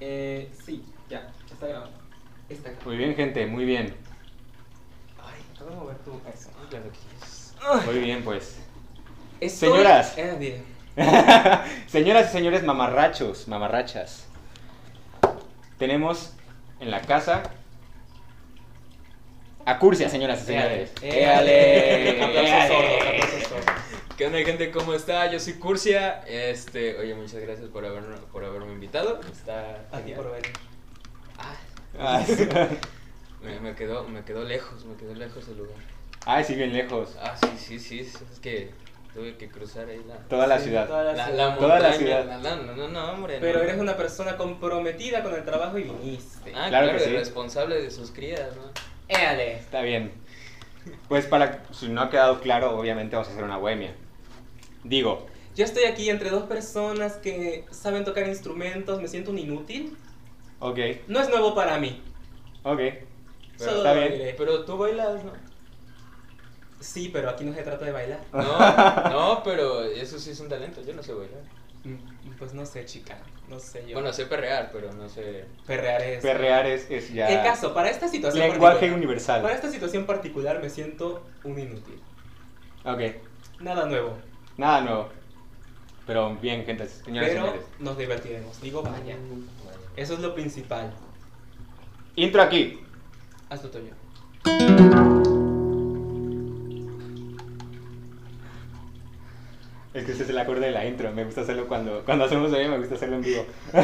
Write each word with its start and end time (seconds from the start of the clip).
Eh, 0.00 0.50
sí, 0.64 0.84
ya, 1.08 1.30
está 1.50 1.66
grabando. 1.66 1.96
Está 2.48 2.68
grabando. 2.70 2.90
Muy 2.90 2.96
bien, 2.98 3.14
gente, 3.16 3.46
muy 3.46 3.64
bien. 3.64 3.94
Ay, 5.22 5.40
¿puedo 5.58 5.70
mover 5.72 5.96
tu 5.98 6.20
eso? 6.32 6.50
Claro 6.70 6.84
que 6.90 6.98
es. 7.24 7.54
Muy 7.86 7.98
bien, 8.00 8.22
pues. 8.22 8.58
Estoy- 9.40 9.70
Señoras. 9.70 10.14
Eh, 10.16 10.36
bien. 10.38 10.76
Señoras 11.88 12.30
y 12.30 12.32
señores 12.32 12.62
mamarrachos, 12.62 13.48
mamarrachas. 13.48 14.26
Tenemos 15.78 16.32
en 16.80 16.90
la 16.90 17.02
casa 17.02 17.42
a 19.66 19.78
Cursia, 19.78 20.08
señoras 20.08 20.42
y 20.42 20.46
señores. 20.46 20.92
Éale. 21.02 22.20
¡Éale! 22.22 23.20
¿Qué 24.16 24.26
onda 24.26 24.38
gente? 24.38 24.70
¿Cómo 24.70 24.94
está? 24.94 25.30
Yo 25.30 25.38
soy 25.38 25.54
Cursia. 25.54 26.22
Este, 26.26 26.98
oye, 26.98 27.14
muchas 27.14 27.40
gracias 27.40 27.68
por 27.68 27.84
haberme, 27.84 28.16
por 28.32 28.44
haberme 28.44 28.72
invitado. 28.72 29.20
Está 29.30 29.80
A 29.92 29.98
ti 29.98 30.04
genial. 30.10 30.16
por 30.22 30.32
venir. 30.32 30.52
Ah, 31.38 31.54
Ah, 31.98 32.24
me, 33.42 33.60
me 33.60 33.74
quedó, 33.74 34.04
me 34.08 34.22
quedó 34.24 34.44
lejos, 34.44 34.84
me 34.84 34.96
quedó 34.96 35.14
lejos 35.14 35.48
el 35.48 35.58
lugar. 35.58 35.76
Ay, 36.26 36.44
sí, 36.44 36.54
bien 36.54 36.72
lejos. 36.72 37.16
Ah, 37.20 37.34
sí, 37.36 37.48
sí, 37.58 37.78
sí, 37.78 38.00
es 38.00 38.40
que 38.40 38.70
tuve 39.14 39.36
que 39.36 39.48
cruzar 39.48 39.88
ahí 39.88 40.02
la 40.06 40.16
Toda 40.28 40.46
la 40.46 40.58
Sí, 40.58 40.64
ciudad. 40.64 40.86
toda 40.86 41.04
la 41.04 41.12
la, 41.14 41.26
ciudad. 41.26 41.48
la 41.50 41.56
Toda 41.56 41.68
la 41.78 41.88
montaña. 41.88 41.98
ciudad. 41.98 42.38
No, 42.40 42.56
no, 42.64 42.74
no, 42.76 42.88
no, 42.88 43.12
hombre. 43.12 43.38
Pero 43.40 43.58
no. 43.58 43.64
eres 43.64 43.78
una 43.78 43.96
persona 43.96 44.36
comprometida 44.36 45.22
con 45.22 45.34
el 45.34 45.44
trabajo 45.44 45.78
y 45.78 45.84
viniste. 45.84 46.52
Ah, 46.54 46.66
Claro 46.68 46.86
claro, 46.88 46.98
que 46.98 47.04
y 47.04 47.08
sí. 47.08 47.12
responsable 47.16 47.80
de 47.82 47.90
sus 47.90 48.10
crías, 48.10 48.54
¿no? 48.56 48.70
Éale. 49.08 49.54
Está 49.58 49.80
bien. 49.82 50.12
Pues 51.08 51.26
para, 51.26 51.64
si 51.72 51.88
no 51.88 52.02
ha 52.02 52.10
quedado 52.10 52.40
claro, 52.40 52.78
obviamente 52.78 53.16
vamos 53.16 53.28
a 53.28 53.32
hacer 53.32 53.44
una 53.44 53.56
bohemia. 53.56 53.94
Digo, 54.88 55.26
Yo 55.54 55.64
estoy 55.64 55.84
aquí 55.84 56.10
entre 56.10 56.30
dos 56.30 56.44
personas 56.44 57.14
que 57.14 57.64
saben 57.70 58.04
tocar 58.04 58.26
instrumentos, 58.28 59.00
me 59.00 59.08
siento 59.08 59.30
un 59.30 59.38
inútil. 59.38 59.96
ok, 60.60 60.78
No 61.08 61.20
es 61.20 61.28
nuevo 61.28 61.54
para 61.54 61.78
mí. 61.78 62.00
ok. 62.62 62.76
Pero 63.58 63.70
Solo 63.70 63.76
está 63.78 63.94
lo 63.94 64.00
bien. 64.00 64.12
diré. 64.12 64.34
Pero 64.36 64.64
tú 64.66 64.76
bailas, 64.76 65.24
¿no? 65.24 65.32
Sí, 66.78 67.08
pero 67.10 67.30
aquí 67.30 67.42
no 67.44 67.54
se 67.54 67.62
trata 67.62 67.84
de 67.86 67.92
bailar. 67.92 68.20
No, 68.32 69.10
no, 69.10 69.42
pero 69.42 69.82
eso 69.82 70.18
sí 70.18 70.30
es 70.30 70.40
un 70.40 70.48
talento. 70.50 70.82
Yo 70.82 70.92
no 70.92 71.02
sé 71.02 71.14
bailar. 71.14 71.40
Mm, 71.84 72.36
Pues 72.38 72.52
no 72.52 72.66
sé, 72.66 72.84
chica. 72.84 73.16
No 73.48 73.58
sé 73.58 73.84
yo. 73.86 73.94
Bueno, 73.94 74.12
sé 74.12 74.26
perrear, 74.26 74.70
pero 74.72 74.92
no 74.92 75.08
sé. 75.08 75.46
perrear 75.66 76.02
es. 76.02 76.22
Perrear 76.22 76.66
es, 76.66 76.90
es 76.90 77.12
ya 77.14 77.28
El 77.28 77.42
caso, 77.42 77.72
para 77.72 77.88
esta 77.88 78.08
situación 78.08 78.42
lenguaje 78.46 78.74
particular. 78.74 78.98
universal. 78.98 79.40
Para 79.42 79.54
esta 79.54 79.70
situación 79.70 80.04
particular 80.04 80.60
me 80.60 80.68
siento 80.68 81.22
un 81.44 81.58
inútil. 81.58 81.98
Ok, 82.84 83.00
Nada 83.60 83.86
nuevo. 83.86 84.18
Nada 84.56 84.80
nuevo. 84.80 85.08
Pero 86.06 86.36
bien, 86.36 86.64
gente, 86.64 86.86
señoras 86.88 87.30
y 87.30 87.32
pero 87.32 87.46
señores. 87.46 87.66
nos 87.80 87.98
divertiremos. 87.98 88.60
Digo, 88.60 88.82
vaya. 88.82 89.16
Eso 89.96 90.14
es 90.14 90.20
lo 90.20 90.34
principal. 90.34 90.92
Intro 92.14 92.42
aquí. 92.42 92.80
Haz 93.48 93.62
lo 93.64 95.15
Es 99.96 100.04
que 100.04 100.12
ese 100.12 100.24
es 100.24 100.28
el 100.30 100.38
acorde 100.38 100.66
de 100.66 100.72
la 100.72 100.84
intro. 100.86 101.10
Me 101.12 101.24
gusta 101.24 101.40
hacerlo 101.40 101.66
cuando, 101.66 102.04
cuando 102.04 102.24
hacemos 102.26 102.52
hoy, 102.52 102.68
me 102.68 102.78
gusta 102.78 102.94
hacerlo 102.96 103.16
en 103.16 103.22
vivo. 103.22 103.44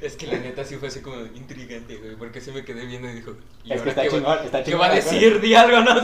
Es 0.00 0.16
que 0.16 0.26
la 0.26 0.38
neta 0.38 0.64
sí 0.64 0.76
fue 0.76 0.88
así 0.88 1.00
como 1.00 1.16
intrigante, 1.26 1.96
güey, 1.96 2.16
porque 2.16 2.40
se 2.40 2.50
me 2.50 2.64
quedé 2.64 2.86
viendo 2.86 3.08
y 3.08 3.12
dijo. 3.12 3.36
¿y 3.62 3.72
Es 3.72 3.82
que 3.82 3.90
está 3.90 4.02
qué 4.02 4.08
va- 4.08 4.14
chingón, 4.16 4.38
está 4.44 4.58
¿Qué 4.58 4.64
chingón 4.64 4.80
va 4.80 4.86
a 4.86 4.94
decir? 4.96 5.40
Di 5.40 5.54
algo, 5.54 5.80
¿no? 5.80 6.00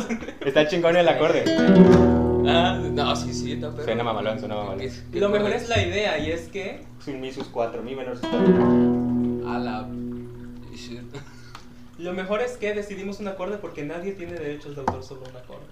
Está 0.47 0.69
chingón 0.69 0.97
el 0.97 1.09
acorde. 1.09 1.45
Ah, 2.51 2.81
no, 2.83 3.15
sí, 3.15 3.35
sí, 3.35 3.53
está 3.53 3.71
perro. 3.73 3.85
Suena 3.85 4.03
mamalón, 4.05 4.39
suena 4.39 4.55
mamalón. 4.55 4.79
¿Qué- 4.79 4.91
qué 5.13 5.21
Lo 5.21 5.29
mejor 5.29 5.51
es 5.53 5.69
la 5.69 5.83
idea 5.83 6.19
y 6.19 6.31
es 6.31 6.49
que 6.49 6.83
Sus 7.05 7.13
mi 7.15 7.31
sus 7.31 7.47
4, 7.49 7.83
mi 7.83 7.95
menor 7.95 8.17
sus 8.17 8.27
4. 8.27 9.49
A 9.53 9.59
la. 9.59 9.87
shit. 10.75 11.03
lo 11.99 12.13
mejor 12.15 12.41
es 12.41 12.53
que 12.57 12.73
decidimos 12.73 13.21
un 13.21 13.29
acorde 13.29 13.59
porque 13.59 13.83
nadie 13.85 14.13
tiene 14.13 14.33
derechos 14.35 14.75
de 14.77 14.81
autor 14.81 15.03
sobre 15.05 15.29
un 15.29 15.37
acorde. 15.37 15.67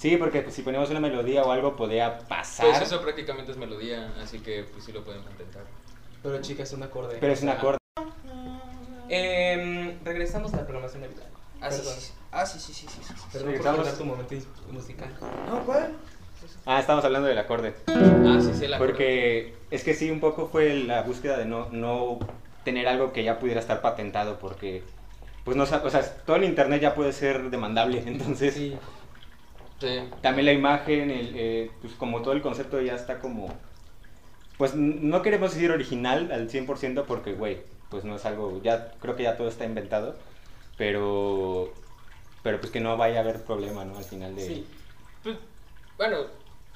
Sí, 0.00 0.16
porque 0.16 0.40
pues, 0.40 0.54
si 0.54 0.62
ponemos 0.62 0.88
una 0.88 0.98
melodía 0.98 1.42
o 1.42 1.52
algo 1.52 1.76
podría 1.76 2.20
pasar. 2.20 2.66
Pues 2.70 2.80
eso 2.80 3.02
prácticamente 3.02 3.52
es 3.52 3.58
melodía, 3.58 4.10
así 4.22 4.38
que 4.38 4.64
pues 4.72 4.82
sí 4.82 4.92
lo 4.92 5.04
pueden 5.04 5.20
intentar. 5.30 5.64
Pero 6.22 6.40
chica, 6.40 6.62
es 6.62 6.72
un 6.72 6.82
acorde. 6.82 7.18
Pero 7.20 7.32
es 7.34 7.42
un 7.42 7.50
acorde. 7.50 7.76
Em, 9.10 10.02
regresamos 10.02 10.54
a 10.54 10.56
la 10.56 10.62
programación 10.62 11.04
habitual. 11.04 11.28
Ah, 11.60 11.70
sí, 11.70 11.82
sí, 11.84 12.00
sí. 12.00 12.12
Ah, 12.32 12.46
sí, 12.46 12.58
sí, 12.58 12.72
sí, 12.72 12.86
sí. 12.88 13.00
sí. 13.04 13.14
Perdón 13.30 13.48
Regresamos. 13.48 13.76
cortar 13.80 13.98
tu 13.98 14.04
momento 14.06 14.34
is- 14.34 14.46
musical. 14.70 15.10
No, 15.46 15.60
¿cuál? 15.66 15.92
Ah, 16.64 16.80
estamos 16.80 17.04
hablando 17.04 17.28
del 17.28 17.36
acorde. 17.38 17.74
Ah, 17.88 18.38
sí, 18.40 18.52
sí, 18.58 18.68
la 18.68 18.78
Porque 18.78 19.54
es 19.70 19.84
que 19.84 19.92
sí, 19.92 20.10
un 20.10 20.20
poco 20.20 20.48
fue 20.48 20.72
la 20.76 21.02
búsqueda 21.02 21.36
de 21.36 21.44
no, 21.44 21.68
no 21.72 22.20
tener 22.64 22.88
algo 22.88 23.12
que 23.12 23.22
ya 23.22 23.38
pudiera 23.38 23.60
estar 23.60 23.82
patentado, 23.82 24.38
porque, 24.38 24.82
pues 25.44 25.58
no, 25.58 25.66
sa- 25.66 25.82
o 25.84 25.90
sea, 25.90 26.00
todo 26.24 26.36
el 26.36 26.44
internet 26.44 26.80
ya 26.80 26.94
puede 26.94 27.12
ser 27.12 27.50
demandable, 27.50 28.02
entonces 28.06 28.54
Sí. 28.54 28.78
Sí. 29.80 30.00
también 30.20 30.46
la 30.46 30.52
imagen, 30.52 31.10
el, 31.10 31.32
eh, 31.34 31.70
pues 31.80 31.94
como 31.94 32.20
todo 32.22 32.34
el 32.34 32.42
concepto 32.42 32.80
ya 32.82 32.94
está 32.94 33.18
como, 33.18 33.48
pues 34.58 34.74
no 34.74 35.22
queremos 35.22 35.54
decir 35.54 35.70
original 35.70 36.30
al 36.32 36.50
100% 36.50 37.06
porque, 37.06 37.32
güey, 37.32 37.62
pues 37.88 38.04
no 38.04 38.16
es 38.16 38.26
algo, 38.26 38.60
ya 38.62 38.92
creo 39.00 39.16
que 39.16 39.22
ya 39.22 39.36
todo 39.36 39.48
está 39.48 39.64
inventado, 39.64 40.16
pero, 40.76 41.72
pero 42.42 42.60
pues 42.60 42.70
que 42.70 42.80
no 42.80 42.96
vaya 42.96 43.18
a 43.18 43.22
haber 43.22 43.42
problema, 43.44 43.84
¿no? 43.84 43.96
Al 43.96 44.04
final 44.04 44.36
de... 44.36 44.46
Sí. 44.46 44.66
Pues, 45.22 45.36
bueno, 45.96 46.26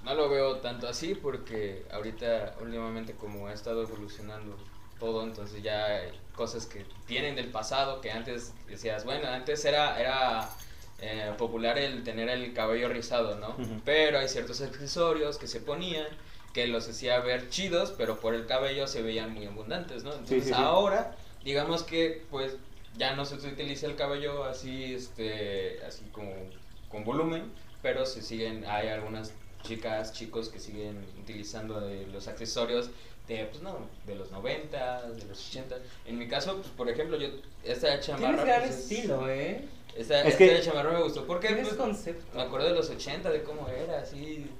no 0.03 0.15
lo 0.15 0.29
veo 0.29 0.57
tanto 0.61 0.89
así 0.89 1.15
porque 1.15 1.87
ahorita 1.91 2.57
últimamente 2.61 3.15
como 3.15 3.49
ha 3.49 3.53
estado 3.53 3.83
evolucionando 3.83 4.57
todo, 4.99 5.23
entonces 5.23 5.63
ya 5.63 5.87
hay 5.87 6.13
cosas 6.35 6.67
que 6.67 6.87
tienen 7.07 7.37
del 7.37 7.51
pasado 7.51 8.01
que 8.01 8.11
antes 8.11 8.55
decías, 8.67 9.05
bueno, 9.05 9.29
antes 9.29 9.65
era, 9.65 10.01
era 10.01 10.49
eh, 10.99 11.33
popular 11.39 11.79
el 11.79 12.05
tener 12.05 12.29
el 12.29 12.53
cabello 12.55 12.89
rizado, 12.89 13.37
¿no? 13.39 13.51
Ujú. 13.51 13.81
Pero 13.85 14.19
hay 14.19 14.29
ciertos 14.29 14.61
accesorios 14.61 15.39
que 15.39 15.47
se 15.47 15.61
ponían 15.61 16.07
que 16.53 16.69
los 16.69 16.89
hacía 16.89 17.19
ver 17.21 17.49
chidos, 17.49 17.93
pero 17.99 18.21
por 18.21 18.35
el 18.35 18.47
cabello 18.47 18.87
se 18.87 19.03
veían 19.03 19.33
muy 19.35 19.45
abundantes, 19.47 20.05
¿no? 20.05 20.13
Entonces 20.13 20.45
sí, 20.45 20.49
sí. 20.51 20.55
ahora, 20.55 21.17
digamos 21.45 21.83
que 21.83 22.27
pues 22.31 22.57
ya 22.97 23.17
no 23.17 23.25
se 23.25 23.35
utiliza 23.35 23.87
el 23.87 23.97
cabello 23.97 24.45
así, 24.45 24.95
este, 24.95 25.83
así 25.85 26.05
como 26.13 26.33
con 26.89 27.05
volumen, 27.05 27.51
pero 27.83 28.07
se 28.07 28.23
siguen, 28.23 28.65
hay 28.67 28.87
algunas 28.89 29.35
chicas, 29.65 30.13
chicos 30.13 30.49
que 30.49 30.61
siguen 30.61 31.05
utilizando 31.21 31.89
eh, 31.89 32.07
los 32.13 32.29
accesorios 32.29 32.91
de, 33.27 33.47
pues 33.47 33.63
no, 33.63 33.89
de 34.07 34.15
los 34.15 34.31
90, 34.31 35.11
de 35.11 35.25
los 35.25 35.49
80. 35.49 35.77
En 36.07 36.19
mi 36.19 36.29
caso, 36.29 36.57
pues 36.59 36.69
por 36.69 36.89
ejemplo, 36.89 37.19
yo, 37.19 37.29
esta 37.65 37.99
chamarra... 37.99 38.29
Tienes 38.29 38.45
gran 38.45 38.61
pues, 38.61 38.75
es- 38.75 38.91
estilo, 38.93 39.29
¿eh? 39.29 39.65
Esta, 39.97 40.23
Es 40.23 40.35
que- 40.37 40.61
chamarra 40.61 40.93
me 40.93 41.03
gustó 41.03 41.25
porque 41.27 41.49
pues, 41.55 41.75
concepto. 41.75 42.25
me 42.37 42.43
acuerdo 42.43 42.69
de 42.69 42.75
los 42.75 42.91
80, 42.91 43.31
de 43.31 43.43
cómo 43.43 43.69
era, 43.69 44.01
así... 44.01 44.51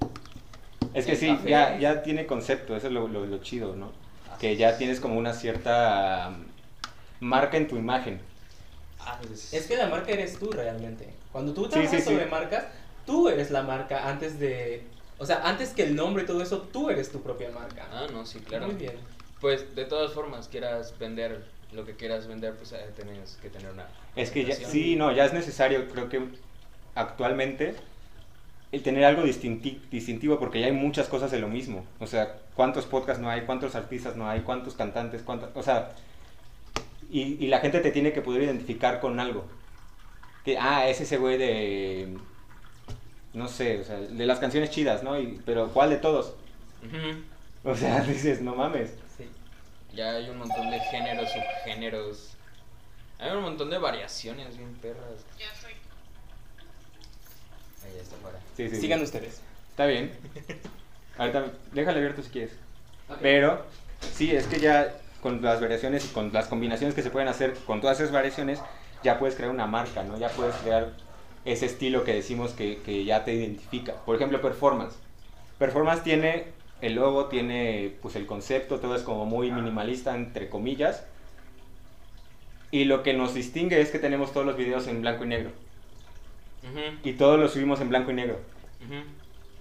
Es 0.93 1.05
que 1.05 1.15
sí, 1.17 1.27
café. 1.27 1.49
ya, 1.49 1.77
ya 1.77 2.03
tiene 2.03 2.25
concepto, 2.25 2.75
eso 2.75 2.87
es 2.87 2.93
lo, 2.93 3.07
lo, 3.09 3.25
lo 3.25 3.37
chido, 3.39 3.75
¿no? 3.75 3.91
Que 4.39 4.55
ya 4.55 4.77
tienes 4.77 5.01
como 5.01 5.17
una 5.17 5.33
cierta 5.33 6.29
um, 6.29 6.45
marca 7.27 7.57
en 7.57 7.67
tu 7.67 7.75
imagen. 7.75 8.21
Ah, 8.99 9.19
pues, 9.27 9.53
Es 9.53 9.67
que 9.67 9.75
la 9.75 9.87
marca 9.87 10.11
eres 10.11 10.39
tú 10.39 10.49
realmente. 10.51 11.13
Cuando 11.33 11.53
tú 11.53 11.65
Sí, 11.65 11.71
trabajas 11.71 11.91
sí, 11.91 11.97
sí. 12.01 12.05
sobre 12.13 12.25
marcas, 12.27 12.65
tú 13.05 13.27
eres 13.27 13.51
la 13.51 13.61
marca 13.61 14.07
antes 14.09 14.39
de... 14.39 14.83
O 15.17 15.25
sea, 15.25 15.41
antes 15.43 15.71
que 15.71 15.83
el 15.83 15.95
nombre 15.95 16.23
y 16.23 16.25
todo 16.25 16.41
eso, 16.41 16.61
tú 16.61 16.89
eres 16.89 17.11
tu 17.11 17.21
propia 17.21 17.49
marca. 17.51 17.87
Ah, 17.91 18.07
no, 18.11 18.25
sí, 18.25 18.39
claro. 18.39 18.67
Muy 18.67 18.75
bien. 18.75 18.95
Pues 19.41 19.75
de 19.75 19.83
todas 19.85 20.13
formas, 20.13 20.47
quieras 20.47 20.97
vender 20.97 21.43
lo 21.75 21.85
que 21.85 21.95
quieras 21.95 22.27
vender, 22.27 22.55
pues 22.55 22.71
eh, 22.71 22.77
tienes 22.95 23.37
que 23.41 23.49
tener 23.49 23.71
una... 23.71 23.87
Es 24.15 24.31
que 24.31 24.45
ya, 24.45 24.55
sí, 24.55 24.95
no, 24.95 25.11
ya 25.11 25.25
es 25.25 25.33
necesario, 25.33 25.87
creo 25.89 26.09
que 26.09 26.21
actualmente, 26.95 27.75
el 28.71 28.81
tener 28.83 29.03
algo 29.05 29.23
distinti- 29.23 29.79
distintivo, 29.91 30.39
porque 30.39 30.59
ya 30.59 30.67
hay 30.67 30.71
muchas 30.71 31.07
cosas 31.07 31.31
de 31.31 31.39
lo 31.39 31.47
mismo. 31.47 31.85
O 31.99 32.07
sea, 32.07 32.37
¿cuántos 32.55 32.85
podcasts 32.85 33.21
no 33.21 33.29
hay? 33.29 33.41
¿Cuántos 33.41 33.75
artistas 33.75 34.15
no 34.15 34.27
hay? 34.29 34.41
¿Cuántos 34.41 34.73
cantantes? 34.75 35.21
¿Cuántas? 35.21 35.49
O 35.55 35.63
sea, 35.63 35.91
y, 37.11 37.21
y 37.43 37.47
la 37.47 37.59
gente 37.59 37.79
te 37.79 37.91
tiene 37.91 38.13
que 38.13 38.21
poder 38.21 38.43
identificar 38.43 38.99
con 38.99 39.19
algo. 39.19 39.45
Que, 40.43 40.57
ah, 40.57 40.87
es 40.87 41.01
ese 41.01 41.17
güey 41.17 41.37
de... 41.37 42.17
No 43.33 43.47
sé, 43.49 43.79
o 43.79 43.83
sea, 43.83 43.99
de 43.99 44.25
las 44.25 44.39
canciones 44.39 44.69
chidas, 44.69 45.03
¿no? 45.03 45.19
Y- 45.19 45.41
pero 45.45 45.69
¿cuál 45.73 45.89
de 45.89 45.97
todos? 45.97 46.33
O 47.63 47.75
sea, 47.75 48.01
dices, 48.07 48.41
no 48.41 48.55
mames. 48.55 48.93
Sí. 49.95 50.01
Ya 50.01 50.11
hay 50.11 50.29
un 50.29 50.37
montón 50.37 50.69
de 50.69 50.79
géneros, 50.79 51.29
subgéneros. 51.31 52.31
Hay 53.19 53.31
un 53.31 53.43
montón 53.43 53.69
de 53.69 53.77
variaciones 53.77 54.57
bien 54.57 54.73
perras. 54.75 55.23
Ahí 57.83 57.91
ya 57.95 58.01
está 58.01 58.15
fuera. 58.17 58.39
Sí, 58.57 58.69
sí, 58.69 58.75
sí. 58.75 58.81
Sigan 58.81 59.01
ustedes. 59.01 59.41
Está 59.69 59.85
bien. 59.85 60.11
Ahorita, 61.17 61.45
déjale 61.71 61.99
abierto 61.99 62.21
si 62.21 62.29
quieres. 62.29 62.51
Ok. 63.09 63.17
Pero, 63.21 63.65
sí, 64.13 64.35
es 64.35 64.47
que 64.47 64.59
ya 64.59 64.99
con 65.21 65.41
las 65.41 65.61
variaciones 65.61 66.05
y 66.05 66.07
con 66.09 66.33
las 66.33 66.47
combinaciones 66.47 66.93
que 66.93 67.01
se 67.01 67.09
pueden 67.09 67.29
hacer 67.29 67.53
con 67.65 67.81
todas 67.81 67.99
esas 67.99 68.11
variaciones, 68.11 68.59
ya 69.03 69.17
puedes 69.17 69.35
crear 69.35 69.51
una 69.51 69.65
marca, 69.65 70.03
¿no? 70.03 70.17
Ya 70.17 70.29
puedes 70.29 70.55
crear 70.57 70.91
ese 71.45 71.67
estilo 71.67 72.03
que 72.03 72.13
decimos 72.13 72.51
que, 72.51 72.81
que 72.81 73.05
ya 73.05 73.23
te 73.23 73.33
identifica. 73.33 73.93
Por 74.05 74.15
ejemplo, 74.15 74.41
performance. 74.41 74.95
Performance 75.57 76.03
tiene 76.03 76.54
el 76.81 76.95
logo, 76.95 77.27
tiene 77.27 77.97
pues 78.01 78.15
el 78.15 78.25
concepto, 78.25 78.79
todo 78.79 78.95
es 78.95 79.03
como 79.03 79.25
muy 79.25 79.51
minimalista, 79.51 80.15
entre 80.15 80.49
comillas. 80.49 81.05
Y 82.69 82.85
lo 82.85 83.01
que 83.01 83.13
nos 83.15 83.33
distingue 83.33 83.81
es 83.81 83.89
que 83.89 83.97
tenemos 83.97 84.31
todos 84.31 84.45
los 84.45 84.55
videos 84.55 84.85
en 84.87 85.01
blanco 85.01 85.23
y 85.23 85.27
negro. 85.29 85.51
Y 87.03 87.13
todos 87.13 87.39
los 87.39 87.53
subimos 87.53 87.79
en 87.79 87.87
blanco 87.89 88.11
y 88.11 88.15
negro. 88.15 88.39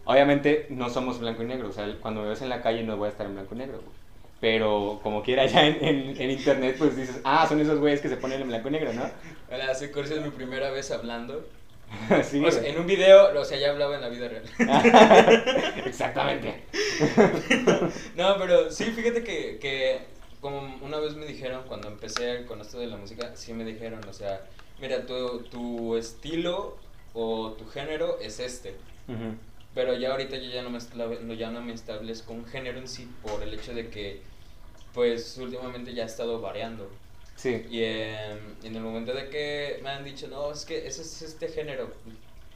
Obviamente 0.05 0.67
no 0.71 0.91
somos 0.91 1.19
blanco 1.19 1.43
y 1.43 1.47
negro, 1.47 1.69
o 1.69 1.73
sea, 1.73 1.87
cuando 2.01 2.23
me 2.23 2.29
ves 2.29 2.43
en 2.43 2.51
la 2.51 2.61
calle 2.63 2.83
no 2.83 2.97
voy 2.97 3.07
a 3.07 3.11
estar 3.11 3.27
en 3.27 3.35
blanco 3.35 3.55
y 3.55 3.59
negro. 3.59 3.79
güey. 3.81 3.95
Pero 4.41 5.01
como 5.03 5.23
quiera 5.23 5.47
ya 5.47 5.67
en, 5.67 5.83
en- 5.83 6.21
en 6.21 6.31
internet, 6.31 6.77
pues 6.79 6.97
dices, 6.97 7.21
ah, 7.25 7.47
son 7.49 7.61
esos 7.61 7.79
güeyes 7.81 8.01
que 8.03 8.09
se 8.11 8.17
ponen 8.19 8.43
en 8.43 8.49
blanco 8.49 8.69
y 8.69 8.73
negro, 8.73 8.93
¿no? 8.93 9.05
Hola, 9.51 9.75
soy 9.75 9.91
Cursi, 9.91 10.15
es 10.15 10.23
mi 10.23 10.31
primera 10.31 10.71
vez 10.71 10.91
hablando. 10.91 11.49
sí, 12.25 12.45
O 12.45 12.51
sea, 12.51 12.63
güey. 12.63 12.73
en 12.73 12.79
un 12.79 12.87
video, 12.87 13.39
o 13.39 13.45
sea, 13.45 13.59
ya 13.59 13.71
hablaba 13.71 13.95
en 13.95 14.01
la 14.01 14.09
vida 14.09 14.29
real. 14.29 14.45
Exactamente. 15.87 16.65
No, 18.17 18.37
pero 18.39 18.71
sí, 18.71 18.85
fíjate 18.85 19.25
que, 19.25 19.59
que 19.59 19.99
como 20.41 20.77
una 20.83 20.99
vez 20.99 21.17
me 21.17 21.27
dijeron 21.27 21.65
cuando 21.67 21.89
empecé 21.89 22.45
con 22.47 22.61
esto 22.61 22.79
de 22.79 22.87
la 22.87 22.97
música, 22.97 23.35
sí 23.35 23.53
me 23.53 23.65
dijeron, 23.65 24.01
o 24.09 24.13
sea, 24.13 24.47
mira, 24.81 25.07
tu, 25.07 25.41
tu 25.45 25.97
estilo 25.97 26.77
o 27.15 27.53
tu 27.53 27.67
género 27.67 28.19
es 28.21 28.39
este. 28.41 28.75
Pero 29.75 29.95
ya 29.97 30.13
ahorita 30.13 30.37
yo 30.37 30.51
ya 30.51 30.63
no 30.63 30.71
me, 30.71 31.37
ya 31.37 31.51
no 31.51 31.61
me 31.61 31.73
establezco 31.73 32.33
un 32.33 32.45
género 32.47 32.79
en 32.79 32.87
sí 32.89 33.11
por 33.23 33.43
el 33.43 33.55
hecho 33.55 33.75
de 33.75 33.89
que, 33.91 34.23
pues, 34.93 35.37
últimamente 35.39 35.95
ya 35.95 36.05
he 36.05 36.07
estado 36.07 36.41
variando. 36.41 36.89
Sí. 37.45 37.63
Y 37.69 37.83
em, 37.85 38.39
en 38.63 38.75
el 38.75 38.81
momento 38.83 39.13
de 39.13 39.29
que 39.29 39.79
me 39.83 39.91
han 39.91 40.03
dicho, 40.03 40.29
no, 40.29 40.51
es 40.51 40.65
que 40.65 40.87
ese 40.87 41.03
es 41.03 41.21
este 41.21 41.49
género, 41.49 41.93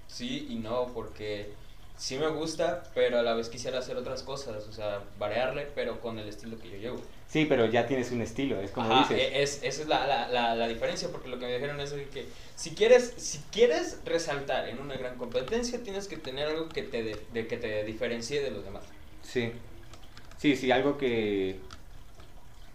sí 0.06 0.46
y 0.48 0.54
no, 0.54 0.86
porque 0.94 1.52
sí 1.98 2.16
me 2.16 2.28
gusta, 2.28 2.90
pero 2.94 3.18
a 3.18 3.22
la 3.22 3.34
vez 3.34 3.50
quisiera 3.50 3.80
hacer 3.80 3.98
otras 3.98 4.22
cosas, 4.22 4.66
o 4.66 4.72
sea, 4.72 5.04
variarle, 5.18 5.66
pero 5.74 6.00
con 6.00 6.18
el 6.18 6.26
estilo 6.26 6.58
que 6.58 6.70
yo 6.70 6.76
llevo. 6.78 7.02
Sí, 7.28 7.44
pero 7.44 7.66
ya 7.66 7.86
tienes 7.86 8.10
un 8.12 8.22
estilo, 8.22 8.58
es 8.62 8.70
como 8.70 8.90
Ajá, 8.90 9.12
dices. 9.12 9.30
e- 9.30 9.42
es, 9.42 9.62
esa 9.62 9.82
es 9.82 9.88
la, 9.88 10.06
la, 10.06 10.28
la, 10.28 10.54
la 10.54 10.66
diferencia, 10.66 11.08
porque 11.12 11.28
lo 11.28 11.38
que 11.38 11.44
me 11.44 11.52
dijeron 11.52 11.78
es 11.82 11.92
que 11.92 12.24
si 12.56 12.70
quieres, 12.70 13.12
si 13.18 13.40
quieres 13.52 13.98
resaltar 14.06 14.70
en 14.70 14.80
una 14.80 14.96
gran 14.96 15.18
competencia, 15.18 15.82
tienes 15.82 16.08
que 16.08 16.16
tener 16.16 16.48
algo 16.48 16.72
que 16.72 16.82
te, 16.82 17.02
de- 17.02 17.26
de, 17.30 17.46
que 17.46 17.58
te 17.58 17.84
diferencie 17.84 18.40
de 18.40 18.52
los 18.52 18.64
demás. 18.64 18.84
Sí. 19.22 19.52
Sí, 20.38 20.56
sí, 20.56 20.70
algo 20.70 20.96
que... 20.96 21.60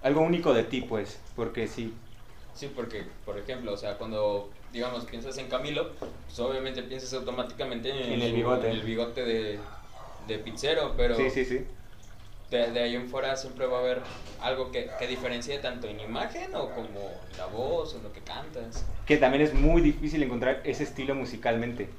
Algo 0.03 0.21
único 0.21 0.53
de 0.53 0.63
ti, 0.65 0.81
pues, 0.81 1.17
porque 1.35 1.67
sí. 1.67 1.93
Sí, 2.55 2.71
porque, 2.75 3.03
por 3.25 3.37
ejemplo, 3.37 3.73
o 3.73 3.77
sea, 3.77 3.97
cuando, 3.97 4.49
digamos, 4.71 5.05
piensas 5.05 5.37
en 5.37 5.47
Camilo, 5.49 5.91
pues 6.25 6.39
obviamente 6.39 6.83
piensas 6.83 7.13
automáticamente 7.13 7.89
en, 7.89 8.13
En 8.13 8.21
el 8.21 8.29
su- 8.29 8.35
bigote. 8.37 8.67
en 8.67 8.73
el 8.73 8.81
bigote 8.83 9.23
de, 9.23 9.59
de 10.27 10.37
pizzero, 10.39 10.93
pero 10.95 11.15
Sí, 11.15 11.29
sí, 11.29 11.45
sí. 11.45 11.65
De, 12.51 12.71
de 12.71 12.79
ahí 12.81 12.95
en 12.95 13.07
fuera 13.09 13.35
siempre 13.35 13.65
va 13.65 13.77
a 13.77 13.81
haber 13.81 14.01
algo 14.41 14.71
que, 14.71 14.87
que 14.99 15.07
diferencie 15.07 15.57
tanto 15.57 15.87
en 15.87 15.99
imagen 15.99 16.53
o 16.55 16.69
como 16.69 16.99
en 17.31 17.37
la 17.37 17.47
voz 17.47 17.95
o 17.95 17.97
en 17.97 18.03
lo 18.03 18.13
que 18.13 18.21
cantas. 18.21 18.85
Que 19.07 19.17
también 19.17 19.41
es 19.43 19.53
muy 19.55 19.81
difícil 19.81 20.21
encontrar 20.21 20.61
ese 20.63 20.83
estilo 20.83 21.15
musicalmente. 21.15 21.89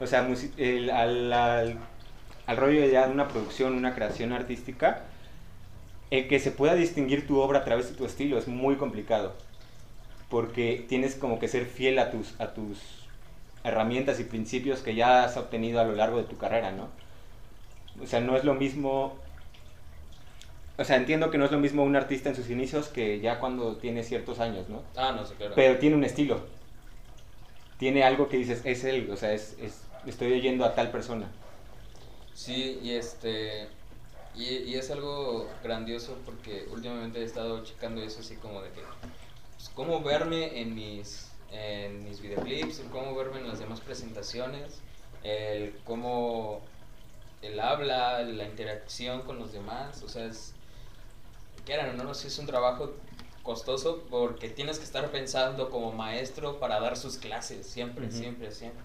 O 0.00 0.06
sea, 0.06 0.26
el- 0.56 0.90
al, 0.90 1.30
al, 1.32 1.76
al 2.46 2.56
rollo 2.56 2.80
de 2.80 2.90
ya 2.90 3.06
una 3.08 3.28
producción, 3.28 3.74
una 3.74 3.94
creación 3.94 4.32
artística, 4.32 5.02
el 6.10 6.28
que 6.28 6.40
se 6.40 6.50
pueda 6.50 6.74
distinguir 6.74 7.26
tu 7.26 7.38
obra 7.38 7.60
a 7.60 7.64
través 7.64 7.88
de 7.90 7.96
tu 7.96 8.04
estilo 8.04 8.38
es 8.38 8.48
muy 8.48 8.76
complicado. 8.76 9.34
Porque 10.30 10.86
tienes 10.88 11.16
como 11.16 11.38
que 11.38 11.48
ser 11.48 11.66
fiel 11.66 11.98
a 11.98 12.10
tus, 12.10 12.40
a 12.40 12.54
tus 12.54 12.78
herramientas 13.64 14.20
y 14.20 14.24
principios 14.24 14.80
que 14.80 14.94
ya 14.94 15.24
has 15.24 15.36
obtenido 15.36 15.80
a 15.80 15.84
lo 15.84 15.94
largo 15.94 16.18
de 16.18 16.24
tu 16.24 16.38
carrera, 16.38 16.72
¿no? 16.72 16.88
O 18.02 18.06
sea, 18.06 18.20
no 18.20 18.36
es 18.36 18.44
lo 18.44 18.54
mismo... 18.54 19.18
O 20.78 20.84
sea, 20.84 20.96
entiendo 20.96 21.30
que 21.30 21.36
no 21.36 21.44
es 21.44 21.52
lo 21.52 21.58
mismo 21.58 21.84
un 21.84 21.94
artista 21.94 22.30
en 22.30 22.36
sus 22.36 22.48
inicios 22.48 22.88
que 22.88 23.20
ya 23.20 23.38
cuando 23.38 23.76
tiene 23.76 24.02
ciertos 24.02 24.40
años, 24.40 24.68
¿no? 24.70 24.82
Ah, 24.96 25.12
no 25.12 25.26
sé, 25.26 25.34
claro. 25.34 25.54
Pero 25.54 25.78
tiene 25.78 25.96
un 25.96 26.04
estilo. 26.04 26.40
Tiene 27.78 28.04
algo 28.04 28.28
que 28.28 28.36
dices, 28.36 28.62
es 28.64 28.84
él, 28.84 29.08
o 29.10 29.16
sea, 29.16 29.32
es, 29.32 29.56
es- 29.60 29.82
estoy 30.06 30.32
oyendo 30.32 30.64
a 30.64 30.74
tal 30.74 30.90
persona. 30.90 31.28
Sí, 32.34 32.78
y 32.82 32.92
este. 32.92 33.68
Y, 34.36 34.44
y 34.44 34.74
es 34.76 34.90
algo 34.90 35.48
grandioso 35.62 36.16
porque 36.24 36.66
últimamente 36.72 37.20
he 37.20 37.24
estado 37.24 37.62
checando 37.64 38.00
eso 38.02 38.20
así 38.20 38.36
como 38.36 38.62
de 38.62 38.70
que. 38.70 38.82
Pues, 39.60 39.70
cómo 39.74 40.00
verme 40.00 40.58
en 40.58 40.74
mis, 40.74 41.28
en 41.52 42.02
mis 42.04 42.22
videoclips, 42.22 42.78
el 42.78 42.88
cómo 42.88 43.14
verme 43.14 43.40
en 43.40 43.48
las 43.48 43.58
demás 43.58 43.80
presentaciones, 43.80 44.80
el 45.22 45.78
cómo. 45.84 46.62
El 47.42 47.58
habla, 47.58 48.22
la 48.22 48.44
interacción 48.44 49.22
con 49.22 49.38
los 49.38 49.52
demás, 49.52 50.02
o 50.02 50.08
sea, 50.08 50.24
es. 50.24 50.54
Quieran 51.66 51.96
no, 51.96 52.14
sí 52.14 52.28
es 52.28 52.38
un 52.38 52.46
trabajo 52.46 52.94
costoso 53.42 54.02
porque 54.10 54.48
tienes 54.48 54.78
que 54.78 54.84
estar 54.84 55.10
pensando 55.10 55.70
como 55.70 55.92
maestro 55.92 56.58
para 56.58 56.80
dar 56.80 56.96
sus 56.96 57.18
clases, 57.18 57.66
siempre, 57.66 58.10
siempre, 58.10 58.50
siempre. 58.52 58.82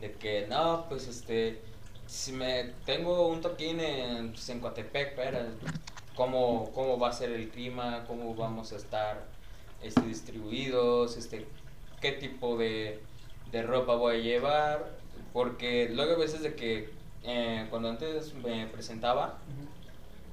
De 0.00 0.12
que, 0.12 0.46
no, 0.46 0.86
pues 0.88 1.06
este 1.08 1.60
si 2.06 2.32
me 2.32 2.64
tengo 2.84 3.28
un 3.28 3.40
toquín 3.40 3.80
en, 3.80 4.32
pues, 4.32 4.48
en 4.50 4.60
Coatepec, 4.60 5.08
espera, 5.10 5.46
¿cómo, 6.14 6.70
¿cómo 6.74 6.98
va 6.98 7.08
a 7.08 7.12
ser 7.12 7.30
el 7.30 7.48
clima? 7.48 8.04
¿Cómo 8.06 8.34
vamos 8.34 8.72
a 8.72 8.76
estar 8.76 9.31
este, 9.82 10.06
distribuidos? 10.06 11.16
Este, 11.16 11.46
¿Qué 12.00 12.12
tipo 12.12 12.56
de, 12.56 13.02
de 13.50 13.62
ropa 13.62 13.96
voy 13.96 14.16
a 14.16 14.18
llevar? 14.20 15.00
Porque 15.32 15.88
luego 15.92 16.14
a 16.14 16.18
veces 16.18 16.42
de 16.42 16.54
que 16.54 16.94
eh, 17.22 17.66
cuando 17.70 17.88
antes 17.90 18.34
me 18.34 18.66
presentaba, 18.66 19.38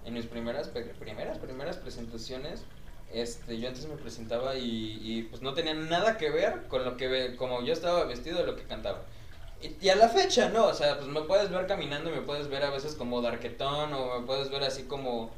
en 0.06 0.13
mis 0.13 0.25
primeras, 0.25 0.69
primeras, 1.00 1.38
primeras 1.40 1.78
presentaciones, 1.78 2.66
este, 3.12 3.60
yo 3.60 3.68
antes 3.68 3.86
me 3.88 3.98
presentaba 3.98 4.56
y, 4.56 5.00
y, 5.01 5.24
pues 5.24 5.42
no 5.42 5.54
tenía 5.54 5.74
nada 5.74 6.18
que 6.18 6.30
ver 6.30 6.68
con 6.68 6.86
lo 6.86 6.96
que, 6.98 7.36
como 7.38 7.63
yo 7.63 7.74
estaba 7.74 8.06
vestido 8.06 8.40
de 8.40 8.46
lo 8.46 8.56
que 8.56 8.63
cantaba. 8.63 9.06
Y, 9.62 9.75
y 9.86 9.90
a 9.90 9.96
la 9.96 10.10
fecha, 10.10 10.50
¿no? 10.50 10.68
O 10.68 10.74
sea, 10.74 10.98
pues 10.98 11.10
me 11.10 11.22
puedes 11.24 11.50
ver 11.50 11.68
caminando 11.68 12.10
y 12.12 12.13
me 12.16 12.22
puedes 12.22 12.48
ver 12.50 12.63
a 12.63 12.69
veces 12.72 12.96
como 12.96 13.22
darquetón 13.22 13.94
o 13.94 14.19
me 14.19 14.25
puedes 14.25 14.50
ver 14.50 14.63
así 14.63 14.84
como 14.84 15.31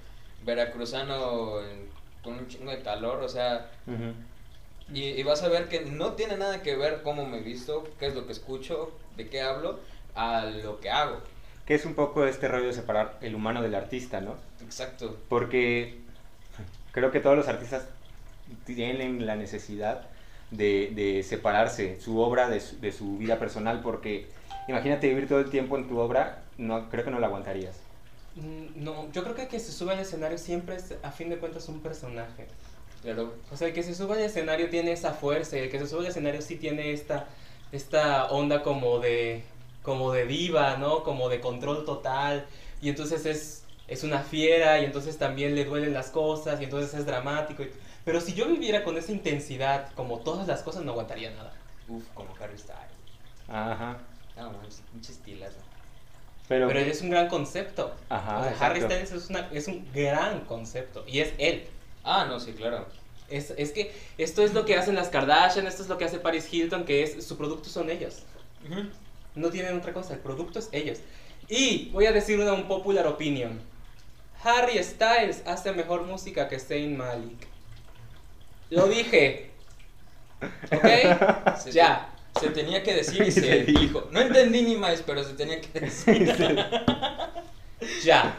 veracruzano 0.44 1.62
en- 1.63 1.90
con 2.23 2.33
un 2.33 2.47
chingo 2.47 2.71
de 2.71 2.81
calor, 2.81 3.21
o 3.21 3.29
sea, 3.29 3.69
y, 4.94 5.03
y 5.03 5.23
vas 5.23 5.41
a 5.44 5.50
ver 5.50 5.69
que 5.69 5.81
no 5.81 6.13
tiene 6.13 6.38
nada 6.38 6.62
que 6.62 6.75
ver 6.75 7.01
cómo 7.03 7.25
me 7.25 7.39
visto, 7.39 7.83
qué 8.00 8.07
es 8.07 8.15
lo 8.15 8.25
que 8.25 8.33
escucho, 8.33 8.91
de 9.18 9.29
qué 9.29 9.41
hablo, 9.41 9.79
a 10.15 10.45
lo 10.45 10.79
que 10.79 10.89
hago. 10.89 11.18
Que 11.65 11.75
es 11.75 11.85
un 11.85 11.95
poco 11.95 12.25
este 12.25 12.47
rollo 12.47 12.68
de 12.68 12.73
separar 12.73 13.18
el 13.21 13.35
humano 13.35 13.62
del 13.62 13.75
artista, 13.75 14.19
¿no? 14.19 14.35
Exacto. 14.62 15.18
Porque 15.29 16.00
creo 16.91 17.12
que 17.12 17.19
todos 17.19 17.38
los 17.38 17.47
artistas 17.47 17.88
tienen 18.65 19.25
la 19.25 19.35
necesidad 19.35 20.07
de, 20.50 20.91
de 20.93 21.24
separarse 21.24 22.00
su 22.01 22.19
obra 22.19 22.50
de 22.50 22.60
su, 22.60 22.79
de 22.81 22.91
su 22.91 23.17
vida 23.17 23.39
personal, 23.39 23.81
porque 23.81 24.27
imagínate 24.67 25.07
vivir 25.07 25.27
todo 25.27 25.39
el 25.39 25.50
tiempo 25.50 25.77
en 25.77 25.88
tu 25.88 25.98
obra, 25.98 26.43
no, 26.57 26.89
creo 26.89 27.05
que 27.05 27.12
no 27.12 27.19
la 27.19 27.27
aguantarías. 27.27 27.75
Mm, 28.35 28.83
No, 28.83 29.11
yo 29.11 29.23
creo 29.23 29.35
que 29.35 29.43
el 29.43 29.47
que 29.47 29.59
se 29.59 29.71
sube 29.71 29.93
al 29.93 30.00
escenario 30.00 30.38
siempre 30.38 30.75
es, 30.75 30.95
a 31.03 31.11
fin 31.11 31.29
de 31.29 31.38
cuentas, 31.39 31.67
un 31.69 31.81
personaje. 31.81 32.47
Claro. 33.01 33.33
O 33.51 33.57
sea, 33.57 33.67
el 33.67 33.73
que 33.73 33.83
se 33.83 33.95
sube 33.95 34.13
al 34.15 34.21
escenario 34.21 34.69
tiene 34.69 34.91
esa 34.91 35.13
fuerza, 35.13 35.57
y 35.57 35.61
el 35.61 35.71
que 35.71 35.79
se 35.79 35.88
sube 35.88 36.01
al 36.01 36.07
escenario 36.07 36.41
sí 36.41 36.55
tiene 36.57 36.93
esta, 36.93 37.27
esta 37.71 38.27
onda 38.31 38.63
como 38.63 39.00
de, 39.00 39.43
como 39.81 40.11
de 40.11 40.25
diva, 40.25 40.77
¿no? 40.77 41.03
Como 41.03 41.29
de 41.29 41.41
control 41.41 41.85
total, 41.85 42.45
y 42.81 42.89
entonces 42.89 43.25
es, 43.25 43.63
es 43.88 44.03
una 44.03 44.19
fiera, 44.23 44.79
y 44.79 44.85
entonces 44.85 45.17
también 45.17 45.55
le 45.55 45.65
duelen 45.65 45.93
las 45.93 46.09
cosas, 46.11 46.61
y 46.61 46.65
entonces 46.65 46.93
es 46.93 47.05
dramático. 47.05 47.63
y- 47.63 47.71
pero 48.05 48.19
si 48.21 48.33
yo 48.33 48.47
viviera 48.47 48.83
con 48.83 48.97
esa 48.97 49.11
intensidad, 49.11 49.91
como 49.93 50.19
todas 50.19 50.47
las 50.47 50.61
cosas, 50.63 50.83
no 50.83 50.91
aguantaría 50.91 51.31
nada. 51.31 51.53
Uf, 51.88 52.03
como 52.15 52.35
Harry 52.39 52.57
Styles. 52.57 52.79
Ajá. 53.47 53.97
No, 54.38 54.51
manches, 54.53 54.81
pinche 54.91 55.11
estilazo. 55.11 55.57
Pero, 56.51 56.67
Pero 56.67 56.81
es 56.81 57.01
un 57.01 57.10
gran 57.10 57.29
concepto. 57.29 57.96
Ajá, 58.10 58.39
O 58.39 58.43
sea, 58.43 58.67
Harry. 58.67 58.81
Styles 58.81 59.12
es, 59.13 59.29
una- 59.29 59.48
es 59.53 59.67
un 59.70 59.88
gran 59.93 60.41
concepto, 60.41 61.05
y 61.08 61.22
es 61.22 61.31
él. 61.38 61.63
Ah, 62.03 62.25
no, 62.27 62.41
sí, 62.41 62.51
claro. 62.51 62.88
Es, 63.29 63.53
es 63.55 63.72
que 63.72 63.93
esto 64.17 64.43
es 64.43 64.53
lo 64.53 64.65
que 64.65 64.75
hacen 64.75 64.96
las 64.96 65.08
Kardashian, 65.08 65.65
esto 65.65 65.81
es 65.81 65.88
lo 65.88 65.98
que 65.98 66.03
hace 66.03 66.20
Paris 66.20 66.51
Hilton, 66.53 66.84
que 66.84 67.03
es 67.03 67.25
su 67.25 67.38
producto 67.38 67.70
son 67.70 67.89
ellos. 67.89 68.24
No 69.34 69.50
tienen 69.50 69.77
otra 69.77 69.93
cosa, 69.93 70.13
el 70.15 70.20
producto 70.20 70.60
es 70.60 70.67
ellos. 70.74 70.98
Y 71.48 71.88
voy 71.93 72.05
a 72.08 72.12
decir 72.12 72.38
una 72.38 72.51
un 72.51 72.67
popular 72.67 73.08
opinion. 73.08 73.58
Harry 74.43 74.84
Styles 74.84 75.43
hace 75.46 75.72
mejor 75.72 76.01
música 76.03 76.50
que 76.50 76.60
Zayn 76.60 76.98
Malik. 76.98 77.48
Lo 78.72 78.88
dije. 78.88 79.51
¿Ok? 80.70 81.55
Se- 81.60 81.72
Ya. 81.72 82.10
Se 82.39 82.50
tenía 82.50 82.81
que 82.83 82.93
decir 82.95 83.21
y 83.23 83.31
Se 83.31 83.63
dijo. 83.63 84.07
No 84.11 84.21
entendí 84.21 84.61
ni 84.63 84.75
más, 84.75 85.01
pero 85.05 85.23
se 85.23 85.33
tenía 85.33 85.59
que 85.61 85.79
decir. 85.81 86.35
Ya. 88.03 88.35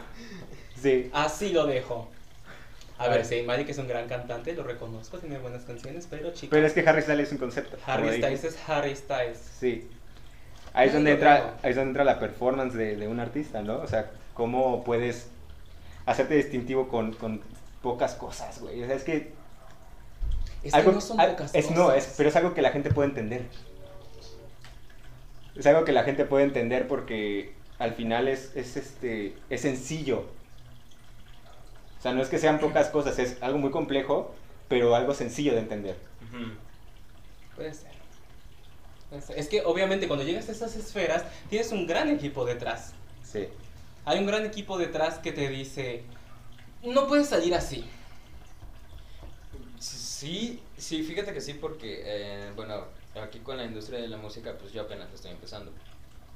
sí. 0.80 1.10
Así 1.12 1.50
lo 1.50 1.66
dejo. 1.66 2.08
A 2.98 3.04
A 3.04 3.08
ver, 3.08 3.18
ver. 3.18 3.26
Zayn 3.26 3.46
Malik 3.46 3.68
es 3.68 3.78
un 3.78 3.88
gran 3.88 4.06
cantante, 4.08 4.52
lo 4.54 4.62
reconozco, 4.62 5.18
tiene 5.18 5.38
buenas 5.38 5.64
canciones, 5.64 6.06
pero 6.08 6.30
chicos. 6.32 6.50
Pero 6.50 6.66
es 6.66 6.72
que 6.72 6.80
Harry 6.88 7.02
Styles 7.02 7.26
es 7.28 7.32
un 7.32 7.38
concepto. 7.38 7.76
Harry. 7.86 8.16
Styles 8.18 8.44
es 8.44 8.56
Harry 8.68 8.94
Styles. 8.94 9.38
Sí. 9.58 9.88
Ahí 10.72 10.86
es 10.88 10.94
donde 10.94 11.12
entra, 11.12 11.34
dejo. 11.34 11.46
ahí 11.62 11.70
es 11.70 11.76
donde 11.76 11.90
entra 11.90 12.04
la 12.04 12.18
performance 12.20 12.74
de, 12.74 12.96
de 12.96 13.08
un 13.08 13.18
artista, 13.20 13.60
¿no? 13.62 13.78
O 13.78 13.86
sea, 13.88 14.10
cómo 14.34 14.84
puedes 14.84 15.26
hacerte 16.06 16.34
distintivo 16.34 16.88
con, 16.88 17.12
con 17.14 17.40
pocas 17.82 18.14
cosas, 18.14 18.60
güey. 18.60 18.82
O 18.82 18.86
sea, 18.86 18.94
es 18.96 19.02
que... 19.04 19.32
Es 20.62 20.72
que 20.72 20.82
no 20.84 21.00
son 21.00 21.20
al- 21.20 21.32
pocas 21.32 21.50
es, 21.54 21.66
cosas. 21.66 21.76
No, 21.78 21.92
es, 21.92 22.14
pero 22.16 22.28
es 22.28 22.36
algo 22.36 22.54
que 22.54 22.62
la 22.62 22.70
gente 22.70 22.90
puede 22.90 23.08
entender. 23.08 23.42
Es 25.56 25.66
algo 25.66 25.84
que 25.84 25.92
la 25.92 26.04
gente 26.04 26.24
puede 26.24 26.44
entender 26.44 26.88
porque 26.88 27.52
al 27.78 27.94
final 27.94 28.28
es, 28.28 28.52
es, 28.56 28.76
este, 28.76 29.34
es 29.50 29.60
sencillo. 29.60 30.26
O 31.98 32.02
sea, 32.02 32.12
no 32.12 32.22
es 32.22 32.28
que 32.28 32.38
sean 32.38 32.58
pocas 32.58 32.88
cosas, 32.88 33.18
es 33.18 33.40
algo 33.42 33.58
muy 33.58 33.70
complejo, 33.70 34.34
pero 34.68 34.94
algo 34.94 35.14
sencillo 35.14 35.52
de 35.52 35.60
entender. 35.60 35.96
Ujú. 36.28 36.52
Puede 37.54 37.74
ser. 37.74 37.92
Puede 39.08 39.22
ser. 39.22 39.38
Es 39.38 39.48
que 39.48 39.62
obviamente 39.62 40.08
cuando 40.08 40.24
llegas 40.24 40.48
a 40.48 40.52
esas 40.52 40.74
esferas 40.76 41.24
tienes 41.48 41.70
un 41.70 41.86
gran 41.86 42.08
equipo 42.08 42.44
detrás. 42.44 42.92
Sí. 43.22 43.46
Hay 44.04 44.18
un 44.18 44.26
gran 44.26 44.44
equipo 44.44 44.78
detrás 44.78 45.18
que 45.18 45.32
te 45.32 45.48
dice, 45.48 46.02
no 46.82 47.06
puedes 47.06 47.28
salir 47.28 47.54
así. 47.54 47.84
Sí, 49.78 50.62
sí, 50.76 51.02
fíjate 51.02 51.32
que 51.32 51.40
sí, 51.40 51.54
porque, 51.54 52.02
eh, 52.04 52.52
bueno, 52.54 52.84
aquí 53.20 53.40
con 53.40 53.56
la 53.56 53.64
industria 53.64 54.00
de 54.00 54.08
la 54.08 54.16
música, 54.16 54.54
pues 54.58 54.72
yo 54.72 54.82
apenas 54.82 55.12
estoy 55.12 55.30
empezando. 55.32 55.72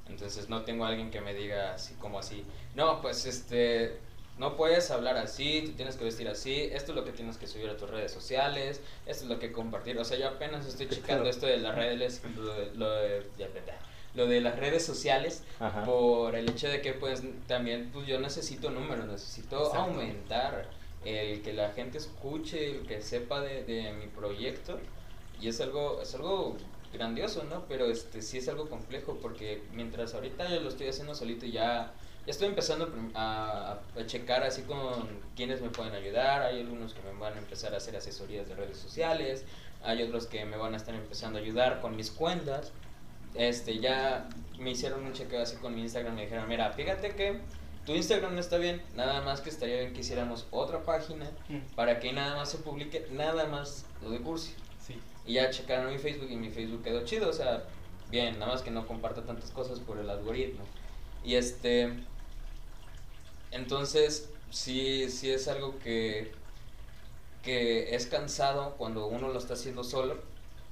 Entonces 0.08 0.48
no 0.48 0.62
tengo 0.62 0.84
a 0.84 0.88
alguien 0.88 1.10
que 1.10 1.20
me 1.20 1.34
diga 1.34 1.74
así 1.74 1.94
como 1.94 2.18
así, 2.18 2.44
no, 2.74 3.00
pues 3.02 3.26
este, 3.26 3.98
no 4.38 4.56
puedes 4.56 4.90
hablar 4.92 5.16
así, 5.16 5.62
te 5.66 5.72
tienes 5.72 5.96
que 5.96 6.04
vestir 6.04 6.28
así, 6.28 6.54
esto 6.72 6.92
es 6.92 6.96
lo 6.96 7.04
que 7.04 7.10
tienes 7.12 7.38
que 7.38 7.46
subir 7.48 7.68
a 7.70 7.76
tus 7.76 7.90
redes 7.90 8.12
sociales, 8.12 8.80
esto 9.06 9.24
es 9.24 9.30
lo 9.30 9.38
que 9.40 9.50
compartir. 9.50 9.98
O 9.98 10.04
sea, 10.04 10.16
yo 10.18 10.28
apenas 10.28 10.64
estoy 10.66 10.88
checando 10.88 11.28
esto 11.28 11.46
de 11.46 11.56
las 11.58 11.74
redes, 11.74 12.22
lo 12.36 12.54
de, 12.54 12.74
lo 12.74 12.90
de- 12.90 13.26
lo 14.14 14.26
de 14.26 14.40
las 14.40 14.58
redes 14.58 14.82
sociales, 14.86 15.42
Ajá. 15.60 15.84
por 15.84 16.36
el 16.36 16.48
hecho 16.48 16.68
de 16.68 16.80
que 16.80 16.94
pues 16.94 17.22
también 17.46 17.90
pues 17.92 18.06
yo 18.06 18.18
necesito 18.18 18.70
números, 18.70 19.04
necesito 19.06 19.58
Exacto. 19.66 19.78
aumentar 19.90 20.70
el 21.04 21.42
que 21.42 21.52
la 21.52 21.72
gente 21.72 21.98
escuche, 21.98 22.70
el 22.70 22.86
que 22.86 23.02
sepa 23.02 23.40
de, 23.42 23.64
de 23.64 23.92
mi 23.92 24.06
proyecto 24.06 24.78
y 25.40 25.48
es 25.48 25.60
algo 25.60 26.00
es 26.02 26.14
algo 26.14 26.56
grandioso, 26.92 27.44
¿no? 27.44 27.64
Pero 27.68 27.86
este 27.86 28.22
sí 28.22 28.38
es 28.38 28.48
algo 28.48 28.68
complejo 28.68 29.18
porque 29.20 29.62
mientras 29.72 30.14
ahorita 30.14 30.48
yo 30.48 30.60
lo 30.60 30.68
estoy 30.68 30.88
haciendo 30.88 31.14
solito 31.14 31.46
ya 31.46 31.92
ya 32.26 32.30
estoy 32.32 32.48
empezando 32.48 32.92
a, 33.14 33.78
a 33.96 34.06
checar 34.06 34.42
así 34.42 34.62
con 34.62 35.06
quienes 35.36 35.60
me 35.60 35.68
pueden 35.68 35.94
ayudar, 35.94 36.42
hay 36.42 36.60
algunos 36.60 36.92
que 36.92 37.00
me 37.02 37.16
van 37.18 37.34
a 37.34 37.38
empezar 37.38 37.72
a 37.72 37.76
hacer 37.76 37.94
asesorías 37.94 38.48
de 38.48 38.56
redes 38.56 38.78
sociales, 38.78 39.44
hay 39.84 40.02
otros 40.02 40.26
que 40.26 40.44
me 40.44 40.56
van 40.56 40.74
a 40.74 40.76
estar 40.76 40.92
empezando 40.94 41.38
a 41.38 41.42
ayudar 41.42 41.80
con 41.80 41.94
mis 41.94 42.10
cuentas 42.10 42.72
este, 43.36 43.78
ya 43.78 44.28
me 44.58 44.70
hicieron 44.70 45.04
un 45.04 45.12
chequeo 45.12 45.42
así 45.42 45.56
con 45.56 45.74
mi 45.74 45.82
Instagram 45.82 46.14
me 46.14 46.22
dijeron, 46.22 46.48
mira, 46.48 46.72
fíjate 46.72 47.14
que 47.14 47.38
tu 47.84 47.92
Instagram 47.92 48.34
no 48.34 48.40
está 48.40 48.56
bien, 48.56 48.82
nada 48.96 49.20
más 49.20 49.40
que 49.40 49.50
estaría 49.50 49.80
bien 49.80 49.92
que 49.92 50.00
hiciéramos 50.00 50.46
otra 50.50 50.82
página 50.82 51.30
para 51.74 52.00
que 52.00 52.12
nada 52.12 52.36
más 52.36 52.50
se 52.50 52.58
publique 52.58 53.06
nada 53.12 53.46
más 53.46 53.84
lo 54.02 54.10
de 54.10 54.20
Cursi. 54.20 54.54
Sí. 54.86 55.00
Y 55.26 55.34
ya 55.34 55.50
checaron 55.50 55.90
mi 55.92 55.98
Facebook 55.98 56.28
y 56.30 56.36
mi 56.36 56.50
Facebook 56.50 56.82
quedó 56.84 57.04
chido, 57.04 57.28
o 57.28 57.32
sea, 57.32 57.64
bien, 58.10 58.38
nada 58.38 58.52
más 58.52 58.62
que 58.62 58.70
no 58.70 58.86
comparta 58.86 59.22
tantas 59.22 59.50
cosas 59.50 59.80
por 59.80 59.98
el 59.98 60.08
algoritmo. 60.08 60.64
Y 61.24 61.34
este, 61.34 61.92
entonces, 63.50 64.28
sí, 64.50 65.08
sí 65.10 65.30
es 65.30 65.48
algo 65.48 65.78
que, 65.78 66.32
que 67.42 67.94
es 67.94 68.06
cansado 68.06 68.74
cuando 68.76 69.06
uno 69.06 69.28
lo 69.28 69.38
está 69.38 69.54
haciendo 69.54 69.82
solo, 69.84 70.18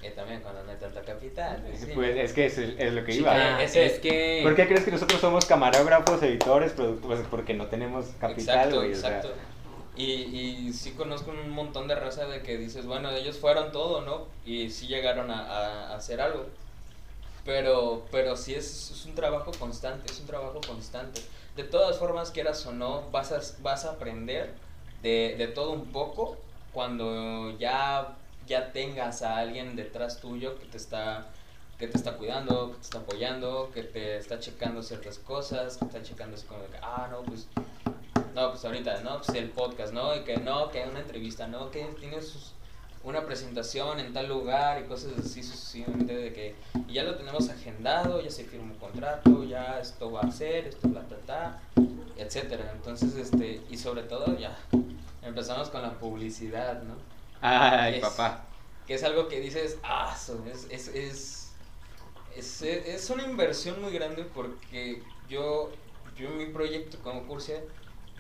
y 0.02 0.10
también 0.10 0.42
cuando 0.42 0.62
no 0.64 0.70
hay 0.70 0.76
tanta 0.76 1.00
capital. 1.02 1.64
sí. 1.76 1.86
Pues 1.94 2.14
es 2.16 2.32
que 2.34 2.46
es, 2.46 2.58
es 2.58 2.92
lo 2.92 3.04
que 3.04 3.12
Sí, 3.12 3.20
iba. 3.20 3.62
ese- 3.62 3.86
es 3.86 3.98
que... 4.00 4.40
¿Por 4.42 4.54
qué 4.54 4.66
crees 4.66 4.84
que 4.84 4.90
nosotros 4.90 5.20
somos 5.20 5.46
camarógrafos, 5.46 6.22
editores, 6.22 6.72
productores? 6.72 7.20
Pues 7.20 7.28
porque 7.30 7.54
no 7.54 7.66
tenemos 7.68 8.06
capital, 8.20 8.56
Exacto, 8.68 8.76
güey. 8.76 8.92
o 8.92 8.96
sea, 8.96 9.16
exacto. 9.16 9.32
Y, 9.96 10.04
y 10.68 10.72
sí 10.72 10.94
conozco 10.94 11.30
un 11.30 11.50
montón 11.50 11.86
de 11.88 11.94
raza 11.94 12.26
de 12.26 12.42
que 12.42 12.58
dices, 12.58 12.86
bueno, 12.86 13.10
ellos 13.12 13.38
fueron 13.38 13.70
todo, 13.72 14.00
¿no? 14.02 14.28
Y 14.44 14.70
sí 14.70 14.88
llegaron 14.88 15.30
a, 15.30 15.40
a- 15.46 15.88
a 15.92 15.96
hacer 15.96 16.20
algo. 16.20 16.46
Pero, 17.44 18.08
pero 18.10 18.36
sí 18.36 18.54
es, 18.54 18.90
es 18.90 19.04
un 19.06 19.14
trabajo 19.14 19.52
constante, 19.58 20.10
es 20.10 20.18
un 20.20 20.26
trabajo 20.26 20.64
constante. 20.66 21.20
De 21.56 21.64
todas 21.64 21.98
formas, 21.98 22.30
quieras 22.30 22.64
o 22.66 22.72
no, 22.72 23.10
vas 23.10 23.32
a, 23.32 23.40
vas 23.62 23.84
a 23.84 23.92
aprender 23.92 24.54
de, 25.02 25.34
de 25.38 25.48
todo 25.48 25.72
un 25.72 25.92
poco 25.92 26.38
cuando 26.72 27.56
ya, 27.58 28.18
ya 28.46 28.72
tengas 28.72 29.22
a 29.22 29.38
alguien 29.38 29.76
detrás 29.76 30.20
tuyo 30.20 30.58
que 30.58 30.66
te 30.66 30.76
está 30.78 31.30
que 31.78 31.88
te 31.88 31.96
está 31.96 32.16
cuidando, 32.16 32.70
que 32.70 32.76
te 32.76 32.82
está 32.84 32.98
apoyando, 33.00 33.70
que 33.72 33.82
te 33.82 34.16
está 34.16 34.38
checando 34.38 34.80
ciertas 34.82 35.18
cosas, 35.18 35.76
que 35.76 35.84
está 35.86 36.02
checando 36.02 36.36
así 36.36 36.46
como 36.46 36.62
de 36.62 36.68
que, 36.68 36.78
ah, 36.80 37.08
no, 37.10 37.24
pues 37.24 37.48
no, 38.34 38.50
pues 38.50 38.64
ahorita, 38.64 39.00
¿no? 39.02 39.18
Pues 39.20 39.36
el 39.38 39.50
podcast, 39.50 39.92
¿no? 39.92 40.14
Y 40.16 40.20
que 40.24 40.36
no, 40.38 40.70
que 40.70 40.82
hay 40.82 40.88
una 40.90 41.00
entrevista, 41.00 41.46
¿no? 41.46 41.70
Que 41.70 41.84
tienes 41.98 42.52
una 43.02 43.26
presentación 43.26 44.00
en 44.00 44.12
tal 44.14 44.28
lugar 44.28 44.80
y 44.82 44.88
cosas 44.88 45.12
así 45.18 45.42
sucesivamente 45.42 46.16
de 46.16 46.32
que 46.32 46.54
y 46.88 46.94
ya 46.94 47.02
lo 47.04 47.16
tenemos 47.16 47.48
agendado, 47.50 48.20
ya 48.22 48.30
se 48.30 48.44
firma 48.44 48.72
un 48.72 48.78
contrato, 48.78 49.44
ya 49.44 49.78
esto 49.78 50.10
va 50.10 50.22
a 50.22 50.30
ser, 50.32 50.66
esto 50.68 50.88
bla, 50.88 51.02
ta, 51.02 51.16
ta, 51.26 51.60
etcétera. 52.16 52.72
Entonces, 52.74 53.14
este, 53.16 53.60
y 53.70 53.76
sobre 53.76 54.02
todo 54.04 54.36
ya 54.38 54.56
empezamos 55.22 55.68
con 55.68 55.82
la 55.82 55.92
publicidad, 55.98 56.82
¿no? 56.82 56.94
Ay, 57.40 57.96
Es- 57.96 58.00
papá. 58.00 58.46
Que 58.86 58.94
es 58.94 59.02
algo 59.04 59.28
que 59.28 59.40
dices, 59.40 59.78
ah, 59.82 60.14
es, 60.46 60.66
es, 60.70 60.88
es, 60.88 61.52
es, 62.36 62.62
es 62.62 63.10
una 63.10 63.22
inversión 63.24 63.80
muy 63.80 63.92
grande 63.92 64.24
porque 64.24 65.02
yo, 65.28 65.70
yo 66.18 66.28
en 66.28 66.36
mi 66.38 66.46
proyecto 66.46 66.98
como 67.02 67.26
Cursia 67.26 67.62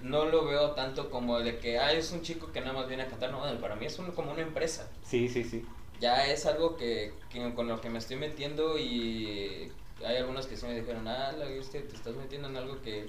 no 0.04 0.26
lo 0.26 0.44
veo 0.44 0.72
tanto 0.72 1.10
como 1.10 1.40
de 1.40 1.58
que, 1.58 1.78
ah, 1.78 1.92
es 1.92 2.12
un 2.12 2.22
chico 2.22 2.52
que 2.52 2.60
nada 2.60 2.74
más 2.74 2.86
viene 2.88 3.04
a 3.04 3.08
cantar, 3.08 3.30
no, 3.32 3.40
para 3.60 3.74
mí 3.74 3.86
es 3.86 3.98
un- 3.98 4.12
como 4.12 4.32
una 4.32 4.42
empresa. 4.42 4.86
Sí, 5.02 5.28
sí, 5.28 5.42
sí. 5.44 5.64
Ya 6.00 6.26
es 6.26 6.44
algo 6.46 6.76
que, 6.76 7.14
que 7.30 7.54
con 7.54 7.68
lo 7.68 7.80
que 7.80 7.88
me 7.88 7.98
estoy 7.98 8.16
metiendo 8.16 8.78
y 8.78 9.72
hay 10.04 10.16
algunos 10.16 10.46
que 10.46 10.56
sí 10.56 10.66
me 10.66 10.78
dijeron, 10.78 11.08
ah, 11.08 11.32
la 11.32 11.46
viste, 11.46 11.80
te 11.80 11.96
estás 11.96 12.14
metiendo 12.16 12.48
en 12.48 12.56
algo 12.56 12.82
que, 12.82 13.08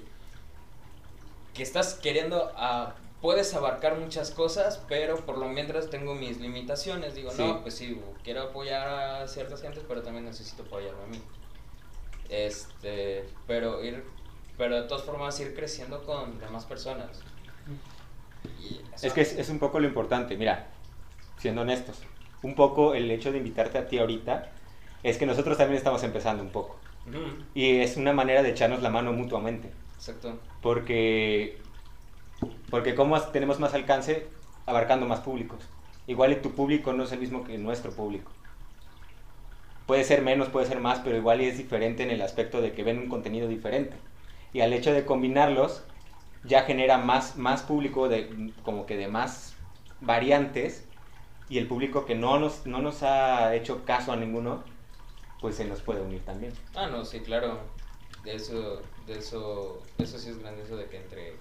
que 1.52 1.62
estás 1.62 1.94
queriendo, 1.94 2.52
puedes 3.20 3.52
abarcar 3.54 3.98
muchas 3.98 4.30
cosas, 4.30 4.80
pero 4.88 5.16
por 5.26 5.36
lo 5.38 5.48
mientras 5.48 5.90
tengo 5.90 6.14
mis 6.14 6.38
limitaciones. 6.40 7.14
Digo, 7.14 7.30
Sí. 7.30 7.42
no, 7.42 7.60
pues 7.62 7.74
sí, 7.74 8.00
quiero 8.24 8.42
apoyar 8.42 8.88
a 8.88 9.28
ciertas 9.28 9.60
gentes, 9.60 9.82
pero 9.86 10.02
también 10.02 10.24
necesito 10.24 10.62
apoyarme 10.62 11.02
a 11.02 11.06
mí. 11.08 11.20
Este, 12.28 13.24
pero 13.46 13.82
ir, 13.84 14.02
pero 14.56 14.76
de 14.82 14.88
todas 14.88 15.04
formas 15.04 15.38
ir 15.40 15.54
creciendo 15.54 16.04
con 16.04 16.38
demás 16.38 16.64
personas. 16.64 17.22
Y 18.58 18.80
Es 19.02 19.12
que 19.12 19.20
es, 19.22 19.32
es 19.38 19.48
un 19.48 19.58
poco 19.58 19.80
lo 19.80 19.86
importante. 19.86 20.36
Mira, 20.36 20.68
siendo 21.36 21.62
honestos, 21.62 22.02
un 22.42 22.54
poco 22.54 22.94
el 22.94 23.10
hecho 23.10 23.32
de 23.32 23.38
invitarte 23.38 23.78
a 23.78 23.88
ti 23.88 23.98
ahorita 23.98 24.52
es 25.02 25.18
que 25.18 25.26
nosotros 25.26 25.58
también 25.58 25.78
estamos 25.78 26.02
empezando 26.02 26.42
un 26.42 26.50
poco. 26.50 26.80
Ujú, 27.06 27.22
Y 27.54 27.78
es 27.80 27.96
una 27.96 28.12
manera 28.12 28.42
de 28.42 28.50
echarnos 28.50 28.82
la 28.82 28.90
mano 28.90 29.12
mutuamente. 29.12 29.72
Exacto. 29.96 30.38
Porque, 30.62 31.62
porque 32.70 32.94
como 32.94 33.20
tenemos 33.20 33.60
más 33.60 33.74
alcance 33.74 34.28
abarcando 34.66 35.06
más 35.06 35.20
públicos. 35.20 35.68
Igual 36.06 36.32
y 36.32 36.36
tu 36.36 36.54
público 36.54 36.92
no 36.92 37.04
es 37.04 37.12
el 37.12 37.20
mismo 37.20 37.44
que 37.44 37.58
nuestro 37.58 37.92
público. 37.92 38.32
Puede 39.86 40.04
ser 40.04 40.20
menos, 40.20 40.50
puede 40.50 40.66
ser 40.66 40.80
más, 40.80 41.00
pero 41.00 41.16
igual 41.16 41.40
y 41.40 41.46
es 41.46 41.56
diferente 41.56 42.02
en 42.02 42.10
el 42.10 42.20
aspecto 42.20 42.60
de 42.60 42.72
que 42.72 42.82
ven 42.82 42.98
un 42.98 43.08
contenido 43.08 43.48
diferente. 43.48 43.96
Y 44.56 44.62
al 44.62 44.72
hecho 44.72 44.94
de 44.94 45.04
combinarlos, 45.04 45.82
ya 46.42 46.62
genera 46.62 46.96
más, 46.96 47.36
más 47.36 47.60
público, 47.60 48.08
de, 48.08 48.54
como 48.62 48.86
que 48.86 48.96
de 48.96 49.06
más 49.06 49.54
variantes, 50.00 50.82
y 51.50 51.58
el 51.58 51.66
público 51.66 52.06
que 52.06 52.14
no 52.14 52.38
nos, 52.38 52.64
no 52.64 52.80
nos 52.80 53.02
ha 53.02 53.54
hecho 53.54 53.84
caso 53.84 54.12
a 54.12 54.16
ninguno, 54.16 54.64
pues 55.42 55.56
se 55.56 55.66
nos 55.66 55.82
puede 55.82 56.00
unir 56.00 56.24
también. 56.24 56.54
Ah, 56.74 56.86
no, 56.86 57.04
sí, 57.04 57.20
claro. 57.20 57.58
De 58.24 58.34
eso, 58.34 58.80
de 59.06 59.18
eso, 59.18 59.82
eso 59.98 60.18
sí 60.18 60.30
es 60.30 60.38
grandioso 60.38 60.78
de 60.78 60.86
que 60.86 60.96
entre 60.96 61.34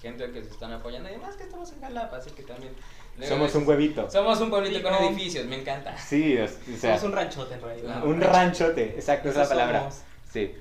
gente 0.00 0.30
que 0.30 0.44
se 0.44 0.50
están 0.50 0.72
apoyando 0.72 1.08
y 1.08 1.14
además 1.14 1.34
que 1.34 1.42
estamos 1.42 1.72
en 1.72 1.80
Jalapa, 1.80 2.18
así 2.18 2.30
que 2.30 2.44
también. 2.44 2.72
Somos 3.20 3.52
un 3.56 3.66
huevito. 3.66 4.08
Somos 4.08 4.40
un 4.40 4.48
pueblito 4.48 4.78
Sí, 4.78 4.84
con 4.84 4.94
edificios, 4.94 5.46
me 5.46 5.60
encanta. 5.60 5.98
Sí, 5.98 6.38
o, 6.38 6.44
o 6.44 6.46
sea, 6.46 6.96
Somos 6.96 7.02
un 7.02 7.12
ranchote 7.18 7.54
en 7.54 7.62
realidad. 7.62 8.06
un 8.06 8.20
ranchote, 8.20 8.94
exacto, 8.94 9.28
esa 9.30 9.48
palabra. 9.48 9.80
somos. 9.80 10.02
Sí, 10.30 10.54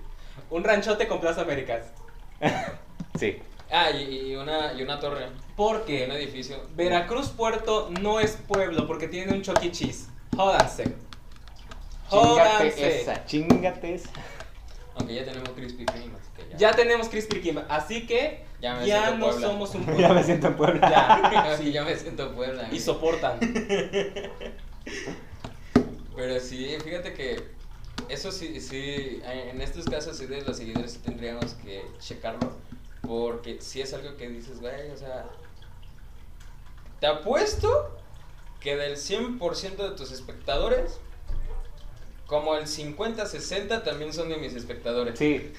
Un 0.49 0.63
ranchote 0.63 1.07
con 1.07 1.19
Plaza 1.21 1.41
Américas. 1.43 1.98
sí. 3.19 3.37
Ah, 3.71 3.91
y, 3.91 4.31
y 4.31 4.35
una, 4.35 4.73
y 4.73 4.81
una 4.81 4.99
torre, 4.99 5.25
y 5.25 5.29
un 5.29 5.33
Porque 5.55 6.05
edificio. 6.05 6.57
Veracruz 6.75 7.29
Puerto 7.29 7.89
no 8.01 8.19
es 8.19 8.31
pueblo 8.47 8.87
porque 8.87 9.07
tiene 9.07 9.33
un 9.33 9.41
choquichis. 9.43 10.07
Jódanse. 10.35 10.83
Chingate 12.09 12.71
Jódanse. 12.71 13.01
esa, 13.01 13.25
chingate 13.25 13.93
esa. 13.93 14.09
Aunque 14.95 15.13
ya 15.15 15.23
tenemos 15.23 15.49
Krispy 15.49 15.85
Kreme, 15.85 16.13
así 16.17 16.29
que 16.35 16.49
ya. 16.49 16.57
Ya 16.57 16.71
tenemos 16.75 17.09
Krispy 17.09 17.41
Kreme, 17.41 17.61
así 17.69 18.07
que 18.07 18.43
Ya 18.59 18.83
ya 18.83 19.11
no 19.11 19.27
Puebla. 19.27 19.47
somos 19.47 19.75
un 19.75 19.81
Ya 19.85 19.93
pueblo. 19.93 20.13
me 20.15 20.23
siento 20.23 20.47
en 20.47 20.55
Puebla. 20.55 20.89
Ya. 20.89 21.57
sí, 21.61 21.71
ya 21.71 21.83
me 21.83 21.95
siento 21.95 22.33
Puebla. 22.33 22.67
Y 22.71 22.79
soportan. 22.79 23.39
Pero 26.15 26.39
sí, 26.39 26.75
fíjate 26.83 27.13
que 27.13 27.58
eso 28.09 28.31
sí, 28.31 28.59
sí, 28.59 29.21
en 29.25 29.61
estos 29.61 29.85
casos 29.85 30.17
sí 30.17 30.25
de 30.25 30.41
los 30.41 30.57
seguidores 30.57 30.93
sí 30.93 30.99
tendríamos 30.99 31.53
que 31.55 31.85
checarlo. 31.99 32.51
Porque 33.01 33.61
si 33.61 33.81
es 33.81 33.93
algo 33.93 34.15
que 34.17 34.27
dices, 34.29 34.59
güey, 34.59 34.91
o 34.91 34.97
sea, 34.97 35.25
te 36.99 37.07
apuesto 37.07 37.97
que 38.59 38.75
del 38.75 38.97
100% 38.97 39.77
de 39.77 39.91
tus 39.95 40.11
espectadores, 40.11 40.99
como 42.27 42.55
el 42.55 42.65
50-60 42.67 43.83
también 43.83 44.13
son 44.13 44.29
de 44.29 44.37
mis 44.37 44.53
espectadores. 44.53 45.17
Sí. 45.17 45.51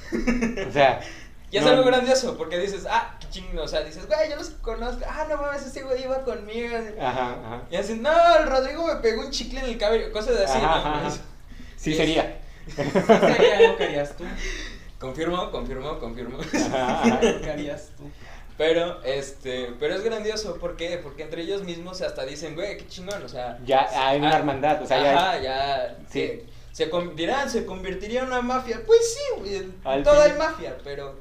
O 0.68 0.72
sea. 0.72 1.00
Y 1.52 1.56
es 1.56 1.64
no- 1.64 1.70
algo 1.70 1.82
grandioso, 1.82 2.36
porque 2.38 2.58
dices, 2.58 2.86
ah, 2.88 3.16
qué 3.18 3.28
chingo, 3.28 3.62
o 3.62 3.66
sea, 3.66 3.80
dices, 3.80 4.06
güey, 4.06 4.30
yo 4.30 4.36
los 4.36 4.50
conozco, 4.50 5.04
ah, 5.04 5.26
no 5.28 5.36
mames, 5.36 5.66
ese 5.66 5.82
güey 5.82 6.04
iba 6.04 6.22
conmigo. 6.22 6.76
Ajá, 7.00 7.30
ajá. 7.44 7.62
Y 7.72 7.74
así, 7.74 7.94
no, 7.96 8.12
el 8.38 8.46
Rodrigo 8.48 8.86
me 8.86 8.94
pegó 9.00 9.22
un 9.22 9.32
chicle 9.32 9.58
en 9.58 9.66
el 9.66 9.76
cabello, 9.76 10.12
cosas 10.12 10.38
así, 10.48 10.64
Ajá, 10.64 11.00
¿no? 11.02 11.10
Ajá, 11.80 11.86
ajá. 11.86 11.86
Sí 11.86 11.94
sería. 11.94 12.40
Sería 12.76 13.58
algo 13.58 13.76
que 13.76 13.84
harías 13.84 14.16
tú. 14.16 14.24
Confirmo, 14.98 15.50
confirmo, 15.50 15.98
confirmo. 15.98 16.38
Ajá, 16.40 17.02
ajá. 17.02 17.18
Algo 17.18 17.40
que 17.40 17.50
harías 17.50 17.90
tú. 17.96 18.04
Pero, 18.58 19.02
este, 19.04 19.72
pero 19.80 19.94
es 19.94 20.04
grandioso, 20.04 20.58
¿por 20.58 20.76
qué? 20.76 21.00
Porque 21.02 21.22
entre 21.22 21.40
ellos 21.40 21.62
mismos 21.62 22.02
hasta 22.02 22.26
dicen, 22.26 22.54
güey, 22.54 22.76
qué 22.76 22.86
chingón, 22.86 23.22
o 23.22 23.28
sea. 23.28 23.58
Ya 23.64 23.88
hay 23.94 24.18
una 24.18 24.32
ah, 24.34 24.38
hermandad, 24.38 24.82
o 24.82 24.86
sea, 24.86 25.02
ya 25.02 25.16
Ajá, 25.16 25.40
ya. 25.40 25.96
Sí. 26.10 26.42
Se, 26.70 26.90
se 26.90 27.48
se 27.48 27.66
convertiría 27.66 28.20
en 28.20 28.26
una 28.26 28.42
mafia. 28.42 28.82
Pues 28.86 29.14
sí, 29.14 29.40
güey, 29.40 29.56
en 29.56 29.74
Al 29.82 30.02
todo 30.02 30.22
fin. 30.22 30.32
hay 30.32 30.38
mafia, 30.38 30.76
pero. 30.84 31.18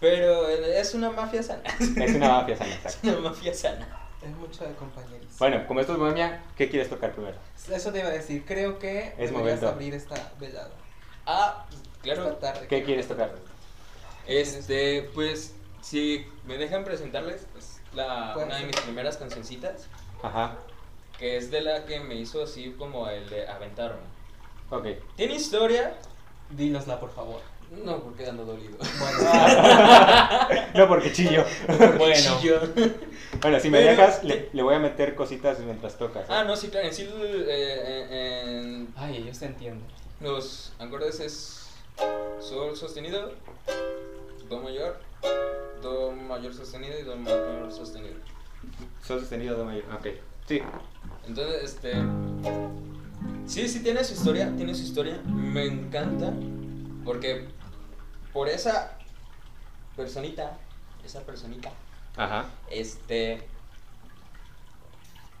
Pero 0.00 0.48
es 0.48 0.94
una 0.94 1.10
mafia 1.10 1.42
sana. 1.42 1.62
es 1.78 2.14
una 2.14 2.28
mafia 2.28 2.56
sana. 2.56 2.76
Es 2.86 2.98
una 3.02 3.16
mafia 3.18 3.52
sana. 3.52 3.99
Es 4.22 4.30
mucho 4.36 4.64
de 4.66 4.74
compañerismo. 4.74 5.30
Bueno, 5.38 5.66
como 5.66 5.80
esto 5.80 5.92
es 5.94 5.98
bohemia, 5.98 6.42
¿qué 6.56 6.68
quieres 6.68 6.90
tocar 6.90 7.12
primero? 7.12 7.36
Eso 7.70 7.90
te 7.92 8.00
iba 8.00 8.08
a 8.08 8.12
decir. 8.12 8.44
Creo 8.46 8.78
que 8.78 9.14
Es 9.18 9.32
momento. 9.32 9.68
abrir 9.68 9.94
esta 9.94 10.32
velada. 10.38 10.70
Ah, 11.26 11.66
claro. 12.02 12.28
Esta 12.28 12.52
tarde. 12.52 12.66
¿Qué 12.68 12.82
quieres 12.82 13.08
tocar? 13.08 13.32
Este, 14.26 15.08
pues, 15.14 15.54
si 15.80 16.26
me 16.46 16.58
dejan 16.58 16.84
presentarles, 16.84 17.46
pues, 17.52 17.80
la, 17.94 18.34
una 18.36 18.46
de 18.54 18.60
ser. 18.60 18.66
mis 18.66 18.80
primeras 18.80 19.16
cancioncitas, 19.16 19.86
Ajá. 20.22 20.56
que 21.18 21.36
es 21.38 21.50
de 21.50 21.62
la 21.62 21.84
que 21.86 22.00
me 22.00 22.14
hizo 22.14 22.42
así 22.42 22.74
como 22.78 23.08
el 23.08 23.28
de 23.30 23.48
aventarme. 23.48 24.02
Ok. 24.70 24.86
Tiene 25.16 25.34
historia, 25.34 25.94
Dínosla, 26.50 27.00
por 27.00 27.10
favor. 27.12 27.40
No 27.70 28.02
porque 28.02 28.26
ando 28.26 28.44
dolido. 28.44 28.76
no, 30.74 30.88
porque 30.88 31.12
chillo. 31.12 31.44
Bueno. 31.98 32.14
Chillo. 32.40 32.60
Bueno, 33.40 33.60
si 33.60 33.70
me 33.70 33.78
Pero- 33.78 33.90
dejas, 33.90 34.24
le, 34.24 34.48
le 34.52 34.62
voy 34.62 34.74
a 34.74 34.78
meter 34.78 35.14
cositas 35.14 35.58
mientras 35.60 35.96
tocas. 35.96 36.24
¿eh? 36.24 36.32
Ah, 36.32 36.44
no, 36.44 36.56
sí, 36.56 36.68
claro, 36.68 36.88
en 36.88 36.94
sí, 36.94 37.08
eh, 37.14 38.06
en 38.60 38.88
Ay, 38.96 39.18
ellos 39.18 39.38
te 39.38 39.46
entienden. 39.46 39.86
los 40.20 40.72
acordes 40.78 41.20
es 41.20 41.68
sol 42.40 42.76
sostenido, 42.76 43.32
do 44.48 44.60
mayor, 44.60 44.98
do 45.82 46.12
mayor 46.12 46.52
sostenido 46.54 46.98
y 46.98 47.02
do 47.02 47.16
mayor 47.16 47.70
sostenido. 47.72 48.16
Sol 49.06 49.20
sostenido, 49.20 49.56
do 49.56 49.64
mayor. 49.64 49.84
Ok. 49.94 50.08
Sí. 50.46 50.60
Entonces, 51.26 51.62
este. 51.62 51.94
Sí, 53.46 53.68
sí, 53.68 53.80
tiene 53.82 54.02
su 54.04 54.14
historia. 54.14 54.52
Tiene 54.56 54.74
su 54.74 54.82
historia. 54.82 55.20
Me 55.26 55.64
encanta. 55.66 56.32
Porque 57.04 57.46
por 58.32 58.48
esa 58.48 58.96
personita, 59.96 60.56
esa 61.04 61.20
personita, 61.22 61.70
Ajá. 62.16 62.46
este. 62.70 63.34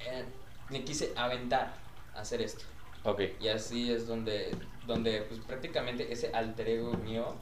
eh, 0.00 0.24
me 0.70 0.84
quise 0.84 1.12
aventar 1.16 1.74
a 2.14 2.20
hacer 2.20 2.40
esto. 2.42 2.64
Ok. 3.04 3.20
Y 3.40 3.48
así 3.48 3.92
es 3.92 4.06
donde, 4.06 4.54
donde 4.86 5.22
pues, 5.22 5.40
prácticamente 5.40 6.12
ese 6.12 6.30
alter 6.34 6.68
ego 6.68 6.92
mío 6.94 7.34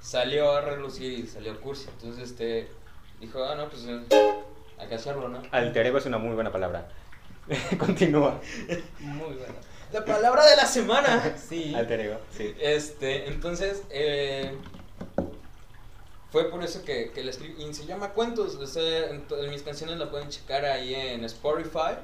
salió 0.00 0.52
a 0.52 0.60
relucir 0.60 1.12
y 1.12 1.26
salió 1.26 1.52
a 1.52 1.60
cursi. 1.60 1.88
Entonces, 1.88 2.30
este. 2.30 2.68
Dijo, 3.20 3.42
ah, 3.44 3.54
no, 3.54 3.68
pues. 3.68 3.84
eh, 3.86 4.00
hay 4.78 4.88
que 4.88 4.94
hacerlo, 4.96 5.28
¿no? 5.28 5.40
Alter 5.52 5.86
ego 5.86 5.98
es 5.98 6.06
una 6.06 6.18
muy 6.18 6.34
buena 6.34 6.52
palabra. 6.52 6.88
Continúa. 7.78 8.40
Muy 9.00 9.34
bueno. 9.34 9.54
La 9.94 10.04
palabra 10.04 10.44
de 10.44 10.56
la 10.56 10.66
semana. 10.66 11.36
Sí. 11.48 11.72
Alter 11.72 12.00
ego, 12.00 12.16
sí. 12.36 12.52
Este, 12.60 13.28
entonces, 13.28 13.84
eh, 13.90 14.50
fue 16.32 16.50
por 16.50 16.64
eso 16.64 16.82
que, 16.84 17.12
que 17.12 17.22
la 17.22 17.30
escribí. 17.30 17.62
Y 17.62 17.72
se 17.74 17.86
llama 17.86 18.08
Cuentos. 18.08 18.56
O 18.56 18.66
sea, 18.66 19.10
en, 19.10 19.24
en 19.30 19.50
mis 19.50 19.62
canciones 19.62 19.96
la 19.98 20.10
pueden 20.10 20.30
checar 20.30 20.64
ahí 20.64 20.96
en 20.96 21.24
Spotify. 21.24 21.94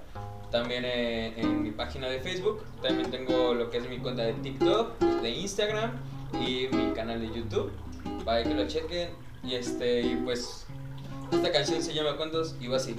También 0.52 0.84
eh, 0.84 1.34
en 1.36 1.64
mi 1.64 1.72
página 1.72 2.08
de 2.08 2.20
Facebook. 2.20 2.62
También 2.80 3.10
tengo 3.10 3.54
lo 3.54 3.70
que 3.70 3.78
es 3.78 3.88
mi 3.88 3.98
cuenta 3.98 4.22
de 4.22 4.34
TikTok, 4.34 5.00
de 5.00 5.30
Instagram 5.30 5.90
y 6.34 6.68
mi 6.68 6.92
canal 6.92 7.20
de 7.20 7.26
YouTube. 7.36 7.72
Para 8.24 8.44
que 8.44 8.54
lo 8.54 8.68
chequen. 8.68 9.10
Y 9.42 9.56
este, 9.56 10.02
y 10.02 10.14
pues, 10.14 10.64
esta 11.32 11.50
canción 11.50 11.82
se 11.82 11.92
llama 11.92 12.16
Cuentos 12.16 12.54
y 12.60 12.68
va 12.68 12.76
así. 12.76 12.94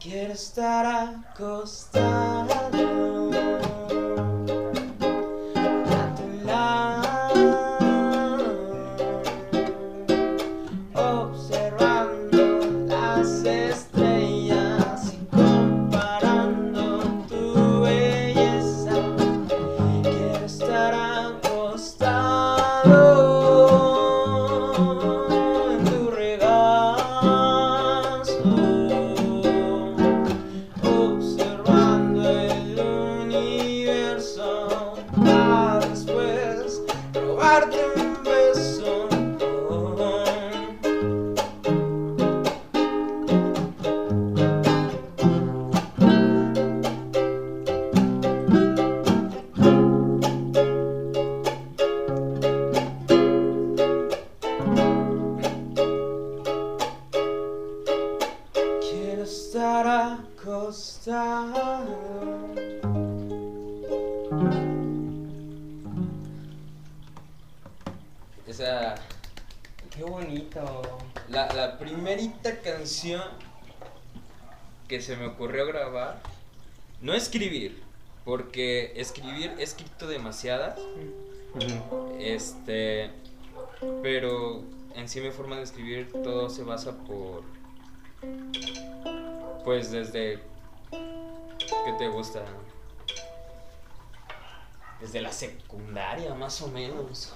Quiero 0.00 0.32
estar 0.32 0.86
acostada. 0.86 2.77
Este, 82.20 83.10
pero 84.02 84.62
en 84.94 85.08
sí 85.08 85.20
mi 85.20 85.30
forma 85.30 85.56
de 85.56 85.62
escribir 85.62 86.12
todo 86.12 86.48
se 86.50 86.62
basa 86.62 86.92
por, 87.06 87.42
pues 89.64 89.90
desde, 89.90 90.40
¿qué 90.90 91.92
te 91.98 92.08
gusta? 92.08 92.44
Desde 95.00 95.20
la 95.20 95.32
secundaria 95.32 96.34
más 96.34 96.60
o 96.62 96.68
menos. 96.68 97.32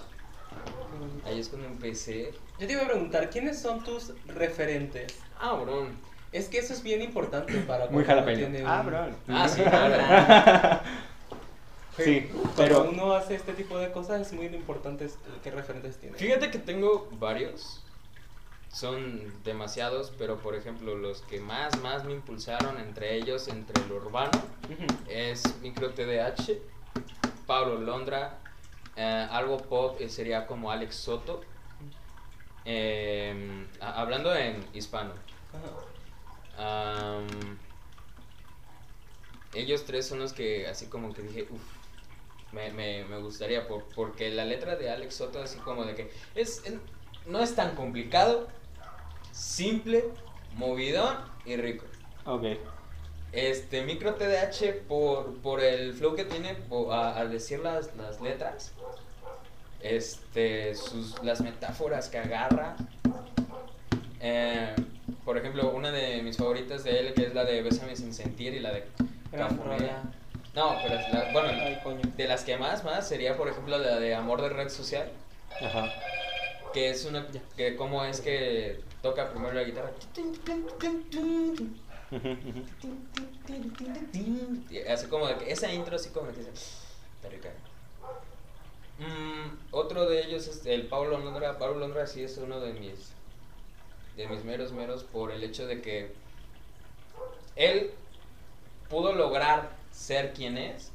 Ahí 1.25 1.39
es 1.39 1.49
cuando 1.49 1.69
empecé. 1.69 2.35
Yo 2.59 2.67
te 2.67 2.73
iba 2.73 2.83
a 2.83 2.87
preguntar, 2.87 3.31
¿quiénes 3.31 3.61
son 3.61 3.83
tus 3.83 4.13
referentes? 4.27 5.21
Ah, 5.41 5.55
bro. 5.55 5.89
Es 6.33 6.49
que 6.49 6.59
eso 6.59 6.73
es 6.73 6.83
bien 6.83 7.03
importante 7.03 7.53
para 7.61 7.89
Muy 7.89 8.05
jalapeño. 8.05 8.39
tiene 8.49 8.63
Ah, 8.65 8.83
bro. 8.83 9.15
Ah, 9.29 9.49
sí, 9.49 9.63
Sí, 11.97 12.29
Cuando 12.33 12.55
pero 12.57 12.85
uno 12.85 13.13
hace 13.13 13.35
este 13.35 13.53
tipo 13.53 13.79
de 13.79 13.93
cosas 13.93 14.21
es 14.21 14.33
muy 14.33 14.47
importante 14.47 15.09
qué 15.43 15.51
referentes 15.51 15.99
tiene. 15.99 16.17
Fíjate 16.17 16.51
que 16.51 16.59
tengo 16.59 17.09
varios. 17.13 17.85
Son 18.69 19.43
demasiados, 19.45 20.13
pero 20.17 20.39
por 20.39 20.55
ejemplo, 20.55 20.97
los 20.97 21.21
que 21.23 21.41
más, 21.41 21.79
más 21.83 22.05
me 22.05 22.13
impulsaron 22.13 22.79
entre 22.79 23.15
ellos, 23.17 23.49
entre 23.49 23.87
lo 23.87 23.97
urbano, 23.97 24.31
Ujú. 24.65 24.87
es 25.11 25.43
Micro 25.61 25.91
TDH, 25.91 26.59
Pablo 27.47 27.79
Londra, 27.79 28.39
eh, 28.97 29.27
algo 29.31 29.59
pop 29.59 30.01
eh, 30.01 30.09
sería 30.09 30.47
como 30.47 30.71
Alex 30.71 30.95
Soto. 30.95 31.45
Eh, 32.65 33.67
hablando 33.81 34.35
en 34.35 34.65
hispano. 34.73 35.13
Am, 36.57 37.27
ellos 39.53 39.85
tres 39.85 40.07
son 40.07 40.19
los 40.21 40.33
que 40.33 40.67
así 40.67 40.87
como 40.87 41.13
que 41.13 41.23
dije, 41.23 41.47
uff, 41.51 41.82
me, 42.53 42.71
me, 42.73 43.05
me 43.05 43.19
gustaría, 43.19 43.67
por, 43.67 43.83
porque 43.95 44.31
la 44.31 44.45
letra 44.45 44.77
de 44.77 44.91
Alex 44.91 45.15
Soto 45.15 45.41
así 45.43 45.59
como 45.59 45.85
de 45.85 45.95
que 45.95 46.11
es, 46.35 46.63
no 47.27 47.41
es 47.41 47.55
tan 47.55 47.75
complicado, 47.75 48.49
simple, 49.33 50.05
movidón 50.57 51.17
y 51.47 51.57
rico. 51.57 51.85
Ok. 52.27 52.45
Este, 53.33 53.83
Micro 53.83 54.15
TDH 54.15 54.87
por, 54.87 55.33
por 55.41 55.61
el 55.61 55.95
flow 55.95 56.15
que 56.15 56.25
tiene 56.25 56.57
a- 56.91 57.17
al 57.17 57.31
decir 57.31 57.61
las, 57.61 57.97
las 57.97 58.21
letras, 58.21 58.73
este, 59.81 60.75
sus, 60.75 61.23
las 61.25 61.41
metáforas 61.41 62.09
que 62.09 62.19
agarra. 62.19 62.77
Eh, 64.21 64.75
por 65.25 65.39
ejemplo, 65.39 65.71
una 65.71 65.91
de 65.91 66.23
mis 66.23 66.37
favoritas 66.37 66.85
de 66.85 66.99
él, 67.01 67.15
que 67.15 67.25
es 67.25 67.35
la 67.35 67.45
de 67.45 67.63
Bésame 67.63 67.97
sin 67.97 68.13
sentir 68.13 68.55
y 68.55 68.61
la 68.61 68.73
de 68.73 68.85
rola. 69.33 70.03
No, 70.55 70.77
pero 70.83 70.97
es 70.97 71.13
la- 71.13 71.33
bueno, 71.33 71.49
Ay, 71.49 71.81
coño. 71.83 72.01
de 72.17 72.29
las 72.29 72.45
que 72.45 72.57
más, 72.59 72.85
más 72.85 73.09
sería, 73.09 73.37
por 73.37 73.49
ejemplo, 73.49 73.79
la 73.79 73.99
de 73.99 74.15
Amor 74.15 74.43
de 74.43 74.51
Red 74.51 74.69
Social, 74.69 75.11
Ajá. 75.61 75.91
que 76.75 76.91
es 76.91 77.05
una, 77.07 77.27
que 77.57 77.75
cómo 77.77 78.05
es 78.05 78.21
que 78.21 78.81
toca 79.01 79.31
primero 79.31 79.55
la 79.55 79.63
guitarra. 79.65 79.91
Así 84.91 85.07
como 85.07 85.27
de 85.27 85.37
que 85.37 85.51
esa 85.53 85.73
intro 85.73 85.97
así 85.97 86.11
como 86.11 86.29
que 86.31 86.39
dice, 86.39 86.51
está 86.53 87.29
rica. 87.31 87.51
Mm, 88.99 89.57
otro 89.71 90.07
de 90.09 90.21
ellos 90.25 90.47
es 90.49 90.67
el 90.67 90.87
Pablo 90.87 91.19
Londra. 91.19 91.59
Pablo 91.59 91.79
Londra 91.79 92.07
sí 92.07 92.23
es 92.23 92.37
uno 92.39 92.61
de 92.61 92.73
mis 92.75 93.13
de 94.17 94.29
mis 94.29 94.45
meros 94.45 94.73
meros 94.73 95.05
por 95.05 95.33
el 95.33 95.43
hecho 95.43 95.67
de 95.67 95.81
que 95.81 96.13
él 97.57 97.93
pudo 98.91 99.15
lograr 99.15 99.71
ser 99.93 100.33
quien 100.35 100.59
es 100.59 100.93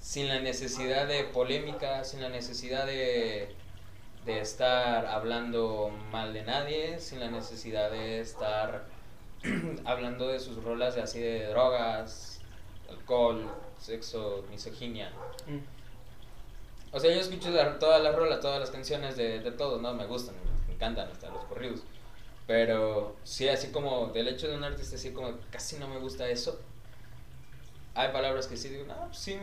sin 0.00 0.28
la 0.28 0.40
necesidad 0.40 1.06
de 1.08 1.24
polémica, 1.24 2.04
sin 2.04 2.22
la 2.22 2.30
necesidad 2.30 2.86
de, 2.86 3.54
de 4.24 4.40
estar 4.40 5.06
hablando 5.06 5.90
mal 6.10 6.32
de 6.32 6.42
nadie, 6.44 7.00
sin 7.00 7.20
la 7.20 7.30
necesidad 7.30 7.90
de 7.90 8.20
estar 8.20 8.86
hablando 9.84 10.28
de 10.28 10.40
sus 10.40 10.62
rolas 10.64 10.94
de 10.94 11.02
así 11.02 11.20
de 11.20 11.46
drogas, 11.48 12.40
alcohol, 12.88 13.50
sexo, 13.78 14.44
misoginia. 14.50 15.10
Mm. 15.46 15.58
O 16.92 16.98
sea, 17.00 17.12
yo 17.14 17.20
escucho 17.20 17.50
la- 17.50 17.78
todas 17.78 18.02
las 18.02 18.14
rolas, 18.14 18.40
todas 18.40 18.58
las 18.60 18.70
canciones 18.70 19.16
de, 19.16 19.40
de 19.40 19.52
todos, 19.52 19.80
¿no? 19.80 19.94
Me 19.94 20.06
gustan, 20.06 20.34
me 20.66 20.74
encantan 20.74 21.08
hasta 21.10 21.30
los 21.30 21.44
corridos. 21.44 21.82
Pero 22.46 23.16
sí, 23.24 23.48
así 23.48 23.70
como 23.70 24.08
del 24.08 24.28
hecho 24.28 24.48
de 24.48 24.56
un 24.56 24.64
artista, 24.64 24.96
así 24.96 25.12
como 25.12 25.38
casi 25.50 25.76
no 25.78 25.86
me 25.88 25.98
gusta 25.98 26.28
eso. 26.28 26.60
Hay 27.94 28.12
palabras 28.12 28.46
que 28.46 28.56
sí 28.56 28.68
digo, 28.68 28.84
no, 28.86 29.06
pues 29.06 29.18
sí, 29.18 29.38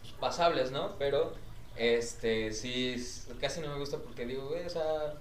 pues, 0.00 0.12
pasables, 0.14 0.70
¿no? 0.70 0.96
Pero, 0.98 1.34
este, 1.76 2.52
sí, 2.52 2.96
casi 3.40 3.60
no 3.60 3.68
me 3.68 3.78
gusta 3.78 3.98
porque 3.98 4.26
digo, 4.26 4.48
güey, 4.48 4.64
o 4.66 4.70
sea, 4.70 5.14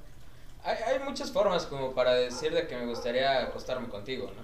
hay, 0.63 0.77
hay 0.85 0.99
muchas 0.99 1.31
formas 1.31 1.65
como 1.65 1.93
para 1.95 2.13
decir 2.13 2.53
de 2.53 2.67
que 2.67 2.77
me 2.77 2.85
gustaría 2.87 3.43
acostarme 3.43 3.89
contigo, 3.89 4.31
¿no? 4.35 4.43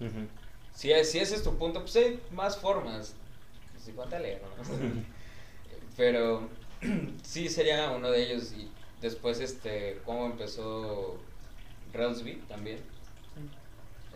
Ujú. 0.00 0.28
Si, 0.72 0.92
es- 0.92 1.10
si 1.10 1.18
ese 1.18 1.36
es 1.36 1.42
tu 1.42 1.56
punto, 1.56 1.80
pues 1.80 1.96
hay 1.96 2.22
más 2.30 2.56
formas. 2.58 3.16
Pues 3.72 3.88
igual 3.88 4.08
te 4.08 4.18
leo, 4.20 4.40
¿no? 4.56 4.62
Pero 5.96 6.48
sí 7.22 7.48
sería 7.48 7.90
uno 7.90 8.10
de 8.10 8.22
ellos. 8.24 8.52
Y 8.52 8.72
después, 9.00 9.40
este, 9.40 10.00
cómo 10.04 10.26
empezó 10.26 11.20
Relsby 11.92 12.44
también. 12.48 12.84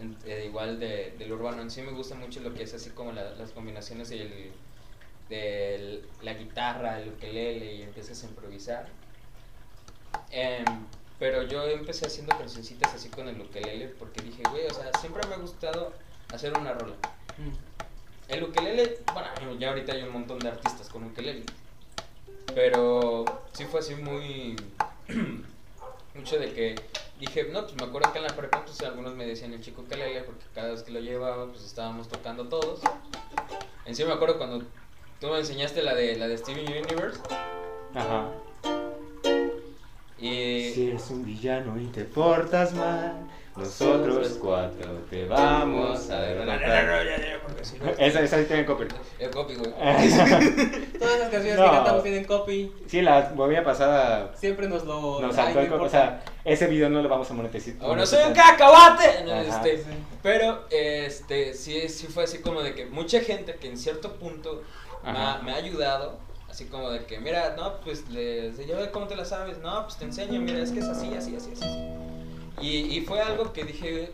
En- 0.00 0.16
eh, 0.26 0.44
igual 0.46 0.78
de, 0.78 1.14
del 1.18 1.32
urbano. 1.32 1.62
En 1.62 1.70
sí 1.70 1.82
me 1.82 1.92
gusta 1.92 2.14
mucho 2.14 2.40
lo 2.40 2.54
que 2.54 2.62
es 2.64 2.74
así 2.74 2.90
como 2.90 3.12
la- 3.12 3.30
las 3.34 3.50
combinaciones 3.52 4.08
del, 4.10 4.52
de 5.28 6.02
la 6.22 6.34
guitarra, 6.34 7.00
el 7.00 7.08
ukelele 7.10 7.74
y 7.74 7.82
empiezas 7.82 8.22
a 8.22 8.26
improvisar. 8.26 8.88
Em, 10.30 10.64
pero 11.18 11.42
yo 11.42 11.64
empecé 11.64 12.06
haciendo 12.06 12.36
cancioncitas 12.36 12.94
así 12.94 13.08
con 13.08 13.28
el 13.28 13.40
ukelele 13.40 13.88
porque 13.88 14.20
dije, 14.22 14.42
güey, 14.50 14.66
o 14.66 14.74
sea, 14.74 14.90
siempre 15.00 15.26
me 15.26 15.34
ha 15.34 15.38
gustado 15.38 15.92
hacer 16.32 16.56
una 16.56 16.72
rola. 16.74 16.94
Mm. 17.38 18.30
El 18.32 18.42
ukelele, 18.44 18.98
bueno, 19.12 19.58
ya 19.58 19.70
ahorita 19.70 19.92
hay 19.94 20.02
un 20.02 20.12
montón 20.12 20.38
de 20.38 20.48
artistas 20.48 20.88
con 20.88 21.04
ukelele. 21.04 21.44
Pero 22.54 23.24
sí 23.52 23.64
fue 23.64 23.80
así 23.80 23.94
muy. 23.94 24.56
mucho 26.14 26.38
de 26.38 26.52
que 26.52 26.74
dije, 27.18 27.48
no, 27.52 27.62
pues 27.62 27.74
me 27.76 27.84
acuerdo 27.84 28.12
que 28.12 28.18
en 28.18 28.24
la 28.24 28.36
prepa, 28.36 28.64
pues 28.64 28.80
algunos 28.82 29.14
me 29.14 29.26
decían 29.26 29.52
el 29.52 29.60
chico 29.60 29.82
ukelele, 29.82 30.22
porque 30.22 30.44
cada 30.54 30.70
vez 30.70 30.82
que 30.82 30.92
lo 30.92 31.00
llevaba, 31.00 31.46
pues 31.48 31.64
estábamos 31.64 32.08
tocando 32.08 32.48
todos. 32.48 32.80
En 33.84 33.94
sí 33.94 34.04
me 34.04 34.12
acuerdo 34.12 34.38
cuando 34.38 34.64
tú 35.20 35.28
me 35.28 35.38
enseñaste 35.38 35.82
la 35.82 35.94
de, 35.94 36.16
la 36.16 36.28
de 36.28 36.38
Steven 36.38 36.66
Universe. 36.66 37.20
Ajá. 37.94 38.30
Y. 40.18 40.70
Si 40.72 40.88
eres 40.88 41.10
un 41.10 41.24
villano 41.24 41.80
y 41.80 41.86
te 41.86 42.04
portas 42.04 42.74
mal, 42.74 43.28
nosotros 43.58 44.38
cuatro 44.40 44.90
te 45.10 45.24
vamos 45.26 46.08
a 46.10 46.20
derrotar. 46.20 47.38
Esa, 47.98 48.20
esa 48.20 48.38
sí 48.38 48.44
tiene 48.44 48.64
copy. 48.64 48.84
El 49.18 49.30
copy, 49.30 49.54
güey. 49.54 49.70
Todas 50.98 51.18
las 51.18 51.28
canciones 51.30 51.56
que 51.56 51.70
cantamos 51.70 52.02
tienen 52.02 52.24
copy. 52.24 52.72
Sí, 52.86 53.02
la 53.02 53.30
bobina 53.34 53.64
pasada 53.64 54.32
Siempre 54.36 54.68
nos 54.68 54.84
lo. 54.84 55.20
nos 55.20 55.34
saltó 55.34 55.60
el 55.60 55.68
copy. 55.68 55.84
O 55.84 55.88
sea, 55.88 56.22
ese 56.44 56.66
video 56.66 56.88
no 56.88 57.02
lo 57.02 57.08
vamos 57.08 57.30
a 57.30 57.34
monetizar. 57.34 57.74
Ahora 57.80 58.06
soy 58.06 58.24
un 58.26 58.32
cacahuate. 58.34 59.24
Este, 59.48 59.78
Sí. 59.78 59.84
pero, 60.22 60.64
este, 60.70 61.54
sí, 61.54 61.88
sí 61.88 62.06
fue 62.06 62.24
así 62.24 62.38
como 62.38 62.62
de 62.62 62.74
que 62.74 62.86
mucha 62.86 63.20
gente 63.20 63.54
que 63.56 63.68
en 63.68 63.76
cierto 63.76 64.14
punto 64.14 64.62
me 65.02 65.10
ha, 65.10 65.30
Ajá. 65.34 65.42
me 65.42 65.52
ha 65.52 65.56
ayudado, 65.56 66.18
así 66.48 66.66
como 66.66 66.90
de 66.90 67.04
que, 67.06 67.18
mira, 67.18 67.54
no, 67.56 67.80
pues, 67.80 68.08
le, 68.10 68.52
yo, 68.66 68.90
¿cómo 68.92 69.06
te 69.08 69.16
la 69.16 69.24
sabes? 69.24 69.58
No, 69.58 69.82
pues 69.84 69.96
te 69.96 70.04
enseño, 70.04 70.40
mira, 70.40 70.60
es 70.60 70.70
que 70.70 70.78
es 70.80 70.86
así, 70.86 71.08
así, 71.14 71.34
así, 71.36 71.52
así. 71.52 71.64
así. 71.64 72.17
Y, 72.60 72.98
y 72.98 73.00
fue 73.02 73.20
algo 73.20 73.52
que 73.52 73.64
dije, 73.64 74.10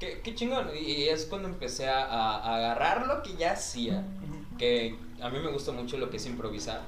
qué, 0.00 0.20
qué 0.22 0.34
chingón. 0.34 0.68
Y 0.80 1.04
es 1.04 1.26
cuando 1.26 1.48
empecé 1.48 1.88
a, 1.88 2.02
a- 2.04 2.56
agarrar 2.56 3.06
lo 3.06 3.22
que 3.22 3.34
ya 3.36 3.52
hacía, 3.52 4.04
que 4.58 4.98
a 5.20 5.28
mí 5.30 5.38
me 5.38 5.50
gusta 5.50 5.72
mucho 5.72 5.96
lo 5.96 6.10
que 6.10 6.16
es 6.16 6.26
improvisar. 6.26 6.82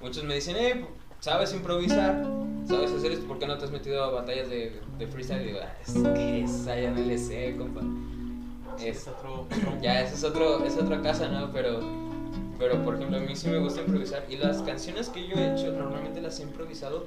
Muchos 0.00 0.24
me 0.24 0.34
dicen, 0.34 0.56
eh, 0.56 0.84
¿sabes 1.20 1.52
improvisar? 1.52 2.24
¿Sabes 2.66 2.92
hacer 2.92 3.12
esto? 3.12 3.26
¿Por 3.26 3.38
qué 3.38 3.46
no 3.46 3.56
te 3.58 3.64
has 3.64 3.70
metido 3.70 4.04
a 4.04 4.10
batallas 4.10 4.48
de, 4.48 4.80
de 4.98 5.06
freestyle? 5.06 5.42
Y 5.42 5.46
digo, 5.46 5.58
ah, 5.62 5.72
es 5.84 5.92
que 6.14 6.44
esa 6.44 6.78
ya 6.78 6.90
no 6.90 7.00
le 7.00 7.18
sé, 7.18 7.56
compa. 7.56 7.80
Es 8.78 8.98
Es, 9.02 9.08
otro. 9.08 9.46
ya, 9.82 10.00
esa 10.02 10.14
es, 10.14 10.24
otro, 10.24 10.64
es 10.64 10.76
otra 10.76 11.00
casa, 11.02 11.28
¿no? 11.28 11.50
Pero, 11.52 11.80
pero, 12.58 12.84
por 12.84 12.94
ejemplo, 12.94 13.16
a 13.16 13.20
mí 13.20 13.34
sí 13.34 13.48
me 13.48 13.58
gusta 13.58 13.80
improvisar. 13.80 14.24
Y 14.28 14.36
las 14.36 14.62
canciones 14.62 15.08
que 15.08 15.26
yo 15.26 15.36
he 15.36 15.52
hecho, 15.52 15.72
normalmente 15.72 16.20
las 16.20 16.38
he 16.38 16.44
improvisado, 16.44 17.06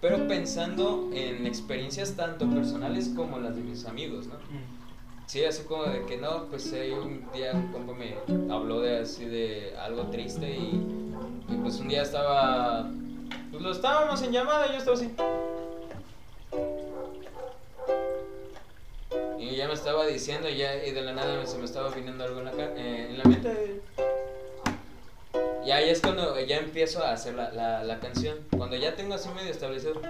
pero 0.00 0.26
pensando 0.26 1.10
en 1.12 1.46
experiencias 1.46 2.14
tanto 2.16 2.48
personales 2.48 3.10
como 3.14 3.38
las 3.38 3.54
de 3.54 3.62
mis 3.62 3.84
amigos, 3.84 4.26
¿no? 4.26 4.34
Sí, 5.26 5.44
así 5.44 5.62
como 5.64 5.84
de 5.84 6.06
que 6.06 6.16
no, 6.16 6.46
pues 6.46 6.72
eh, 6.72 6.92
un 6.92 7.30
día 7.32 7.52
un 7.54 7.68
compa 7.68 7.92
me 7.92 8.16
habló 8.52 8.80
de 8.80 8.98
así 8.98 9.26
de 9.26 9.76
algo 9.78 10.04
triste 10.10 10.50
y, 10.50 10.82
y, 11.48 11.56
pues 11.62 11.78
un 11.78 11.88
día 11.88 12.02
estaba, 12.02 12.90
pues 13.52 13.62
lo 13.62 13.70
estábamos 13.70 14.20
en 14.22 14.32
llamada 14.32 14.66
y 14.66 14.72
yo 14.72 14.78
estaba 14.78 14.96
así. 14.96 15.14
Y 19.38 19.56
ya 19.56 19.68
me 19.68 19.74
estaba 19.74 20.06
diciendo 20.06 20.48
y 20.48 20.56
ya 20.56 20.84
y 20.84 20.90
de 20.90 21.02
la 21.02 21.12
nada 21.12 21.46
se 21.46 21.58
me 21.58 21.64
estaba 21.64 21.90
viniendo 21.90 22.24
algo 22.24 22.40
en 22.40 22.44
la, 22.46 22.52
eh, 22.52 23.06
en 23.10 23.18
la 23.18 23.24
mente. 23.24 23.82
Y 25.70 25.72
ahí 25.72 25.88
es 25.88 26.00
cuando 26.00 26.36
ya 26.40 26.56
empiezo 26.56 27.00
a 27.04 27.12
hacer 27.12 27.34
la, 27.34 27.52
la, 27.52 27.84
la 27.84 28.00
canción. 28.00 28.38
Cuando 28.56 28.74
ya 28.74 28.96
tengo 28.96 29.14
así 29.14 29.28
medio 29.28 29.52
establecido. 29.52 30.02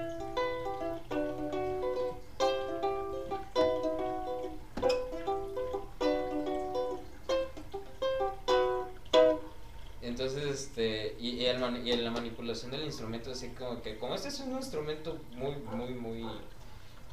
Entonces, 10.01 10.45
este, 10.45 11.15
y, 11.21 11.33
y, 11.33 11.45
el 11.45 11.87
y 11.87 11.95
la 11.95 12.11
manipulación 12.11 12.71
del 12.71 12.85
instrumento, 12.85 13.33
así 13.33 13.49
como 13.51 13.83
que, 13.83 13.99
como 13.99 14.15
este 14.15 14.29
es 14.29 14.41
un 14.41 14.53
instrumento 14.53 15.19
muy, 15.33 15.57
muy, 15.57 15.93
muy, 15.93 16.27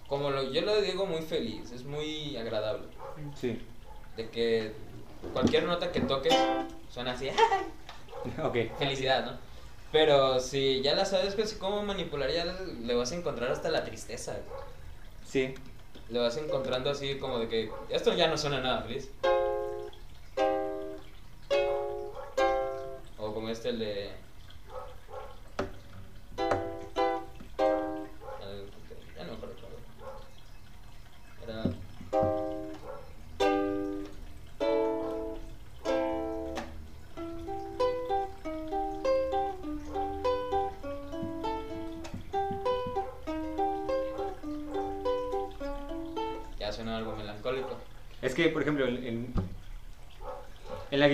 como 0.07 0.29
lo, 0.29 0.49
yo 0.53 0.61
lo 0.61 0.81
digo, 0.81 1.05
muy 1.05 1.21
feliz, 1.21 1.73
es 1.73 1.83
muy 1.83 2.37
agradable. 2.37 2.87
Sí. 3.35 3.59
De 4.15 4.29
que 4.29 4.71
cualquier 5.33 5.65
nota 5.65 5.91
que 5.91 5.99
toques 5.99 6.33
suena 6.89 7.11
así, 7.11 7.27
Ok. 8.43 8.77
felicidad, 8.77 9.25
¿no? 9.25 9.37
Pero 9.91 10.39
si 10.39 10.81
ya 10.81 10.95
la 10.95 11.05
sabes 11.05 11.35
pues, 11.35 11.53
cómo 11.53 11.81
manipular, 11.83 12.29
ya 12.29 12.45
le 12.45 12.93
vas 12.93 13.11
a 13.11 13.15
encontrar 13.15 13.51
hasta 13.51 13.69
la 13.69 13.83
tristeza. 13.83 14.33
güey. 14.33 14.61
Sí. 15.25 15.55
Le 16.09 16.19
vas 16.19 16.37
encontrando 16.37 16.89
así 16.89 17.17
como 17.17 17.39
de 17.39 17.47
que 17.47 17.71
esto 17.89 18.13
ya 18.13 18.27
no 18.27 18.37
suena 18.37 18.61
nada 18.61 18.81
feliz. 18.81 19.09
O 23.17 23.33
como 23.33 23.49
este 23.49 23.69
el 23.69 23.79
de... 23.79 24.26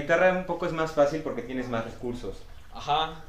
guitarra 0.04 0.32
un 0.38 0.46
poco 0.46 0.66
es 0.66 0.72
más 0.74 0.92
fácil 0.94 1.22
porque 1.22 1.42
tienes 1.42 1.68
más 1.70 1.86
recursos. 1.86 2.44
Ajá. 2.74 3.24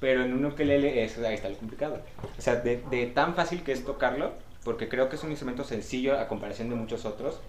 Pero 0.00 0.24
en 0.24 0.32
un 0.32 0.44
ukelele 0.46 1.04
es, 1.04 1.18
ahí 1.18 1.34
está 1.34 1.48
lo 1.48 1.56
complicado. 1.56 2.00
O 2.38 2.42
sea, 2.42 2.56
de, 2.56 2.82
de 2.90 3.06
tan 3.06 3.34
fácil 3.34 3.62
que 3.62 3.72
es 3.72 3.84
tocarlo, 3.84 4.32
porque 4.64 4.88
creo 4.88 5.08
que 5.08 5.16
es 5.16 5.22
un 5.22 5.30
instrumento 5.30 5.62
sencillo 5.64 6.18
a 6.18 6.26
comparación 6.28 6.68
de 6.70 6.74
muchos 6.74 7.04
otros, 7.04 7.40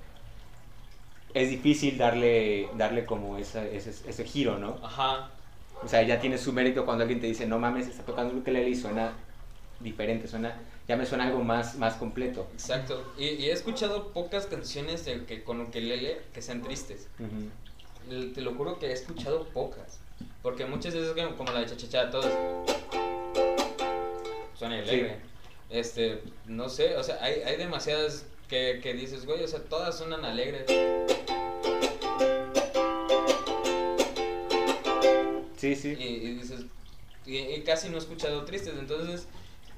es 1.33 1.49
difícil 1.49 1.97
darle, 1.97 2.69
darle 2.75 3.05
como 3.05 3.37
esa- 3.37 3.65
ese, 3.65 3.89
ese 3.89 4.23
giro, 4.23 4.59
¿no? 4.59 4.77
Ajá. 4.83 5.31
O 5.83 5.87
sea, 5.87 6.03
ya 6.03 6.19
tiene 6.19 6.37
su 6.37 6.53
mérito 6.53 6.85
cuando 6.85 7.03
alguien 7.03 7.19
te 7.19 7.27
dice, 7.27 7.47
no 7.47 7.57
mames, 7.59 7.87
está 7.87 8.03
tocando 8.03 8.33
un 8.33 8.39
ukelele 8.39 8.69
y 8.69 8.75
suena 8.75 9.13
diferente, 9.79 10.27
suena, 10.27 10.55
ya 10.87 10.95
me 10.95 11.05
suena 11.05 11.25
algo 11.25 11.43
más, 11.43 11.75
más 11.77 11.95
completo. 11.95 12.47
Exacto. 12.53 13.03
Y, 13.17 13.25
y 13.25 13.49
he 13.49 13.51
escuchado 13.51 14.13
pocas 14.13 14.45
canciones 14.45 15.05
de 15.05 15.25
que 15.25 15.43
con 15.43 15.59
ukelele 15.59 16.21
que 16.33 16.41
sean 16.41 16.61
tristes. 16.61 17.09
Ujú. 17.19 17.25
L- 17.35 17.49
Te 18.09 18.41
lo 18.41 18.53
juro 18.55 18.79
que 18.79 18.87
he 18.87 18.91
escuchado 18.93 19.45
pocas. 19.45 19.99
Porque 20.41 20.65
muchas 20.65 20.93
veces 20.93 21.13
como- 21.37 21.51
la 21.51 21.59
de 21.61 21.65
chachachá, 21.67 22.09
todas 22.09 22.31
suena 24.57 24.75
alegre. 24.79 25.17
Este, 25.69 26.21
no 26.45 26.69
sé, 26.69 26.95
o 26.97 27.03
sea, 27.03 27.17
hay, 27.21 27.41
hay 27.41 27.55
demasiadas 27.57 28.25
que, 28.47 28.79
que 28.83 28.93
dices, 28.93 29.25
güey, 29.25 29.43
o 29.43 29.47
sea, 29.47 29.59
todas 29.63 29.97
suenan 29.97 30.23
alegres. 30.25 30.65
Sí, 35.57 35.69
Y, 35.69 35.75
sí. 35.75 35.95
y 35.97 36.19
dices, 36.35 36.61
y, 37.25 37.37
y 37.37 37.61
casi 37.63 37.89
no 37.89 37.95
he 37.95 37.99
escuchado 37.99 38.43
tristes. 38.43 38.73
Entonces, 38.77 39.27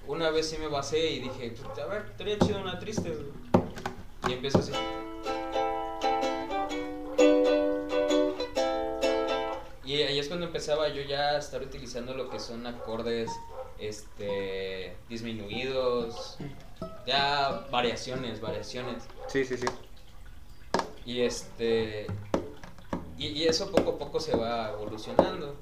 una 0.08 0.32
vez 0.32 0.50
sí 0.50 0.58
me 0.58 0.68
basé 0.68 1.12
y 1.12 1.20
dije, 1.20 1.54
pues, 1.64 1.80
a 1.80 1.86
ver, 1.86 2.06
estaría 2.10 2.40
chido 2.40 2.60
una 2.60 2.80
triste. 2.80 3.10
güey". 3.10 3.28
Y 4.28 4.34
empiezo 4.34 4.58
así. 4.60 4.72
Y 9.86 10.02
ahí 10.02 10.17
es 10.17 10.28
cuando 10.28 10.48
empezaba 10.48 10.89
yo 10.89 11.04
ya 11.04 11.32
a 11.32 11.38
estar 11.38 11.62
utilizando 11.62 12.15
lo 12.15 12.30
que 12.30 12.39
son 12.39 12.65
acordes 12.65 13.30
este 13.78 14.95
disminuidos, 15.10 16.38
ya 17.06 17.67
variaciones, 17.71 18.41
variaciones. 18.41 19.04
Sí, 19.28 19.45
sí, 19.45 19.58
sí. 19.58 19.67
Y 21.06 21.21
este. 21.21 22.08
Y, 23.17 23.28
y 23.28 23.43
eso 23.43 23.71
poco 23.71 23.91
a 23.91 23.98
poco 24.00 24.19
se 24.19 24.36
va 24.36 24.71
evolucionando. 24.71 25.56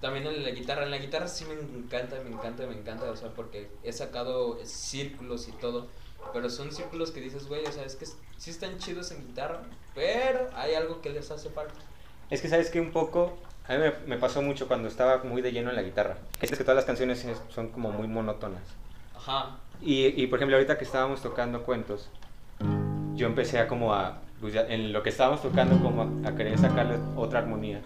También 0.00 0.26
en 0.26 0.42
la 0.42 0.50
guitarra. 0.50 0.84
En 0.84 0.90
la 0.90 0.98
guitarra 0.98 1.28
sí 1.28 1.44
me 1.44 1.54
encanta, 1.54 2.20
me 2.22 2.30
encanta, 2.30 2.66
me 2.66 2.74
encanta. 2.74 3.10
O 3.10 3.16
sea, 3.16 3.34
porque 3.34 3.70
he 3.82 3.92
sacado 3.92 4.58
círculos 4.64 5.46
y 5.48 5.52
todo. 5.52 5.88
Pero 6.32 6.48
son 6.48 6.72
círculos 6.72 7.10
que 7.10 7.20
dices, 7.20 7.48
güey, 7.48 7.66
o 7.66 7.72
sea, 7.72 7.84
es 7.84 7.96
que 7.96 8.06
sí 8.06 8.50
están 8.50 8.78
chidos 8.78 9.10
en 9.10 9.26
guitarra. 9.26 9.62
Pero 9.94 10.48
hay 10.54 10.74
algo 10.74 11.02
que 11.02 11.10
les 11.10 11.30
hace 11.30 11.50
falta. 11.50 11.74
Es 12.32 12.40
que 12.40 12.48
sabes 12.48 12.70
que 12.70 12.80
un 12.80 12.92
poco, 12.92 13.36
a 13.68 13.74
mí 13.74 13.78
me, 13.78 13.92
me 14.06 14.16
pasó 14.16 14.40
mucho 14.40 14.66
cuando 14.66 14.88
estaba 14.88 15.22
muy 15.22 15.42
de 15.42 15.52
lleno 15.52 15.68
en 15.68 15.76
la 15.76 15.82
guitarra. 15.82 16.16
Es 16.40 16.50
que 16.50 16.56
todas 16.56 16.76
las 16.76 16.86
canciones 16.86 17.22
es- 17.26 17.42
son 17.50 17.68
como 17.68 17.90
muy 17.92 18.08
monótonas. 18.08 18.62
Ajá. 19.14 19.58
Y, 19.82 20.06
y, 20.18 20.26
por 20.28 20.38
ejemplo, 20.38 20.56
ahorita 20.56 20.78
que 20.78 20.84
estábamos 20.84 21.20
tocando 21.20 21.62
cuentos, 21.62 22.08
yo 23.16 23.26
empecé 23.26 23.58
a 23.58 23.68
como 23.68 23.92
a, 23.92 24.16
pues 24.40 24.54
ya 24.54 24.62
en 24.62 24.94
lo 24.94 25.02
que 25.02 25.10
estábamos 25.10 25.42
tocando, 25.42 25.76
como 25.82 26.02
a, 26.24 26.28
a 26.30 26.34
querer 26.34 26.56
sacarle 26.58 26.96
otra 27.16 27.40
armonía. 27.40 27.82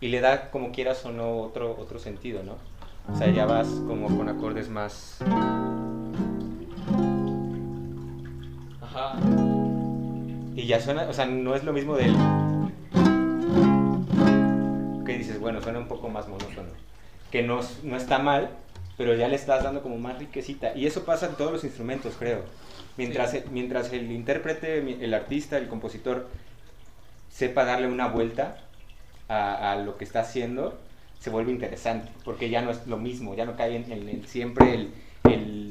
Y 0.00 0.08
le 0.08 0.20
da 0.20 0.50
como 0.50 0.72
quieras 0.72 1.04
o 1.06 1.12
no 1.12 1.42
otro, 1.42 1.76
otro 1.78 2.00
sentido, 2.00 2.42
¿no? 2.42 2.56
O 3.12 3.16
sea, 3.16 3.30
ya 3.30 3.46
vas 3.46 3.68
como 3.86 4.08
con 4.16 4.28
acordes 4.28 4.68
más... 4.68 5.18
Ajá. 8.82 9.14
Y 10.56 10.66
ya 10.66 10.80
suena, 10.80 11.02
o 11.08 11.12
sea, 11.12 11.26
no 11.26 11.54
es 11.54 11.62
lo 11.62 11.72
mismo 11.72 11.94
del... 11.94 12.12
Que 15.04 15.18
dices, 15.18 15.38
bueno, 15.40 15.60
suena 15.62 15.78
un 15.78 15.88
poco 15.88 16.08
más 16.08 16.28
monótono. 16.28 16.68
Que 17.30 17.42
no, 17.42 17.60
no 17.82 17.96
está 17.96 18.18
mal, 18.18 18.50
pero 18.96 19.14
ya 19.14 19.28
le 19.28 19.36
estás 19.36 19.62
dando 19.64 19.82
como 19.82 19.98
más 19.98 20.18
riquecita. 20.18 20.74
Y 20.76 20.86
eso 20.86 21.04
pasa 21.04 21.26
en 21.26 21.34
todos 21.34 21.52
los 21.52 21.64
instrumentos, 21.64 22.14
creo. 22.18 22.42
Mientras, 22.96 23.32
Sí. 23.32 23.42
mientras 23.50 23.92
el 23.92 24.10
intérprete, 24.12 24.78
el 25.04 25.12
artista, 25.14 25.58
el 25.58 25.68
compositor, 25.68 26.28
sepa 27.30 27.64
darle 27.64 27.88
una 27.88 28.06
vuelta 28.08 28.58
a, 29.28 29.72
a 29.72 29.76
lo 29.76 29.96
que 29.96 30.04
está 30.04 30.20
haciendo, 30.20 30.78
se 31.18 31.30
vuelve 31.30 31.50
interesante. 31.50 32.08
Porque 32.24 32.50
ya 32.50 32.62
no 32.62 32.70
es 32.70 32.86
lo 32.86 32.96
mismo, 32.96 33.34
ya 33.34 33.44
no 33.46 33.56
cae 33.56 33.76
en, 33.76 33.90
en- 33.90 34.08
en 34.08 34.28
siempre 34.28 34.74
el, 34.74 34.92
el, 35.30 35.63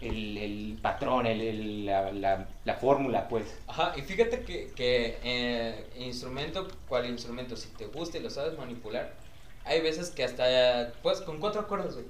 el, 0.00 0.36
el 0.38 0.78
patrón, 0.82 1.26
el, 1.26 1.40
el- 1.40 1.86
la, 1.86 2.12
la, 2.12 2.48
la 2.64 2.74
fórmula, 2.74 3.28
pues. 3.28 3.60
Ajá, 3.66 3.92
y 3.96 4.02
fíjate 4.02 4.44
que, 4.44 4.72
que 4.74 5.18
eh, 5.22 5.90
instrumento, 5.96 6.68
cual 6.88 7.06
instrumento, 7.06 7.56
si 7.56 7.70
te 7.76 7.86
gusta 7.86 8.18
y 8.18 8.22
lo 8.22 8.30
sabes 8.30 8.56
manipular, 8.58 9.16
hay 9.64 9.80
veces 9.80 10.10
que 10.10 10.24
hasta, 10.24 10.94
pues, 11.02 11.20
con 11.20 11.38
cuatro 11.38 11.60
acordes, 11.60 11.94
güey, 11.94 12.06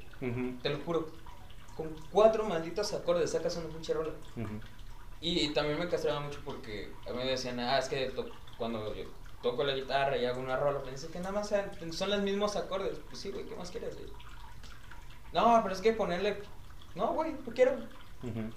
te 0.62 0.70
lo 0.70 0.79
juro, 0.81 1.12
con 1.74 1.96
cuatro 2.11 2.44
malditos 2.44 2.92
acordes 2.94 3.33
sacas 3.33 3.57
una 3.57 3.68
pinche 3.70 3.92
rola. 3.94 4.14
ujú. 4.37 4.61
Y, 5.20 5.53
también 5.53 5.79
me 5.79 5.88
castraba 5.88 6.20
mucho 6.20 6.40
porque 6.44 6.96
a 7.07 7.11
mí 7.12 7.18
me 7.18 7.27
decían, 7.27 7.59
ah, 7.61 7.79
es 7.79 7.88
que 7.88 8.07
to- 8.11 8.31
cuando 8.57 8.94
yo 8.94 9.05
toco 9.40 9.64
la 9.64 9.74
guitarra 9.74 10.16
y 10.16 10.24
hago 10.27 10.40
una 10.40 10.57
rola, 10.57 10.81
me 10.85 10.92
dicen 10.92 11.11
que 11.11 11.18
nada 11.20 11.33
más 11.33 11.53
son 11.92 12.11
los 12.11 12.22
mismos 12.22 12.57
acordes. 12.57 12.98
Pues 13.09 13.20
sí, 13.20 13.31
güey, 13.31 13.46
¿qué 13.46 13.57
más 13.57 13.70
quieres, 13.70 13.96
güey? 13.96 14.09
No, 15.33 15.61
pero 15.62 15.74
es 15.74 15.81
que 15.81 15.92
ponerle, 15.92 16.44
no, 16.99 17.15
güey, 17.15 17.33
no 17.33 17.53
quiero. 17.55 17.73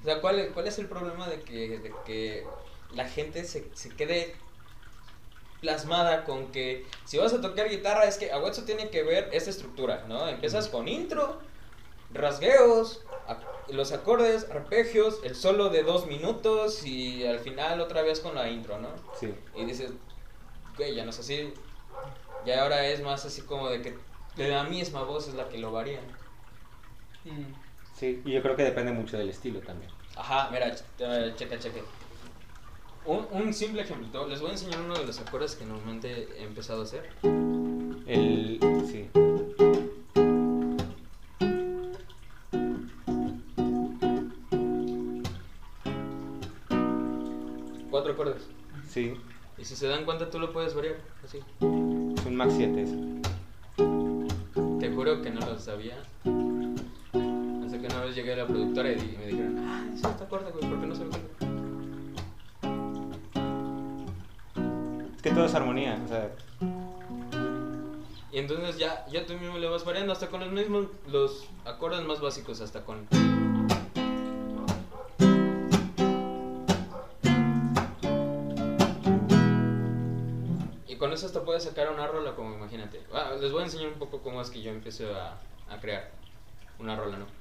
O 0.01 0.03
sea, 0.03 0.19
¿cuál, 0.21 0.39
es- 0.39 0.51
cuál 0.53 0.67
es 0.67 0.77
el 0.79 0.87
problema 0.87 1.29
de 1.29 1.41
que, 1.43 1.79
de 1.79 1.93
que 2.05 2.45
la 2.93 3.07
gente 3.07 3.45
se, 3.45 3.69
se 3.75 3.89
quede 3.95 4.35
plasmada 5.61 6.23
con 6.23 6.51
que 6.51 6.85
si 7.05 7.17
vas 7.19 7.33
a 7.33 7.41
tocar 7.41 7.69
guitarra 7.69 8.05
es 8.05 8.17
que 8.17 8.31
a 8.31 8.39
hueso 8.39 8.63
tiene 8.63 8.89
que 8.89 9.03
ver 9.03 9.29
esa 9.31 9.51
estructura, 9.51 10.05
¿no? 10.07 10.27
Empiezas 10.27 10.67
con 10.69 10.87
intro, 10.87 11.39
rasgueos, 12.13 13.01
los 13.69 13.91
acordes, 13.91 14.49
arpegios, 14.49 15.19
el 15.23 15.35
solo 15.35 15.69
de 15.69 15.83
dos 15.83 16.07
minutos 16.07 16.83
y 16.83 17.25
al 17.27 17.39
final 17.39 17.79
otra 17.79 18.01
vez 18.01 18.19
con 18.19 18.33
la 18.35 18.49
intro, 18.49 18.79
¿no? 18.79 18.89
Sí. 19.19 19.33
Y 19.55 19.65
dices, 19.65 19.91
güey, 20.75 20.95
ya 20.95 21.03
no 21.03 21.11
es 21.11 21.19
así. 21.19 21.53
Ya 22.45 22.63
ahora 22.63 22.87
es 22.87 23.03
más 23.03 23.23
así 23.25 23.43
como 23.43 23.69
de 23.69 23.81
que 23.83 23.95
la 24.49 24.63
misma 24.63 25.03
voz 25.03 25.27
es 25.27 25.35
la 25.35 25.47
que 25.47 25.59
lo 25.59 25.71
varía. 25.71 26.01
Mm. 27.23 27.60
Sí, 28.01 28.19
y 28.25 28.31
yo 28.31 28.41
creo 28.41 28.55
que 28.55 28.63
depende 28.63 28.91
mucho 28.91 29.15
del 29.15 29.29
estilo 29.29 29.59
también. 29.59 29.91
Ajá, 30.15 30.49
mira, 30.51 30.75
ch- 30.75 30.81
eh, 30.97 31.33
checa, 31.35 31.59
cheque. 31.59 31.83
Un, 33.05 33.27
un 33.31 33.53
simple 33.53 33.83
ejemplo. 33.83 34.27
Les 34.27 34.41
voy 34.41 34.49
a 34.49 34.53
enseñar 34.53 34.79
uno 34.81 34.95
de 34.95 35.05
los 35.05 35.19
acordes 35.19 35.53
que 35.53 35.65
normalmente 35.65 36.09
he 36.39 36.43
empezado 36.43 36.81
a 36.81 36.85
hacer. 36.85 37.07
El, 38.07 38.59
sí. 38.91 39.07
Cuatro 47.89 48.13
acordes. 48.13 48.47
Sí, 48.87 49.13
Y 49.57 49.65
si 49.65 49.75
se 49.75 49.87
dan 49.87 50.05
cuenta, 50.05 50.29
tú 50.29 50.39
lo 50.39 50.51
puedes 50.51 50.73
variar. 50.73 50.97
Así. 51.23 51.37
es 51.37 52.25
un 52.25 52.35
Max 52.35 52.53
7 52.57 52.83
ese. 52.83 52.95
Te 54.79 54.89
juro 54.91 55.21
que 55.21 55.29
no 55.29 55.41
lo 55.41 55.59
sabía. 55.59 55.97
Hasta 57.71 57.87
que 57.87 57.95
una 57.95 58.03
vez 58.03 58.15
llegué 58.17 58.33
a 58.33 58.35
la 58.35 58.45
productora 58.45 58.91
y 58.91 59.17
me 59.17 59.27
dijeron, 59.27 59.65
ah, 59.65 59.85
es 59.93 60.03
este 60.03 60.23
acorde, 60.25 60.51
güey, 60.51 60.69
¿por 60.69 60.81
qué 60.81 60.87
no 60.87 60.93
se 60.93 61.05
lo? 61.05 61.11
Es 65.15 65.21
que 65.21 65.31
todo 65.31 65.45
es 65.45 65.55
armonía, 65.55 65.97
o 66.03 66.07
sea, 66.09 66.29
Y 68.29 68.39
entonces 68.39 68.77
ya, 68.77 69.05
ya 69.09 69.25
tú 69.25 69.35
mismo 69.35 69.57
le 69.57 69.69
vas 69.69 69.85
variando 69.85 70.11
hasta 70.11 70.27
con 70.27 70.41
los 70.41 70.51
mismos, 70.51 70.87
los 71.09 71.47
acordes 71.63 72.05
más 72.05 72.19
básicos, 72.19 72.59
hasta 72.59 72.83
con... 72.83 73.07
Y 80.89 80.95
con 80.97 81.13
eso 81.13 81.25
hasta 81.25 81.45
puedes 81.45 81.63
sacar 81.63 81.89
una 81.89 82.05
rola, 82.05 82.35
como 82.35 82.53
imagínate. 82.53 83.01
Ah, 83.13 83.31
les 83.39 83.53
voy 83.53 83.61
a 83.61 83.63
enseñar 83.63 83.87
un 83.87 83.97
poco 83.97 84.19
cómo 84.19 84.41
es 84.41 84.49
que 84.49 84.61
yo 84.61 84.71
empecé 84.71 85.09
a, 85.13 85.39
a 85.69 85.79
crear 85.79 86.11
una 86.77 86.97
rola, 86.97 87.15
¿no? 87.15 87.40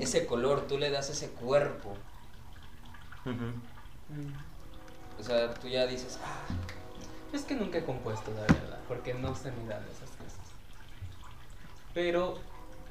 Ese, 0.00 0.26
color, 0.26 0.66
tú 0.66 0.78
le 0.78 0.90
das 0.90 1.10
ese 1.10 1.30
cuerpo. 1.30 1.96
O 5.18 5.22
sea, 5.22 5.52
tú 5.54 5.68
ya 5.68 5.86
dices, 5.86 6.18
ah, 6.22 6.46
Es 7.32 7.42
que 7.42 7.54
nunca 7.54 7.78
he 7.78 7.84
compuesto, 7.84 8.30
la 8.30 8.40
verdad, 8.42 8.80
porque 8.88 9.14
no 9.14 9.34
se 9.34 9.50
me 9.52 9.66
dan 9.66 9.84
esas 9.84 10.10
cosas. 10.10 10.54
Pero 11.92 12.38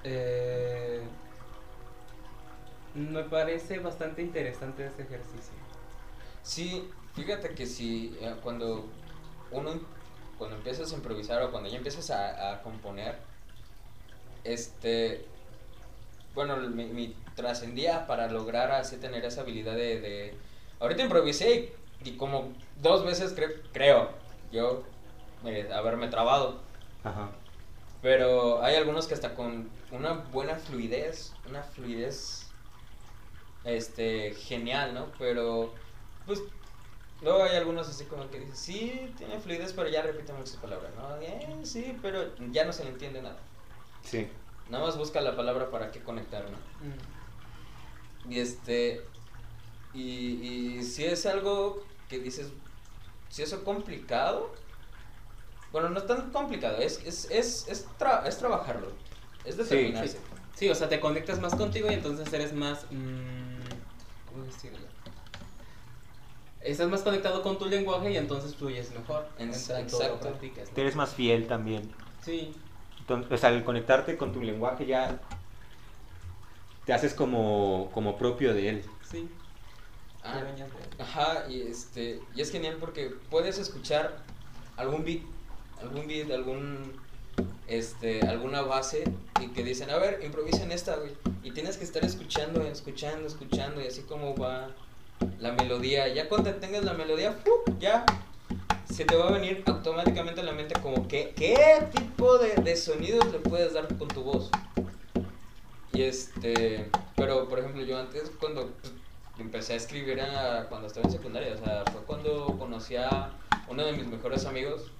eh, 0.04 1.02
me 2.94 3.24
parece 3.24 3.80
bastante 3.80 4.22
interesante 4.22 4.86
este 4.86 5.04
ejercicio. 5.04 5.54
Sí, 6.44 6.90
fíjate 7.14 7.56
que 7.56 7.66
si 7.66 8.16
eh, 8.22 8.36
cuando 8.44 8.90
uno 9.52 9.98
cuando 10.38 10.56
empiezas 10.56 10.92
a 10.94 10.96
improvisar 10.96 11.42
o 11.42 11.52
cuando 11.52 11.68
ya 11.68 11.78
empiezas 11.78 12.12
a, 12.12 12.54
a 12.54 12.62
componer, 12.62 13.18
este, 14.44 15.26
bueno, 16.38 16.58
mi, 16.58 16.86
mi 16.86 17.16
trascendía 17.36 18.08
para 18.08 18.30
lograr 18.30 18.72
así 18.72 18.98
tener 18.98 19.26
esa 19.26 19.42
habilidad 19.42 19.76
de, 19.76 20.02
de- 20.02 20.40
ahorita 20.80 21.04
improvisé 21.04 21.78
y, 22.06 22.10
y 22.12 22.18
como 22.18 22.56
dos 22.78 23.06
veces 23.06 23.38
cre- 23.38 23.64
creo 23.74 24.12
yo 24.52 24.84
eh, 25.46 25.70
haberme 25.74 26.10
trabado, 26.10 26.62
Ajá. 27.04 27.32
pero 28.02 28.64
hay 28.64 28.76
algunos 28.76 29.08
que 29.08 29.14
hasta 29.14 29.36
con 29.36 29.70
una 29.92 30.14
buena 30.14 30.56
fluidez, 30.58 31.36
una 31.46 31.64
fluidez 31.64 32.54
este 33.64 34.34
genial, 34.34 34.94
¿no? 34.94 35.08
Pero 35.18 35.76
pues 36.26 36.44
luego 37.22 37.44
hay 37.44 37.58
algunos 37.58 37.90
así 37.90 38.06
como 38.06 38.30
que 38.30 38.40
dicen, 38.40 38.56
sí, 38.58 39.14
tiene 39.18 39.40
fluidez, 39.40 39.74
pero 39.74 39.90
ya 39.90 40.04
repite 40.04 40.34
muchas 40.34 40.58
palabras, 40.58 40.94
¿no? 40.96 41.18
Eh, 41.22 41.62
sí, 41.66 41.98
pero 42.02 42.36
ya 42.52 42.66
no 42.66 42.74
se 42.74 42.86
le 42.86 42.92
entiende 42.92 43.22
nada. 43.22 43.38
Sí. 44.02 44.28
Nada 44.70 44.86
más 44.86 44.98
busca 44.98 45.22
la 45.22 45.36
palabra 45.36 45.70
para 45.72 45.92
qué 45.92 46.02
conectar, 46.02 46.46
¿no? 46.50 46.58
Mm. 46.86 48.34
Y 48.34 48.40
este 48.40 49.08
y, 49.94 50.78
y 50.80 50.84
si 50.84 51.06
es 51.06 51.26
algo 51.26 51.86
que 52.10 52.20
dices, 52.20 52.52
si 53.30 53.42
es 53.44 53.54
complicado, 53.56 54.54
bueno, 55.72 55.90
no 55.90 55.98
es 56.00 56.06
tan 56.06 56.32
complicado, 56.32 56.78
es, 56.78 57.02
es, 57.06 57.30
es, 57.32 57.68
es, 57.68 57.88
tra- 57.98 58.26
es 58.28 58.38
trabajarlo, 58.38 58.92
es 59.44 59.58
determinarse. 59.58 60.20
Sí, 60.54 60.70
o 60.70 60.76
sea, 60.76 60.90
te 60.90 61.00
conectas 61.00 61.40
más 61.40 61.56
contigo 61.56 61.90
y 61.90 61.94
entonces 61.94 62.32
eres 62.34 62.54
más... 62.54 62.86
mm, 62.92 63.60
¿Cómo 64.28 64.44
decirlo? 64.44 64.88
Estás 66.62 66.90
más 66.90 67.02
conectado 67.02 67.44
con 67.44 67.58
tu 67.58 67.66
lenguaje 67.66 68.12
y 68.12 68.18
entonces 68.18 68.56
fluyes 68.56 68.92
mejor. 68.92 69.30
En- 69.38 69.54
en 69.54 69.68
tanto 69.68 69.70
lo 69.70 70.04
exacto. 70.04 70.20
practicas, 70.20 70.70
¿no? 70.70 70.76
Te 70.76 70.82
eres 70.82 70.96
más 70.96 71.14
fiel 71.14 71.48
también. 71.48 71.94
Sí, 72.22 72.56
Entonces, 73.08 73.32
o 73.32 73.38
sea, 73.38 73.50
al 73.52 73.64
conectarte 73.64 74.18
con 74.18 74.34
tu 74.34 74.42
lenguaje 74.42 74.86
ya 74.86 75.18
te 76.86 76.92
haces 76.92 77.14
como, 77.14 77.90
como 77.94 78.18
propio 78.18 78.54
de 78.54 78.70
él. 78.70 78.84
sí. 79.10 79.30
Ah. 80.24 80.44
Ajá, 81.00 81.46
y 81.48 81.62
este, 81.62 82.20
y 82.36 82.42
es 82.42 82.52
genial 82.52 82.76
porque 82.82 83.14
puedes 83.30 83.58
escuchar 83.60 84.18
algún 84.76 85.06
beat, 85.06 85.22
algún 85.82 86.06
beat, 86.06 86.30
algún 86.32 87.00
este, 87.68 88.28
alguna 88.28 88.62
base 88.62 89.06
y 89.40 89.48
que 89.50 89.64
dicen, 89.64 89.90
a 89.90 89.96
ver, 89.96 90.20
improvisen 90.26 90.74
esta, 90.74 90.98
güey. 90.98 91.14
Y 91.44 91.52
tienes 91.52 91.78
que 91.78 91.86
estar 91.86 92.04
escuchando, 92.04 92.62
escuchando, 92.62 93.26
escuchando, 93.26 93.80
y 93.82 93.88
así 93.88 94.02
como 94.02 94.36
va 94.36 94.72
la 95.40 95.54
melodía. 95.54 96.10
Ya 96.10 96.28
cuando 96.28 96.54
tengas 96.56 96.84
la 96.84 96.94
melodía, 96.94 97.32
¡fu! 97.32 97.52
ya 97.80 98.04
se 98.90 99.06
te 99.06 99.16
va 99.16 99.28
a 99.30 99.32
venir 99.32 99.64
automáticamente 99.68 100.42
a 100.42 100.44
la 100.44 100.54
mente 100.54 100.80
como 100.82 101.08
que, 101.08 101.34
qué 101.36 101.56
tipo 101.92 102.38
de, 102.38 102.56
de 102.56 102.76
sonidos 102.76 103.32
le 103.32 103.40
puedes 103.40 103.74
dar 103.74 103.88
con 103.98 104.08
tu 104.08 104.24
voz. 104.24 104.50
Y 105.94 106.02
este, 106.04 106.90
pero 107.16 107.48
por 107.50 107.60
ejemplo, 107.60 107.84
yo 107.84 107.98
antes 107.98 108.32
cuando 108.40 108.74
empecé 109.38 109.74
a 109.74 109.76
escribir 109.78 110.22
a- 110.22 110.68
cuando 110.70 110.88
estaba 110.88 111.06
en 111.06 111.12
secundaria, 111.12 111.54
o 111.54 111.58
sea, 111.58 111.84
fue 111.92 112.02
cuando 112.04 112.56
conocí 112.58 112.96
a 112.96 113.32
uno 113.70 113.86
de 113.86 113.94
mis 113.94 114.06
mejores 114.08 114.46
amigos, 114.46 114.92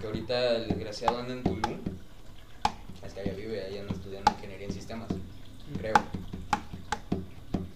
que 0.00 0.06
ahorita 0.06 0.56
el 0.56 0.68
desgraciado 0.68 1.18
anda 1.18 1.32
en 1.34 1.42
Tulum. 1.44 1.80
Es 3.04 3.14
que 3.14 3.20
allá 3.20 3.32
vive, 3.34 3.62
ahí 3.64 3.78
anda 3.78 3.92
estudiando 3.92 4.32
ingeniería 4.32 4.66
en 4.66 4.72
sistemas, 4.72 5.08
creo. 5.78 5.94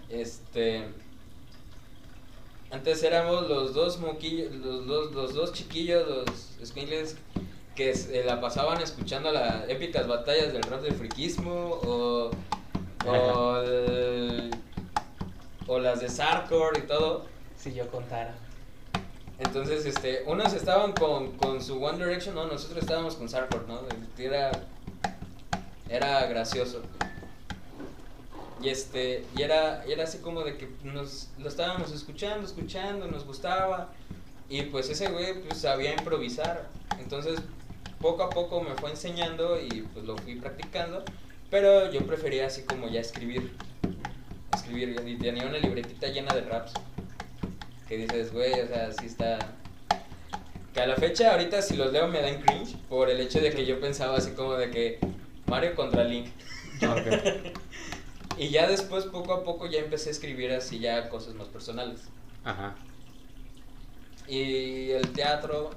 Este. 0.09 1.06
Antes 2.77 3.03
éramos 3.03 3.49
los 3.49 3.73
dos 3.73 3.99
moquillos, 4.01 4.53
los 4.55 4.87
dos, 4.87 5.13
los 5.13 5.35
dos 5.35 5.53
chiquillos, 5.55 6.07
los 6.07 6.69
squinkles, 6.69 7.17
que 7.75 7.95
se 7.95 8.23
la 8.23 8.39
pasaban 8.39 8.83
escuchando 8.83 9.33
las 9.33 9.67
épicas 9.71 10.07
batallas 10.07 10.53
del 10.53 10.63
rap 10.63 10.83
del 10.83 10.93
friquismo 10.95 11.53
o, 11.83 12.31
o, 13.07 13.57
el- 13.63 14.51
o 15.67 15.79
las 15.79 16.01
de 16.01 16.11
Sarkor 16.11 16.77
y 16.77 16.83
todo. 16.83 17.25
Si 17.57 17.73
yo 17.73 17.89
contara. 17.89 18.35
Entonces, 19.39 19.87
este, 19.87 20.23
unos 20.27 20.53
estaban 20.53 20.93
con, 20.93 21.33
con 21.39 21.63
su 21.63 21.83
One 21.83 21.97
Direction, 22.05 22.35
no, 22.35 22.47
nosotros 22.47 22.81
estábamos 22.83 23.17
con 23.17 23.29
Sarkor, 23.31 23.67
¿no? 23.67 23.81
Era, 24.19 24.51
era 25.89 26.27
gracioso. 26.27 26.83
Y 28.63 28.71
este, 28.71 29.25
y 29.37 29.43
era, 29.43 29.85
era 29.85 30.05
así 30.05 30.19
como 30.19 30.43
de 30.43 30.57
que 30.57 30.69
nos 30.83 31.29
lo 31.39 31.49
estábamos 31.49 31.93
escuchando, 31.93 32.47
escuchando, 32.47 33.07
nos 33.07 33.25
gustaba. 33.25 33.93
Y 34.49 34.63
pues 34.63 34.89
ese 34.89 35.09
güey 35.09 35.43
pues 35.43 35.59
sabía 35.59 35.93
improvisar. 35.93 36.69
Entonces, 36.99 37.41
poco 38.01 38.23
a 38.23 38.31
poco 38.31 38.63
me 38.63 38.75
fue 38.75 38.91
enseñando 38.91 39.61
y 39.61 39.83
pues 39.93 40.07
lo 40.07 40.17
fui 40.17 40.37
practicando. 40.37 41.05
Pero 41.51 41.91
yo 41.93 42.07
prefería 42.07 42.47
así 42.47 42.63
como 42.63 42.89
ya 42.89 43.01
escribir. 43.01 43.53
Escribir, 44.55 45.01
y 45.07 45.17
tenía 45.17 45.47
una 45.47 45.59
libretita 45.59 46.09
llena 46.09 46.35
de 46.35 46.41
raps. 46.43 46.73
Que 47.89 47.99
dices, 47.99 48.33
güey, 48.33 48.53
o 48.61 48.67
sea, 48.67 48.93
sí 48.93 49.07
está... 49.07 49.39
Que 50.73 50.81
a 50.81 50.87
la 50.87 50.97
fecha, 50.97 51.33
ahorita 51.33 51.63
si 51.63 51.77
los 51.77 51.93
leo 51.93 52.09
me 52.09 52.21
dan 52.21 52.43
cringe 52.43 52.77
por 52.89 53.09
el 53.09 53.21
hecho 53.21 53.41
de 53.41 53.51
que 53.51 53.65
yo 53.65 53.81
pensaba 53.81 54.19
así 54.19 54.33
como 54.33 54.55
de 54.55 54.71
que 54.71 54.99
Mario 55.47 55.75
contra 55.75 56.05
Link. 56.05 56.29
Y 58.39 58.51
ya 58.51 58.67
después, 58.69 59.05
poco 59.07 59.33
a 59.33 59.45
poco, 59.45 59.67
ya 59.67 59.79
empecé 59.79 60.11
a 60.11 60.13
escribir 60.13 60.53
así 60.53 60.79
ya 60.79 61.09
cosas 61.09 61.35
más 61.35 61.49
personales. 61.49 62.03
Ajá. 62.45 62.75
Y 64.29 64.91
el 64.91 65.09
teatro 65.13 65.71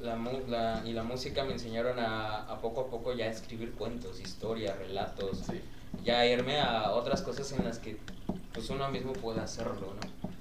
la, 0.00 0.16
la- 0.48 0.82
y 0.84 0.92
la 0.92 1.02
música 1.04 1.44
me 1.44 1.52
enseñaron 1.52 1.98
a, 2.00 2.38
a 2.44 2.60
poco 2.60 2.82
a 2.82 2.86
poco 2.88 3.12
ya 3.14 3.26
escribir 3.26 3.72
cuentos, 3.72 4.20
historias, 4.20 4.76
relatos. 4.78 5.38
Sí. 5.48 5.60
Ya 6.04 6.26
irme 6.26 6.60
a 6.60 6.90
otras 6.92 7.22
cosas 7.22 7.52
en 7.52 7.64
las 7.64 7.78
que 7.78 7.98
pues 8.52 8.68
uno 8.70 8.88
mismo 8.90 9.12
puede 9.12 9.40
hacerlo, 9.40 9.94
¿no? 9.94 10.32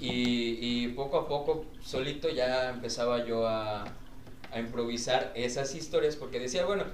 Y, 0.00 0.58
y 0.60 0.88
poco 0.88 1.18
a 1.18 1.28
poco, 1.28 1.64
solito 1.82 2.28
ya 2.28 2.70
empezaba 2.70 3.24
yo 3.24 3.46
a, 3.46 3.84
a 4.52 4.58
improvisar 4.58 5.32
esas 5.34 5.74
historias 5.74 6.16
porque 6.16 6.40
decía, 6.40 6.64
bueno, 6.66 6.84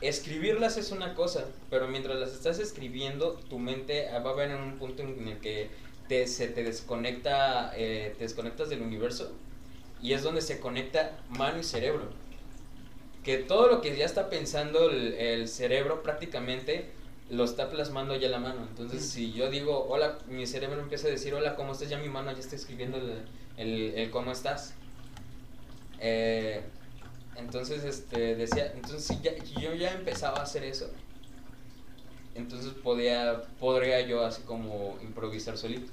escribirlas 0.00 0.76
es 0.76 0.92
una 0.92 1.14
cosa, 1.14 1.46
pero 1.70 1.88
mientras 1.88 2.18
las 2.18 2.32
estás 2.32 2.58
escribiendo, 2.58 3.34
tu 3.48 3.58
mente 3.58 4.08
va 4.12 4.30
a 4.30 4.32
haber 4.32 4.50
en 4.50 4.60
un 4.60 4.78
punto 4.78 5.02
en 5.02 5.28
el 5.28 5.38
que 5.38 5.70
te, 6.08 6.26
se 6.26 6.48
te 6.48 6.62
desconecta, 6.64 7.72
eh, 7.76 8.14
te 8.16 8.24
desconectas 8.24 8.68
del 8.68 8.82
universo 8.82 9.32
y 10.02 10.12
es 10.12 10.22
donde 10.22 10.40
se 10.40 10.60
conecta 10.60 11.18
mano 11.30 11.58
y 11.58 11.64
cerebro. 11.64 12.08
Que 13.24 13.38
todo 13.38 13.68
lo 13.68 13.80
que 13.80 13.96
ya 13.96 14.06
está 14.06 14.30
pensando 14.30 14.90
el, 14.90 15.14
el 15.14 15.48
cerebro 15.48 16.02
prácticamente 16.02 16.86
lo 17.30 17.44
está 17.44 17.68
plasmando 17.68 18.16
ya 18.16 18.28
la 18.28 18.38
mano. 18.38 18.66
Entonces, 18.68 19.04
si 19.04 19.32
yo 19.32 19.50
digo, 19.50 19.86
hola, 19.88 20.18
mi 20.28 20.46
cerebro 20.46 20.80
empieza 20.80 21.08
a 21.08 21.10
decir, 21.10 21.34
hola, 21.34 21.56
¿cómo 21.56 21.72
estás? 21.72 21.90
Ya 21.90 21.98
mi 21.98 22.08
mano 22.08 22.32
ya 22.32 22.38
está 22.38 22.56
escribiendo 22.56 22.96
el, 22.96 23.24
el, 23.56 23.94
el 23.96 24.10
cómo 24.10 24.32
estás. 24.32 24.74
Eh, 26.00 26.62
entonces, 27.38 27.84
este, 27.84 28.34
decía, 28.34 28.72
entonces 28.74 29.04
si 29.04 29.20
ya, 29.20 29.36
yo 29.60 29.74
ya 29.74 29.92
empezaba 29.92 30.38
a 30.38 30.42
hacer 30.42 30.64
eso. 30.64 30.90
Entonces 32.34 32.72
podía, 32.72 33.42
podría 33.58 34.00
yo 34.00 34.24
así 34.24 34.42
como 34.42 34.98
improvisar 35.02 35.56
solito. 35.56 35.90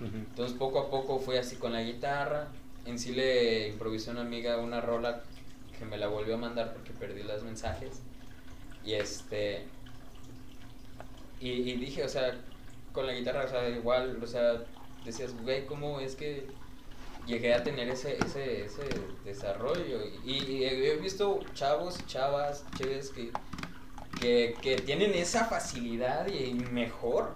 Entonces 0.00 0.56
poco 0.56 0.80
a 0.80 0.90
poco 0.90 1.20
fui 1.20 1.36
así 1.36 1.56
con 1.56 1.72
la 1.72 1.82
guitarra. 1.82 2.48
En 2.86 2.98
sí 2.98 3.12
le 3.12 3.68
improvisé 3.68 4.10
a 4.10 4.14
una 4.14 4.22
amiga 4.22 4.58
una 4.58 4.80
rola 4.80 5.22
que 5.78 5.84
me 5.84 5.96
la 5.96 6.08
volvió 6.08 6.34
a 6.34 6.38
mandar 6.38 6.72
porque 6.72 6.90
perdí 6.92 7.22
los 7.22 7.42
mensajes. 7.44 8.00
Y 8.84 8.94
este. 8.94 9.64
Y, 11.40 11.50
y 11.50 11.76
dije, 11.76 12.04
o 12.04 12.08
sea, 12.08 12.36
con 12.92 13.06
la 13.06 13.12
guitarra, 13.12 13.44
o 13.44 13.48
sea, 13.48 13.68
igual, 13.68 14.18
o 14.22 14.26
sea, 14.26 14.64
decías, 15.04 15.34
güey, 15.42 15.66
¿cómo 15.66 16.00
es 16.00 16.16
que 16.16 16.46
llegué 17.26 17.54
a 17.54 17.62
tener 17.62 17.88
ese, 17.88 18.18
ese, 18.24 18.64
ese 18.64 18.82
desarrollo? 19.24 20.00
Y, 20.24 20.64
he 20.64 20.96
visto 20.96 21.40
chavos 21.54 21.98
y 22.00 22.06
chavas, 22.06 22.64
chéves 22.76 23.10
que, 23.10 23.32
que, 24.60 24.76
tienen 24.84 25.14
esa 25.14 25.46
facilidad 25.46 26.28
y 26.28 26.54
mejor 26.54 27.32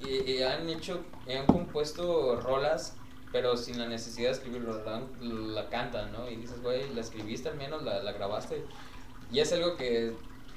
y, 0.00 0.42
han 0.42 0.68
hecho, 0.68 1.04
han 1.28 1.46
compuesto 1.46 2.40
rolas 2.40 2.96
pero 3.34 3.56
sin 3.56 3.80
la 3.80 3.88
necesidad 3.88 4.28
de 4.28 4.34
escribirlo, 4.34 4.84
la, 4.84 5.02
la 5.20 5.68
cantan, 5.68 6.12
¿no? 6.12 6.30
Y 6.30 6.36
dices, 6.36 6.62
güey, 6.62 6.88
la 6.94 7.00
escribiste 7.00 7.48
al 7.48 7.56
menos, 7.56 7.82
la, 7.82 8.00
la 8.00 8.12
grabaste. 8.12 8.64
Y 9.32 9.40
es 9.40 9.52
algo 9.52 9.74
que 9.76 10.12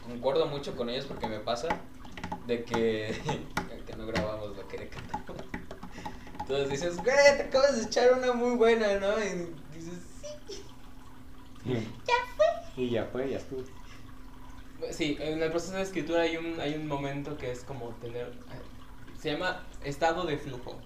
concuerdo 0.05 0.45
mucho 0.45 0.75
con 0.75 0.87
ellos 0.91 1.05
porque 1.05 1.25
me 1.25 1.39
pasa 1.39 1.69
de 2.45 2.63
que, 2.63 3.15
que 3.87 3.95
no 3.95 4.05
grabamos 4.05 4.55
lo 4.55 4.67
que 4.67 4.89
cantamos. 4.89 5.46
Entonces 6.49 6.69
dices, 6.69 6.95
güey, 6.97 7.15
te 7.35 7.43
acabas 7.43 7.75
de 7.77 7.83
echar 7.83 8.13
una 8.13 8.31
muy 8.31 8.55
buena, 8.55 8.95
¿no? 8.99 9.19
Y 9.19 9.53
dices, 9.75 9.99
sí. 10.21 10.47
Y 12.77 12.89
ya 12.91 13.05
fue, 13.11 13.29
ya 13.29 13.37
estuvo. 13.37 13.63
Sí, 14.91 15.17
en 15.19 15.41
el 15.41 15.49
proceso 15.49 15.73
de 15.75 15.81
escritura 15.81 16.21
hay 16.21 16.37
un, 16.37 16.59
hay 16.59 16.75
un 16.75 16.87
momento 16.87 17.37
que 17.37 17.51
es 17.51 17.63
como 17.63 17.89
tener... 17.95 18.31
Se 19.19 19.31
llama 19.31 19.65
estado 19.83 20.25
de 20.25 20.37
flujo. 20.37 20.79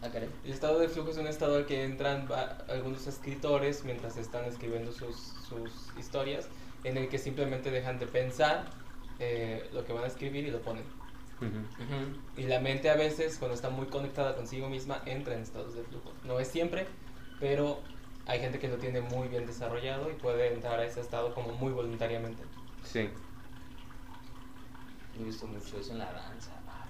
Ah. 0.00 0.08
El 0.44 0.52
estado 0.52 0.78
de 0.78 0.88
flujo 0.88 1.10
es 1.10 1.16
un 1.18 1.26
estado 1.26 1.56
al 1.56 1.66
que 1.66 1.82
entran 1.82 2.28
va- 2.30 2.56
algunos 2.68 3.06
escritores 3.08 3.84
mientras 3.84 4.16
están 4.16 4.44
escribiendo 4.44 4.92
sus, 4.92 5.16
sus 5.48 5.72
historias, 5.98 6.46
en 6.84 6.96
el 6.96 7.08
que 7.08 7.18
simplemente 7.18 7.72
dejan 7.72 7.98
de 7.98 8.06
pensar 8.06 8.70
eh, 9.18 9.68
lo 9.72 9.84
que 9.84 9.92
van 9.92 10.04
a 10.04 10.06
escribir 10.06 10.46
y 10.46 10.52
lo 10.52 10.62
ponen. 10.62 10.84
Y 12.36 12.42
la 12.44 12.60
mente 12.60 12.90
a 12.90 12.96
veces, 12.96 13.38
cuando 13.38 13.54
está 13.54 13.70
muy 13.70 13.86
conectada 13.88 14.34
consigo 14.36 14.68
misma, 14.68 15.02
entra 15.06 15.34
en 15.34 15.42
estados 15.42 15.74
de 15.74 15.84
flujo. 15.84 16.14
No 16.24 16.40
es 16.40 16.48
siempre, 16.48 16.88
pero 17.38 17.82
hay 18.26 18.40
gente 18.40 18.58
que 18.58 18.68
lo 18.68 18.78
tiene 18.78 19.00
muy 19.00 19.28
bien 19.28 19.46
desarrollado 19.46 20.10
y 20.10 20.14
puede 20.14 20.52
entrar 20.52 20.80
a 20.80 20.84
ese 20.84 21.00
estado 21.00 21.34
como 21.34 21.52
muy 21.52 21.72
voluntariamente. 21.72 22.44
Sí. 22.82 23.10
He 25.12 25.22
visto 25.22 25.46
mucho 25.46 25.78
eso 25.78 25.92
en 25.92 25.98
la 25.98 26.12
danza. 26.12 26.62
Ah. 26.66 26.84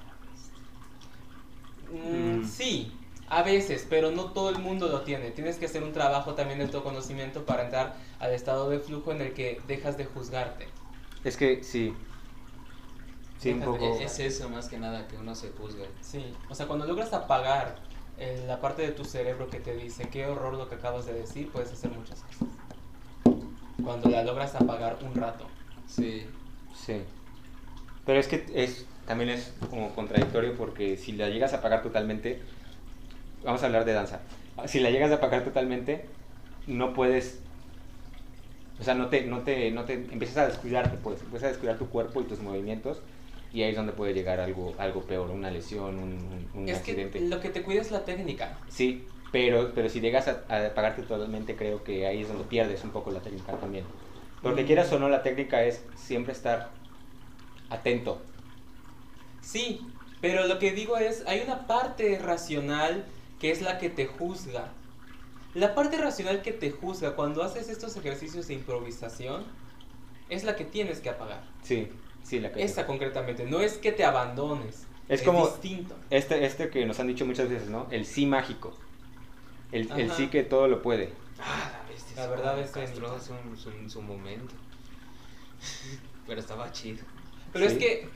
Mm, 1.90 2.42
Mm. 2.42 2.44
Sí, 2.44 3.00
a 3.26 3.42
veces, 3.42 3.86
pero 3.88 4.10
no 4.10 4.32
todo 4.32 4.50
el 4.50 4.58
mundo 4.58 4.88
lo 4.88 5.02
tiene. 5.04 5.30
Tienes 5.30 5.58
que 5.58 5.66
hacer 5.66 5.82
un 5.82 5.92
trabajo 5.92 6.34
también 6.34 6.58
de 6.58 6.64
autoconocimiento 6.66 7.46
para 7.46 7.64
entrar 7.64 7.96
al 8.18 8.32
estado 8.32 8.68
de 8.70 8.80
flujo 8.80 9.12
en 9.12 9.20
el 9.22 9.32
que 9.34 9.62
dejas 9.66 9.96
de 9.96 10.04
juzgarte. 10.04 10.74
Es 11.24 11.36
que 11.36 11.62
sí. 11.62 11.96
Sí, 13.38 13.52
un 13.52 13.60
poco. 13.60 13.84
E- 13.84 14.04
Es 14.04 14.18
eso 14.18 14.48
más 14.48 14.68
que 14.68 14.78
nada 14.78 15.06
que 15.06 15.16
uno 15.16 15.34
se 15.34 15.50
juzga. 15.50 15.84
Sí, 16.00 16.24
o 16.50 16.54
sea, 16.54 16.66
cuando 16.66 16.86
logras 16.86 17.12
apagar 17.12 17.76
eh, 18.18 18.44
la 18.46 18.60
parte 18.60 18.82
de 18.82 18.92
tu 18.92 19.04
cerebro 19.04 19.48
que 19.48 19.60
te 19.60 19.74
dice 19.74 20.08
qué 20.10 20.26
horror 20.26 20.54
lo 20.54 20.68
que 20.68 20.74
acabas 20.74 21.06
de 21.06 21.14
decir, 21.14 21.50
puedes 21.50 21.72
hacer 21.72 21.90
muchas 21.90 22.20
cosas. 22.20 22.48
Cuando 23.84 24.10
la 24.10 24.24
logras 24.24 24.54
apagar 24.54 24.98
un 25.02 25.14
rato. 25.14 25.46
Sí. 25.86 26.26
Sí. 26.74 27.00
Pero 28.04 28.18
es 28.18 28.26
que 28.26 28.44
es, 28.54 28.86
también 29.06 29.30
es 29.30 29.52
como 29.70 29.94
contradictorio 29.94 30.56
porque 30.56 30.96
si 30.96 31.12
la 31.12 31.28
llegas 31.28 31.52
a 31.52 31.58
apagar 31.58 31.82
totalmente, 31.82 32.42
vamos 33.44 33.62
a 33.62 33.66
hablar 33.66 33.84
de 33.84 33.92
danza, 33.92 34.20
si 34.66 34.80
la 34.80 34.90
llegas 34.90 35.10
a 35.12 35.16
apagar 35.16 35.44
totalmente, 35.44 36.06
no 36.66 36.92
puedes, 36.92 37.38
o 38.80 38.82
sea, 38.82 38.94
no 38.94 39.08
te, 39.08 39.24
no 39.26 39.40
te, 39.40 39.70
no 39.70 39.84
te, 39.84 39.94
empiezas 39.94 40.38
a 40.38 40.46
descuidarte, 40.46 40.96
pues, 40.96 41.20
empiezas 41.22 41.44
a 41.44 41.52
descuidar 41.52 41.78
tu 41.78 41.88
cuerpo 41.88 42.20
y 42.20 42.24
tus 42.24 42.40
movimientos 42.40 43.00
y 43.52 43.62
ahí 43.62 43.70
es 43.70 43.76
donde 43.76 43.92
puede 43.92 44.14
llegar 44.14 44.40
algo, 44.40 44.74
algo 44.78 45.02
peor, 45.06 45.30
una 45.30 45.50
lesión, 45.50 45.98
un, 45.98 46.64
que 46.66 46.72
accidente. 46.72 47.20
lo 47.20 47.40
que 47.40 47.48
te 47.50 47.62
cuida 47.62 47.80
es 47.80 47.90
la 47.90 48.04
técnica. 48.04 48.58
Sí, 48.68 49.08
pero, 49.30 49.72
pero 49.74 49.88
si 49.88 50.00
llegas 50.00 50.28
a, 50.28 50.44
a 50.48 50.66
apagarte 50.66 51.02
totalmente, 51.02 51.56
creo 51.56 51.82
que 51.84 52.06
ahí 52.06 52.22
es 52.22 52.28
donde 52.28 52.44
pierdes 52.44 52.84
un 52.84 52.90
poco 52.90 53.10
la 53.10 53.20
técnica 53.20 53.52
también. 53.58 53.84
Porque 54.42 54.62
Mm. 54.62 54.66
quieras 54.66 54.92
o 54.92 54.98
no, 54.98 55.08
la 55.08 55.22
técnica 55.22 55.64
es 55.64 55.84
siempre 55.94 56.32
estar 56.32 56.70
atento. 57.70 58.22
Sí, 59.40 59.92
pero 60.20 60.46
lo 60.46 60.58
que 60.58 60.72
digo 60.72 60.96
es, 60.96 61.24
hay 61.26 61.40
una 61.40 61.66
parte 61.66 62.18
racional 62.18 63.06
que 63.38 63.50
es 63.50 63.62
la 63.62 63.78
que 63.78 63.90
te 63.90 64.06
juzga. 64.06 64.72
La 65.54 65.74
parte 65.74 65.98
racional 65.98 66.42
que 66.42 66.52
te 66.52 66.70
juzga 66.70 67.16
cuando 67.16 67.42
haces 67.42 67.68
estos 67.68 67.96
ejercicios 67.96 68.48
de 68.48 68.54
improvisación 68.54 69.46
es 70.28 70.44
la 70.44 70.56
que 70.56 70.64
tienes 70.64 71.00
que 71.00 71.10
apagar. 71.10 71.44
Sí, 71.62 71.88
sí, 72.28 72.40
la 72.40 72.52
que 72.52 72.62
Esa 72.62 72.86
concretamente, 72.86 73.44
no 73.44 73.60
es 73.60 73.74
que 73.78 73.92
te 73.92 74.04
abandones. 74.04 74.86
Es 75.08 75.22
como- 75.22 75.46
distinto. 75.48 75.94
Este, 76.10 76.44
este 76.44 76.68
que 76.68 76.84
nos 76.84 77.00
han 77.00 77.06
dicho 77.06 77.24
muchas 77.24 77.48
veces, 77.48 77.68
¿no? 77.70 77.86
El 77.90 78.04
sí 78.04 78.26
mágico. 78.26 78.76
El, 79.72 79.88
sí 80.12 80.28
que 80.28 80.42
todo 80.44 80.68
lo 80.68 80.82
puede. 80.82 81.10
Ah, 81.40 81.70
la 81.82 81.88
bestia. 81.92 82.16
La 82.22 82.26
verdad 82.28 82.58
es 82.60 82.70
que- 82.70 82.82
hace 82.82 83.32
un- 83.32 83.56
su, 83.56 83.70
su 83.90 84.02
momento. 84.02 84.54
Pero 86.26 86.40
estaba 86.40 86.70
chido. 86.72 87.04
Pero 87.52 87.66
Sí. 87.68 87.72
es 87.72 87.78
que 87.78 88.08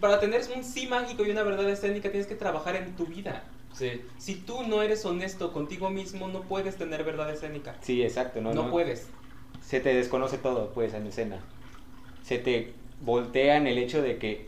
para 0.00 0.18
tener 0.20 0.42
un 0.54 0.64
sí 0.64 0.86
mágico 0.86 1.24
y 1.24 1.30
una 1.30 1.42
verdad 1.42 1.68
escénica 1.68 2.10
tienes 2.10 2.26
que 2.26 2.34
trabajar 2.34 2.76
en 2.76 2.96
tu 2.96 3.06
vida. 3.06 3.44
Sí. 3.72 4.00
Si 4.18 4.36
tú 4.36 4.62
no 4.62 4.80
eres 4.82 5.04
honesto 5.04 5.52
contigo 5.52 5.90
mismo, 5.90 6.28
no 6.28 6.40
puedes 6.42 6.76
tener 6.76 7.04
verdad 7.04 7.30
escénica. 7.30 7.76
Sí, 7.82 8.02
exacto. 8.02 8.40
No, 8.40 8.54
No, 8.54 8.64
no, 8.64 8.70
puedes. 8.70 9.08
Se 9.62 9.80
te 9.80 9.94
desconoce 9.94 10.38
todo, 10.38 10.72
pues, 10.72 10.94
en 10.94 11.06
escena. 11.06 11.40
Se 12.22 12.38
te 12.38 12.72
voltea 13.00 13.56
en 13.56 13.66
el 13.66 13.78
hecho 13.78 14.02
de 14.02 14.18
que 14.18 14.46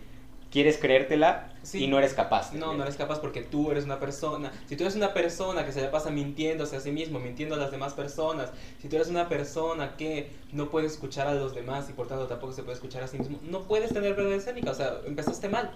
quieres 0.50 0.78
creértela 0.78 1.52
Sí. 1.62 1.84
y 1.84 1.86
no 1.88 1.98
eres 1.98 2.14
capaz. 2.14 2.54
No, 2.54 2.72
no 2.72 2.82
eres 2.84 2.96
capaz 2.96 3.20
porque 3.20 3.42
tú 3.42 3.70
eres 3.70 3.84
una 3.84 4.00
persona. 4.00 4.50
Si 4.66 4.76
tú 4.76 4.84
eres 4.84 4.96
una 4.96 5.12
persona 5.12 5.66
que 5.66 5.72
se 5.72 5.82
le 5.82 5.88
pasa 5.88 6.08
mintiéndose 6.10 6.76
a 6.76 6.80
sí 6.80 6.92
mismo, 6.92 7.18
mintiendo 7.18 7.56
a 7.56 7.58
las 7.58 7.70
demás 7.70 7.92
personas, 7.92 8.50
si 8.80 8.88
tú 8.88 8.96
eres 8.96 9.08
una 9.08 9.28
persona 9.28 9.94
que 9.98 10.30
no 10.52 10.70
puede 10.70 10.86
escuchar 10.86 11.26
a 11.26 11.34
los 11.34 11.54
demás 11.54 11.90
y 11.90 11.92
por 11.92 12.06
tanto 12.06 12.26
tampoco 12.26 12.54
se 12.54 12.62
puede 12.62 12.76
escuchar 12.76 13.02
a 13.02 13.08
sí 13.08 13.18
mismo, 13.18 13.38
no 13.42 13.64
puedes 13.64 13.92
tener 13.92 14.14
verdad 14.14 14.32
escénica. 14.32 14.70
O 14.70 14.74
sea, 14.74 14.94
empezaste 15.04 15.50
mal. 15.50 15.72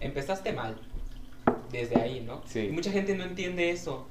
Empezaste 0.00 0.52
mal. 0.52 0.76
Desde 1.70 2.00
ahí, 2.00 2.20
¿no? 2.20 2.42
Sí. 2.46 2.60
Y 2.60 2.70
mucha 2.70 2.90
gente 2.90 3.14
no 3.14 3.24
entiende 3.24 3.70
eso. 3.70 4.06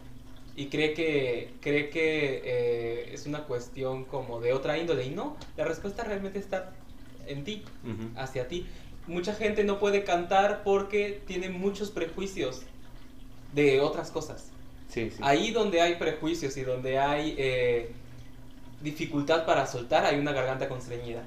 Y 0.61 0.67
cree 0.67 0.93
que, 0.93 1.55
cree 1.59 1.89
que 1.89 2.41
eh, 2.45 3.13
es 3.13 3.25
una 3.25 3.45
cuestión 3.45 4.05
como 4.05 4.39
de 4.39 4.53
otra 4.53 4.77
índole. 4.77 5.05
Y 5.05 5.09
no, 5.09 5.35
la 5.57 5.65
respuesta 5.65 6.03
realmente 6.03 6.37
está 6.37 6.71
en 7.25 7.43
ti 7.43 7.63
hacia 8.15 8.47
ti. 8.47 8.67
Mucha 9.07 9.33
gente 9.33 9.63
no 9.63 9.79
puede 9.79 10.03
cantar 10.03 10.61
porque 10.63 11.19
tiene 11.25 11.49
muchos 11.49 11.89
prejuicios 11.89 12.61
de 13.55 13.81
otras 13.81 14.11
cosas. 14.11 14.51
Sí, 14.87 15.09
sí. 15.09 15.17
Ahí 15.23 15.49
donde 15.49 15.81
hay 15.81 15.95
prejuicios 15.95 16.55
y 16.57 16.61
donde 16.61 16.99
hay 16.99 17.33
eh, 17.39 17.93
dificultad 18.81 19.47
para 19.47 19.65
soltar, 19.65 20.05
hay 20.05 20.19
una 20.19 20.31
garganta 20.31 20.69
constreñida. 20.69 21.23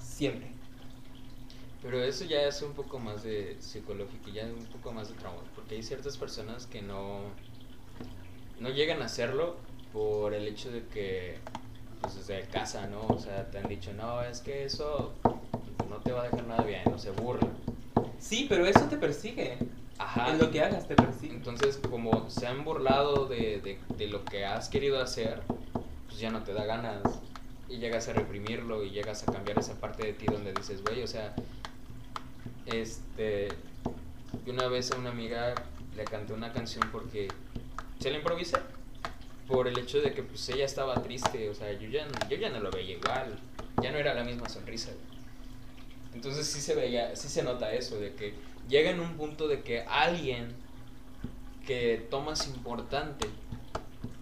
Siempre. 0.00 0.50
Pero 1.80 2.02
eso 2.02 2.24
ya 2.24 2.42
es 2.42 2.60
un 2.62 2.72
poco 2.72 2.98
más 2.98 3.22
de 3.22 3.56
psicológico, 3.60 4.30
ya 4.30 4.46
un 4.46 4.66
poco 4.66 4.90
más 4.90 5.10
de 5.10 5.14
trauma, 5.14 5.42
porque 5.54 5.76
hay 5.76 5.84
ciertas 5.84 6.16
personas 6.16 6.66
que 6.66 6.82
no, 6.82 7.20
no 8.62 8.70
llegan 8.70 9.02
a 9.02 9.06
hacerlo 9.06 9.56
por 9.92 10.32
el 10.34 10.46
hecho 10.46 10.70
de 10.70 10.86
que, 10.86 11.38
pues 12.00 12.14
desde 12.14 12.46
casa, 12.46 12.86
¿no? 12.86 13.02
O 13.08 13.18
sea, 13.18 13.50
te 13.50 13.58
han 13.58 13.68
dicho, 13.68 13.92
no, 13.92 14.22
es 14.22 14.40
que 14.40 14.64
eso 14.64 15.12
no 15.90 15.96
te 15.96 16.12
va 16.12 16.22
a 16.22 16.24
dejar 16.24 16.46
nada 16.46 16.62
bien, 16.62 16.82
no 16.88 16.98
se 16.98 17.10
burla. 17.10 17.48
Sí, 18.20 18.46
pero 18.48 18.64
eso 18.64 18.84
te 18.84 18.96
persigue. 18.96 19.58
Ajá. 19.98 20.30
En 20.30 20.38
lo 20.38 20.50
que 20.52 20.62
hagas 20.62 20.86
te 20.86 20.94
persigue. 20.94 21.34
Entonces, 21.34 21.76
como 21.76 22.30
se 22.30 22.46
han 22.46 22.64
burlado 22.64 23.26
de, 23.26 23.60
de, 23.60 23.78
de 23.96 24.06
lo 24.06 24.24
que 24.24 24.44
has 24.44 24.68
querido 24.68 25.02
hacer, 25.02 25.42
pues 26.06 26.20
ya 26.20 26.30
no 26.30 26.44
te 26.44 26.52
da 26.52 26.64
ganas. 26.64 27.02
Y 27.68 27.78
llegas 27.78 28.08
a 28.08 28.12
reprimirlo 28.12 28.84
y 28.84 28.90
llegas 28.90 29.26
a 29.26 29.32
cambiar 29.32 29.58
esa 29.58 29.74
parte 29.74 30.06
de 30.06 30.12
ti 30.12 30.26
donde 30.26 30.52
dices, 30.52 30.82
güey, 30.82 31.02
o 31.02 31.08
sea, 31.08 31.34
este. 32.66 33.48
Yo 34.46 34.52
una 34.52 34.68
vez 34.68 34.92
a 34.92 34.96
una 34.96 35.10
amiga 35.10 35.54
le 35.96 36.04
canté 36.04 36.32
una 36.32 36.52
canción 36.52 36.88
porque 36.90 37.28
se 38.02 38.10
la 38.10 38.18
improvisé. 38.18 38.58
Por 39.46 39.68
el 39.68 39.78
hecho 39.78 40.00
de 40.00 40.12
que 40.12 40.22
pues 40.22 40.48
ella 40.48 40.64
estaba 40.64 41.02
triste, 41.02 41.48
o 41.48 41.54
sea, 41.54 41.72
yo 41.72 41.88
ya, 41.88 42.06
yo 42.28 42.36
ya 42.36 42.50
no 42.50 42.60
lo 42.60 42.70
veía 42.70 42.96
igual. 42.96 43.38
Ya 43.82 43.92
no 43.92 43.98
era 43.98 44.14
la 44.14 44.24
misma 44.24 44.48
sonrisa. 44.48 44.90
Entonces 46.14 46.46
sí 46.46 46.60
se 46.60 46.74
veía, 46.74 47.14
sí 47.16 47.28
se 47.28 47.42
nota 47.42 47.72
eso, 47.72 47.98
de 47.98 48.14
que 48.14 48.34
llega 48.68 48.90
en 48.90 49.00
un 49.00 49.16
punto 49.16 49.48
de 49.48 49.62
que 49.62 49.82
alguien 49.82 50.54
que 51.66 52.06
tomas 52.10 52.46
importante. 52.48 53.28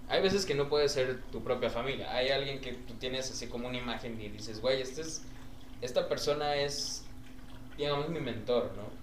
Hay 0.09 0.21
veces 0.23 0.45
que 0.45 0.55
no 0.55 0.69
puede 0.69 0.89
ser 0.89 1.23
tu 1.31 1.43
propia 1.43 1.71
familia. 1.71 2.13
Hay 2.15 2.31
alguien 2.31 2.61
que 2.61 2.73
tú 2.73 2.95
tienes 2.95 3.31
así 3.31 3.47
como 3.47 3.69
una 3.69 3.79
imagen 3.79 4.21
y 4.21 4.29
dices, 4.29 4.61
güey, 4.61 4.83
este 4.83 5.03
es, 5.03 5.23
esta 5.81 6.09
persona 6.09 6.57
es, 6.57 7.05
digamos, 7.79 8.09
mi 8.09 8.21
mentor, 8.21 8.73
¿no? 8.77 9.01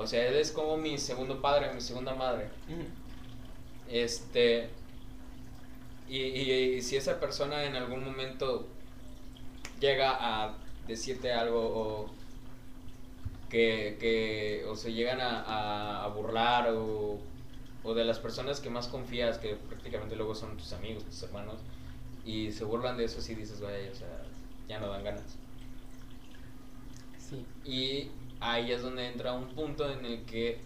O 0.00 0.06
sea, 0.06 0.26
él 0.26 0.34
es 0.36 0.52
como 0.52 0.76
mi 0.76 0.98
segundo 0.98 1.40
padre, 1.40 1.72
mi 1.74 1.80
segunda 1.80 2.14
madre. 2.14 2.48
Ujú. 2.68 3.01
Este. 3.92 4.70
Y, 6.08 6.18
y- 6.18 6.52
y 6.76 6.82
si 6.82 6.96
esa 6.96 7.20
persona 7.20 7.64
en 7.64 7.76
algún 7.76 8.04
momento 8.04 8.66
llega 9.80 10.16
a 10.20 10.56
decirte 10.86 11.32
algo 11.32 11.60
o 11.60 12.10
que, 13.50 13.96
que 14.00 14.64
o 14.68 14.76
se 14.76 14.92
llegan 14.92 15.20
a, 15.20 15.42
a- 15.42 16.04
a 16.04 16.08
burlar 16.08 16.70
o, 16.70 17.18
o 17.84 17.94
de 17.94 18.04
las 18.04 18.18
personas 18.18 18.60
que 18.60 18.70
más 18.70 18.88
confías, 18.88 19.38
que 19.38 19.54
prácticamente 19.56 20.16
luego 20.16 20.34
son 20.34 20.56
tus 20.56 20.72
amigos, 20.72 21.04
tus 21.04 21.22
hermanos, 21.22 21.60
y 22.24 22.52
se 22.52 22.64
burlan 22.64 22.96
de 22.96 23.04
eso, 23.04 23.20
sí 23.20 23.34
dices, 23.34 23.60
güey, 23.60 23.88
o 23.88 23.94
sea, 23.94 24.22
ya 24.68 24.78
no 24.80 24.88
dan 24.88 25.04
ganas. 25.04 25.36
Sí. 27.18 27.44
Y 27.64 28.10
ahí 28.40 28.72
es 28.72 28.82
donde 28.82 29.06
entra 29.06 29.32
un 29.34 29.48
punto 29.48 29.90
en 29.90 30.04
el 30.04 30.22
que 30.24 30.60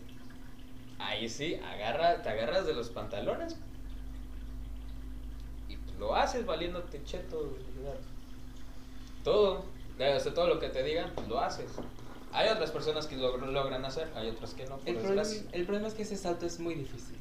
ahí 0.99 1.29
sí, 1.29 1.57
agarra, 1.57 2.23
te 2.23 2.29
agarras 2.29 2.67
de 2.67 2.75
los 2.75 2.91
pantalones 2.91 3.57
y 5.69 5.77
lo 5.99 6.15
haces 6.15 6.47
valiéndote 6.47 7.03
cheto. 7.05 7.57
Todo, 9.23 9.65
o 9.99 10.21
sea, 10.21 10.35
todo 10.35 10.47
lo 10.47 10.61
que 10.61 10.69
te 10.69 10.83
digan, 10.83 11.13
pues, 11.15 11.29
lo 11.29 11.41
haces. 11.41 11.71
Hay 12.33 12.49
otras 12.49 12.71
personas 12.71 13.07
que 13.07 13.17
lo 13.17 13.37
logran 13.39 13.85
hacer, 13.85 14.11
hay 14.15 14.29
otras 14.29 14.55
que 14.55 14.67
no. 14.67 14.79
El 14.85 14.97
problema, 14.97 15.23
el 15.53 15.65
problema 15.65 15.89
es 15.89 15.95
que 15.95 16.03
ese 16.03 16.17
salto 16.17 16.47
es 16.47 16.61
muy 16.61 16.75
difícil. 16.75 17.17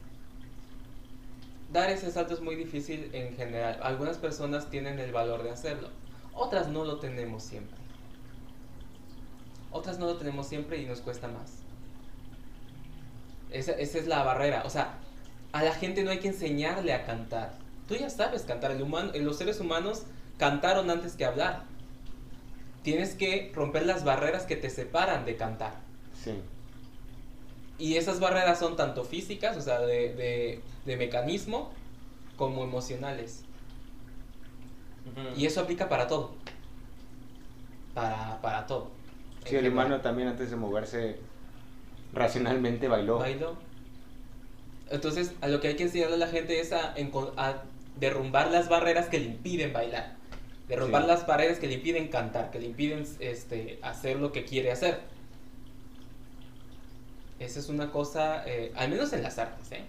Dar 1.72 1.90
ese 1.90 2.12
salto 2.12 2.34
es 2.34 2.42
muy 2.42 2.56
difícil 2.56 3.10
en 3.14 3.36
general. 3.36 3.80
Algunas 3.82 4.18
personas 4.18 4.70
tienen 4.70 5.00
el 5.00 5.12
valor 5.12 5.44
de 5.44 5.52
hacerlo, 5.52 5.90
otras 6.34 6.68
no 6.68 6.84
lo 6.86 7.00
tenemos 7.00 7.44
siempre. 7.44 7.78
Otras 9.72 10.00
no 10.00 10.06
lo 10.06 10.18
tenemos 10.18 10.48
siempre 10.48 10.78
y 10.78 10.86
nos 10.86 11.02
cuesta 11.02 11.28
más. 11.28 11.65
Esa, 13.56 13.72
esa 13.74 13.98
es 13.98 14.08
la 14.08 14.24
barrera. 14.24 14.64
O 14.66 14.70
sea, 14.70 14.98
a 15.52 15.64
la 15.64 15.74
gente 15.74 16.04
no 16.04 16.12
hay 16.12 16.20
que 16.20 16.28
enseñarle 16.28 16.94
a 16.94 17.06
cantar. 17.06 17.54
Tú 17.88 17.96
ya 17.96 18.10
sabes 18.10 18.44
cantar. 18.44 18.72
El 18.72 18.82
humano, 18.82 19.12
los 19.16 19.38
seres 19.38 19.60
humanos 19.60 20.04
cantaron 20.38 20.90
antes 20.90 21.16
que 21.16 21.26
hablar. 21.26 21.64
Tienes 22.84 23.16
que 23.16 23.52
romper 23.56 23.86
las 23.86 24.04
barreras 24.04 24.44
que 24.44 24.56
te 24.56 24.70
separan 24.70 25.26
de 25.26 25.38
cantar. 25.38 25.74
Sí. 26.24 26.42
Y 27.78 27.96
esas 27.96 28.20
barreras 28.20 28.60
son 28.60 28.76
tanto 28.76 29.04
físicas, 29.04 29.58
o 29.58 29.62
sea, 29.62 29.80
de, 29.80 30.14
de, 30.14 30.62
de 30.86 30.98
mecanismo, 30.98 31.72
como 32.38 32.64
emocionales. 32.64 33.44
Y 35.36 35.46
eso 35.46 35.62
aplica 35.62 35.88
para 35.88 36.08
todo. 36.08 36.34
Para, 37.94 38.42
para 38.42 38.66
todo. 38.66 38.92
Sí, 39.46 39.56
el 39.56 39.70
humano 39.70 40.02
también 40.02 40.28
antes 40.28 40.50
de 40.50 40.56
moverse 40.56 41.20
racionalmente 42.16 42.88
bailó. 42.88 43.20
Bailo. 43.20 43.56
Entonces, 44.90 45.34
a 45.42 45.48
lo 45.48 45.60
que 45.62 45.70
hay 45.70 45.76
que 45.76 45.84
enseñarle 45.84 46.16
a 46.16 46.20
la 46.20 46.28
gente 46.28 46.60
es 46.60 46.72
a, 46.74 46.94
derrumbar 48.00 48.52
las 48.52 48.68
barreras 48.68 49.08
que 49.08 49.20
le 49.20 49.26
impiden 49.26 49.72
bailar. 49.72 50.16
Derrumbar 50.68 51.04
Sí. 51.04 51.08
las 51.08 51.28
barreras 51.28 51.60
que 51.60 51.68
le 51.68 51.76
impiden 51.76 52.08
cantar, 52.10 52.52
que 52.52 52.60
le 52.60 52.66
impiden 52.66 53.06
este, 53.20 53.80
hacer 53.82 54.18
lo 54.20 54.32
que 54.32 54.44
quiere 54.44 54.72
hacer. 54.72 55.00
Esa 57.40 57.60
es 57.60 57.70
una 57.70 57.92
cosa, 57.92 58.44
eh, 58.48 58.72
al 58.76 58.90
menos 58.90 59.14
en 59.14 59.22
las 59.24 59.38
artes, 59.38 59.72
¿eh? 59.72 59.84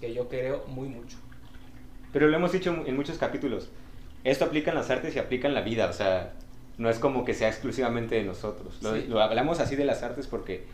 que 0.00 0.12
yo 0.12 0.28
creo 0.28 0.64
muy 0.68 0.88
mucho. 0.88 1.16
Pero 2.12 2.28
lo 2.28 2.36
hemos 2.36 2.52
dicho 2.52 2.82
en 2.86 2.96
muchos 2.96 3.18
capítulos. 3.18 3.68
Esto 4.24 4.44
aplica 4.44 4.70
en 4.70 4.76
las 4.76 4.90
artes 4.90 5.14
y 5.16 5.18
aplica 5.18 5.48
en 5.48 5.54
la 5.54 5.62
vida. 5.62 5.86
O 5.88 5.92
sea, 5.92 6.32
no 6.78 6.90
es 6.90 6.98
como 6.98 7.24
que 7.24 7.34
sea 7.34 7.48
exclusivamente 7.48 8.16
de 8.16 8.24
nosotros. 8.24 8.78
Lo, 8.82 8.94
Sí. 8.94 9.06
lo 9.08 9.20
hablamos 9.20 9.60
así 9.60 9.76
de 9.76 9.84
las 9.84 10.02
artes 10.02 10.26
porque 10.26 10.64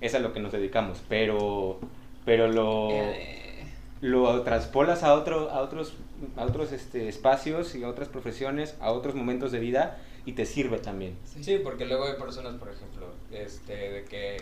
es 0.00 0.14
a 0.14 0.18
lo 0.18 0.32
que 0.32 0.40
nos 0.40 0.52
dedicamos. 0.52 1.02
Pero, 1.08 1.78
pero 2.24 2.48
lo, 2.48 2.90
Eh, 2.90 3.64
lo 4.00 4.42
traspolas 4.42 5.02
a, 5.02 5.14
otro, 5.14 5.50
a 5.50 5.60
otros, 5.60 5.94
a 6.36 6.44
otros 6.44 6.72
este, 6.72 7.08
espacios 7.08 7.74
y 7.74 7.84
a 7.84 7.88
otras 7.88 8.08
profesiones, 8.08 8.76
a 8.80 8.92
otros 8.92 9.14
momentos 9.14 9.52
de 9.52 9.58
vida 9.58 9.98
y 10.24 10.32
te 10.32 10.44
sirve 10.44 10.78
también. 10.78 11.16
sí. 11.24 11.42
Sí, 11.44 11.60
porque 11.62 11.86
luego 11.86 12.04
hay 12.04 12.14
personas, 12.14 12.54
por 12.54 12.68
ejemplo, 12.68 13.06
este, 13.30 13.90
de 13.90 14.04
que 14.04 14.38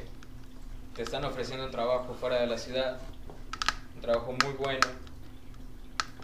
te 0.94 1.02
están 1.02 1.24
ofreciendo 1.24 1.66
un 1.66 1.70
trabajo 1.70 2.14
fuera 2.14 2.40
de 2.40 2.46
la 2.46 2.56
ciudad, 2.56 2.98
un 3.94 4.00
trabajo 4.00 4.32
muy 4.44 4.54
bueno, 4.54 4.86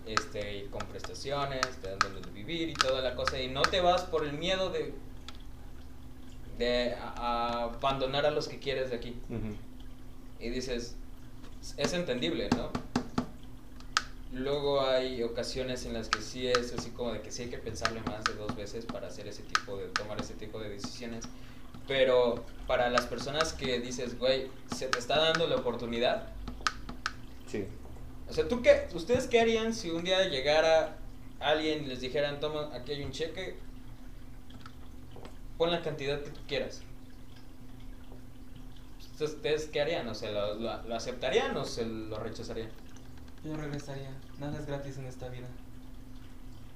este, 0.07 0.59
y 0.59 0.63
con 0.69 0.81
prestaciones, 0.87 1.61
te 1.83 1.89
dan 1.91 1.99
donde 1.99 2.31
vivir 2.31 2.71
y 2.71 2.75
toda 2.75 3.03
la 3.03 3.15
cosa, 3.15 3.41
y 3.41 3.49
no 3.49 3.63
te 3.63 3.81
vas 3.81 4.03
por 4.03 4.25
el 4.25 4.33
miedo 4.33 4.71
de, 4.71 4.95
de 6.61 6.95
a- 6.95 7.15
a 7.17 7.63
abandonar 7.65 8.27
a 8.27 8.31
los 8.31 8.47
que 8.47 8.59
quieres 8.59 8.91
de 8.91 8.97
aquí. 8.97 9.17
Y 10.39 10.51
dices, 10.51 10.95
es 11.77 11.93
entendible, 11.93 12.49
¿no? 12.57 12.71
Luego 14.33 14.81
hay 14.83 15.23
ocasiones 15.25 15.85
en 15.87 15.93
las 15.95 16.09
que 16.09 16.23
sí 16.23 16.47
es 16.47 16.73
así 16.73 16.91
como 16.91 17.13
de 17.13 17.21
que 17.21 17.33
sí 17.33 17.43
hay 17.43 17.49
que 17.51 17.59
pensarle 17.59 18.01
más 18.03 18.23
de 18.25 18.35
dos 18.35 18.55
veces 18.55 18.85
para 18.87 19.09
hacer 19.09 19.27
ese 19.27 19.43
tipo 19.43 19.77
de, 19.77 19.87
tomar 19.89 20.21
ese 20.21 20.35
tipo 20.35 20.61
de 20.61 20.69
decisiones. 20.69 21.25
Pero 21.89 22.45
para 22.69 22.89
las 22.91 23.07
personas 23.07 23.53
que 23.53 23.81
dices, 23.81 24.17
güey, 24.19 24.47
se 24.73 24.87
te 24.87 25.01
está 25.01 25.19
dando 25.19 25.49
la 25.49 25.57
oportunidad. 25.57 26.29
Sí. 27.49 27.65
O 28.29 28.33
sea, 28.33 28.47
¿tú 28.47 28.63
qué, 28.63 28.87
¿ustedes 28.95 29.27
qué 29.27 29.41
harían 29.41 29.75
si 29.75 29.91
un 29.91 30.05
día 30.05 30.29
llegara 30.29 30.97
alguien 31.41 31.83
y 31.85 31.87
les 31.89 32.01
dijeran, 32.01 32.39
toma, 32.39 32.71
aquí 32.73 32.93
hay 32.93 33.03
un 33.03 33.11
cheque, 33.11 33.57
pon 35.61 35.71
la 35.71 35.83
cantidad 35.83 36.23
que 36.23 36.31
tú 36.31 36.41
quieras? 36.49 36.83
Entonces, 39.13 39.37
¿Ustedes 39.37 39.67
qué 39.67 39.83
harían? 39.83 40.09
O 40.09 40.15
sea, 40.15 40.31
¿lo, 40.31 40.55
lo- 40.55 40.83
lo 40.89 40.95
aceptarían 40.97 41.55
o 41.57 41.65
se 41.67 41.85
lo 41.85 42.19
rechazarían? 42.19 42.71
Yo 43.45 43.55
regresaría. 43.57 44.11
Nada 44.39 44.59
es 44.59 44.67
gratis 44.67 44.97
en 44.97 45.05
esta 45.07 45.29
vida. 45.29 45.47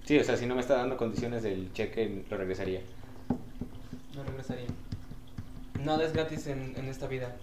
Sí, 0.04 0.18
o 0.18 0.24
sea, 0.24 0.36
si 0.36 0.44
no 0.46 0.54
me 0.54 0.60
está 0.60 0.76
dando 0.76 0.98
condiciones 0.98 1.42
del 1.42 1.72
cheque, 1.72 2.24
lo 2.28 2.36
regresaría. 2.36 2.82
No 4.14 4.22
regresaría. 4.24 4.66
Nada 5.82 6.04
es 6.04 6.12
gratis 6.12 6.46
en, 6.46 6.74
en 6.76 6.84
esta 6.88 7.06
vida. 7.06 7.34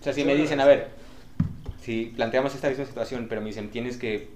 O 0.00 0.04
sea, 0.04 0.12
si 0.12 0.20
Yo 0.20 0.26
me 0.26 0.34
lo 0.34 0.42
dicen, 0.42 0.60
a 0.60 0.66
ver, 0.66 0.90
si 1.80 2.06
planteamos 2.16 2.54
esta 2.54 2.68
misma 2.68 2.84
situación, 2.84 3.26
pero 3.28 3.40
me 3.40 3.48
dicen, 3.48 3.70
tienes 3.70 3.96
que 3.96 4.28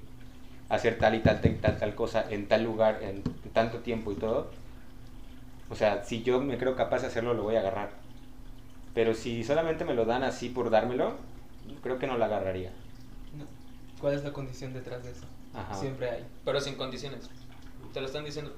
hacer 0.68 0.98
tal 0.98 1.14
y 1.14 1.20
tal, 1.20 1.40
tal, 1.40 1.56
tal, 1.58 1.78
tal 1.78 1.94
cosa 1.94 2.24
en 2.30 2.48
tal 2.48 2.64
lugar, 2.64 3.00
en 3.02 3.22
tanto 3.52 3.78
tiempo 3.78 4.12
y 4.12 4.16
todo, 4.16 4.50
o 5.68 5.74
sea, 5.74 6.04
si 6.04 6.22
yo 6.22 6.40
me 6.40 6.58
creo 6.58 6.76
capaz 6.76 7.00
de 7.00 7.08
hacerlo, 7.08 7.34
lo 7.34 7.42
voy 7.42 7.56
a 7.56 7.60
agarrar. 7.60 7.90
Pero 8.94 9.14
si 9.14 9.44
solamente 9.44 9.84
me 9.84 9.94
lo 9.94 10.04
dan 10.04 10.22
así 10.22 10.48
por 10.48 10.70
dármelo, 10.70 11.16
creo 11.82 11.98
que 11.98 12.06
no 12.06 12.16
lo 12.16 12.24
agarraría. 12.24 12.70
No. 13.36 13.44
¿Cuál 14.00 14.14
es 14.14 14.24
la 14.24 14.32
condición 14.32 14.72
detrás 14.72 15.04
de 15.04 15.10
eso? 15.10 15.24
Ajá. 15.54 15.74
Siempre 15.74 16.10
hay. 16.10 16.24
Pero 16.44 16.60
sin 16.60 16.76
condiciones. 16.76 17.28
Te 17.92 18.00
lo 18.00 18.06
están 18.06 18.24
diciendo. 18.24 18.54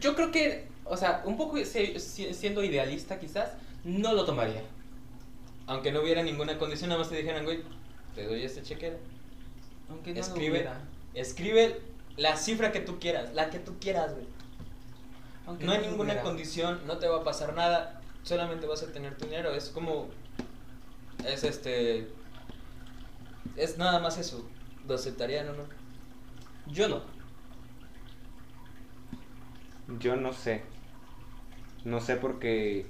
Yo 0.00 0.14
creo 0.14 0.30
que, 0.30 0.66
o 0.84 0.96
sea, 0.96 1.22
un 1.24 1.36
poco 1.36 1.58
siendo 1.64 2.64
idealista 2.64 3.18
quizás, 3.18 3.52
no 3.84 4.14
lo 4.14 4.24
tomaría. 4.24 4.62
Aunque 5.66 5.92
no 5.92 6.00
hubiera 6.00 6.22
ninguna 6.22 6.56
condición, 6.58 6.88
nada 6.88 7.00
más 7.00 7.10
te 7.10 7.16
dijeran, 7.16 7.44
güey, 7.44 7.62
te 8.14 8.24
doy 8.26 8.42
este 8.42 8.62
cheque. 8.62 8.96
Aunque 9.88 10.14
no 10.14 10.16
lo 10.16 10.20
Escribe, 10.20 10.68
escribe 11.14 11.80
la 12.16 12.36
cifra 12.36 12.72
que 12.72 12.80
tú 12.80 12.98
quieras, 12.98 13.32
la 13.34 13.50
que 13.50 13.58
tú 13.58 13.78
quieras, 13.80 14.14
güey. 14.14 14.26
Aunque 15.46 15.64
No 15.64 15.72
hay 15.72 15.80
ninguna 15.80 16.14
hubiera. 16.14 16.22
condición, 16.22 16.80
no 16.86 16.98
te 16.98 17.08
va 17.08 17.18
a 17.18 17.24
pasar 17.24 17.54
nada, 17.54 18.00
solamente 18.22 18.66
vas 18.66 18.82
a 18.82 18.92
tener 18.92 19.16
tu 19.16 19.24
dinero. 19.26 19.54
Es 19.54 19.70
como. 19.70 20.08
Es 21.24 21.44
este. 21.44 22.08
Es 23.56 23.78
nada 23.78 23.98
más 24.00 24.18
eso. 24.18 24.48
¿Lo 24.86 24.94
aceptarían 24.94 25.48
o 25.48 25.52
no? 25.54 25.64
Yo 26.66 26.88
no. 26.88 27.02
Yo 29.98 30.16
no 30.16 30.32
sé. 30.32 30.62
No 31.84 32.00
sé 32.00 32.16
porque... 32.16 32.86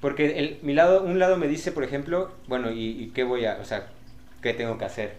Porque 0.00 0.38
el, 0.38 0.58
mi 0.62 0.74
lado, 0.74 1.02
un 1.02 1.18
lado 1.18 1.36
me 1.36 1.48
dice, 1.48 1.72
por 1.72 1.82
ejemplo, 1.84 2.32
bueno, 2.48 2.70
¿y, 2.70 3.02
y 3.02 3.10
qué 3.10 3.24
voy 3.24 3.46
a, 3.46 3.58
o 3.60 3.64
sea, 3.64 3.90
qué 4.46 4.54
tengo 4.54 4.78
que 4.78 4.84
hacer? 4.84 5.16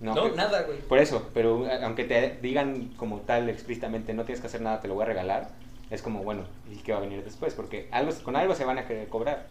No, 0.00 0.14
que- 0.14 0.36
nada, 0.36 0.62
güey. 0.62 0.78
Por 0.80 0.98
eso, 0.98 1.30
pero 1.34 1.66
aunque 1.82 2.04
te 2.04 2.38
digan 2.42 2.88
como 2.96 3.20
tal 3.20 3.48
explícitamente, 3.48 4.12
no 4.14 4.24
tienes 4.24 4.40
que 4.40 4.46
hacer 4.46 4.60
nada, 4.60 4.80
te 4.80 4.88
lo 4.88 4.94
voy 4.94 5.04
a 5.04 5.06
regalar, 5.06 5.50
es 5.90 6.02
como, 6.02 6.22
bueno, 6.22 6.44
¿y 6.70 6.76
qué 6.76 6.92
va 6.92 6.98
a 6.98 7.00
venir 7.00 7.24
después? 7.24 7.54
Porque 7.54 7.88
algo, 7.90 8.12
con 8.22 8.36
algo 8.36 8.54
se 8.54 8.64
van 8.64 8.78
a 8.78 8.86
querer 8.86 9.08
cobrar. 9.08 9.46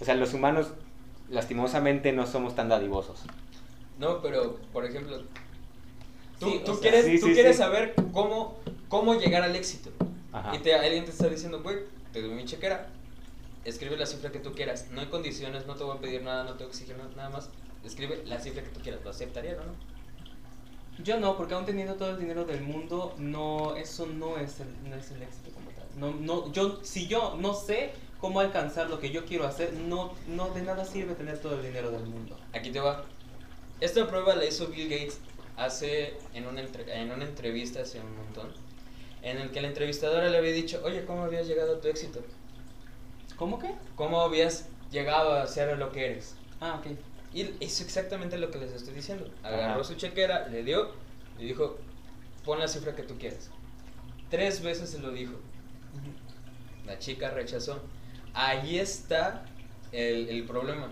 O 0.00 0.04
sea, 0.04 0.14
los 0.14 0.34
humanos, 0.34 0.72
lastimosamente, 1.30 2.12
no 2.12 2.26
somos 2.26 2.54
tan 2.54 2.68
dadivosos. 2.68 3.22
No, 3.98 4.20
pero, 4.20 4.56
por 4.72 4.84
ejemplo, 4.84 5.18
tú, 6.40 6.50
Sí, 6.50 6.62
tú 6.64 6.72
sea, 6.74 6.80
quieres, 6.80 7.04
sí, 7.06 7.20
tú 7.20 7.26
sí, 7.26 7.34
quieres 7.34 7.56
saber 7.56 7.94
cómo, 8.12 8.58
cómo 8.88 9.14
llegar 9.14 9.42
al 9.42 9.54
éxito. 9.54 9.90
Ajá. 10.32 10.54
Y 10.54 10.58
te, 10.58 10.74
alguien 10.74 11.04
te 11.04 11.10
está 11.10 11.28
diciendo, 11.28 11.62
güey, 11.62 11.76
te 12.12 12.20
doy 12.20 12.30
mi 12.30 12.44
chequera, 12.44 12.88
escribe 13.64 13.96
la 13.96 14.06
cifra 14.06 14.32
que 14.32 14.40
tú 14.40 14.52
quieras. 14.52 14.88
No 14.90 15.00
hay 15.00 15.06
condiciones, 15.06 15.66
no 15.66 15.76
te 15.76 15.84
voy 15.84 15.96
a 15.96 16.00
pedir 16.00 16.22
nada, 16.22 16.42
no 16.44 16.52
te 16.54 16.64
voy 16.64 16.66
a 16.66 16.70
exigir 16.70 16.96
nada 17.16 17.28
más. 17.30 17.48
Escribe 17.84 18.22
la 18.26 18.40
cifra 18.40 18.62
que 18.62 18.70
tú 18.70 18.80
quieras. 18.80 19.02
¿Lo 19.02 19.10
aceptarían 19.10 19.58
o 19.58 19.64
no? 19.64 19.92
Yo 21.02 21.18
no, 21.18 21.36
porque 21.36 21.54
aún 21.54 21.64
teniendo 21.64 21.94
todo 21.94 22.10
el 22.10 22.20
dinero 22.20 22.44
del 22.44 22.60
mundo, 22.60 23.14
no, 23.18 23.76
eso 23.76 24.06
no 24.06 24.36
es 24.36 24.60
el, 24.60 24.68
no 24.88 24.96
es 24.96 25.10
el 25.10 25.22
éxito 25.22 25.50
como 25.52 25.70
tal. 25.70 25.86
No, 25.96 26.12
no, 26.12 26.52
yo, 26.52 26.80
si 26.84 27.06
yo 27.06 27.36
no 27.38 27.54
sé 27.54 27.92
cómo 28.20 28.40
alcanzar 28.40 28.88
lo 28.90 29.00
que 29.00 29.10
yo 29.10 29.24
quiero 29.24 29.46
hacer, 29.46 29.72
no, 29.72 30.12
no 30.28 30.50
de 30.50 30.62
nada 30.62 30.84
sirve 30.84 31.14
tener 31.14 31.38
todo 31.40 31.56
el 31.56 31.62
dinero 31.62 31.90
del 31.90 32.04
mundo. 32.04 32.38
Aquí 32.52 32.70
te 32.70 32.78
va. 32.78 33.04
Esta 33.80 34.06
prueba 34.06 34.36
la 34.36 34.44
hizo 34.44 34.68
Bill 34.68 34.88
Gates 34.88 35.18
hace 35.56 36.14
en 36.34 36.46
una, 36.46 36.60
en 36.60 37.10
una 37.10 37.24
entrevista 37.24 37.82
hace 37.82 38.00
un 38.00 38.16
montón, 38.16 38.52
en 39.22 39.38
el 39.38 39.50
que 39.50 39.60
la 39.60 39.68
entrevistadora 39.68 40.28
le 40.28 40.38
había 40.38 40.52
dicho, 40.52 40.80
oye, 40.84 41.04
¿cómo 41.04 41.24
habías 41.24 41.46
llegado 41.46 41.76
a 41.76 41.80
tu 41.80 41.88
éxito? 41.88 42.20
¿Cómo 43.36 43.58
que? 43.58 43.74
¿Cómo 43.96 44.20
habías 44.20 44.68
llegado 44.90 45.34
a 45.34 45.46
ser 45.46 45.76
lo 45.78 45.90
que 45.90 46.06
eres? 46.06 46.36
Ah, 46.60 46.78
ok. 46.78 46.96
Y 47.34 47.54
hizo 47.60 47.82
exactamente 47.84 48.36
lo 48.38 48.50
que 48.50 48.58
les 48.58 48.72
estoy 48.72 48.94
diciendo. 48.94 49.28
Agarró 49.42 49.80
Ajá. 49.80 49.84
su 49.84 49.94
chequera, 49.94 50.48
le 50.48 50.62
dio 50.62 50.90
y 51.38 51.46
dijo, 51.46 51.78
pon 52.44 52.58
la 52.58 52.68
cifra 52.68 52.94
que 52.94 53.02
tú 53.02 53.16
quieras. 53.18 53.50
Tres 54.30 54.62
veces 54.62 54.90
se 54.90 54.98
lo 54.98 55.10
dijo. 55.10 55.34
La 56.86 56.98
chica 56.98 57.30
rechazó. 57.30 57.80
Ahí 58.34 58.78
está 58.78 59.44
el, 59.92 60.28
el 60.28 60.44
problema. 60.44 60.88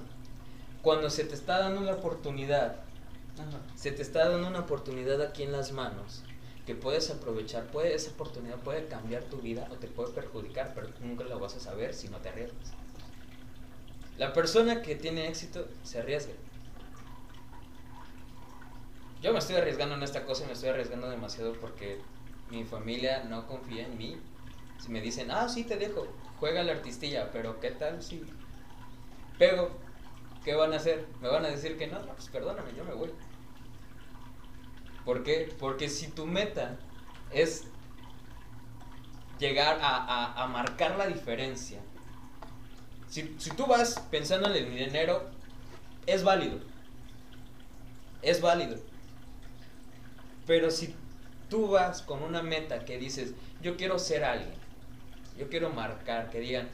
Cuando 0.82 1.10
se 1.10 1.24
te 1.24 1.34
está 1.34 1.58
dando 1.58 1.80
una 1.80 1.92
oportunidad, 1.92 2.76
se 3.74 3.92
te 3.92 4.02
está 4.02 4.28
dando 4.28 4.48
una 4.48 4.60
oportunidad 4.60 5.20
aquí 5.22 5.42
en 5.42 5.52
las 5.52 5.72
manos 5.72 6.22
que 6.66 6.74
puedes 6.74 7.10
aprovechar, 7.10 7.64
puede, 7.66 7.94
esa 7.94 8.10
oportunidad 8.12 8.56
puede 8.56 8.86
cambiar 8.86 9.24
tu 9.24 9.38
vida 9.38 9.66
o 9.72 9.74
te 9.76 9.88
puede 9.88 10.12
perjudicar, 10.12 10.72
pero 10.74 10.88
nunca 11.00 11.24
lo 11.24 11.38
vas 11.38 11.56
a 11.56 11.60
saber 11.60 11.94
si 11.94 12.08
no 12.08 12.18
te 12.18 12.28
arriesgas. 12.28 12.72
La 14.20 14.34
persona 14.34 14.82
que 14.82 14.96
tiene 14.96 15.28
éxito 15.28 15.66
se 15.82 15.98
arriesga. 15.98 16.34
Yo 19.22 19.32
me 19.32 19.38
estoy 19.38 19.56
arriesgando 19.56 19.94
en 19.94 20.02
esta 20.02 20.26
cosa 20.26 20.44
y 20.44 20.46
me 20.48 20.52
estoy 20.52 20.68
arriesgando 20.68 21.08
demasiado 21.08 21.54
porque 21.54 22.02
mi 22.50 22.64
familia 22.64 23.24
no 23.24 23.46
confía 23.46 23.86
en 23.86 23.96
mí. 23.96 24.18
Si 24.78 24.90
me 24.90 25.00
dicen, 25.00 25.30
ah, 25.30 25.48
sí, 25.48 25.64
te 25.64 25.78
dejo, 25.78 26.06
juega 26.38 26.62
la 26.62 26.72
artistilla, 26.72 27.30
pero 27.32 27.60
¿qué 27.60 27.70
tal 27.70 28.02
si 28.02 28.22
pego? 29.38 29.70
¿Qué 30.44 30.54
van 30.54 30.74
a 30.74 30.76
hacer? 30.76 31.06
¿Me 31.22 31.28
van 31.28 31.46
a 31.46 31.48
decir 31.48 31.78
que 31.78 31.86
no? 31.86 31.98
No, 32.00 32.12
pues 32.12 32.28
perdóname, 32.28 32.74
yo 32.76 32.84
me 32.84 32.92
voy. 32.92 33.10
¿Por 35.06 35.22
qué? 35.22 35.50
Porque 35.58 35.88
si 35.88 36.08
tu 36.08 36.26
meta 36.26 36.78
es 37.32 37.64
llegar 39.38 39.78
a, 39.80 39.96
a, 39.96 40.42
a 40.42 40.46
marcar 40.46 40.98
la 40.98 41.06
diferencia, 41.06 41.80
si, 43.10 43.34
si 43.38 43.50
tú 43.50 43.66
vas 43.66 44.00
pensando 44.10 44.48
en 44.48 44.56
el 44.56 44.70
dinero, 44.74 45.28
es 46.06 46.24
válido. 46.24 46.58
Es 48.22 48.40
válido. 48.40 48.76
Pero 50.46 50.70
si 50.70 50.94
tú 51.48 51.68
vas 51.68 52.02
con 52.02 52.22
una 52.22 52.42
meta 52.42 52.84
que 52.84 52.98
dices, 52.98 53.34
yo 53.60 53.76
quiero 53.76 53.98
ser 53.98 54.24
alguien, 54.24 54.54
yo 55.36 55.48
quiero 55.48 55.70
marcar, 55.70 56.30
que 56.30 56.40
digan, 56.40 56.68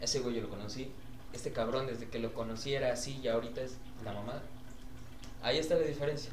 ese 0.00 0.20
güey 0.20 0.36
yo 0.36 0.42
lo 0.42 0.48
conocí, 0.48 0.90
este 1.32 1.52
cabrón 1.52 1.86
desde 1.86 2.08
que 2.08 2.18
lo 2.18 2.34
conocí 2.34 2.74
era 2.74 2.92
así 2.92 3.18
y 3.22 3.28
ahorita 3.28 3.62
es 3.62 3.76
la 4.04 4.12
mamada. 4.12 4.42
Ahí 5.42 5.58
está 5.58 5.76
la 5.76 5.86
diferencia. 5.86 6.32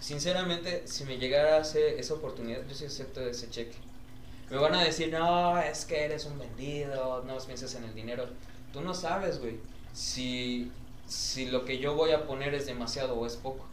Sinceramente, 0.00 0.86
si 0.86 1.04
me 1.04 1.18
llegara 1.18 1.56
a 1.56 1.60
hacer 1.60 1.98
esa 1.98 2.14
oportunidad, 2.14 2.66
yo 2.66 2.74
sí 2.74 2.86
acepto 2.86 3.20
ese 3.20 3.50
cheque. 3.50 3.76
Me 4.50 4.56
van 4.56 4.74
a 4.74 4.82
decir, 4.82 5.10
no, 5.12 5.58
es 5.58 5.84
que 5.84 6.04
eres 6.04 6.24
un 6.24 6.38
vendido, 6.38 7.22
no 7.24 7.38
piensas 7.38 7.74
en 7.74 7.84
el 7.84 7.94
dinero. 7.94 8.28
Tú 8.72 8.80
no 8.80 8.94
sabes, 8.94 9.40
güey, 9.40 9.58
si, 9.92 10.70
si 11.06 11.46
lo 11.46 11.64
que 11.64 11.78
yo 11.78 11.94
voy 11.94 12.12
a 12.12 12.26
poner 12.26 12.54
es 12.54 12.66
demasiado 12.66 13.14
o 13.14 13.26
es 13.26 13.36
poco. 13.36 13.66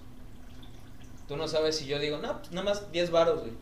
Tú 1.27 1.37
no 1.37 1.47
sabes 1.47 1.77
si 1.77 1.85
yo 1.85 1.99
digo, 1.99 2.17
no, 2.17 2.37
pues 2.39 2.51
nada 2.51 2.65
más 2.65 2.91
10 2.91 3.11
varos, 3.11 3.41
güey. 3.41 3.53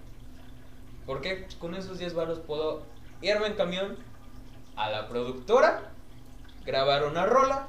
¿Por 1.06 1.22
qué? 1.22 1.36
Pues 1.36 1.56
con 1.56 1.76
esos 1.76 2.00
10 2.00 2.14
varos 2.14 2.40
puedo 2.40 2.84
irme 3.22 3.48
en 3.48 3.54
camión 3.54 3.98
a 4.76 4.90
la 4.90 5.08
productora, 5.10 5.92
grabar 6.66 7.06
una 7.06 7.26
rola, 7.26 7.68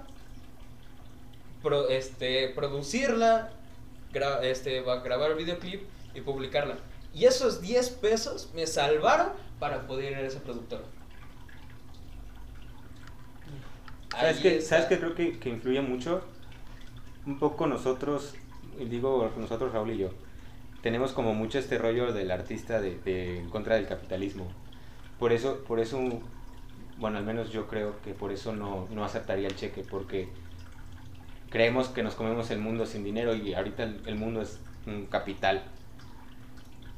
pro- 1.62 1.88
este, 1.88 2.48
producirla, 2.50 3.50
gra- 4.12 4.42
este, 4.42 4.82
grabar 4.82 5.30
el 5.32 5.36
videoclip 5.36 5.82
y 6.14 6.20
publicarla. 6.20 6.76
Y 7.14 7.24
esos 7.24 7.60
10 7.60 7.90
pesos 7.90 8.50
me 8.54 8.66
salvaron 8.66 9.28
para 9.58 9.86
poder 9.86 10.12
ir 10.12 10.18
a 10.18 10.22
esa 10.22 10.40
productora. 10.40 10.82
¿Sabes 14.10 14.38
qué? 14.40 14.60
¿Sabes 14.60 14.86
qué? 14.86 14.98
Creo 14.98 15.14
que, 15.14 15.38
que 15.38 15.48
influye 15.50 15.80
mucho. 15.80 16.22
Un 17.26 17.38
poco 17.38 17.66
nosotros, 17.66 18.34
digo 18.78 19.32
nosotros 19.36 19.72
Raúl 19.72 19.92
y 19.92 19.98
yo, 19.98 20.10
tenemos 20.82 21.12
como 21.12 21.34
mucho 21.34 21.58
este 21.58 21.78
rollo 21.78 22.12
del 22.12 22.30
artista 22.30 22.80
de, 22.80 22.98
de 23.00 23.38
en 23.40 23.50
contra 23.50 23.76
del 23.76 23.86
capitalismo. 23.86 24.52
Por 25.18 25.32
eso, 25.32 25.64
por 25.64 25.80
eso, 25.80 25.98
bueno, 26.98 27.18
al 27.18 27.24
menos 27.24 27.50
yo 27.50 27.68
creo 27.68 28.00
que 28.02 28.14
por 28.14 28.32
eso 28.32 28.54
no, 28.54 28.88
no 28.90 29.04
aceptaría 29.04 29.48
el 29.48 29.56
cheque, 29.56 29.84
porque 29.84 30.28
creemos 31.50 31.88
que 31.88 32.02
nos 32.02 32.14
comemos 32.14 32.50
el 32.50 32.58
mundo 32.58 32.86
sin 32.86 33.04
dinero 33.04 33.34
y 33.34 33.54
ahorita 33.54 33.82
el, 33.84 34.02
el 34.06 34.14
mundo 34.16 34.42
es 34.42 34.60
un 34.86 35.06
capital. 35.06 35.62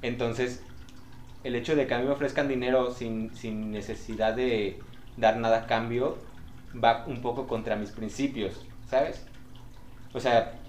Entonces, 0.03 0.63
el 1.45 1.55
hecho 1.57 1.77
de 1.77 1.87
que 1.87 1.95
a 1.95 1.99
mí 1.99 2.05
me 2.07 2.13
ofrezcan 2.13 2.49
dinero 2.49 2.93
sin, 2.93 3.35
sin 3.37 3.71
necesidad 3.73 4.35
de 4.35 4.83
dar 5.17 5.37
nada 5.39 5.59
a 5.65 5.67
cambio 5.67 6.19
va 6.75 7.05
un 7.07 7.21
poco 7.23 7.47
contra 7.49 7.77
mis 7.77 7.91
principios, 7.91 8.67
¿sabes? 8.87 9.27
O 10.13 10.21
sea, 10.21 10.61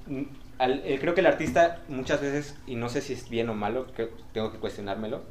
al- 0.60 0.82
eh, 0.86 1.00
creo 1.00 1.16
que 1.16 1.22
el 1.22 1.28
artista 1.28 1.84
muchas 1.88 2.22
veces, 2.22 2.62
y 2.68 2.76
no 2.76 2.90
sé 2.90 3.02
si 3.02 3.14
es 3.14 3.30
bien 3.30 3.50
o 3.50 3.56
malo, 3.56 3.94
que 3.94 4.12
tengo 4.34 4.52
que 4.52 4.60
cuestionármelo, 4.60 5.24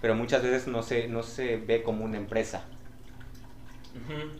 pero 0.00 0.14
muchas 0.14 0.42
veces 0.42 0.66
no 0.68 0.82
se, 0.82 1.08
no 1.08 1.22
se 1.22 1.56
ve 1.58 1.82
como 1.82 2.04
una 2.04 2.18
empresa. 2.18 2.66
Ujú. 3.94 4.30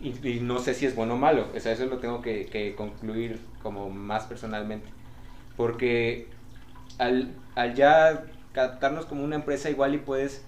Y, 0.00 0.28
y 0.28 0.40
no 0.40 0.58
sé 0.60 0.74
si 0.74 0.86
es 0.86 0.94
bueno 0.94 1.14
o 1.14 1.16
malo, 1.16 1.48
o 1.54 1.60
sea, 1.60 1.72
eso 1.72 1.86
lo 1.86 1.98
tengo 1.98 2.22
que, 2.22 2.46
que 2.46 2.74
concluir 2.76 3.40
como 3.58 3.90
más 3.90 4.26
personalmente. 4.26 4.92
Porque 5.56 6.34
al, 6.98 7.36
al 7.56 7.74
ya 7.74 8.26
captarnos 8.52 9.06
como 9.06 9.24
una 9.24 9.36
empresa 9.36 9.70
igual 9.70 9.94
y 9.94 9.98
puedes 9.98 10.46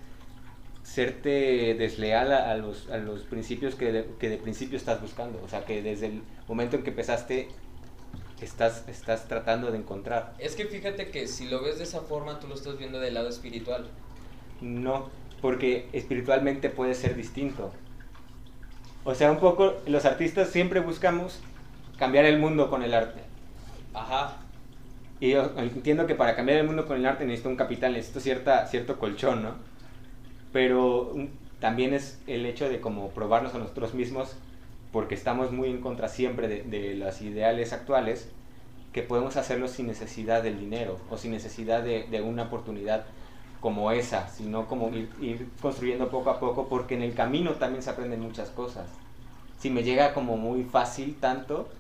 serte 0.93 1.75
desleal 1.75 2.33
a, 2.33 2.51
a 2.51 2.57
los, 2.57 2.89
a 2.91 2.99
los 2.99 3.23
principios 3.23 3.77
que 3.77 3.93
de, 3.93 4.07
que 4.19 4.29
de 4.29 4.39
principio 4.39 4.77
estás 4.77 5.01
buscando. 5.01 5.41
O 5.45 5.49
sea, 5.49 5.65
que 5.65 5.83
desde 5.83 6.07
el 6.07 6.23
momento 6.49 6.77
en 6.77 6.83
que 6.83 6.91
empezaste 6.91 7.49
estás, 8.41 8.85
estás 8.89 9.29
tratando 9.29 9.71
de 9.71 9.79
encontrar. 9.79 10.35
Es 10.39 10.57
que 10.57 10.65
fíjate 10.65 11.11
que 11.11 11.29
si 11.29 11.49
lo 11.49 11.63
ves 11.63 11.79
de 11.79 11.85
esa 11.85 12.01
forma, 12.01 12.41
tú 12.41 12.49
lo 12.49 12.55
estás 12.55 12.77
viendo 12.77 12.99
del 12.99 13.15
lado 13.15 13.29
espiritual. 13.29 13.87
No, 14.61 15.11
porque 15.41 15.89
espiritualmente 15.93 16.71
puede 16.71 16.95
ser 16.95 17.15
distinto. 17.15 17.71
O 19.05 19.15
sea, 19.15 19.31
un 19.31 19.39
poco 19.39 19.75
los 19.87 20.05
artistas 20.05 20.49
siempre 20.49 20.81
buscamos 20.81 21.41
cambiar 21.99 22.25
el 22.25 22.41
mundo 22.41 22.69
con 22.69 22.83
el 22.83 22.95
arte. 22.95 23.21
Ajá. 23.95 24.39
Y 25.21 25.31
yo 25.31 25.53
entiendo 25.57 26.07
que 26.09 26.17
para 26.17 26.35
cambiar 26.35 26.59
el 26.59 26.67
mundo 26.67 26.85
con 26.87 26.97
el 26.97 27.07
arte 27.07 27.25
necesito 27.25 27.49
un 27.49 27.57
capital, 27.57 27.93
necesito 27.93 28.19
cierta, 28.19 28.67
cierto 28.67 28.99
colchón, 28.99 29.45
¿no? 29.45 29.70
Pero 30.53 31.13
mm, 31.15 31.27
también 31.59 31.95
es 31.95 32.23
el 32.27 32.47
hecho 32.47 32.69
de 32.69 32.81
como 32.81 33.11
probarnos 33.15 33.55
a 33.55 33.59
nosotros 33.59 33.95
mismos, 33.95 34.37
porque 34.93 35.15
estamos 35.15 35.53
muy 35.53 35.71
en 35.71 35.81
contra 35.81 36.09
siempre 36.09 36.49
de, 36.49 36.63
de 36.65 36.95
los 36.97 37.21
ideales 37.23 37.73
actuales, 37.73 38.33
que 38.93 39.03
podemos 39.03 39.37
hacerlo 39.37 39.69
sin 39.69 39.87
necesidad 39.87 40.43
del 40.43 40.59
dinero 40.59 41.01
o 41.09 41.17
sin 41.17 41.31
necesidad 41.33 41.83
de, 41.83 42.05
de 42.05 42.23
una 42.23 42.45
oportunidad 42.45 43.07
como 43.61 43.93
esa, 43.93 44.29
sino 44.29 44.67
como 44.67 44.89
ir, 44.95 45.15
ir 45.21 45.51
construyendo 45.61 46.11
poco 46.11 46.31
a 46.31 46.41
poco, 46.41 46.69
porque 46.69 46.95
en 46.95 47.03
el 47.03 47.15
camino 47.15 47.53
también 47.55 47.83
se 47.83 47.91
aprenden 47.91 48.21
muchas 48.21 48.51
cosas. 48.51 48.99
Si 49.59 49.71
me 49.71 49.83
llega 49.85 50.15
como 50.15 50.37
muy 50.37 50.65
fácil 50.65 51.17
tanto, 51.21 51.71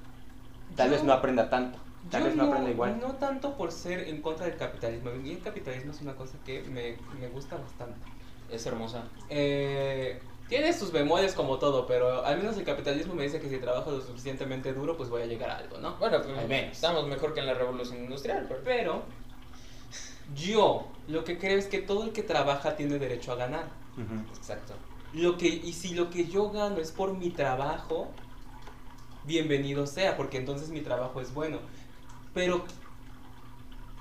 tal 0.76 0.90
Yo- 0.90 0.94
vez 0.96 1.04
no 1.04 1.12
aprenda 1.12 1.50
tanto, 1.50 1.78
tal 2.10 2.24
vez 2.24 2.36
no, 2.36 2.44
aprenda 2.44 2.70
igual. 2.70 2.96
No 3.00 3.16
tanto 3.18 3.56
por 3.56 3.72
ser 3.72 4.08
en 4.08 4.20
contra 4.22 4.46
del 4.46 4.56
capitalismo. 4.56 5.10
Y 5.14 5.30
el 5.32 5.42
capitalismo 5.42 5.92
es 5.92 6.00
una 6.00 6.16
cosa 6.16 6.38
que 6.44 6.62
me, 6.62 6.98
me 7.18 7.28
gusta 7.28 7.56
bastante. 7.56 8.06
Es 8.50 8.66
hermosa. 8.66 9.04
Eh, 9.28 10.20
tiene 10.48 10.72
sus 10.72 10.90
bemoles 10.90 11.34
como 11.34 11.58
todo, 11.58 11.86
pero 11.86 12.24
al 12.24 12.38
menos 12.38 12.56
el 12.56 12.64
capitalismo 12.64 13.14
me 13.14 13.22
dice 13.22 13.40
que 13.40 13.48
si 13.48 13.58
trabajo 13.58 13.92
lo 13.92 14.00
suficientemente 14.00 14.72
duro, 14.72 14.96
pues 14.96 15.08
voy 15.08 15.22
a 15.22 15.26
llegar 15.26 15.50
a 15.50 15.58
algo, 15.58 15.78
¿no? 15.78 15.94
Bueno, 15.96 16.20
pues 16.22 16.36
Al 16.36 16.48
menos. 16.48 16.72
estamos 16.72 17.06
mejor 17.06 17.32
que 17.34 17.40
en 17.40 17.46
la 17.46 17.54
revolución 17.54 17.98
industrial. 17.98 18.46
Pero... 18.48 18.62
Pero 18.64 19.02
yo 20.34 20.88
lo 21.08 21.24
que 21.24 21.38
creo 21.38 21.58
es 21.58 21.66
que 21.66 21.78
todo 21.78 22.04
el 22.04 22.12
que 22.12 22.22
trabaja 22.22 22.76
tiene 22.76 22.98
derecho 22.98 23.32
a 23.32 23.36
ganar. 23.36 23.64
Exacto. 24.36 24.74
Lo 25.12 25.36
que, 25.36 25.48
y 25.48 25.72
si 25.72 25.94
lo 25.94 26.10
que 26.10 26.26
yo 26.26 26.50
gano 26.50 26.78
es 26.78 26.92
por 26.92 27.16
mi 27.16 27.30
trabajo, 27.30 28.08
bienvenido 29.24 29.86
sea, 29.86 30.16
porque 30.16 30.38
entonces 30.38 30.70
mi 30.70 30.80
trabajo 30.80 31.20
es 31.20 31.34
bueno. 31.34 31.58
Pero 32.32 32.64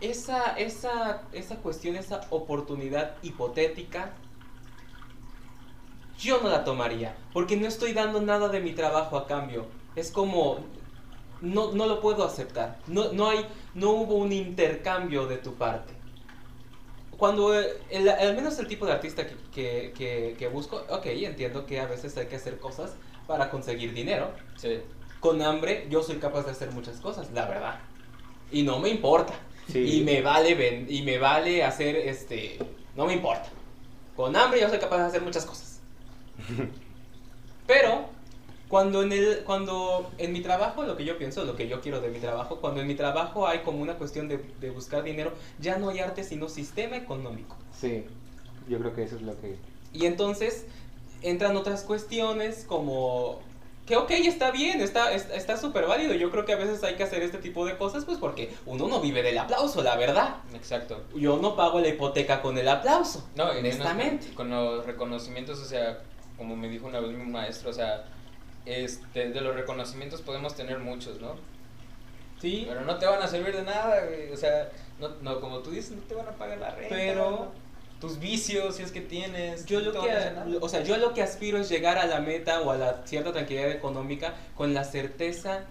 esa, 0.01 0.53
esa, 0.57 1.23
esa 1.31 1.57
cuestión, 1.57 1.95
esa 1.95 2.21
oportunidad 2.29 3.15
hipotética, 3.23 4.13
yo 6.19 6.39
no 6.41 6.49
la 6.49 6.63
tomaría, 6.63 7.15
porque 7.33 7.55
no 7.55 7.67
estoy 7.67 7.93
dando 7.93 8.21
nada 8.21 8.49
de 8.49 8.59
mi 8.59 8.73
trabajo 8.73 9.17
a 9.17 9.25
cambio. 9.27 9.65
Es 9.95 10.11
como, 10.11 10.59
no, 11.41 11.71
no 11.71 11.85
lo 11.87 12.01
puedo 12.01 12.23
aceptar. 12.25 12.77
No, 12.87 13.11
no, 13.13 13.29
hay, 13.29 13.45
no 13.73 13.91
hubo 13.91 14.15
un 14.15 14.31
intercambio 14.33 15.25
de 15.27 15.37
tu 15.37 15.55
parte 15.55 15.93
cuando 17.17 17.53
eh, 17.59 17.67
el- 17.89 18.07
al 18.07 18.33
menos 18.35 18.57
el 18.59 18.67
tipo 18.67 18.85
de 18.85 18.93
artista 18.93 19.27
que, 19.27 19.35
que, 19.53 19.93
que, 19.95 20.35
que 20.39 20.47
busco, 20.47 20.77
ok, 20.89 21.05
entiendo 21.07 21.65
que 21.65 21.79
a 21.81 21.85
veces 21.85 22.15
hay 22.17 22.27
que 22.27 22.37
hacer 22.37 22.57
cosas 22.59 22.93
para 23.27 23.49
conseguir 23.49 23.93
dinero. 23.93 24.31
Sí. 24.55 24.79
Con 25.19 25.41
hambre 25.41 25.85
yo 25.89 26.01
soy 26.01 26.15
capaz 26.15 26.43
de 26.45 26.51
hacer 26.51 26.71
muchas 26.71 26.97
cosas, 27.01 27.29
la 27.33 27.45
verdad. 27.45 27.79
Y 28.51 28.63
no 28.63 28.79
me 28.79 28.87
importa. 28.89 29.33
Sí. 29.69 29.97
Y 29.99 30.03
me 30.05 30.21
vale 30.21 30.55
ven- 30.55 30.87
y 30.89 31.01
me 31.01 31.17
vale 31.17 31.63
hacer 31.63 31.97
este, 31.97 32.57
no 32.95 33.05
me 33.05 33.13
importa. 33.13 33.49
Con 34.15 34.35
hambre 34.37 34.61
yo 34.61 34.69
soy 34.69 34.79
capaz 34.79 34.99
de 34.99 35.03
hacer 35.03 35.21
muchas 35.21 35.45
cosas. 35.45 35.78
Pero 37.67 38.09
cuando 38.67 39.01
en 39.01 39.11
el 39.11 39.43
cuando 39.45 40.09
en 40.17 40.31
mi 40.31 40.41
trabajo 40.41 40.83
lo 40.83 40.95
que 40.95 41.05
yo 41.05 41.17
pienso, 41.17 41.43
lo 41.43 41.55
que 41.55 41.67
yo 41.67 41.81
quiero 41.81 42.01
de 42.01 42.09
mi 42.09 42.19
trabajo, 42.19 42.57
cuando 42.61 42.81
en 42.81 42.87
mi 42.87 42.95
trabajo 42.95 43.47
hay 43.47 43.59
como 43.59 43.81
una 43.81 43.95
cuestión 43.95 44.27
de, 44.27 44.37
de 44.59 44.69
buscar 44.69 45.03
dinero, 45.03 45.33
ya 45.59 45.77
no 45.77 45.89
hay 45.89 45.99
arte 45.99 46.23
sino 46.23 46.49
sistema 46.49 46.95
económico. 46.95 47.55
Sí, 47.77 48.05
yo 48.67 48.79
creo 48.79 48.95
que 48.95 49.03
eso 49.03 49.15
es 49.15 49.23
lo 49.23 49.39
que... 49.39 49.57
Y 49.93 50.05
entonces 50.05 50.65
entran 51.21 51.57
otras 51.57 51.83
cuestiones 51.83 52.63
como 52.67 53.39
que 53.89 53.97
ok, 53.97 54.11
está 54.11 54.51
bien, 54.51 54.81
está 54.81 55.11
está 55.11 55.57
súper 55.57 55.87
válido. 55.87 56.13
Yo 56.13 56.29
creo 56.29 56.45
que 56.45 56.53
a 56.53 56.57
veces 56.57 56.83
hay 56.83 56.95
que 56.95 57.01
hacer 57.01 57.23
este 57.23 57.39
tipo 57.39 57.65
de 57.65 57.75
cosas 57.75 58.05
pues 58.05 58.19
porque 58.19 58.53
uno 58.67 58.87
no 58.87 59.01
vive 59.01 59.23
del 59.23 59.39
aplauso, 59.39 59.81
la 59.81 59.95
verdad. 59.95 60.35
Exacto. 60.53 61.01
Yo 61.15 61.37
no 61.37 61.55
pago 61.55 61.79
la 61.79 61.87
hipoteca 61.87 62.43
con 62.43 62.55
el 62.59 62.67
aplauso, 62.67 63.27
No, 63.35 63.49
honestamente. 63.49 64.25
menos 64.25 64.35
Con 64.35 64.51
los 64.51 64.85
reconocimientos, 64.85 65.59
o 65.59 65.65
sea, 65.65 66.03
como 66.39 66.55
me 66.55 66.67
dijo 66.69 66.87
una 66.87 66.99
vez 66.99 67.11
mi 67.11 67.25
maestro, 67.25 67.69
o 67.69 67.73
sea, 67.73 68.05
este, 68.65 69.29
de 69.29 69.41
los 69.41 69.53
reconocimientos 69.55 70.21
podemos 70.23 70.55
tener 70.55 70.79
muchos, 70.79 71.21
¿no? 71.21 71.35
Sí, 72.41 72.65
Pero 72.67 72.81
no 72.85 72.97
te 72.97 73.05
van 73.05 73.21
a 73.21 73.27
servir 73.27 73.55
de 73.55 73.63
nada, 73.63 74.05
güey. 74.05 74.31
O 74.31 74.37
sea, 74.37 74.71
no, 74.99 75.09
no, 75.21 75.41
como 75.41 75.59
tú 75.59 75.71
dices, 75.71 75.91
no 75.91 76.01
te 76.03 76.15
van 76.15 76.27
a 76.27 76.31
pagar 76.31 76.57
la 76.57 76.71
renta. 76.71 76.95
Pero- 76.95 77.51
Tus 77.99 78.17
vicios, 78.17 78.77
si 78.77 78.83
es 78.83 78.93
que 78.93 79.01
tienes. 79.01 79.65
yo 79.65 79.81
lo 79.81 79.91
que, 79.91 80.09
a 80.09 80.45
o 80.61 80.69
sea, 80.69 80.83
yo 80.83 80.95
lo 80.95 81.13
que 81.13 81.21
aspiro 81.21 81.57
es 81.57 81.67
llegar 81.67 81.97
a 81.97 82.05
la 82.05 82.21
meta 82.21 82.61
o 82.61 82.71
a 82.71 82.77
la 82.77 83.05
cierta 83.05 83.33
tranquilidad 83.33 83.69
económica 83.71 84.35
con 84.55 84.73
la 84.73 84.85
certeza 84.85 85.65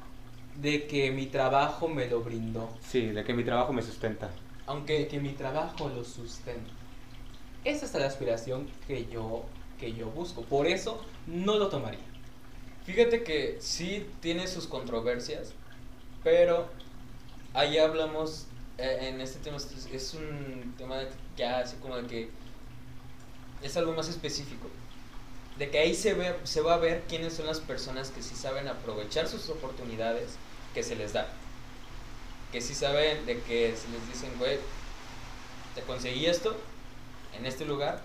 de 0.57 0.87
que 0.87 1.11
mi 1.11 1.25
trabajo 1.25 1.89
me 1.89 2.07
lo 2.07 2.21
brindó. 2.21 2.69
Sí, 2.87 3.07
de 3.07 3.25
que 3.25 3.33
mi 3.33 3.45
trabajo 3.45 3.73
me 3.73 3.81
sustenta. 3.81 4.27
de 4.27 4.33
Aunque, 4.67 5.09
que 5.09 5.21
mi 5.21 5.31
trabajo 5.33 5.89
lo 5.89 6.05
sustenta. 6.05 6.71
Esa 7.65 7.87
es 7.87 7.95
la 7.95 8.07
aspiración 8.07 8.69
que 8.87 9.07
yo, 9.07 9.47
que 9.79 9.93
yo 9.95 10.07
busco. 10.11 10.43
Por 10.43 10.67
eso 10.67 11.05
no 11.27 11.57
lo 11.59 11.69
tomaría. 11.69 12.01
fíjate 12.85 13.23
que 13.23 13.59
sí 13.61 14.07
tiene 14.21 14.47
sus 14.47 14.67
controversias, 14.67 15.53
pero 16.25 16.67
ahí 17.55 17.77
hablamos, 17.79 18.47
eh, 18.79 19.09
en 19.09 19.21
este 19.21 19.39
tema, 19.41 19.59
es- 19.59 20.15
un 20.15 20.75
tema 20.79 21.01
ya 21.37 21.59
así 21.61 21.77
como 21.77 21.97
de 21.99 22.07
que 22.07 22.31
es 23.63 23.77
algo 23.77 23.93
más 23.93 24.09
específico. 24.09 24.69
De 25.59 25.71
que 25.71 25.79
ahí 25.81 25.95
se, 25.95 26.15
ve, 26.15 26.35
se 26.45 26.61
va 26.61 26.75
a 26.75 26.79
ver 26.79 27.03
quiénes 27.09 27.35
son 27.35 27.47
las 27.47 27.61
personas 27.61 28.11
que 28.11 28.23
sí 28.23 28.35
saben 28.37 28.69
aprovechar 28.69 29.27
sus 29.29 29.49
oportunidades 29.51 30.37
que 30.73 30.83
se 30.83 30.95
les 30.97 31.13
da. 31.13 31.29
Que 32.53 32.61
sí 32.61 32.75
saben 32.75 33.27
de 33.27 33.41
que 33.43 33.75
se 33.77 33.89
les 33.91 34.07
dicen, 34.09 34.31
güey, 34.39 34.59
te 35.75 35.83
conseguí 35.83 36.27
esto 36.27 36.57
en 37.37 37.45
este 37.45 37.65
lugar. 37.67 38.01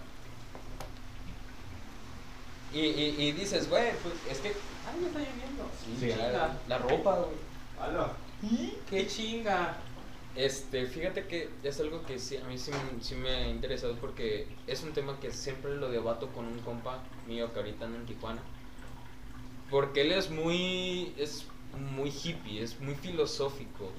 Y, 2.73 2.79
y, 2.81 3.15
y 3.27 3.31
dices, 3.33 3.69
güey, 3.69 4.01
pues 4.01 4.15
es 4.25 4.39
que 4.39 4.61
Ay, 4.83 4.99
me 4.99 5.07
está 5.07 5.19
lloviendo. 5.19 5.71
Sí, 5.73 5.95
la, 6.31 6.61
la 6.67 6.77
ropa, 6.79 7.19
güey. 7.19 7.37
¡Qué 8.85 9.07
chinga! 9.07 9.81
Este, 10.35 10.85
fíjate 10.87 11.27
que 11.27 11.49
es 11.63 11.79
algo 11.79 12.05
que 12.05 12.17
sí, 12.19 12.37
a 12.37 12.43
mí 12.45 12.57
sí, 12.57 12.71
me- 12.71 13.01
sí 13.03 13.15
me 13.15 13.29
ha 13.29 13.47
interesado 13.47 13.95
porque 13.99 14.47
es 14.67 14.83
un 14.83 14.93
tema 14.93 15.19
que 15.19 15.31
siempre 15.31 15.75
lo 15.75 15.89
debato 15.89 16.31
con 16.33 16.45
un 16.47 16.59
compa 16.61 17.03
mío 17.27 17.53
que 17.53 17.59
ahorita 17.59 17.85
anda 17.85 17.99
en 17.99 18.05
Tijuana. 18.05 18.43
Porque 19.69 20.01
él 20.01 20.11
es 20.11 20.29
muy, 20.29 21.13
es 21.17 21.47
muy 21.73 22.09
hippie, 22.11 22.61
es 22.61 22.79
muy 22.79 22.95
filosófico. 22.95 23.93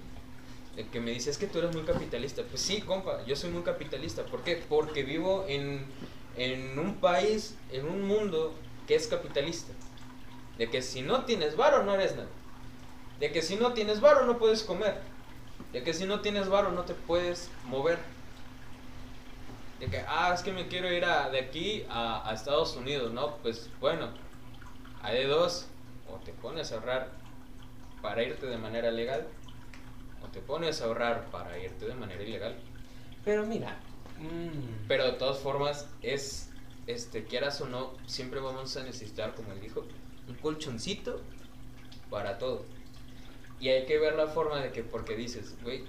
El 0.76 0.90
que 0.90 1.00
me 1.00 1.12
dice, 1.12 1.30
es 1.30 1.38
que 1.38 1.46
tú 1.48 1.58
eres 1.60 1.72
muy 1.72 1.84
capitalista. 1.84 2.44
Pues 2.44 2.62
sí, 2.62 2.82
compa, 2.82 3.24
yo 3.26 3.36
soy 3.36 3.50
muy 3.50 3.62
capitalista. 3.62 4.24
¿Por 4.26 4.44
qué? 4.44 4.56
Porque 4.68 5.04
vivo 5.04 5.46
en, 5.48 5.86
en 6.36 6.78
un 6.78 6.96
país, 7.00 7.58
en 7.70 7.86
un 7.88 8.02
mundo 8.02 8.63
que 8.86 8.94
es 8.94 9.06
capitalista. 9.06 9.72
De 10.58 10.70
que 10.70 10.82
si 10.82 11.02
no 11.02 11.24
tienes 11.24 11.56
varo 11.56 11.82
no 11.82 11.94
eres 11.94 12.14
nada. 12.16 12.28
De 13.20 13.32
que 13.32 13.42
si 13.42 13.56
no 13.56 13.72
tienes 13.72 14.00
varo 14.00 14.24
no 14.26 14.38
puedes 14.38 14.62
comer. 14.62 15.00
De 15.72 15.82
que 15.82 15.92
si 15.94 16.04
no 16.06 16.20
tienes 16.20 16.48
varo 16.48 16.70
no 16.70 16.82
te 16.82 16.94
puedes 16.94 17.50
mover. 17.64 17.98
De 19.80 19.86
que, 19.86 19.98
ah, 20.06 20.32
es 20.34 20.42
que 20.42 20.52
me 20.52 20.68
quiero 20.68 20.92
ir 20.92 21.04
a- 21.04 21.28
de 21.30 21.40
aquí 21.40 21.84
a, 21.88 22.28
a 22.28 22.32
Estados 22.34 22.76
Unidos, 22.76 23.12
¿no? 23.12 23.36
Pues 23.38 23.68
bueno, 23.80 24.08
hay 25.02 25.18
de 25.18 25.26
dos. 25.26 25.66
O 26.08 26.16
te 26.18 26.32
pones 26.32 26.70
a 26.70 26.76
ahorrar 26.76 27.10
para 28.00 28.22
irte 28.22 28.46
de 28.46 28.56
manera 28.56 28.90
legal. 28.90 29.26
O 30.22 30.28
te 30.28 30.40
pones 30.40 30.80
a 30.80 30.84
ahorrar 30.84 31.26
para 31.30 31.58
irte 31.58 31.86
de 31.86 31.94
manera 31.94 32.22
ilegal. 32.22 32.56
Pero 33.24 33.44
mira. 33.44 33.76
mm, 34.18 34.86
Pero 34.86 35.04
de 35.06 35.12
todas 35.12 35.38
formas, 35.38 35.88
es, 36.02 36.50
este, 36.86 37.24
quieras 37.24 37.60
o 37.60 37.68
no, 37.68 37.92
siempre 38.06 38.40
vamos 38.40 38.76
a 38.76 38.82
necesitar, 38.82 39.34
como 39.34 39.52
él 39.52 39.60
dijo, 39.60 39.86
un 40.28 40.34
colchoncito 40.36 41.20
para 42.10 42.38
todo. 42.38 42.64
Y 43.60 43.68
hay 43.68 43.86
que 43.86 43.98
ver 43.98 44.14
la 44.14 44.26
forma 44.26 44.60
de 44.60 44.72
que, 44.72 44.82
porque 44.82 45.16
dices, 45.16 45.56
güey, 45.62 45.84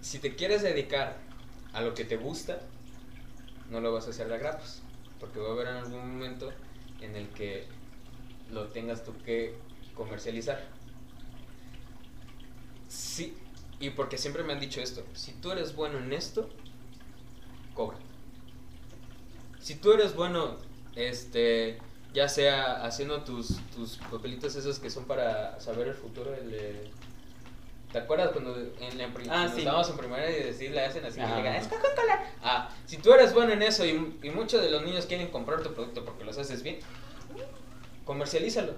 si 0.00 0.18
te 0.18 0.34
quieres 0.34 0.62
dedicar 0.62 1.18
a 1.72 1.82
lo 1.82 1.94
que 1.94 2.04
te 2.04 2.16
gusta, 2.16 2.60
no 3.70 3.80
lo 3.80 3.92
vas 3.92 4.06
a 4.06 4.10
hacer 4.10 4.28
de 4.28 4.38
grapas. 4.38 4.82
Porque 5.20 5.40
va 5.40 5.48
a 5.48 5.52
haber 5.52 5.68
en 5.68 5.76
algún 5.76 6.12
momento 6.12 6.52
en 7.00 7.16
el 7.16 7.28
que 7.30 7.66
lo 8.50 8.68
tengas 8.68 9.04
tú 9.04 9.12
que 9.24 9.56
comercializar. 9.94 10.64
Sí, 12.88 13.36
y 13.80 13.90
porque 13.90 14.16
siempre 14.16 14.42
me 14.44 14.52
han 14.52 14.60
dicho 14.60 14.80
esto, 14.80 15.04
si 15.12 15.32
tú 15.32 15.50
eres 15.52 15.74
bueno 15.74 15.98
en 15.98 16.12
esto, 16.12 16.48
cobra. 17.74 17.98
Si 19.60 19.74
tú 19.76 19.92
eres 19.92 20.14
bueno, 20.14 20.56
este, 20.96 21.78
ya 22.14 22.28
sea 22.28 22.84
haciendo 22.84 23.22
tus, 23.22 23.56
tus 23.74 23.96
papelitos 24.10 24.54
esos 24.56 24.78
que 24.78 24.90
son 24.90 25.04
para 25.04 25.60
saber 25.60 25.88
el 25.88 25.94
futuro, 25.94 26.34
el 26.34 26.50
de- 26.50 26.90
¿Te 27.92 27.98
acuerdas 27.98 28.32
cuando 28.32 28.54
en 28.80 28.98
la 28.98 29.08
prim- 29.14 29.28
Ah, 29.30 29.48
sí. 29.50 29.60
estábamos 29.60 29.88
en 29.88 29.96
primaria 29.96 30.30
y 30.30 30.42
decir, 30.42 30.70
le 30.72 30.84
hacen 30.84 31.06
así, 31.06 31.20
y 31.20 31.22
Ajá. 31.22 31.36
le 31.36 31.42
ganas 31.42 31.68
Coca-Cola? 31.68 32.22
Ah, 32.42 32.68
si 32.84 32.98
tú 32.98 33.12
eres 33.14 33.32
bueno 33.32 33.52
en 33.54 33.62
eso 33.62 33.82
y, 33.86 34.18
y 34.22 34.28
muchos 34.30 34.60
de 34.62 34.68
los 34.70 34.82
niños 34.84 35.06
quieren 35.06 35.28
comprar 35.28 35.62
tu 35.62 35.72
producto 35.72 36.04
porque 36.04 36.24
los 36.24 36.36
haces 36.36 36.62
bien, 36.62 36.80
comercialízalo. 38.04 38.74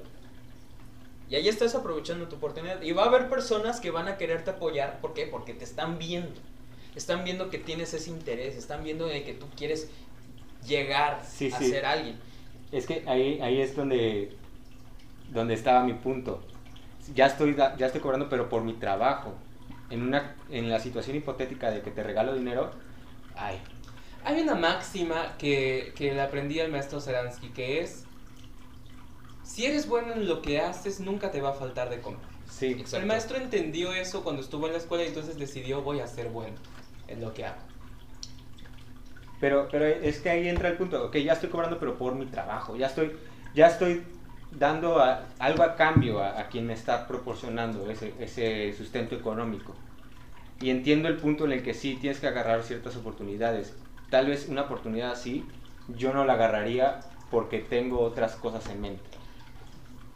Y 1.28 1.36
ahí 1.36 1.48
estás 1.48 1.74
aprovechando 1.74 2.26
tu 2.28 2.36
oportunidad. 2.36 2.82
Y 2.82 2.92
va 2.92 3.04
a 3.04 3.06
haber 3.06 3.28
personas 3.28 3.80
que 3.80 3.90
van 3.90 4.08
a 4.08 4.16
quererte 4.16 4.50
apoyar. 4.50 5.00
¿Por 5.00 5.14
qué? 5.14 5.26
Porque 5.26 5.54
te 5.54 5.64
están 5.64 5.98
viendo. 5.98 6.40
Están 6.96 7.22
viendo 7.22 7.50
que 7.50 7.58
tienes 7.58 7.94
ese 7.94 8.10
interés. 8.10 8.56
Están 8.56 8.82
viendo 8.82 9.06
de 9.06 9.22
que 9.22 9.34
tú 9.34 9.46
quieres 9.56 9.88
llegar 10.66 11.20
Sí, 11.22 11.50
a 11.50 11.58
sí. 11.58 11.70
ser 11.70 11.84
alguien. 11.86 12.20
Es 12.72 12.86
que 12.86 13.04
ahí, 13.08 13.40
ahí 13.42 13.60
es 13.60 13.76
donde, 13.76 14.38
donde 15.28 15.54
estaba 15.54 15.84
mi 15.84 15.94
punto. 15.94 16.46
Ya 17.14 17.26
estoy, 17.26 17.56
ya 17.56 17.86
estoy 17.86 18.00
cobrando, 18.00 18.28
pero 18.28 18.48
por 18.48 18.64
mi 18.64 18.74
trabajo. 18.74 19.34
En, 19.90 20.02
una, 20.02 20.36
en 20.50 20.70
la 20.70 20.80
situación 20.80 21.16
hipotética 21.16 21.70
de 21.70 21.82
que 21.82 21.90
te 21.92 22.02
regalo 22.04 22.34
dinero, 22.34 22.72
ay, 23.34 23.60
Hay 24.24 24.40
una 24.42 24.54
máxima 24.56 25.36
que, 25.38 25.94
que 25.96 26.14
le 26.14 26.22
aprendí 26.22 26.60
al 26.60 26.70
maestro 26.70 27.00
Seransky 27.00 27.50
que 27.52 27.80
es: 27.82 28.06
si 29.42 29.66
eres 29.66 29.86
bueno 29.86 30.14
en 30.14 30.26
lo 30.26 30.40
que 30.42 30.60
haces, 30.60 31.00
nunca 31.00 31.30
te 31.30 31.40
va 31.42 31.50
a 31.50 31.54
faltar 31.54 31.90
de 31.90 32.00
comer. 32.00 32.26
sí. 32.44 32.84
El 32.92 33.06
maestro 33.06 33.36
entendió 33.38 33.92
eso 33.92 34.24
cuando 34.24 34.42
estuvo 34.42 34.66
en 34.66 34.72
la 34.72 34.78
escuela 34.78 35.04
y 35.04 35.08
entonces 35.08 35.38
decidió: 35.38 35.82
voy 35.82 36.00
a 36.00 36.06
ser 36.06 36.28
bueno 36.30 36.56
en 37.08 37.20
lo 37.20 37.34
que 37.34 37.44
hago. 37.46 37.62
Pero, 39.40 39.68
pero 39.70 39.86
es 39.86 40.20
que 40.20 40.30
ahí 40.30 40.48
entra 40.48 40.68
el 40.68 40.76
punto, 40.76 41.04
ok, 41.06 41.16
ya 41.18 41.32
estoy 41.32 41.48
cobrando, 41.48 41.78
pero 41.78 41.96
por 41.98 42.14
mi 42.14 42.26
trabajo, 42.26 42.76
ya 42.76 42.86
estoy, 42.86 43.12
ya 43.54 43.66
estoy 43.68 44.02
dando 44.50 44.98
a- 45.00 45.28
algo 45.38 45.62
a 45.62 45.76
cambio 45.76 46.20
a, 46.22 46.38
a 46.40 46.48
quien 46.48 46.66
me 46.66 46.74
está 46.74 47.06
proporcionando 47.08 47.90
ese, 47.90 48.14
ese 48.20 48.72
sustento 48.76 49.14
económico. 49.14 49.74
Y 50.60 50.70
entiendo 50.70 51.08
el 51.08 51.16
punto 51.16 51.44
en 51.46 51.52
el 51.52 51.62
que 51.62 51.74
sí 51.74 51.96
tienes 52.00 52.20
que 52.20 52.26
agarrar 52.28 52.62
ciertas 52.62 52.96
oportunidades. 52.96 53.74
Tal 54.10 54.26
vez 54.26 54.48
una 54.48 54.62
oportunidad 54.62 55.12
así, 55.12 55.46
yo 55.88 56.12
no 56.12 56.24
la 56.24 56.34
agarraría 56.34 57.00
porque 57.30 57.60
tengo 57.60 58.00
otras 58.00 58.36
cosas 58.36 58.68
en 58.68 58.80
mente. 58.80 59.10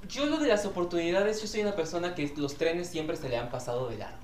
Yo 0.08 0.26
lo 0.26 0.38
de 0.38 0.48
las 0.48 0.66
oportunidades, 0.66 1.40
yo 1.40 1.48
soy 1.48 1.62
una 1.62 1.74
persona 1.74 2.14
que 2.14 2.30
los 2.36 2.56
trenes 2.58 2.88
siempre 2.88 3.16
se 3.16 3.28
le 3.28 3.38
han 3.38 3.48
pasado 3.50 3.88
de 3.88 3.96
lado. 3.98 4.16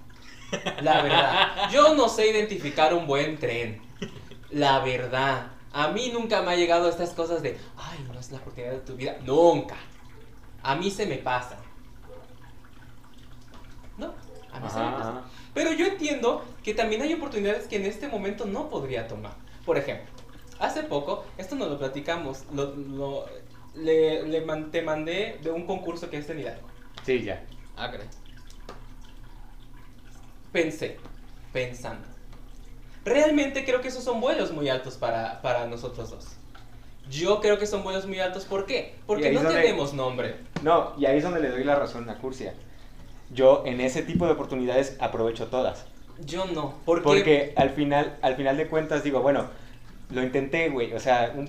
La 0.82 1.02
verdad. 1.02 1.70
Yo 1.72 1.94
no 1.94 2.08
sé 2.08 2.30
identificar 2.30 2.92
un 2.92 3.06
buen 3.06 3.38
tren. 3.38 3.80
La 4.52 4.80
verdad. 4.80 5.48
A 5.72 5.88
mí 5.88 6.10
nunca 6.12 6.42
me 6.42 6.50
ha 6.52 6.56
llegado 6.56 6.88
estas 6.88 7.10
cosas 7.10 7.42
de, 7.42 7.56
ay, 7.76 8.04
no 8.12 8.18
es 8.18 8.30
la 8.32 8.38
oportunidad 8.38 8.72
de 8.72 8.80
tu 8.80 8.96
vida. 8.96 9.16
Nunca. 9.24 9.76
A 10.62 10.74
mí 10.74 10.90
se 10.90 11.06
me 11.06 11.16
pasa. 11.16 11.56
No, 13.96 14.06
a 14.52 14.60
mí 14.60 14.68
se 14.68 14.78
me 14.80 14.90
pasa. 14.90 15.08
ajá. 15.10 15.22
Pero 15.54 15.72
yo 15.72 15.86
entiendo 15.86 16.44
que 16.64 16.74
también 16.74 17.02
hay 17.02 17.12
oportunidades 17.14 17.66
que 17.68 17.76
en 17.76 17.86
este 17.86 18.08
momento 18.08 18.46
no 18.46 18.68
podría 18.68 19.06
tomar. 19.06 19.32
Por 19.64 19.78
ejemplo, 19.78 20.06
hace 20.58 20.82
poco, 20.82 21.24
esto 21.38 21.54
nos 21.54 21.68
lo 21.68 21.78
platicamos, 21.78 22.44
lo, 22.52 22.74
lo- 22.74 23.26
le, 23.74 24.24
le 24.26 24.40
man- 24.40 24.70
te 24.72 24.82
mandé 24.82 25.38
de 25.42 25.50
un 25.50 25.66
concurso 25.66 26.10
que 26.10 26.18
es 26.18 26.28
en 26.30 26.40
Hidalgo. 26.40 26.66
Sí, 27.04 27.22
ya. 27.22 27.44
Ah. 27.76 27.90
Pensé, 30.52 30.98
pensando. 31.52 32.06
Realmente 33.10 33.64
creo 33.64 33.80
que 33.80 33.88
esos 33.88 34.04
son 34.04 34.20
vuelos 34.20 34.52
muy 34.52 34.68
altos 34.68 34.94
para, 34.94 35.42
para 35.42 35.66
nosotros 35.66 36.10
dos. 36.10 36.26
Yo 37.10 37.40
creo 37.40 37.58
que 37.58 37.66
son 37.66 37.82
vuelos 37.82 38.06
muy 38.06 38.20
altos, 38.20 38.44
¿por 38.44 38.66
qué? 38.66 38.94
Porque 39.04 39.32
no 39.32 39.42
donde- 39.42 39.60
tenemos 39.62 39.92
nombre. 39.94 40.36
No, 40.62 40.92
y 40.96 41.06
ahí 41.06 41.18
es 41.18 41.24
donde 41.24 41.40
le 41.40 41.48
doy 41.48 41.64
la 41.64 41.74
razón 41.74 42.08
a 42.08 42.18
Cursia. 42.18 42.54
Yo 43.32 43.64
en 43.66 43.80
ese 43.80 44.02
tipo 44.02 44.26
de 44.26 44.32
oportunidades 44.32 44.96
aprovecho 45.00 45.48
todas. 45.48 45.86
Yo 46.24 46.44
no. 46.46 46.74
¿Por 46.84 46.98
qué? 46.98 47.02
Porque 47.02 47.52
al 47.56 47.70
final, 47.70 48.16
al 48.22 48.36
final 48.36 48.56
de 48.56 48.68
cuentas 48.68 49.02
digo, 49.02 49.20
bueno, 49.22 49.46
lo 50.10 50.22
intenté, 50.22 50.68
güey. 50.68 50.92
O 50.92 51.00
sea, 51.00 51.32
un, 51.34 51.48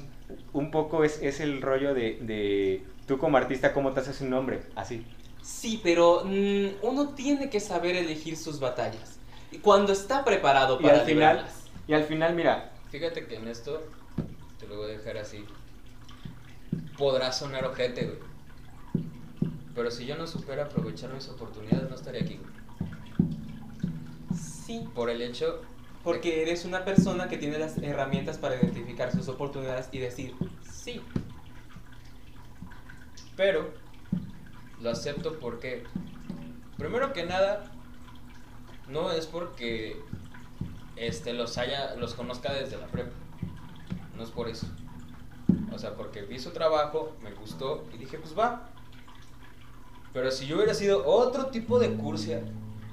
un 0.54 0.72
poco 0.72 1.04
es, 1.04 1.22
es 1.22 1.40
el 1.40 1.62
rollo 1.62 1.94
de, 1.94 2.18
de 2.22 2.84
tú 3.06 3.20
como 3.20 3.38
artista, 3.38 3.72
¿cómo 3.74 3.92
te 3.92 4.00
haces 4.00 4.20
un 4.22 4.32
nombre? 4.32 4.62
Así. 4.76 5.06
Sí, 5.44 5.80
pero 5.84 6.24
mm, 6.26 6.68
uno 6.84 7.10
tiene 7.10 7.50
que 7.52 7.60
saber 7.60 7.96
elegir 7.96 8.36
sus 8.38 8.60
batallas. 8.60 9.20
Y 9.52 9.58
cuando 9.60 9.92
está 9.94 10.24
preparado 10.24 10.78
Y 10.80 10.84
para 10.84 11.00
al 11.02 11.06
final, 11.06 11.46
y 11.88 11.94
al 11.94 12.04
final, 12.04 12.34
mira, 12.36 12.72
Fíjate 12.90 13.26
que 13.26 13.36
en 13.36 13.48
esto 13.48 13.82
te 14.60 14.68
lo 14.68 14.76
voy 14.78 14.86
a 14.92 14.98
dejar 14.98 15.18
así. 15.18 15.46
Podrá 16.98 17.32
sonar 17.32 17.66
ojete, 17.66 18.06
güey. 18.06 18.20
Pero 19.74 19.90
si 19.92 20.06
yo 20.06 20.18
no 20.18 20.28
supiera 20.28 20.66
aprovechar 20.66 21.14
mis 21.14 21.30
oportunidades, 21.30 21.90
no 21.90 21.96
estaría 21.96 22.22
aquí, 22.22 22.38
güey. 22.38 22.52
Sí, 24.38 24.88
Por 24.94 25.10
el 25.10 25.22
hecho. 25.22 25.62
porque 26.04 26.42
eres 26.42 26.66
una 26.66 26.84
persona 26.84 27.30
que 27.30 27.38
tiene 27.38 27.58
las 27.60 27.78
herramientas 27.78 28.38
para 28.38 28.56
identificar 28.56 29.12
sus 29.12 29.28
oportunidades 29.30 29.88
y 29.92 30.00
decir, 30.00 30.36
sí. 30.70 31.02
Pero 33.38 33.72
lo 34.82 34.90
acepto 34.90 35.40
porque, 35.40 35.84
primero 36.78 37.14
que 37.14 37.26
nada, 37.26 37.71
no 38.92 39.12
es 39.12 39.26
porque 39.26 40.02
este 40.96 41.34
los 41.34 41.58
haya, 41.58 41.96
los 41.96 42.14
conozca 42.14 42.54
desde 42.54 42.78
la 42.78 42.88
prepa. 42.88 43.12
No 44.16 44.24
es 44.24 44.30
por 44.30 44.50
eso. 44.50 44.68
O 45.74 45.80
sea, 45.80 45.96
porque 45.96 46.22
vi 46.22 46.40
su 46.40 46.52
trabajo, 46.52 47.16
me 47.24 47.32
gustó 47.32 47.86
y 47.94 47.98
dije, 47.98 48.18
pues 48.18 48.38
va. 48.38 48.70
Pero 50.14 50.30
si 50.30 50.46
yo 50.46 50.58
hubiera 50.58 50.74
sido 50.74 51.06
otro 51.06 51.48
tipo 51.48 51.80
de 51.80 51.94
cursia 51.96 52.44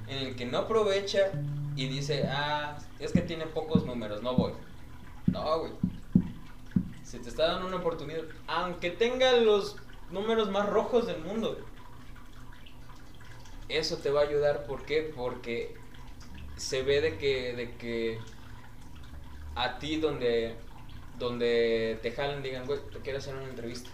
en 0.07 0.17
el 0.17 0.35
que 0.35 0.45
no 0.45 0.59
aprovecha 0.59 1.31
y 1.75 1.87
dice, 1.87 2.27
ah, 2.29 2.77
es 2.99 3.11
que 3.11 3.21
tiene 3.21 3.45
pocos 3.45 3.85
números, 3.85 4.23
no 4.23 4.35
voy. 4.35 4.53
No, 5.27 5.59
güey. 5.59 5.73
Se 7.03 7.19
te 7.19 7.29
está 7.29 7.47
dando 7.47 7.67
una 7.67 7.77
oportunidad, 7.77 8.23
aunque 8.47 8.89
tenga 8.91 9.33
los 9.33 9.75
números 10.11 10.49
más 10.49 10.69
rojos 10.69 11.07
del 11.07 11.19
mundo. 11.19 11.57
Eso 13.67 13.97
te 13.97 14.09
va 14.09 14.21
a 14.21 14.23
ayudar, 14.23 14.65
¿por 14.65 14.83
qué? 14.83 15.11
Porque 15.15 15.75
se 16.59 16.83
ve 16.83 16.99
de 16.99 17.17
que, 17.17 17.53
de 17.53 17.71
que 17.75 18.19
a 19.55 19.79
ti 19.79 19.95
donde, 19.95 20.55
donde 21.17 21.97
te 22.01 22.11
jalen 22.11 22.43
digan, 22.43 22.65
güey, 22.65 22.79
te 22.91 22.99
quiero 22.99 23.19
hacer 23.19 23.33
una 23.35 23.45
entrevista. 23.45 23.89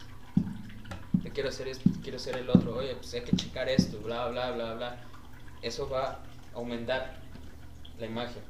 Te 1.22 1.30
quiero 1.30 1.49
hacer 1.49 1.68
esto, 1.68 1.89
quiero 2.01 2.18
hacer 2.18 2.38
el 2.38 2.49
otro. 2.49 2.76
Oye, 2.78 2.95
pues 2.95 3.13
hay 3.13 3.22
que 3.22 3.36
checar 3.36 3.70
esto, 3.70 3.99
bla, 3.99 4.28
bla, 4.30 4.51
bla, 4.51 4.74
bla. 4.74 5.03
Eso 5.61 5.88
va 5.88 6.03
a 6.03 6.20
aumentar 6.55 7.20
la 7.99 8.07
imagen. 8.07 8.41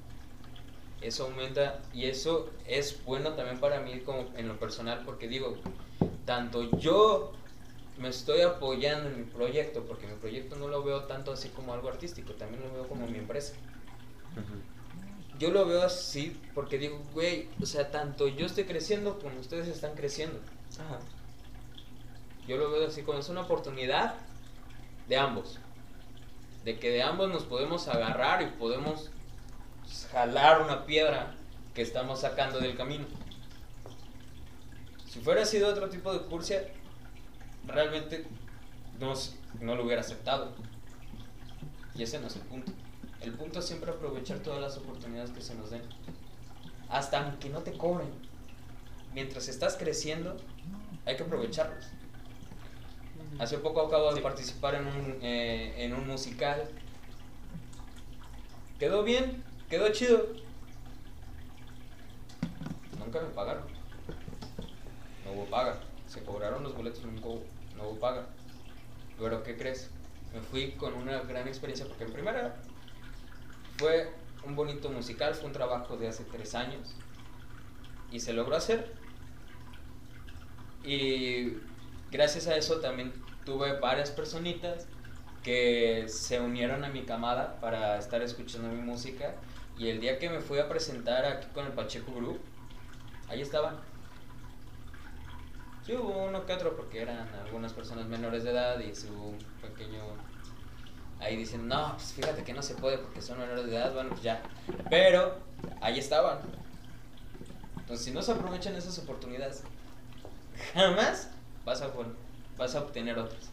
Eso 1.01 1.25
aumenta 1.25 1.81
y 1.93 2.05
eso 2.05 2.49
es 2.65 3.03
bueno 3.03 3.33
también 3.33 3.59
para 3.59 3.81
mí 3.81 3.99
como 3.99 4.31
en 4.37 4.47
lo 4.47 4.57
personal 4.57 5.03
porque 5.05 5.27
digo, 5.27 5.57
tanto 6.25 6.63
yo 6.77 7.33
me 7.97 8.07
estoy 8.07 8.41
apoyando 8.41 9.09
en 9.09 9.19
mi 9.19 9.25
proyecto, 9.25 9.83
porque 9.83 10.07
mi 10.07 10.15
proyecto 10.15 10.55
no 10.55 10.69
lo 10.69 10.83
veo 10.83 11.03
tanto 11.03 11.33
así 11.33 11.49
como 11.49 11.73
algo 11.73 11.89
artístico, 11.89 12.33
también 12.33 12.63
lo 12.63 12.73
veo 12.73 12.87
como 12.87 13.07
mi 13.07 13.17
empresa. 13.17 13.55
Yo 15.37 15.51
lo 15.51 15.65
veo 15.65 15.83
así 15.83 16.39
porque 16.53 16.77
digo, 16.77 17.01
güey, 17.13 17.49
o 17.61 17.65
sea, 17.65 17.91
tanto 17.91 18.27
yo 18.27 18.45
estoy 18.45 18.63
creciendo 18.63 19.19
como 19.19 19.39
ustedes 19.39 19.67
están 19.67 19.93
creciendo. 19.93 20.39
Ajá. 20.79 20.99
Yo 22.47 22.57
lo 22.57 22.71
veo 22.71 22.87
así 22.87 23.01
como 23.01 23.19
es 23.19 23.27
una 23.27 23.41
oportunidad 23.41 24.15
de 25.09 25.17
ambos. 25.17 25.59
De 26.63 26.79
que 26.79 26.89
de 26.89 27.03
ambos 27.03 27.29
nos 27.29 27.43
podemos 27.43 27.87
agarrar 27.87 28.41
y 28.43 28.47
podemos 28.57 29.09
jalar 30.11 30.61
una 30.61 30.85
piedra 30.85 31.35
que 31.73 31.81
estamos 31.81 32.21
sacando 32.21 32.59
del 32.59 32.77
camino. 32.77 33.05
Si 35.07 35.19
fuera 35.19 35.45
sido 35.45 35.69
otro 35.69 35.89
tipo 35.89 36.13
de 36.13 36.21
cursia, 36.21 36.63
realmente 37.67 38.25
no 38.99 39.75
lo 39.75 39.83
hubiera 39.83 40.01
aceptado. 40.01 40.53
Y 41.93 42.03
ese 42.03 42.19
no 42.19 42.27
es 42.27 42.35
el 42.35 42.41
punto. 42.43 42.71
El 43.25 43.33
punto 43.33 43.57
es 43.57 43.65
siempre 43.65 43.89
aprovechar 43.89 44.37
todas 44.39 44.61
las 44.61 44.77
oportunidades 44.77 45.31
que 45.31 45.41
se 45.41 45.55
nos 45.55 45.71
den. 45.71 45.81
Hasta 46.89 47.25
aunque 47.25 47.49
no 47.49 47.61
te 47.61 47.73
cobren. 47.75 48.07
Mientras 49.15 49.47
estás 49.47 49.75
creciendo, 49.77 50.37
hay 51.07 51.17
que 51.17 51.23
aprovecharlos. 51.23 51.85
Hace 53.39 53.57
poco 53.57 53.81
acabo 53.81 54.11
de 54.11 54.17
Sí. 54.17 54.21
participar 54.21 54.75
en 54.75 54.85
un, 54.85 55.17
eh, 55.23 55.73
en 55.83 55.95
un 55.95 56.07
musical. 56.07 56.69
Quedó 58.77 59.03
bien, 59.03 59.43
quedó 59.71 59.89
chido. 59.91 60.27
Nunca 62.99 63.21
me 63.21 63.29
pagaron. 63.29 63.63
No 65.25 65.31
hubo 65.31 65.45
paga. 65.45 65.79
Se 66.07 66.23
cobraron 66.23 66.61
los 66.61 66.75
boletos, 66.75 67.03
nunca 67.03 67.25
hubo, 67.25 67.43
no 67.75 67.89
hubo 67.89 67.99
paga. 67.99 68.27
Pero 69.17 69.41
¿qué 69.41 69.57
crees? 69.57 69.89
Me 70.31 70.41
fui 70.41 70.73
con 70.73 70.93
una 70.93 71.21
gran 71.21 71.47
experiencia 71.47 71.87
porque 71.87 72.03
en 72.03 72.13
primera 72.13 72.55
fue 73.77 74.11
un 74.45 74.55
bonito 74.55 74.89
musical, 74.89 75.33
fue 75.35 75.47
un 75.47 75.53
trabajo 75.53 75.97
de 75.97 76.07
hace 76.07 76.23
tres 76.23 76.55
años 76.55 76.95
y 78.11 78.19
se 78.19 78.33
logró 78.33 78.55
hacer. 78.55 78.93
Y 80.83 81.57
gracias 82.11 82.47
a 82.47 82.55
eso 82.55 82.79
también 82.79 83.13
tuve 83.43 83.79
varias 83.79 84.11
personitas 84.11 84.87
que 85.43 86.05
se 86.07 86.39
unieron 86.39 86.83
a 86.83 86.89
mi 86.89 87.03
camada 87.03 87.59
para 87.59 87.97
estar 87.97 88.21
escuchando 88.21 88.69
mi 88.69 88.81
música. 88.81 89.35
Y 89.77 89.89
el 89.89 89.99
día 89.99 90.17
que 90.19 90.29
me 90.29 90.39
fui 90.39 90.59
a 90.59 90.69
presentar 90.69 91.25
aquí 91.25 91.47
con 91.53 91.65
el 91.65 91.73
Pacheco 91.73 92.13
Group, 92.13 92.39
ahí 93.27 93.41
estaban. 93.41 93.75
Sí, 95.85 95.93
hubo 95.93 96.25
uno 96.25 96.45
que 96.45 96.53
otro 96.53 96.75
porque 96.75 97.01
eran 97.01 97.27
algunas 97.45 97.73
personas 97.73 98.07
menores 98.07 98.43
de 98.43 98.51
edad 98.51 98.79
y 98.79 98.95
su 98.95 99.35
pequeño. 99.61 100.01
Ahí 101.19 101.37
dicen, 101.37 101.67
no, 101.67 101.93
pues 101.95 102.13
fíjate 102.13 102.43
que 102.43 102.53
no 102.53 102.61
se 102.61 102.75
puede 102.75 102.97
porque 102.97 103.21
son 103.21 103.39
menores 103.39 103.65
de 103.65 103.75
edad, 103.75 103.93
bueno, 103.93 104.09
pues 104.09 104.21
ya. 104.21 104.41
Pero 104.89 105.35
ahí 105.81 105.97
estaban. 105.97 106.39
Entonces, 107.77 108.05
si 108.05 108.11
no 108.11 108.21
se 108.21 108.31
aprovechan 108.31 108.75
esas 108.75 108.97
oportunidades, 108.99 109.63
jamás 110.73 111.29
vas 111.63 111.81
a, 111.81 111.89
vas 112.57 112.75
a 112.75 112.81
obtener 112.81 113.17
otras. 113.17 113.49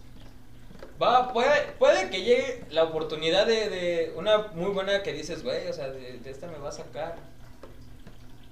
Va, 1.01 1.33
puede, 1.33 1.73
puede 1.79 2.11
que 2.11 2.23
llegue 2.23 2.65
la 2.71 2.85
oportunidad 2.85 3.47
de, 3.47 3.69
de 3.69 4.13
una 4.17 4.49
muy 4.55 4.71
buena 4.71 5.03
que 5.03 5.13
dices, 5.13 5.43
güey, 5.43 5.67
o 5.69 5.73
sea, 5.73 5.91
de, 5.91 6.21
esta 6.25 6.47
me 6.47 6.59
va 6.59 6.69
a 6.69 6.73
sacar. 6.73 7.17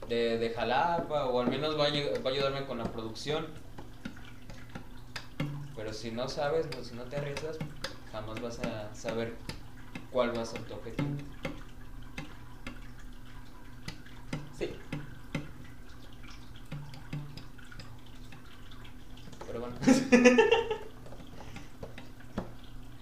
De, 0.08 0.38
de 0.38 0.50
Jalapa, 0.50 1.26
o 1.26 1.40
al 1.40 1.48
menos 1.48 1.78
va 1.78 1.84
a, 1.84 1.90
va 1.90 2.30
a 2.30 2.32
ayudarme 2.32 2.66
con 2.66 2.78
la 2.78 2.84
producción. 2.84 3.46
Pero 5.76 5.92
si 5.92 6.10
no 6.10 6.28
sabes, 6.28 6.66
pues, 6.70 6.88
si 6.88 6.94
no 6.94 7.04
te 7.04 7.16
arriesgas, 7.16 7.58
jamás 8.12 8.40
vas 8.40 8.58
a 8.60 8.94
saber 8.94 9.34
cuál 10.10 10.36
va 10.36 10.42
a 10.42 10.46
ser 10.46 10.60
tu 10.62 10.74
objetivo. 10.74 11.08
Sí. 14.58 14.70
Pero 19.46 19.60
bueno. 19.60 19.76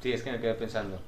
Sí, 0.01 0.13
es 0.13 0.23
que 0.23 0.31
me 0.31 0.41
quedé 0.41 0.55
pensando. 0.55 1.01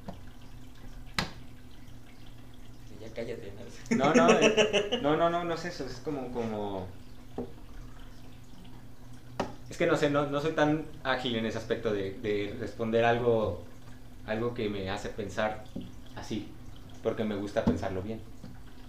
Ya 2.99 3.07
cállate. 3.13 3.53
¿no? 3.89 4.13
No, 4.13 4.13
no, 4.13 4.27
no, 5.01 5.17
no, 5.17 5.29
no, 5.29 5.43
no 5.45 5.53
es 5.53 5.65
eso, 5.65 5.85
es 5.85 6.01
como, 6.03 6.31
como... 6.31 6.87
Es 9.69 9.77
que 9.77 9.87
no 9.87 9.95
sé, 9.95 10.09
no, 10.09 10.27
no 10.27 10.41
soy 10.41 10.51
tan 10.51 10.85
ágil 11.03 11.35
en 11.37 11.45
ese 11.45 11.57
aspecto 11.57 11.93
de, 11.93 12.11
de 12.19 12.55
responder 12.59 13.05
algo, 13.05 13.63
algo 14.27 14.53
que 14.53 14.69
me 14.69 14.89
hace 14.89 15.09
pensar 15.09 15.65
así, 16.15 16.47
porque 17.03 17.23
me 17.23 17.35
gusta 17.35 17.65
pensarlo 17.65 18.01
bien, 18.01 18.19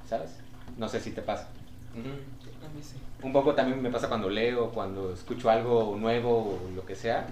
¿sabes? 0.09 0.37
No 0.79 0.89
sé 0.89 1.01
si 1.01 1.11
te 1.13 1.23
pasa. 1.23 1.49
A 1.95 2.69
mí 2.75 2.83
sí. 2.83 2.97
Un 3.23 3.33
poco 3.33 3.55
también 3.55 3.81
me 3.83 3.91
pasa 3.91 4.09
cuando 4.09 4.29
leo, 4.29 4.71
cuando 4.71 5.13
escucho 5.13 5.51
algo 5.51 5.97
nuevo 5.99 6.61
o 6.65 6.71
lo 6.75 6.85
que 6.85 6.97
sea, 6.97 7.27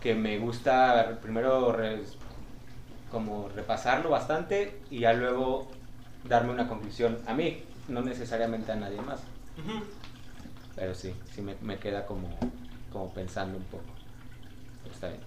que 0.00 0.14
me 0.14 0.38
gusta 0.38 1.18
primero 1.22 1.72
res- 1.72 2.16
como 3.10 3.48
repasarlo 3.48 4.10
bastante 4.10 4.80
y 4.90 5.00
ya 5.00 5.12
luego 5.12 5.68
darme 6.28 6.52
una 6.52 6.68
conclusión 6.68 7.18
a 7.26 7.34
mí, 7.34 7.62
no 7.88 8.00
necesariamente 8.02 8.72
a 8.72 8.76
nadie 8.76 9.00
más. 9.02 9.20
Pero 10.74 10.94
sí, 10.94 11.14
sí 11.30 11.42
me, 11.42 11.54
me 11.60 11.78
queda 11.78 12.06
como, 12.06 12.28
como 12.92 13.12
pensando 13.12 13.58
un 13.58 13.64
poco. 13.64 13.84
Pero 14.82 14.94
está 14.94 15.08
bien. 15.08 15.20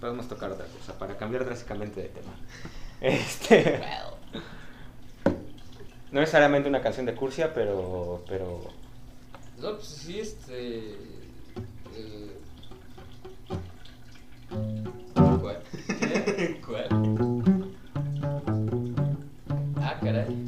Podemos 0.00 0.28
tocar 0.28 0.50
otra 0.50 0.66
cosa 0.66 0.98
para 0.98 1.16
cambiar 1.16 1.44
drásticamente 1.44 2.02
de 2.02 2.08
tema. 2.08 2.32
Este, 2.98 3.78
no 6.10 6.20
necesariamente 6.20 6.66
una 6.66 6.80
canción 6.80 7.04
de 7.04 7.14
Cursia, 7.14 7.52
pero, 7.52 8.24
pero 8.26 8.62
No, 9.60 9.74
pues 9.74 9.86
sí, 9.86 10.18
este. 10.18 10.92
eh, 11.94 12.38
¿Cuál? 15.14 15.62
¿Cuál? 16.66 16.88
Ah, 19.78 19.98
caray. 20.02 20.45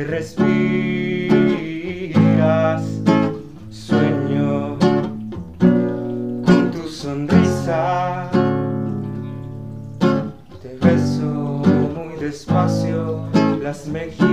Respiras. 0.00 0.32
Sueño 3.70 4.78
con 5.58 6.70
tu 6.72 6.88
sonrisa. 6.88 8.30
Te 10.62 10.76
beso 10.80 11.24
muy 11.24 12.16
despacio 12.18 13.28
las 13.62 13.86
mejillas. 13.86 14.31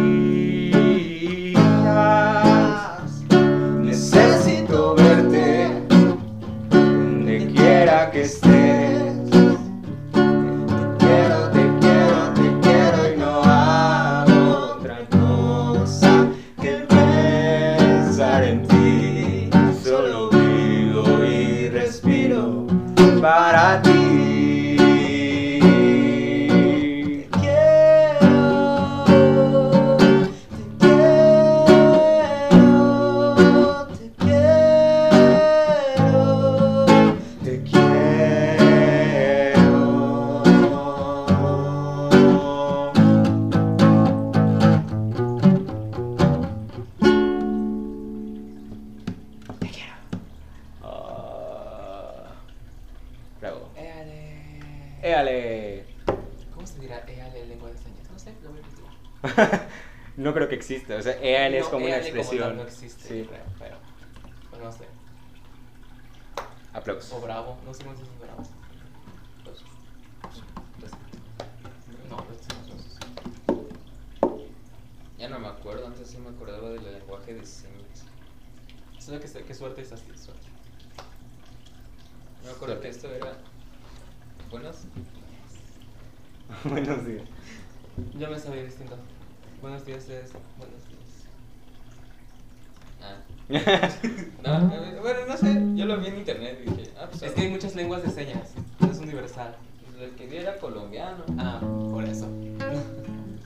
No, 93.49 94.69
bueno, 95.01 95.19
no 95.27 95.37
sé. 95.37 95.61
Yo 95.75 95.85
lo 95.85 95.97
vi 95.99 96.07
en 96.07 96.17
internet 96.17 96.59
y 96.65 96.69
dije, 96.69 96.91
ah, 96.99 97.07
pues 97.09 97.23
Es 97.23 97.31
que 97.31 97.41
hay 97.41 97.49
muchas 97.49 97.75
lenguas 97.75 98.03
de 98.03 98.09
señas, 98.11 98.51
no 98.79 98.91
es 98.91 98.99
universal. 98.99 99.55
El 99.99 100.11
que 100.11 100.27
vi 100.27 100.37
era 100.37 100.57
colombiano. 100.57 101.23
Ah, 101.37 101.59
por 101.91 102.03
eso. 102.03 102.27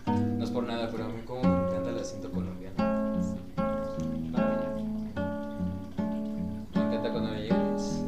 No 0.05 0.43
es 0.43 0.51
por 0.51 0.65
nada, 0.65 0.89
pero 0.91 1.05
a 1.05 1.07
mí 1.07 1.21
como 1.25 1.41
me 1.41 1.67
encanta 1.69 1.89
el 1.91 1.99
acento 1.99 2.29
colombiano. 2.29 2.75
Me 6.75 6.81
encanta 6.81 7.11
cuando 7.11 7.31
me 7.31 7.41
llegas. 7.43 8.01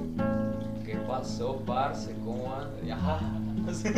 ¿Qué 0.85 0.95
pasó, 1.07 1.55
parce? 1.65 2.11
¿Cómo 2.25 2.53
anda? 2.53 2.85
Y, 2.85 2.91
Ajá. 2.91 3.19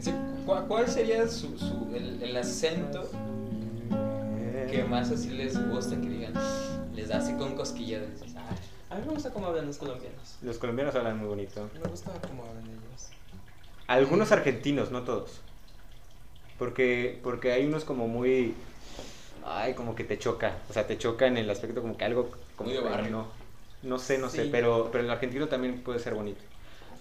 Sí, 0.00 0.12
¿cu- 0.46 0.66
¿Cuál 0.68 0.88
sería 0.88 1.26
su, 1.28 1.56
su- 1.58 1.88
el, 1.94 2.22
el 2.22 2.36
acento 2.36 3.08
que 4.66 4.84
más 4.84 5.10
así 5.10 5.30
les 5.30 5.56
gusta 5.68 6.00
que 6.00 6.08
digan? 6.08 6.34
Les 6.94 7.08
da 7.08 7.18
así 7.18 7.32
con 7.34 7.54
cosquillas. 7.54 8.02
A 8.90 8.96
mí 8.96 9.02
me 9.06 9.12
gusta 9.12 9.30
cómo 9.30 9.46
hablan 9.46 9.66
los 9.66 9.78
colombianos. 9.78 10.36
Los 10.42 10.58
colombianos 10.58 10.94
hablan 10.94 11.18
muy 11.18 11.28
bonito. 11.28 11.68
Me 11.74 11.88
gusta 11.88 12.12
cómo 12.28 12.44
hablan 12.44 12.64
ellos. 12.64 13.08
Algunos 13.86 14.32
argentinos, 14.32 14.90
no 14.90 15.02
todos. 15.02 15.40
Porque, 16.58 17.18
porque 17.22 17.52
hay 17.52 17.66
unos 17.66 17.84
como 17.84 18.06
muy... 18.06 18.54
Ay, 19.44 19.74
como 19.74 19.94
que 19.94 20.04
te 20.04 20.18
choca. 20.18 20.56
O 20.70 20.72
sea, 20.72 20.86
te 20.86 20.96
choca 20.96 21.26
en 21.26 21.36
el 21.36 21.50
aspecto 21.50 21.82
como 21.82 21.96
que 21.96 22.04
algo... 22.04 22.30
Como 22.56 22.70
Muy 22.70 22.78
de 22.78 22.84
barrio. 22.84 23.10
No, 23.10 23.26
no 23.82 23.98
sé, 23.98 24.18
no 24.18 24.30
sé. 24.30 24.46
Pero, 24.46 24.90
pero 24.92 25.04
el 25.04 25.10
argentino 25.10 25.48
también 25.48 25.80
puede 25.80 25.98
ser 25.98 26.14
bonito. 26.14 26.40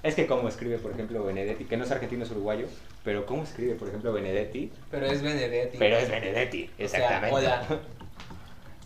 Es 0.04 0.16
que 0.16 0.28
como 0.28 0.50
escribe, 0.50 0.78
por 0.80 0.92
ejemplo, 0.92 1.24
Benedetti, 1.24 1.64
que 1.64 1.78
no 1.78 1.86
es 1.86 1.92
argentino, 1.92 2.24
es 2.26 2.32
uruguayo. 2.32 2.68
Pero 3.06 3.26
cómo 3.26 3.44
escribe, 3.44 3.76
por 3.76 3.88
ejemplo, 3.88 4.12
Benedetti. 4.12 4.72
Pero 4.92 5.06
es 5.06 5.22
Benedetti. 5.22 5.78
Pero 5.78 5.96
es 5.98 6.10
Benedetti, 6.10 6.64
O 6.66 6.88
sea, 6.88 7.00
exactamente. 7.00 7.36
hola. 7.36 7.66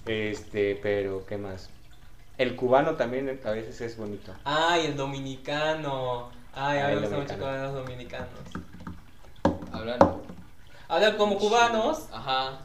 Este, 0.05 0.79
pero, 0.81 1.25
¿qué 1.25 1.37
más? 1.37 1.69
El 2.37 2.55
cubano 2.55 2.95
también 2.95 3.39
a 3.43 3.49
veces 3.51 3.81
es 3.81 3.97
bonito. 3.97 4.33
Ay, 4.45 4.85
el 4.85 4.95
dominicano. 4.95 6.29
Ay, 6.53 6.79
a 6.79 6.85
Ah, 6.85 6.87
mí 6.89 6.93
el 6.93 7.01
me 7.01 7.07
gusta 7.07 7.33
mucho 7.35 7.39
cómo 7.45 7.51
los 7.57 7.73
dominicanos. 7.73 8.29
Hablan. 9.73 9.99
Hablan 10.87 11.17
como 11.17 11.37
cubanos, 11.37 12.07
Ajá. 12.13 12.59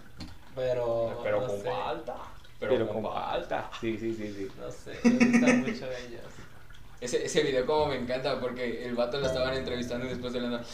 pero. 0.54 1.18
Pero 1.24 1.40
no 1.40 1.46
con 1.48 1.56
sé. 1.60 1.64
falta. 1.70 2.14
Pero, 2.60 2.72
Pero, 2.74 2.88
con 2.88 3.02
falta. 3.02 3.70
Sí, 3.80 3.98
sí, 3.98 4.14
sí, 4.14 4.32
sí. 4.32 4.48
No 4.60 4.70
sé, 4.70 4.92
me 5.02 5.26
gustan 5.32 5.60
mucho 5.62 5.86
ellos. 5.86 6.22
Ese, 7.02 7.24
ese 7.26 7.42
video 7.42 7.66
como 7.66 7.86
me 7.86 7.96
encanta 7.96 8.38
porque 8.40 8.86
el 8.86 8.94
vato 8.94 9.18
lo 9.18 9.26
estaban 9.26 9.52
entrevistando 9.54 10.06
y 10.06 10.10
después 10.10 10.32
de 10.32 10.40
la 10.40 10.48
nada, 10.50 10.64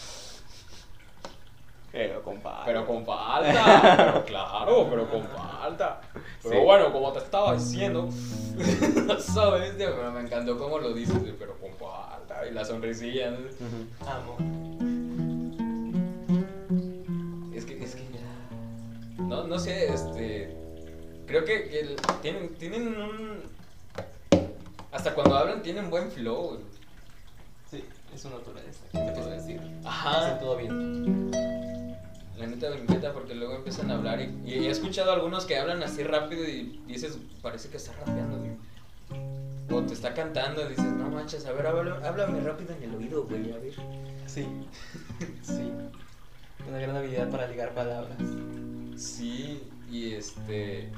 Pero 1.91 2.23
con 2.23 2.39
falta. 2.41 2.65
Pero 2.67 2.87
con 2.87 3.05
falta. 3.07 3.95
pero 3.97 4.25
claro, 4.27 4.87
pero 4.91 5.11
con 5.11 5.23
falta. 5.27 6.01
Pero 6.43 6.55
Sí. 6.55 6.65
bueno, 6.65 6.93
como 6.93 7.13
te 7.13 7.21
estaba 7.21 7.55
diciendo, 7.55 8.09
¿sabes? 9.21 9.73
Pero 9.79 10.13
me 10.13 10.21
encantó 10.21 10.59
cómo 10.59 10.79
lo 10.79 10.93
dices, 10.93 11.17
pero 11.39 11.57
con 11.59 11.73
falta. 11.77 12.47
Y 12.47 12.53
la 12.53 12.63
sonrisilla. 12.65 13.31
¿no? 13.31 13.39
Amo. 14.07 14.37
Es 17.55 17.65
que, 17.65 17.83
es 17.83 17.95
que. 17.97 18.03
No, 19.19 19.45
no 19.45 19.59
sé, 19.59 19.93
este. 19.93 20.55
Creo 21.27 21.45
que, 21.45 21.69
que 21.69 21.81
el- 21.81 21.97
tienen, 22.23 22.55
tienen 22.57 22.89
un. 22.89 23.43
Hasta 24.93 25.15
cuando 25.15 25.37
hablan 25.37 25.63
tienen 25.63 25.91
buen 25.91 26.11
flow. 26.11 26.49
güey. 26.49 26.61
Sí, 27.71 27.85
es 28.15 28.25
una 28.25 28.37
naturaleza. 28.37 28.81
¿Qué 28.93 28.99
te 28.99 29.13
puedo 29.13 29.31
decir? 29.31 29.61
Ajá. 29.85 30.27
Hacen 30.27 30.39
todo 30.39 30.57
bien. 30.57 31.31
La 32.39 32.47
neta 32.47 32.71
me 32.71 32.77
encanta 32.77 33.13
porque 33.13 33.35
luego 33.35 33.57
empiezan 33.57 33.91
a 33.91 33.95
hablar 33.97 34.21
y, 34.21 34.33
y 34.47 34.67
he 34.67 34.71
escuchado 34.71 35.13
algunos 35.13 35.45
que 35.45 35.59
hablan 35.59 35.83
así 35.83 36.03
rápido 36.05 36.49
y 36.49 36.81
dices, 36.87 37.19
parece 37.43 37.69
que 37.69 37.77
está 37.79 37.93
rapeando, 37.95 38.39
güey. 38.39 38.53
O 39.71 39.83
te 39.83 39.93
está 39.93 40.15
cantando 40.15 40.63
y 40.65 40.69
dices, 40.69 40.85
no 40.85 41.11
manches, 41.11 41.45
a 41.47 41.53
ver, 41.53 41.67
háblame, 41.67 42.07
háblame 42.07 42.41
rápido 42.41 42.75
en 42.75 42.83
el 42.85 42.95
oído, 42.95 43.25
güey, 43.25 43.53
a 43.53 43.59
ver. 43.59 43.75
Sí. 44.27 44.47
Sí. 45.43 45.73
Una 46.69 46.79
gran 46.79 46.97
habilidad 46.97 47.29
para 47.31 47.49
ligar 47.49 47.75
palabras. 47.75 48.19
Sí, 48.97 49.63
y 49.91 50.13
este. 50.15 50.91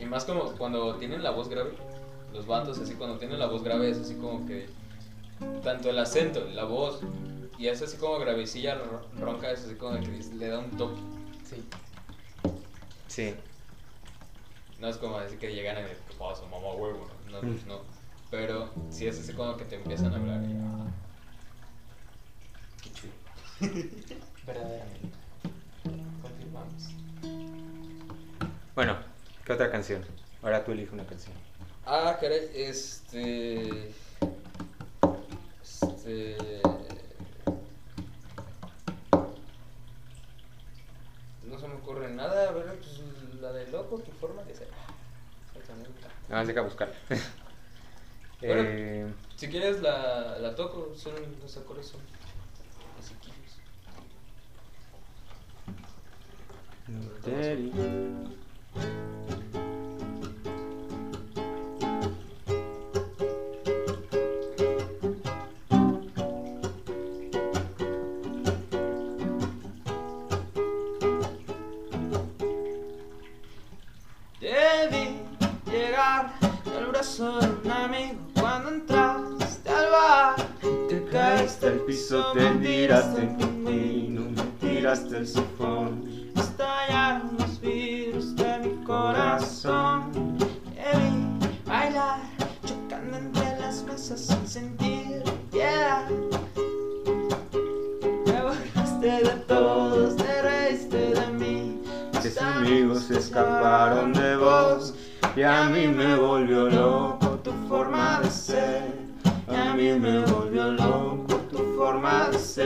Y 0.00 0.04
más 0.06 0.24
como 0.24 0.52
cuando 0.52 0.96
tienen 0.96 1.22
la 1.22 1.30
voz 1.30 1.48
grave, 1.48 1.72
los 2.32 2.46
vatos 2.46 2.78
así 2.78 2.94
cuando 2.94 3.18
tienen 3.18 3.38
la 3.38 3.46
voz 3.46 3.62
grave 3.62 3.90
es 3.90 3.98
así 3.98 4.14
como 4.16 4.46
que. 4.46 4.68
Tanto 5.64 5.90
el 5.90 5.98
acento, 5.98 6.44
la 6.54 6.64
voz, 6.64 7.00
y 7.58 7.66
es 7.66 7.82
así 7.82 7.96
como 7.96 8.18
gravecilla 8.20 8.76
ro- 8.76 9.02
ronca, 9.18 9.50
es 9.50 9.64
así 9.64 9.74
como 9.74 9.98
que 9.98 10.06
le 10.36 10.46
da 10.48 10.60
un 10.60 10.70
toque. 10.76 11.00
Sí. 11.44 11.64
Sí. 13.08 13.34
No 14.78 14.86
es 14.88 14.96
como 14.98 15.18
decir 15.18 15.38
que 15.38 15.52
llegan 15.52 15.78
en 15.78 15.84
el 15.84 15.90
que 15.96 16.14
pasa, 16.18 16.42
mamá 16.44 16.68
huevo, 16.74 17.08
no, 17.30 17.42
no, 17.42 17.48
Mm. 17.48 17.58
no. 17.66 17.80
Pero 18.30 18.70
sí 18.90 19.06
es 19.08 19.18
así 19.18 19.32
como 19.32 19.56
que 19.56 19.64
te 19.64 19.74
empiezan 19.76 20.12
a 20.12 20.16
hablar 20.16 20.42
y. 20.44 20.52
ah, 20.60 20.86
qué 22.82 22.90
chulo. 22.92 23.12
Verdaderamente. 24.46 25.08
Confirmamos. 26.22 26.88
Bueno, 28.74 28.96
¿qué 29.44 29.52
otra 29.52 29.70
canción? 29.70 30.04
Ahora 30.42 30.64
tú 30.64 30.72
elige 30.72 30.92
una 30.94 31.04
canción. 31.04 31.34
Ah, 31.84 32.16
caray, 32.20 32.50
este. 32.54 33.90
Este. 35.62 36.36
No 41.44 41.58
se 41.58 41.68
me 41.68 41.74
ocurre 41.74 42.10
nada, 42.10 42.48
a 42.48 42.52
ver, 42.52 42.78
pues 42.78 43.00
la 43.40 43.52
de 43.52 43.66
loco, 43.68 43.98
tu 43.98 44.12
forma 44.12 44.42
de 44.44 44.54
ser. 44.54 44.68
Más 46.30 46.46
deja 46.46 46.60
buscar. 46.62 46.92
Bueno. 48.44 48.60
eh, 48.64 49.06
Si 49.36 49.48
quieres 49.48 49.80
la, 49.82 50.36
la 50.40 50.56
toco, 50.56 50.92
son 50.96 51.12
los 51.40 51.56
acordes 51.56 51.86
son 51.86 52.00
basiquillos. 52.98 53.60
Teri. 57.24 57.72
Caíste 81.62 81.68
al 81.68 81.86
piso, 81.86 82.32
te 82.32 82.50
tiraste 82.60 83.22
en 83.22 83.36
pingüino, 83.36 84.22
me 84.30 84.42
tiraste 84.60 85.18
el 85.18 85.26
sifón. 85.26 86.04
Estallaron 86.36 87.36
los 87.38 87.60
vidrios 87.60 88.34
de 88.36 88.58
mi 88.58 88.84
corazón. 88.84 90.38
Debí 90.74 91.38
bailar, 91.66 92.20
chocando 92.64 93.16
entre 93.16 93.60
las 93.60 93.84
mesas 93.84 94.20
sin 94.20 94.46
sentir 94.46 95.22
piedad. 95.50 96.08
Me 98.26 98.42
burlaste 98.42 99.06
de 99.06 99.36
todos, 99.46 100.16
te 100.16 100.42
reíste 100.42 101.14
de 101.14 101.26
mí. 101.28 101.82
Tus 102.12 102.38
amigos 102.38 103.04
se 103.04 103.18
escaparon 103.18 104.12
de 104.12 104.36
vos 104.36 104.94
y 105.36 105.42
a 105.42 105.68
mí 105.68 105.86
me 105.86 106.16
volvió 106.16 106.68
loco 106.68 107.40
tu 107.42 107.52
forma 107.68 108.20
de 108.20 108.30
ser. 108.30 109.02
Y 109.50 109.54
a 109.54 109.74
mí 109.74 109.92
me 109.98 110.20
volvió 110.20 110.41
Tu 112.54 112.60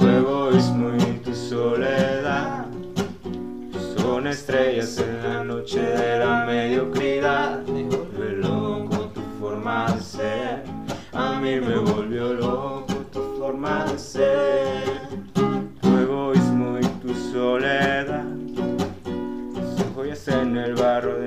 egoísmo 0.00 0.90
y 0.96 1.20
tu 1.22 1.32
soledad 1.32 2.66
son 3.96 4.26
estrellas 4.26 4.98
en 4.98 5.22
la 5.22 5.44
noche 5.44 5.80
de 5.80 6.18
la 6.18 6.44
mediocridad. 6.44 7.64
Me 7.68 7.84
volvió 7.84 8.30
loco 8.30 9.12
tu 9.14 9.20
forma 9.38 9.92
de 9.92 10.00
ser. 10.00 10.64
A 11.12 11.38
mí 11.38 11.60
me 11.60 11.78
volvió 11.78 12.34
loco 12.34 12.92
tu 13.12 13.20
forma 13.38 13.84
de 13.84 13.96
ser. 13.96 14.82
Tu 15.80 15.96
egoísmo 15.96 16.76
y 16.80 16.86
tu 17.00 17.14
soledad 17.14 18.24
son 19.76 19.94
joyas 19.94 20.26
en 20.26 20.56
el 20.56 20.74
barro 20.74 21.17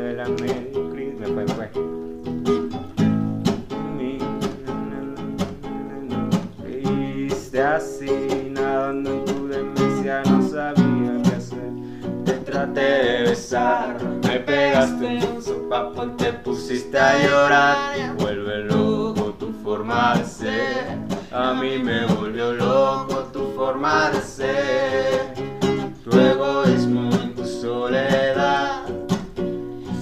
Te 12.62 12.68
traté 12.68 12.82
de 12.82 13.22
besar, 13.24 13.98
me 14.24 14.40
pegaste 14.40 15.20
un 15.26 15.42
sopapo 15.42 16.06
y 16.06 16.10
te 16.10 16.32
pusiste 16.32 16.96
a 16.96 17.18
llorar. 17.18 18.16
Vuelve 18.20 18.66
loco 18.66 19.34
tu 19.40 19.52
forma 19.64 20.14
de 20.16 20.26
ser, 20.26 20.98
a 21.32 21.56
mí 21.56 21.80
me 21.80 22.06
volvió 22.06 22.54
loco 22.54 23.16
tu 23.34 23.52
forma 23.56 24.12
de 24.12 24.22
ser. 24.22 25.34
Tu 26.04 26.20
egoísmo 26.20 27.10
y 27.24 27.30
tu 27.30 27.46
soledad 27.48 28.84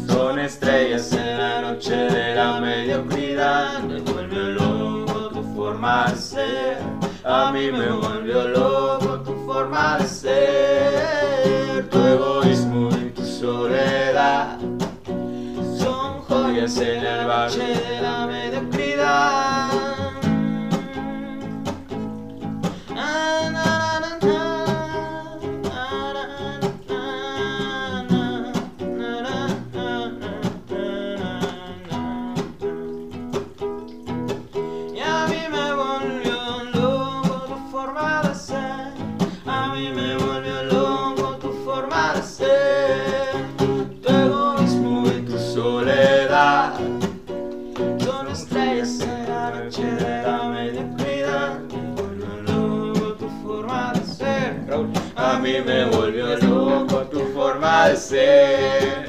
son 0.06 0.40
estrellas 0.40 1.14
en 1.14 1.38
la 1.38 1.62
noche 1.62 1.96
de 1.96 2.36
la 2.36 2.60
mediocridad. 2.60 3.80
Me 3.84 4.02
volvió 4.02 4.44
loco 4.50 5.30
tu 5.30 5.44
forma 5.56 6.08
de 6.10 6.18
ser. 6.18 6.78
A 7.24 7.54
mí 7.54 7.72
me 7.72 7.90
volvió 7.90 8.50
loco 8.50 9.22
tu 9.22 9.34
forma 9.46 9.98
de 9.98 10.08
ser. 10.08 11.19
Tu 12.00 12.06
egoísmo 12.06 12.90
y 12.92 13.10
tu 13.10 13.26
soledad 13.26 14.58
son 15.78 16.22
joyas 16.22 16.78
en 16.78 17.06
el 17.06 17.28
barrio 17.28 17.62
de 17.62 18.02
la 18.02 18.26
mediocridad. 18.26 19.89
Tu 57.60 59.09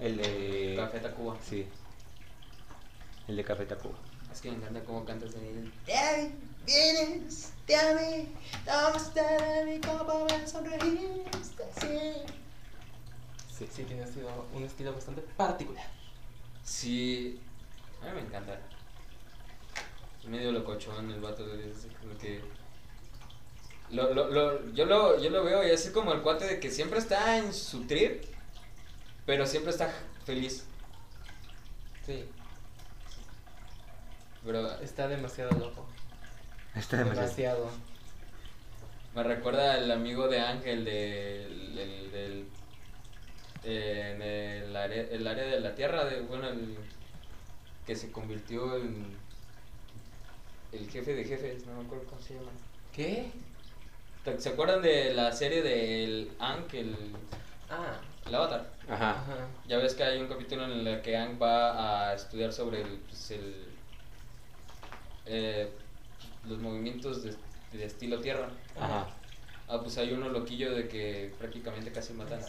el 0.00 0.16
de. 0.16 0.74
Café 0.76 1.00
Tacuba. 1.00 1.36
Sí. 1.42 1.66
El 3.28 3.36
de 3.36 3.44
Café 3.44 3.66
Tacuba. 3.66 3.98
Es 4.32 4.40
que 4.40 4.50
me 4.50 4.56
encanta 4.56 4.82
cómo 4.84 5.04
cantas 5.04 5.34
en 5.34 5.44
él. 5.44 5.72
Te 5.84 6.32
vienes 6.66 7.52
de 7.66 7.76
a 7.76 7.94
mí, 7.94 8.28
tomaste 8.64 9.20
de 9.20 9.64
mi 9.64 9.80
copa, 9.80 10.24
me 10.24 10.46
sonreíste, 10.46 11.64
sí. 11.80 12.32
Sí, 13.58 13.68
sí, 13.70 13.84
tiene 13.84 14.02
un 14.02 14.08
estilo, 14.08 14.46
un 14.54 14.64
estilo 14.64 14.92
bastante 14.92 15.22
particular. 15.36 15.86
Sí, 16.64 17.40
a 18.02 18.06
mí 18.06 18.20
me 18.20 18.26
encanta. 18.26 18.58
Es 20.20 20.26
medio 20.28 20.52
locochón 20.52 21.10
el 21.10 21.20
vato, 21.20 21.44
como 22.00 22.18
que... 22.18 22.40
Lo, 23.90 24.14
lo, 24.14 24.30
lo, 24.30 24.72
yo, 24.72 24.84
lo, 24.84 25.20
yo 25.20 25.30
lo 25.30 25.42
veo 25.42 25.66
y 25.66 25.72
así 25.72 25.90
como 25.90 26.12
el 26.12 26.22
cuate 26.22 26.46
de 26.46 26.60
que 26.60 26.70
siempre 26.70 27.00
está 27.00 27.38
en 27.38 27.52
su 27.52 27.86
trip, 27.86 28.22
pero 29.30 29.46
siempre 29.46 29.70
está 29.70 29.88
feliz. 30.26 30.64
Sí, 32.04 32.24
Pero 34.44 34.80
está 34.80 35.06
demasiado 35.06 35.56
loco. 35.56 35.86
Está 36.74 36.96
demasiado. 36.96 37.20
Demasiado. 37.26 37.70
Me 39.14 39.22
recuerda 39.22 39.74
al 39.74 39.88
amigo 39.92 40.26
de 40.26 40.40
Ángel 40.40 40.84
del, 40.84 41.76
del, 41.76 42.10
del- 42.10 42.48
eh, 43.62 44.14
en 44.16 44.22
el 44.22 44.76
área, 44.76 45.02
el 45.12 45.24
área 45.28 45.44
de 45.44 45.60
la 45.60 45.76
Tierra, 45.76 46.04
de, 46.06 46.22
bueno, 46.22 46.48
el 46.48 46.76
que 47.86 47.94
se 47.94 48.10
convirtió 48.10 48.78
en 48.78 49.16
el 50.72 50.90
jefe 50.90 51.14
de 51.14 51.22
jefes, 51.24 51.64
no 51.66 51.74
me 51.80 51.84
acuerdo 51.86 52.04
cómo 52.06 52.20
se 52.20 52.34
llama. 52.34 52.50
¿Qué? 52.92 53.30
¿Te- 54.24 54.40
¿Se 54.40 54.48
acuerdan 54.48 54.82
de 54.82 55.14
la 55.14 55.30
serie 55.30 55.62
del 55.62 56.32
Aang, 56.40 56.64
el, 56.72 56.96
Ah, 57.70 58.00
el 58.26 58.34
avatar? 58.34 58.68
Ajá. 58.90 59.10
ajá. 59.10 59.48
Ya 59.68 59.78
ves 59.78 59.94
que 59.94 60.02
hay 60.02 60.20
un 60.20 60.26
capítulo 60.28 60.64
en 60.64 60.86
el 60.86 61.00
que 61.02 61.16
Aang 61.16 61.40
va 61.40 62.08
a 62.10 62.14
estudiar 62.14 62.52
sobre 62.52 62.82
el, 62.82 62.98
pues, 62.98 63.30
el, 63.30 63.66
eh, 65.26 65.70
los 66.48 66.58
movimientos 66.58 67.22
de, 67.22 67.34
de 67.72 67.84
estilo 67.84 68.20
tierra. 68.20 68.48
Ajá. 68.78 69.06
Ah, 69.68 69.80
pues 69.80 69.96
hay 69.98 70.12
uno 70.12 70.28
loquillo 70.28 70.74
de 70.74 70.88
que 70.88 71.32
prácticamente 71.38 71.92
casi 71.92 72.12
matan 72.12 72.42
a... 72.42 72.46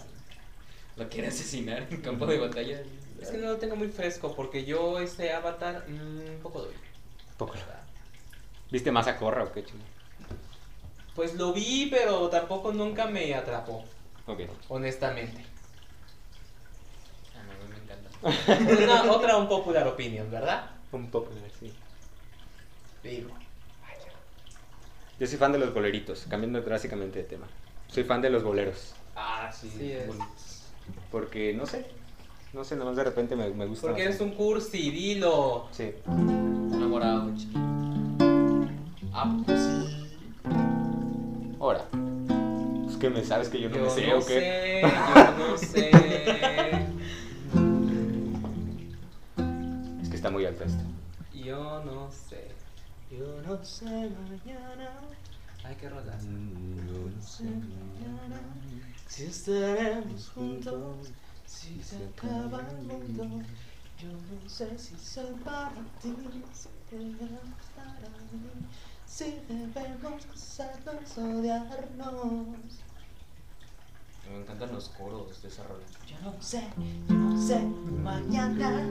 Lo 0.97 1.07
quiere 1.07 1.27
asesinar 1.27 1.87
en 1.89 2.01
campo 2.01 2.25
de 2.25 2.39
batalla. 2.39 2.81
Es 3.21 3.29
que 3.29 3.37
no 3.37 3.47
lo 3.47 3.57
tengo 3.57 3.75
muy 3.75 3.89
fresco 3.89 4.35
porque 4.35 4.65
yo 4.65 4.99
ese 4.99 5.31
avatar 5.31 5.85
un 5.87 6.39
poco 6.41 6.63
doy. 6.63 6.73
Poco. 7.37 7.53
¿Viste 8.71 8.91
más 8.91 9.07
a 9.07 9.17
Corra 9.17 9.43
o 9.43 9.51
qué 9.51 9.63
chido? 9.63 9.79
Pues 11.15 11.35
lo 11.35 11.53
vi, 11.53 11.87
pero 11.91 12.29
tampoco 12.29 12.71
nunca 12.71 13.05
me 13.05 13.33
atrapó, 13.35 13.83
Ok. 14.27 14.41
honestamente. 14.69 15.45
Ah, 17.35 17.43
no, 17.45 17.51
a 17.51 17.55
mí 17.55 17.69
me 17.69 17.83
encanta. 17.83 18.09
Una, 18.23 19.11
otra 19.11 19.37
un 19.37 19.47
popular 19.47 19.87
opinion, 19.87 20.29
¿verdad? 20.29 20.69
Un 20.91 21.09
poco, 21.09 21.31
sí. 21.59 21.71
Digo. 23.03 23.29
Yo 25.19 25.27
soy 25.27 25.37
fan 25.37 25.51
de 25.51 25.59
los 25.59 25.73
boleritos, 25.73 26.25
cambiando 26.29 26.61
drásticamente 26.61 27.19
de 27.19 27.25
tema. 27.25 27.47
Soy 27.87 28.03
fan 28.03 28.21
de 28.21 28.29
los 28.29 28.43
boleros. 28.43 28.93
Ah, 29.15 29.51
sí. 29.51 29.69
Sí 29.77 29.91
es. 29.91 30.09
Porque, 31.11 31.53
no 31.53 31.65
sé, 31.65 31.85
no 32.53 32.63
sé, 32.63 32.75
nomás 32.75 32.95
de 32.95 33.03
repente 33.03 33.35
me, 33.35 33.49
me 33.49 33.65
gusta. 33.65 33.87
Porque 33.87 34.03
eres 34.03 34.19
un 34.19 34.31
cursi, 34.31 34.89
dilo. 34.91 35.67
Sí. 35.71 35.93
Enamorado, 36.07 37.31
chiquito. 37.37 37.59
Ah, 39.13 39.35
pues 39.45 39.59
sí. 39.59 40.17
Ahora. 41.59 41.85
Es 42.89 42.97
que 42.97 43.09
me 43.09 43.23
sabes 43.23 43.49
que 43.49 43.59
yo 43.61 43.69
no 43.69 43.75
Yo 43.77 43.83
me 43.83 43.89
sé 43.89 44.07
no 44.07 44.17
o 44.17 44.25
qué. 44.25 44.25
sé, 44.25 44.81
yo 44.81 45.37
no 45.37 45.57
sé. 45.57 45.91
Es 50.21 50.23
que 50.23 50.27
está 50.27 50.29
muy 50.29 50.45
alto 50.45 50.63
esto. 50.65 50.83
Yo 51.33 51.83
no 51.83 52.11
sé. 52.11 52.51
Yo 53.09 53.41
no 53.41 53.65
sé 53.65 53.85
mañana. 53.85 54.91
Ay, 55.63 55.75
qué 55.79 55.89
rolas. 55.89 56.23
Si 59.07 59.23
estaremos 59.23 60.29
juntos, 60.29 61.11
si 61.47 61.81
se 61.81 62.05
acaba 62.05 62.59
el 62.69 62.77
mundo, 62.83 63.41
yo 63.97 64.09
no 64.11 64.47
sé 64.47 64.77
si 64.77 64.95
soy 64.95 65.33
para 65.43 65.71
ti, 66.03 66.15
si 66.53 66.69
eres 66.95 67.39
para 67.75 68.09
mí, 68.31 68.67
si 69.07 69.39
debemos 69.49 70.25
casarnos 70.27 71.17
odiarnos. 71.17 72.90
Me 74.31 74.37
encantan 74.41 74.71
los 74.73 74.89
coros 74.89 75.41
de 75.41 75.47
esa 75.47 75.63
rola. 75.63 75.83
Yo 76.07 76.15
no 76.23 76.41
sé, 76.41 76.63
yo 77.07 77.15
no 77.15 77.41
sé, 77.41 77.59
mañana. 78.03 78.89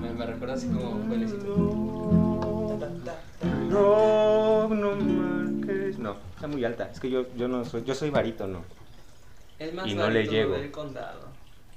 Me, 0.00 0.10
me 0.12 0.26
recuerda 0.26 0.54
así 0.54 0.66
como 0.68 0.90
un 0.90 1.08
bailecito. 1.08 1.56
No, 3.68 4.68
no 4.68 4.96
marques. 4.96 5.98
No, 5.98 6.16
está 6.34 6.46
muy 6.46 6.64
alta. 6.64 6.90
Es 6.90 7.00
que 7.00 7.10
yo, 7.10 7.26
yo 7.36 7.48
no 7.48 7.64
soy, 7.64 7.84
yo 7.84 7.94
soy 7.94 8.10
barítono. 8.10 8.62
El 9.58 9.74
más 9.74 9.86
Y 9.88 9.94
no 9.94 10.08
le 10.08 10.26
llego. 10.26 10.54
del 10.54 10.70
condado. 10.70 11.28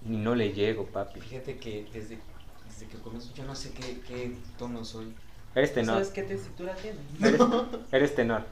Y 0.08 0.16
no 0.18 0.36
le 0.36 0.54
llego, 0.54 0.86
papi. 0.86 1.20
Fíjate 1.20 1.58
que 1.58 1.86
desde, 1.92 2.20
desde 2.68 2.88
que 2.88 2.98
comienzo 2.98 3.34
yo 3.34 3.44
no 3.46 3.56
sé 3.56 3.72
qué, 3.72 4.00
qué 4.08 4.36
tono 4.58 4.86
soy. 4.86 5.14
Eres 5.54 5.74
tenor. 5.74 5.96
¿Sabes 5.96 6.10
qué 6.10 6.24
tesitura 6.24 6.74
tiene? 6.76 7.00
Eres, 7.22 7.42
eres 7.92 8.16
tenor. 8.16 8.44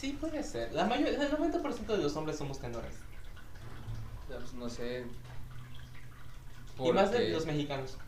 Sí, 0.00 0.16
puede 0.18 0.42
ser. 0.42 0.72
La 0.72 0.86
mayor, 0.86 1.08
el 1.08 1.30
90% 1.30 1.84
de 1.84 1.98
los 1.98 2.16
hombres 2.16 2.38
somos 2.38 2.58
tenores. 2.58 2.94
Pues, 4.28 4.54
no 4.54 4.66
sé. 4.70 5.04
Y 6.82 6.90
más 6.90 7.12
de 7.12 7.28
los 7.28 7.44
mexicanos. 7.44 7.98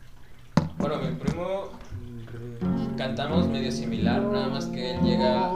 Bueno, 0.79 0.97
mi 0.97 1.15
primo 1.15 1.69
cantamos 2.97 3.47
medio 3.47 3.71
similar, 3.71 4.23
nada 4.23 4.47
más 4.47 4.65
que 4.65 4.95
él 4.95 5.01
llega. 5.03 5.51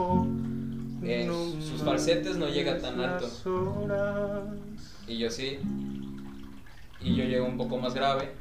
En 1.02 1.60
sus 1.60 1.82
falsetes 1.82 2.36
no 2.36 2.48
llega 2.48 2.78
tan 2.78 3.00
alto. 3.00 3.28
Y 5.08 5.18
yo 5.18 5.30
sí. 5.30 5.58
Y 7.00 7.16
yo 7.16 7.24
llego 7.24 7.46
un 7.46 7.56
poco 7.56 7.78
más 7.78 7.94
grave 7.94 8.32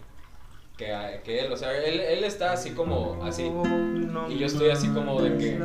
que, 0.77 1.21
que 1.23 1.39
él. 1.41 1.51
O 1.51 1.57
sea, 1.57 1.75
él, 1.83 1.99
él 1.99 2.23
está 2.23 2.51
así 2.53 2.71
como 2.71 3.23
así. 3.23 3.51
Y 4.29 4.37
yo 4.37 4.45
estoy 4.45 4.69
así 4.69 4.87
como 4.89 5.21
de 5.21 5.37
que- 5.37 5.55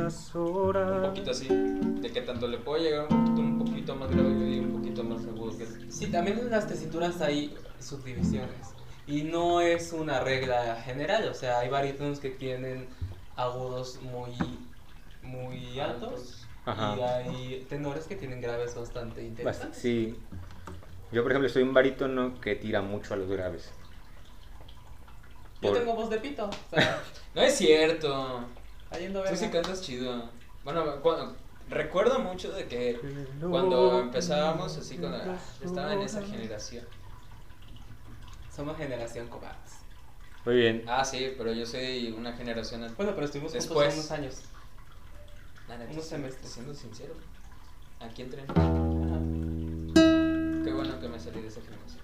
Un 0.97 1.01
poquito 1.09 1.31
así. 1.31 1.47
De 1.47 2.09
que 2.11 2.21
tanto 2.21 2.47
le 2.47 2.57
puedo 2.57 2.81
llegar 2.83 3.07
un 3.09 3.25
poquito, 3.25 3.41
un 3.41 3.59
poquito 3.59 3.95
más 3.95 4.09
grave 4.11 4.29
y 4.29 4.59
un 4.59 4.71
poquito 4.79 5.03
más 5.03 5.23
agudo 5.25 5.57
que 5.57 5.63
él. 5.63 5.91
Sí, 5.91 6.07
también 6.07 6.39
en 6.39 6.49
las 6.49 6.67
tesituras 6.67 7.21
hay 7.21 7.55
subdivisiones. 7.79 8.73
Y 9.05 9.23
no 9.23 9.61
es 9.61 9.91
una 9.93 10.19
regla 10.21 10.75
general. 10.83 11.27
O 11.29 11.33
sea, 11.33 11.59
hay 11.59 11.69
barítonos 11.69 12.19
que 12.19 12.29
tienen 12.29 12.87
agudos 13.35 13.99
muy, 14.01 14.31
muy 15.21 15.79
altos. 15.79 16.45
Ajá. 16.65 16.95
Y 16.97 17.01
hay 17.01 17.65
tenores 17.69 18.05
que 18.05 18.15
tienen 18.15 18.39
graves 18.41 18.75
bastante 18.75 19.21
Bast- 19.21 19.27
interesantes. 19.27 19.79
Sí. 19.81 20.15
Yo, 21.11 21.21
por 21.21 21.31
ejemplo, 21.31 21.49
soy 21.49 21.63
un 21.63 21.73
barítono 21.73 22.39
que 22.39 22.55
tira 22.55 22.81
mucho 22.81 23.13
a 23.13 23.17
los 23.17 23.29
graves. 23.29 23.71
Yo 25.63 25.71
tengo 25.73 25.95
voz 25.95 26.09
de 26.09 26.17
pito. 26.19 26.45
O 26.45 26.75
sea, 26.75 27.01
No 27.35 27.41
es 27.41 27.55
cierto. 27.57 28.45
Tú 29.29 29.35
sí 29.35 29.49
cantas 29.49 29.81
chido. 29.81 30.29
Bueno, 30.63 31.01
cu- 31.01 31.33
recuerdo 31.69 32.19
mucho 32.19 32.51
de 32.51 32.67
que 32.67 32.99
cuando 33.49 33.99
empezábamos 34.01 34.77
así 34.77 34.97
con 34.97 35.11
la- 35.11 35.37
estaba 35.63 35.93
en 35.93 36.01
esa 36.01 36.21
generación. 36.21 36.85
Somos 38.55 38.77
generación 38.77 39.27
cobardes. 39.29 39.79
Muy 40.45 40.55
bien. 40.57 40.83
Ah, 40.87 41.03
sí, 41.03 41.33
pero 41.37 41.53
yo 41.53 41.65
soy 41.65 42.11
una 42.15 42.33
generación 42.33 42.81
Bueno, 42.97 43.13
pero 43.15 43.25
estuvimos 43.25 43.51
juntos 43.51 43.67
Después. 43.67 43.93
unos 43.95 44.11
años. 44.11 44.41
La 45.67 45.77
neta, 45.77 45.91
unos 45.91 46.05
semestres. 46.05 46.51
Siendo 46.51 46.73
sincero. 46.75 47.15
Aquí 47.99 48.21
entré. 48.21 48.41
Ajá. 48.43 48.69
Qué 50.63 50.71
bueno 50.71 50.99
que 50.99 51.07
me 51.07 51.19
salí 51.19 51.41
de 51.41 51.47
esa 51.47 51.61
generación. 51.61 52.02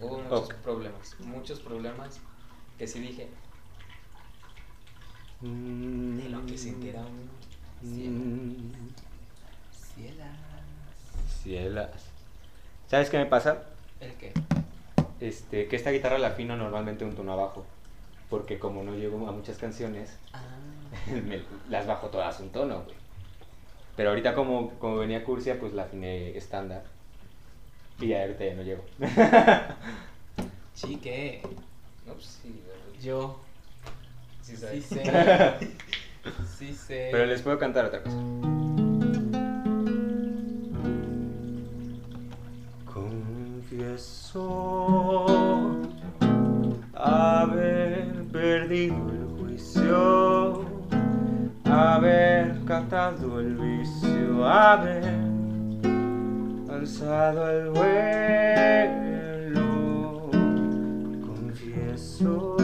Hubo 0.00 0.18
muchos 0.18 0.52
problemas. 0.62 1.16
Muchos 1.20 1.60
problemas 1.60 2.20
que 2.78 2.86
sí 2.86 3.00
dije. 3.00 3.28
De 5.40 6.28
lo 6.28 6.44
que 6.46 6.58
se 6.58 6.70
entera 6.70 7.00
uno. 7.00 7.30
Mm, 7.82 8.54
Cielas. 9.94 10.36
Cielas. 11.42 12.04
¿Sabes 12.88 13.10
qué 13.10 13.18
me 13.18 13.26
pasa? 13.26 13.62
¿El 14.00 14.12
qué? 14.14 14.32
Este, 15.20 15.68
que 15.68 15.76
esta 15.76 15.90
guitarra 15.90 16.18
la 16.18 16.28
afino 16.28 16.56
normalmente 16.56 17.04
un 17.04 17.14
tono 17.14 17.32
abajo. 17.32 17.64
Porque 18.30 18.58
como 18.58 18.82
no 18.82 18.94
llego 18.94 19.26
a 19.28 19.32
muchas 19.32 19.58
canciones, 19.58 20.16
Ah. 20.32 20.40
me- 21.26 21.42
las 21.68 21.86
bajo 21.86 22.08
todas 22.08 22.38
un 22.40 22.50
tono, 22.50 22.82
güey. 22.82 22.96
Pero 23.96 24.10
ahorita 24.10 24.34
como, 24.34 24.70
como 24.78 24.96
venía 24.98 25.24
Cursia, 25.24 25.58
pues 25.58 25.72
la 25.72 25.82
afiné 25.84 26.36
estándar. 26.36 26.84
Y 28.00 28.08
ya 28.08 28.22
ahorita 28.22 28.44
ya 28.44 28.54
no 28.54 28.62
llego. 28.62 28.84
Chique. 30.74 31.42
No, 32.06 32.14
pues 32.14 32.40
sí. 32.42 32.62
Yo 33.02 33.40
sí, 34.42 34.56
sí 34.56 34.80
sé. 34.80 35.02
sí 36.58 36.72
sé. 36.74 37.08
Pero 37.12 37.26
les 37.26 37.42
puedo 37.42 37.58
cantar 37.58 37.86
otra 37.86 38.02
cosa. 38.02 38.16
Confieso 42.84 44.46
haber 46.94 48.24
perdido 48.32 48.96
el 49.10 49.26
juicio, 49.38 50.64
haber 51.64 52.64
captado 52.64 53.40
el 53.40 53.54
vicio, 53.56 54.48
haber 54.48 55.37
alzado 56.78 57.50
el 57.50 57.70
vuelo. 57.70 59.00
Confieso 61.26 62.56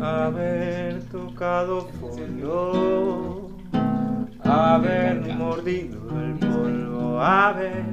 haber 0.00 1.02
tocado 1.10 1.82
fondo, 2.00 3.50
haber 4.42 5.34
mordido 5.34 6.00
el 6.24 6.34
polvo, 6.38 7.20
haber 7.20 7.84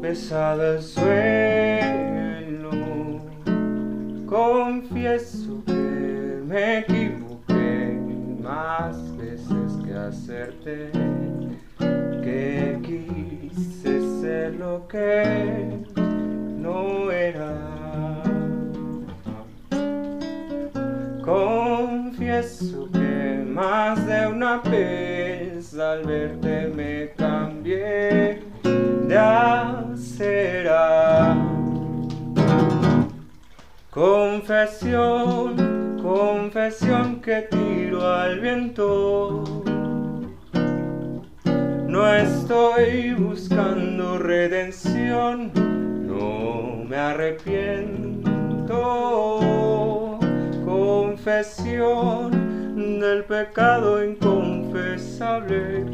besado 0.00 0.74
el 0.74 0.82
suelo, 0.82 2.08
Confieso 4.26 5.62
que 5.66 6.42
me 6.46 6.78
equivoqué 6.80 7.98
más 8.42 9.16
veces 9.16 9.78
que 9.84 9.94
hacerte, 9.94 10.90
quise 12.82 14.20
ser 14.20 14.54
lo 14.54 14.86
que 14.88 15.68
no 16.56 17.10
era. 17.10 17.54
Confieso 21.24 22.88
que 22.92 23.44
más 23.46 24.06
de 24.06 24.26
una 24.28 24.58
vez 24.58 25.78
al 25.78 26.04
verte 26.04 26.68
me 26.74 27.10
cambié 27.16 28.42
de 28.62 29.18
acera. 29.18 30.68
Confesión, 33.90 35.56
confesión 36.00 37.20
que 37.20 37.42
tiro 37.50 38.06
al 38.06 38.40
viento. 38.40 39.57
No 41.98 42.06
estoy 42.14 43.12
buscando 43.14 44.18
redención, 44.18 45.50
no 46.06 46.84
me 46.84 46.96
arrepiento. 46.96 48.20
Confesión 50.64 52.30
del 53.00 53.24
pecado 53.24 54.04
inconfesable 54.04 55.86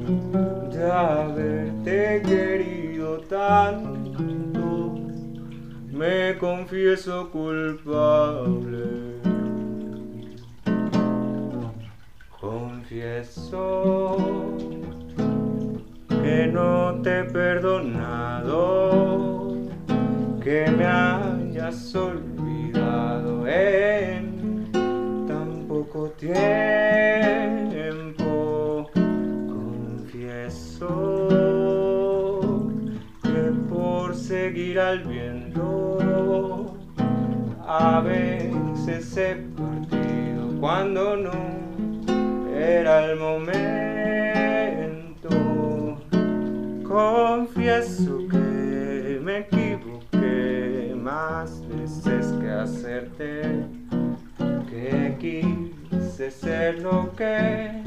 de 0.70 0.90
haberte 0.92 2.20
querido 2.20 3.20
tanto. 3.20 4.96
Me 5.90 6.36
confieso 6.36 7.30
culpable. 7.30 8.84
Confieso 12.38 14.18
no 16.52 17.00
te 17.02 17.20
he 17.20 17.24
perdonado, 17.24 18.52
que 20.42 20.70
me 20.76 20.84
hayas 20.84 21.94
olvidado 21.94 23.46
en 23.46 24.70
tan 25.26 25.66
poco 25.68 26.10
tiempo. 26.10 26.34
Confieso 29.48 30.98
que 33.22 33.52
por 33.68 34.14
seguir 34.14 34.78
al 34.80 35.00
viento 35.04 36.74
a 37.66 38.00
veces 38.00 39.16
he 39.16 39.36
partido 39.56 40.60
cuando 40.60 41.16
no 41.16 41.32
era 42.54 43.06
el 43.06 43.18
momento. 43.18 44.33
Confieso 46.94 48.28
que 48.30 49.18
me 49.20 49.38
equivoqué 49.38 50.94
más 50.94 51.60
veces 51.66 52.32
que 52.40 52.48
hacerte, 52.48 53.66
que 54.70 55.16
quise 55.18 56.30
ser 56.30 56.78
lo 56.78 57.12
que 57.16 57.82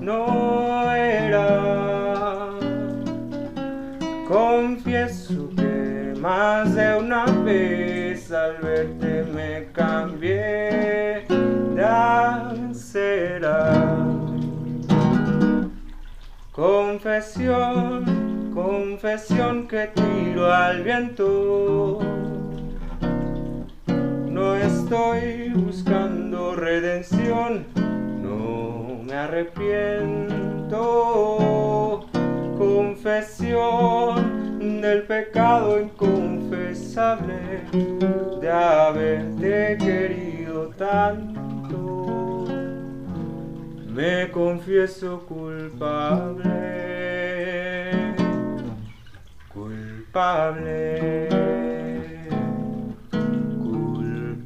no 0.00 0.90
era. 0.90 2.48
Confieso 4.26 5.50
que 5.54 6.14
más 6.18 6.74
de 6.74 6.96
una 6.96 7.26
vez 7.44 8.32
al 8.32 8.56
verte 8.62 9.22
me 9.34 9.66
cambié 9.74 11.26
de 11.74 11.84
acera. 11.84 13.20
Confesión, 16.52 18.19
confesión 18.62 19.66
que 19.66 19.88
tiro 19.94 20.52
al 20.52 20.82
viento. 20.82 21.98
No 24.28 24.54
estoy 24.54 25.50
buscando 25.54 26.54
redención, 26.54 27.64
no 28.22 29.00
me 29.04 29.14
arrepiento. 29.14 30.78
Confesión 32.58 34.14
del 34.82 35.04
pecado 35.04 35.80
inconfesable 35.80 37.62
de 38.40 38.50
haberte 38.50 39.78
querido 39.78 40.68
tanto. 40.76 41.40
Me 43.88 44.30
confieso 44.30 45.20
culpable, 45.26 46.50
culpable, 49.52 51.28
culpable. 53.58 54.38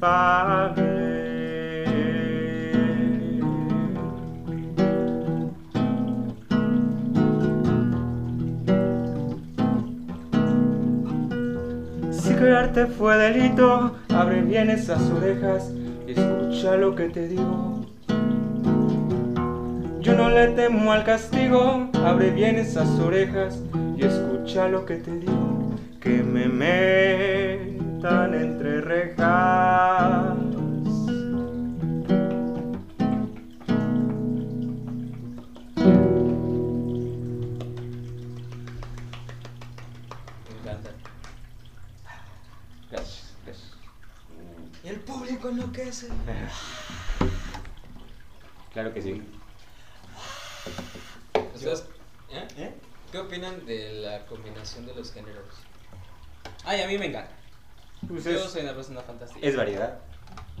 Si 12.11 12.33
crearte 12.33 12.87
fue 12.87 13.15
delito, 13.17 13.95
abre 14.09 14.41
bien 14.41 14.71
esas 14.71 15.01
orejas 15.11 15.71
y 16.07 16.11
escucha 16.13 16.77
lo 16.77 16.95
que 16.95 17.09
te 17.09 17.27
digo. 17.27 17.85
Yo 19.99 20.15
no 20.15 20.29
le 20.29 20.47
temo 20.49 20.91
al 20.91 21.03
castigo, 21.03 21.89
abre 22.03 22.31
bien 22.31 22.55
esas 22.57 22.89
orejas 22.99 23.61
y 23.97 24.03
escucha 24.05 24.67
lo 24.67 24.85
que 24.85 24.97
te 24.97 25.19
digo, 25.19 25.73
que 26.01 26.21
me 26.21 26.47
metan 26.47 28.33
entre 28.33 28.81
rejas. 28.81 30.35
Me 40.45 40.59
encanta. 40.59 40.89
Gracias, 42.91 43.33
gracias. 43.45 43.71
Y 44.83 44.87
el 44.89 44.99
público 44.99 45.49
enloquece. 45.49 46.09
Claro 48.73 48.93
que 48.93 49.01
sí. 49.01 49.23
¿Ustedes, 51.53 51.79
¿eh? 51.79 51.83
¿Eh? 51.89 51.94
¿Qué 53.15 53.21
opinan 53.21 53.65
de 53.65 53.93
la 53.93 54.25
combinación 54.25 54.85
de 54.85 54.93
los 54.93 55.13
géneros? 55.13 55.45
Ay, 56.65 56.81
a 56.81 56.87
mí 56.87 56.97
me 56.97 57.05
encanta. 57.05 57.31
Pues 58.09 58.25
Yo 58.25 58.31
es, 58.31 58.41
soy 58.51 58.63
una 58.63 58.73
persona 58.73 58.99
fantástica. 58.99 59.47
es 59.47 59.55
variedad, 59.55 59.99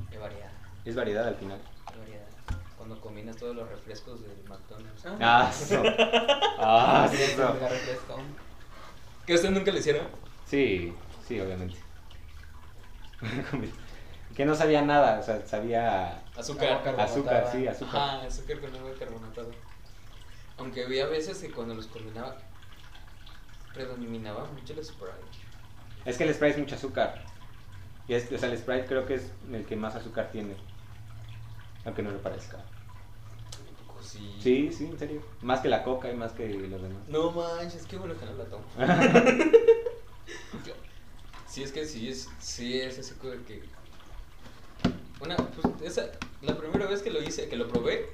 Qué 0.09 0.17
variedad, 0.17 0.51
es 0.85 0.95
variedad 0.95 1.27
al 1.27 1.35
final. 1.35 1.59
qué 1.91 1.99
variedad. 1.99 2.23
Cuando 2.77 3.01
combinas 3.01 3.35
todos 3.35 3.57
los 3.57 3.67
refrescos 3.67 4.21
del 4.21 4.41
McDonald's. 4.47 5.05
Ah. 5.05 5.17
Ah, 5.19 5.51
eso. 5.51 5.83
Ah, 6.57 7.09
Sí, 7.11 7.21
eso. 7.23 7.53
me 7.61 7.67
refresco. 7.67 8.19
¿Que 9.25 9.33
a 9.33 9.35
usted 9.35 9.49
nunca 9.51 9.71
le 9.73 9.79
hicieron? 9.79 10.07
Sí, 10.45 10.95
sí, 11.27 11.37
obviamente. 11.41 11.75
que 14.33 14.45
no 14.45 14.55
sabía 14.55 14.81
nada, 14.81 15.19
o 15.19 15.23
sea, 15.23 15.45
sabía 15.45 16.21
Azúcar. 16.37 16.69
Agua 16.69 16.83
carbonatada. 16.83 17.03
azúcar, 17.11 17.49
sí, 17.51 17.67
azúcar. 17.67 17.95
Ajá, 17.97 18.21
azúcar 18.27 18.61
con 18.61 18.73
agua 18.77 18.91
carbonatado. 18.97 19.74
Aunque 20.57 20.85
había 20.85 21.05
veces 21.07 21.39
que 21.39 21.51
cuando 21.51 21.73
los 21.73 21.87
combinaba, 21.87 22.37
predominaba 23.73 24.45
mucho 24.45 24.73
el 24.73 24.83
Sprite. 24.83 25.13
Es 26.05 26.17
que 26.17 26.23
el 26.23 26.33
Sprite 26.33 26.51
es 26.53 26.57
mucho 26.59 26.75
azúcar. 26.75 27.25
Y 28.07 28.13
es, 28.13 28.31
o 28.31 28.37
sea, 28.37 28.49
el 28.49 28.57
Sprite 28.57 28.85
creo 28.85 29.05
que 29.05 29.15
es 29.15 29.31
el 29.51 29.65
que 29.65 29.75
más 29.75 29.95
azúcar 29.95 30.29
tiene. 30.31 30.55
Aunque 31.83 32.01
no 32.01 32.11
lo 32.11 32.21
parezca. 32.21 32.63
Sí. 34.01 34.37
Sí, 34.39 34.71
sí, 34.71 34.85
en 34.85 34.99
serio. 34.99 35.21
Más 35.41 35.61
que 35.61 35.67
la 35.67 35.83
coca 35.83 36.11
y 36.11 36.15
más 36.15 36.31
que 36.31 36.47
los 36.47 36.81
demás. 36.81 37.07
No 37.07 37.31
manches, 37.31 37.85
qué 37.85 37.97
bueno 37.97 38.15
que 38.17 38.25
no 38.25 38.33
la 38.33 38.45
tomo. 38.45 38.65
Sí, 41.55 41.63
es 41.63 41.71
que 41.71 41.85
sí 41.85 42.09
es, 42.09 42.27
sí 42.37 42.81
es 42.81 42.99
así 42.99 43.13
que... 43.47 43.63
Una, 45.21 45.37
pues, 45.37 45.81
esa, 45.83 46.11
la 46.41 46.57
primera 46.57 46.85
vez 46.85 47.01
que 47.01 47.09
lo 47.09 47.23
hice, 47.23 47.47
que 47.47 47.55
lo 47.55 47.69
probé, 47.69 48.09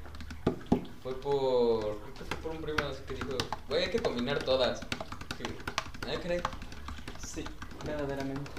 fue 1.04 1.14
por, 1.20 1.80
creo 1.82 2.14
que 2.14 2.26
fue 2.26 2.38
por 2.38 2.52
un 2.52 2.62
primo 2.62 2.80
así 2.90 3.02
que 3.08 3.16
dijo, 3.16 3.38
güey, 3.68 3.84
hay 3.84 3.90
que 3.90 4.00
combinar 4.00 4.40
todas. 4.44 4.82
Ah, 6.08 6.20
caray. 6.22 6.42
Sí, 7.26 7.44
verdaderamente. 7.86 8.52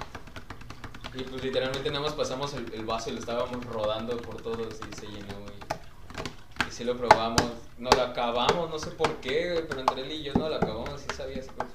Y 1.13 1.23
pues 1.23 1.43
literalmente 1.43 1.89
nada 1.89 2.01
más 2.01 2.13
pasamos 2.13 2.53
el, 2.53 2.73
el 2.73 2.85
vaso 2.85 3.09
y 3.09 3.13
lo 3.13 3.19
estábamos 3.19 3.63
rodando 3.65 4.17
por 4.17 4.41
todos 4.41 4.79
y 4.91 4.95
se 4.95 5.05
llenó 5.07 5.35
y, 5.45 6.67
y 6.67 6.71
sí 6.71 6.83
lo 6.83 6.97
probamos. 6.97 7.43
No 7.77 7.89
lo 7.89 8.01
acabamos, 8.01 8.69
no 8.69 8.79
sé 8.79 8.91
por 8.91 9.15
qué, 9.17 9.51
güey, 9.51 9.67
pero 9.67 9.81
entre 9.81 10.01
él 10.01 10.11
y 10.11 10.23
yo 10.23 10.33
no 10.33 10.49
lo 10.49 10.55
acabamos 10.55 11.03
y 11.09 11.13
sabía 11.13 11.37
esa 11.37 11.53
cosa. 11.53 11.69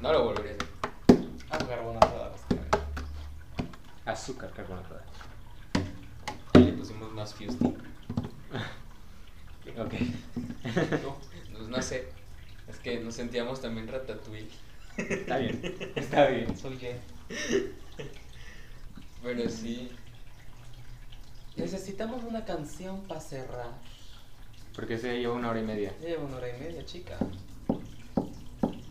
No 0.00 0.12
lo 0.12 0.24
volvería 0.24 0.52
a 0.52 0.54
hacer. 0.54 0.68
Agua 1.50 1.68
carbonatada. 1.68 2.32
Azúcar 4.04 4.50
carbonatada. 4.50 5.04
Y 6.54 6.58
le 6.58 6.72
pusimos 6.72 7.10
más 7.12 7.32
Fusty. 7.32 7.74
Ok. 9.78 9.94
No, 11.02 11.16
pues 11.56 11.68
no 11.68 11.82
sé. 11.82 12.08
Es 12.68 12.78
que 12.78 13.00
nos 13.00 13.14
sentíamos 13.14 13.60
también 13.60 13.88
ratatouille. 13.88 14.48
Está 14.96 15.38
bien. 15.38 15.60
Está 15.96 16.26
bien. 16.28 16.56
Soy 16.56 16.76
gay. 16.76 17.00
Pero 19.22 19.48
sí. 19.48 19.90
Necesitamos 21.56 22.24
una 22.24 22.44
canción 22.44 23.02
para 23.04 23.20
cerrar. 23.20 23.70
Porque 24.74 24.98
se 24.98 25.18
lleva 25.18 25.34
una 25.34 25.50
hora 25.50 25.60
y 25.60 25.64
media. 25.64 25.94
Ya 26.00 26.08
Lleva 26.08 26.24
una 26.24 26.36
hora 26.36 26.54
y 26.54 26.60
media, 26.60 26.84
chica. 26.84 27.16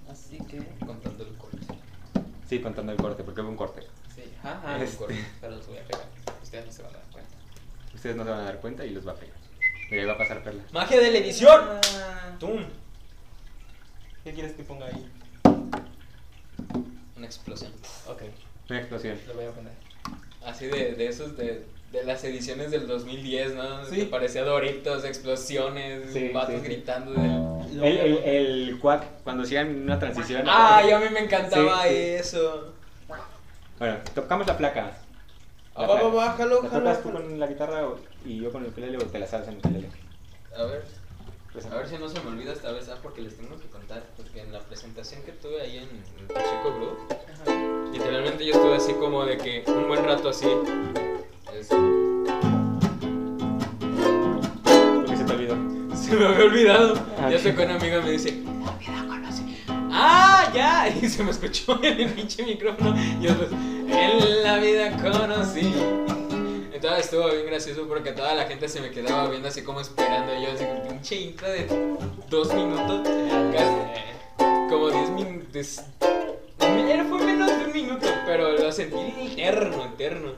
Así 0.09 0.37
que. 0.39 0.59
Contando 0.85 1.23
el 1.23 1.35
corte. 1.35 1.57
Sí, 2.47 2.59
contando 2.59 2.91
el 2.93 2.97
corte, 2.97 3.23
porque 3.23 3.41
hubo 3.41 3.49
un 3.49 3.57
corte. 3.57 3.81
Sí, 4.15 4.23
ajá. 4.41 4.81
Este. 4.81 5.05
Pero 5.41 5.55
los 5.55 5.67
voy 5.67 5.77
a 5.77 5.83
pegar. 5.83 6.05
Ustedes 6.41 6.65
no 6.65 6.71
se 6.71 6.81
van 6.83 6.95
a 6.95 6.97
dar 6.97 7.07
cuenta. 7.11 7.35
Ustedes 7.93 8.15
no 8.15 8.23
se 8.23 8.29
van 8.29 8.39
a 8.39 8.43
dar 8.43 8.59
cuenta 8.61 8.85
y 8.85 8.91
los 8.91 9.05
va 9.07 9.11
a 9.11 9.15
pegar. 9.15 9.42
Y 9.93 9.99
ahí 9.99 10.05
va 10.05 10.13
a 10.13 10.17
pasar 10.17 10.41
perla. 10.43 10.63
¡Magia 10.71 10.99
de 10.99 11.11
la 11.11 11.17
edición! 11.19 11.61
Ah, 11.99 12.31
¡Tum! 12.39 12.63
¿Qué 14.23 14.33
quieres 14.33 14.53
que 14.53 14.63
ponga 14.63 14.87
ahí? 14.87 15.07
Una 17.15 17.25
explosión. 17.27 17.71
Ok, 18.07 18.23
Una 18.69 18.79
explosión. 18.79 19.19
lo 19.27 19.33
voy 19.35 19.45
a 19.45 19.51
poner. 19.51 19.73
Así 20.43 20.65
de, 20.65 20.93
de 20.95 21.07
esos 21.07 21.37
de, 21.37 21.65
de 21.91 22.03
las 22.05 22.23
ediciones 22.23 22.71
del 22.71 22.87
2010, 22.87 23.53
¿no? 23.53 23.85
Sí. 23.85 23.97
Que 23.97 24.05
parecía 24.05 24.43
Doritos, 24.43 25.05
explosiones, 25.05 26.11
Sí, 26.11 26.29
vatos 26.29 26.55
sí, 26.55 26.61
gritando. 26.67 27.11
de- 27.11 27.75
Lo 27.75 27.83
El, 27.83 27.97
el, 27.97 28.17
el 28.23 28.79
cuac, 28.79 29.05
cuando 29.23 29.43
hacían 29.43 29.83
una 29.83 29.99
transición. 29.99 30.43
¡Ay, 30.47 30.89
a 30.89 30.99
mí 30.99 31.05
me 31.13 31.19
encantaba 31.19 31.83
Sí, 31.83 31.89
sí. 31.89 31.95
eso! 31.95 32.73
Bueno, 33.77 33.97
tocamos 34.15 34.47
la 34.47 34.57
placa. 34.57 34.97
Ah, 35.75 35.87
va, 35.87 36.01
va, 36.03 36.09
va, 36.09 36.33
jalo, 36.33 36.61
¿La 36.61 36.69
jalo, 36.69 36.83
tocas 36.83 37.01
tú 37.01 37.09
jalo. 37.11 37.21
con 37.23 37.39
la 37.39 37.47
guitarra 37.47 37.87
o- 37.87 37.97
y 38.25 38.39
yo 38.41 38.51
con 38.51 38.63
el 38.63 38.69
ukelele 38.69 38.97
o 38.97 39.01
te 39.07 39.17
la 39.19 39.25
sabes 39.27 39.47
en 39.47 39.53
el 39.55 39.59
ukelele? 39.59 39.89
A 40.57 40.63
ver, 40.65 40.83
Pues, 41.51 41.65
a 41.67 41.75
ver 41.75 41.87
si 41.87 41.97
no 41.97 42.07
se 42.09 42.19
me 42.21 42.29
olvida 42.31 42.51
esta 42.53 42.71
vez, 42.71 42.89
ah, 42.89 42.97
porque 43.01 43.21
les 43.21 43.35
tengo 43.37 43.59
que 43.59 43.67
contar. 43.67 44.03
Porque 44.17 44.41
en 44.41 44.51
la 44.51 44.59
presentación 44.59 45.21
que 45.23 45.31
tuve 45.33 45.61
ahí 45.61 45.77
en, 45.77 45.87
Pacheco 46.27 46.73
Group, 46.75 46.97
Ajá. 47.11 47.91
literalmente 47.91 48.45
yo 48.45 48.53
estuve 48.53 48.75
así 48.75 48.93
como 48.93 49.23
de 49.25 49.37
que 49.37 49.63
un 49.67 49.87
buen 49.87 50.03
rato 50.03 50.29
así. 50.29 50.47
Es- 51.53 51.69
Porque 54.95 55.17
se 55.17 55.23
te 55.25 55.33
olvidó. 55.33 55.55
Se 55.95 56.15
me 56.15 56.25
había 56.25 56.45
olvidado. 56.45 56.93
Ah, 57.19 57.29
ya 57.29 57.39
sé 57.39 57.53
que 57.55 57.63
una 57.63 57.75
amiga 57.75 58.01
me 58.01 58.11
dice. 58.11 58.41
¡Ah, 59.91 60.51
ya! 60.53 60.87
Y 61.01 61.07
se 61.09 61.23
me 61.23 61.31
escuchó 61.31 61.79
en 61.83 61.99
el 62.01 62.09
pinche 62.13 62.43
micrófono. 62.43 62.95
Y 62.97 63.25
después, 63.27 63.49
en 63.93 64.43
la 64.43 64.57
vida 64.57 64.91
conocí. 65.01 65.73
Entonces 66.73 67.05
estuvo 67.05 67.29
bien 67.29 67.45
gracioso 67.45 67.87
porque 67.87 68.11
toda 68.11 68.33
la 68.35 68.45
gente 68.45 68.67
se 68.67 68.81
me 68.81 68.91
quedaba 68.91 69.29
viendo 69.29 69.47
así 69.47 69.61
como 69.63 69.79
esperando. 69.79 70.33
Y 70.37 70.43
yo 70.43 70.51
así 70.51 70.65
pinche 70.89 71.15
intro 71.15 71.49
de 71.49 71.67
dos 72.29 72.53
minutos. 72.53 73.01
casi- 73.53 74.69
como 74.69 74.89
diez 74.89 75.09
minutos. 75.11 75.81
Era 76.59 77.03
fue 77.05 77.23
menos 77.23 77.49
de 77.57 77.65
un 77.65 77.71
minuto, 77.73 78.07
pero 78.25 78.51
lo 78.57 78.71
sentí 78.71 78.97
eterno, 79.33 79.85
eterno. 79.85 80.31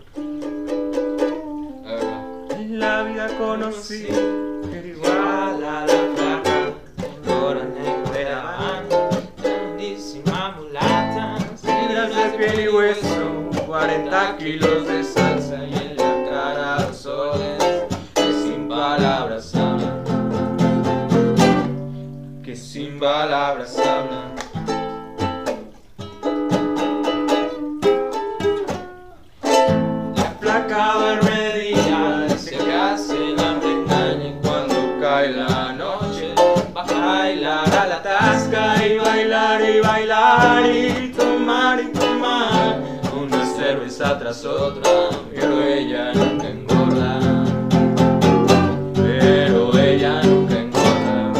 A 1.85 1.91
ver, 1.93 2.03
va. 2.05 2.55
En 2.55 2.79
la 2.79 3.03
vida 3.03 3.27
conocí. 3.37 4.07
Igual 4.85 5.63
a 5.63 5.85
la 5.85 6.14
kilos 14.45 14.87
de 14.87 15.03
salsa 15.03 15.57
y 15.65 15.73
en 15.73 15.97
la 15.97 16.29
cara 16.29 16.93
soles 16.93 17.63
que 18.13 18.31
sin 18.43 18.69
palabras 18.69 19.55
hablan, 19.55 20.03
que 22.43 22.55
sin 22.55 22.99
palabras 22.99 23.75
hablan. 23.79 24.35
La 30.15 30.29
flaca 30.39 30.93
duerme 30.93 31.59
día, 31.59 32.29
se 32.37 32.55
hace 32.71 33.31
el 33.31 33.39
hambre 33.39 33.71
engaña 33.71 34.27
y 34.27 34.35
cuando 34.43 34.75
cae 35.01 35.31
la 35.33 35.73
noche 35.73 36.35
va 36.77 36.83
a 36.83 37.05
bailar 37.05 37.75
a 37.75 37.87
la 37.87 38.03
tasca 38.03 38.85
y 38.85 38.99
bailar 38.99 39.61
y 39.67 39.79
bailar 39.79 40.69
y 40.69 41.11
tomar 41.17 41.79
y 41.81 41.87
tomar 41.87 42.04
tras 44.13 44.45
otra, 44.45 44.91
pero 45.33 45.61
ella 45.61 46.13
nunca 46.13 46.47
engorda. 46.47 47.19
Pero 48.93 49.77
ella 49.77 50.21
nunca 50.21 50.59
engorda. 50.59 51.33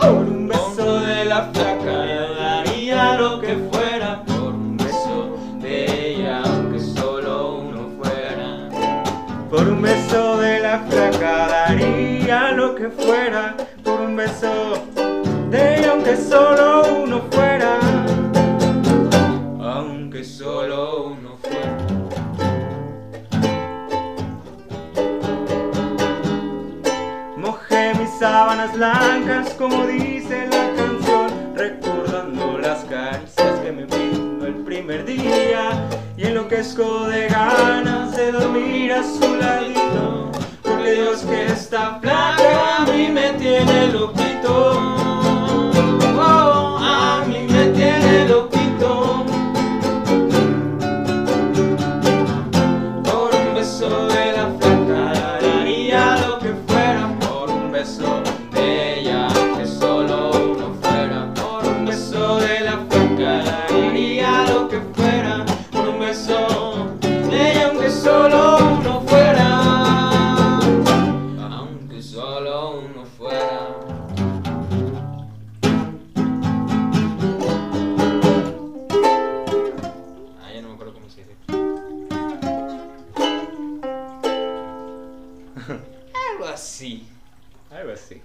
Por 0.00 0.18
un 0.18 0.48
beso 0.48 1.00
de 1.00 1.24
la 1.24 1.42
flaca 1.52 1.98
daría 2.40 3.14
lo 3.16 3.40
que 3.40 3.56
fuera 3.70 4.24
Por 4.24 4.54
un 4.54 4.76
beso 4.76 5.36
de 5.60 6.10
ella 6.10 6.42
aunque 6.44 6.80
solo 6.80 7.58
uno 7.58 7.90
fuera 8.02 8.68
Por 9.48 9.68
un 9.68 9.82
beso 9.82 10.36
de 10.38 10.60
la 10.60 10.80
flaca 10.90 11.48
daría 11.48 12.50
lo 12.52 12.74
que 12.74 12.88
fuera. 12.88 13.56
Por 13.84 14.00
un 14.00 14.16
beso 14.16 14.74
de 15.50 15.78
ella, 15.78 15.92
aunque 15.92 16.16
solo 16.16 16.82
uno 16.96 17.03
sábanas 28.54 29.50
como 29.58 29.84
dice 29.86 30.46
la 30.46 30.72
canción, 30.76 31.54
recordando 31.56 32.58
las 32.58 32.84
caricias 32.84 33.58
que 33.60 33.72
me 33.72 33.84
brindó 33.84 34.46
el 34.46 34.54
primer 34.64 35.04
día. 35.04 35.88
Y 36.16 36.26
enloquezco 36.26 37.06
de 37.06 37.26
ganas 37.28 38.16
de 38.16 38.30
dormir 38.30 38.92
a 38.92 39.02
su 39.02 39.34
ladito, 39.36 40.30
porque 40.62 40.92
Dios 40.92 41.22
que 41.22 41.46
está 41.46 41.98
flaca 42.00 42.76
a 42.76 42.86
mí 42.86 43.08
me 43.08 43.32
tiene 43.32 43.88
loquito 43.88 44.80
Oh, 46.16 46.78
a 46.80 47.24
mí 47.26 47.46
me 47.50 47.66
tiene 47.70 48.28
loquito 48.28 48.53
así. 86.74 87.06
Algo 87.70 87.92
así. 87.92 88.20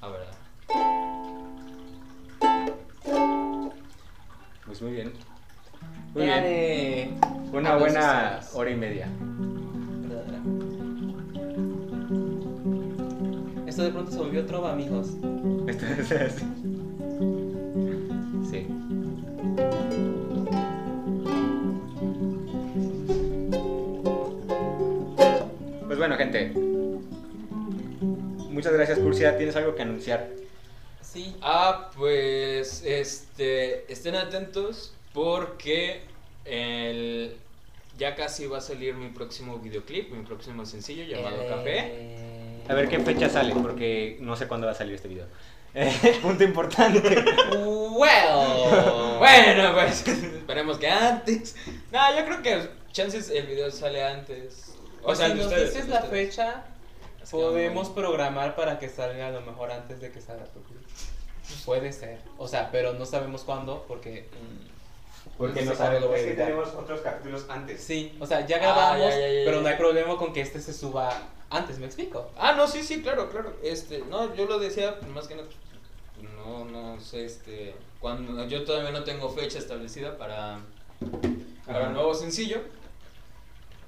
A 0.00 0.08
ver. 0.08 0.26
Pues 4.66 4.82
muy 4.82 4.92
bien. 4.92 5.12
Muy 6.12 6.24
bien. 6.24 6.28
Dale. 6.28 7.10
Una 7.52 7.76
buena 7.76 8.40
hora 8.54 8.70
y 8.70 8.74
media. 8.74 9.08
Esto 13.68 13.84
de 13.84 13.90
pronto 13.90 14.10
se 14.10 14.18
volvió 14.18 14.44
trova, 14.44 14.72
amigos. 14.72 15.10
Esto 15.68 15.86
es 15.98 16.12
así. 16.12 16.44
Gente. 26.34 26.58
Muchas 28.50 28.72
gracias, 28.72 28.98
Pulsia. 28.98 29.36
¿Tienes 29.36 29.56
algo 29.56 29.74
que 29.74 29.82
anunciar? 29.82 30.28
Sí. 31.00 31.36
Ah, 31.42 31.90
pues 31.96 32.82
este, 32.84 33.90
estén 33.92 34.16
atentos 34.16 34.92
porque 35.12 36.02
el, 36.44 37.36
ya 37.98 38.14
casi 38.16 38.46
va 38.46 38.58
a 38.58 38.60
salir 38.60 38.94
mi 38.94 39.10
próximo 39.10 39.58
videoclip, 39.58 40.10
mi 40.10 40.24
próximo 40.24 40.66
sencillo 40.66 41.04
llamado 41.04 41.42
Eh, 41.42 41.48
Café. 41.48 42.72
A 42.72 42.74
ver 42.74 42.88
qué 42.88 42.98
fecha 43.00 43.28
sale, 43.28 43.54
porque 43.54 44.16
no 44.20 44.34
sé 44.36 44.48
cuándo 44.48 44.66
va 44.66 44.72
a 44.72 44.76
salir 44.76 44.94
este 44.94 45.08
video. 45.08 45.26
Eh, 45.74 46.18
punto 46.22 46.42
importante. 46.44 47.24
Well. 47.96 49.18
Bueno, 49.18 49.72
pues 49.72 50.06
esperemos 50.08 50.78
que 50.78 50.88
antes. 50.88 51.54
No, 51.92 52.16
yo 52.16 52.24
creo 52.24 52.42
que 52.42 52.68
chances 52.90 53.30
el 53.30 53.46
video 53.46 53.70
sale 53.70 54.02
antes. 54.02 54.74
O 55.04 55.14
sea, 55.14 55.28
si 55.28 55.34
nos 55.34 55.46
ustedes, 55.46 55.72
dices 55.74 55.88
la 55.88 56.00
ustedes. 56.04 56.28
fecha, 56.28 56.64
Es 57.22 57.30
que 57.30 57.36
podemos 57.36 57.88
no- 57.88 57.94
programar 57.94 58.56
para 58.56 58.78
que 58.78 58.88
salga 58.88 59.28
a 59.28 59.30
lo 59.30 59.40
mejor 59.42 59.70
antes 59.72 60.00
de 60.00 60.10
que 60.10 60.20
salga 60.20 60.44
tu 60.46 60.62
clip. 60.62 60.80
Puede 61.64 61.92
ser. 61.92 62.20
O 62.38 62.48
sea, 62.48 62.70
pero 62.72 62.94
no 62.94 63.04
sabemos 63.06 63.42
cuándo 63.42 63.84
porque... 63.86 64.28
Mm. 64.32 64.74
Porque 65.38 65.62
No 65.62 65.72
no 65.72 65.76
cuándo 65.78 66.00
lo 66.00 66.14
Es 66.14 66.24
que 66.24 66.32
tenemos 66.32 66.68
otros 66.74 67.00
capítulos 67.00 67.46
antes. 67.48 67.82
Sí, 67.82 68.16
o 68.20 68.26
sea, 68.26 68.46
ya 68.46 68.56
Ah, 68.56 68.60
grabamos, 68.60 68.98
ya, 69.00 69.10
ya, 69.18 69.28
ya, 69.28 69.44
pero 69.44 69.60
no 69.62 69.68
hay 69.68 69.76
problema 69.76 70.16
con 70.18 70.32
que 70.32 70.40
este 70.42 70.60
se 70.60 70.72
suba 70.74 71.10
antes, 71.50 71.78
¿me 71.78 71.86
explico? 71.86 72.30
Ah, 72.36 72.52
no, 72.52 72.66
sí, 72.68 72.82
sí, 72.82 73.02
claro, 73.02 73.30
claro. 73.30 73.54
Este, 73.62 74.00
no, 74.10 74.34
yo 74.34 74.44
lo 74.46 74.58
decía 74.58 74.96
más 75.14 75.26
que 75.26 75.36
nada. 75.36 75.48
No, 76.36 76.64
no 76.66 77.00
sé, 77.00 77.24
este. 77.24 77.74
Cuando, 78.00 78.44
yo 78.46 78.64
todavía 78.64 78.90
no 78.90 79.02
tengo 79.02 79.30
fecha 79.30 79.58
establecida 79.58 80.18
para, 80.18 80.58
para 81.66 81.78
Ajá. 81.78 81.88
el 81.88 81.94
nuevo 81.94 82.14
sencillo. 82.14 82.58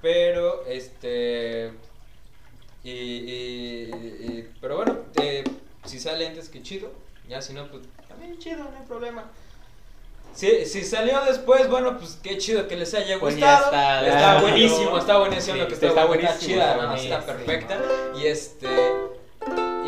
Pero, 0.01 0.65
este. 0.67 1.71
Y, 2.83 2.89
y- 2.91 3.91
y- 3.91 4.49
pero 4.61 4.77
bueno, 4.77 4.97
eh, 5.21 5.43
si 5.85 5.99
sale 5.99 6.27
antes 6.27 6.49
que 6.49 6.61
chido. 6.61 6.91
Ya 7.27 7.41
si 7.41 7.53
no, 7.53 7.67
pues 7.69 7.83
también 8.07 8.37
chido, 8.39 8.57
no 8.59 8.69
hay 8.77 8.85
problema. 8.87 9.25
Si, 10.33 10.65
si 10.65 10.83
salió 10.83 11.19
después, 11.25 11.67
bueno, 11.69 11.97
pues 11.97 12.19
qué 12.21 12.37
chido 12.37 12.67
que 12.67 12.75
les 12.77 12.93
haya 12.93 13.19
Pues 13.19 13.35
gustado. 13.35 13.65
está, 13.65 14.07
está 14.07 14.35
ya. 14.35 14.41
buenísimo, 14.41 14.97
está 14.97 15.17
buenísimo 15.17 15.55
Sí, 15.55 15.59
lo 15.61 15.67
que 15.67 15.73
está, 15.73 15.87
está 15.87 16.05
bueno, 16.05 16.21
está 16.23 16.33
buenísimo, 16.35 16.53
chida, 16.53 16.71
está 16.71 16.95
está 16.95 17.17
buenísimo. 17.17 17.25
perfecta. 17.25 17.81
Y 18.17 18.25
este. 18.27 18.67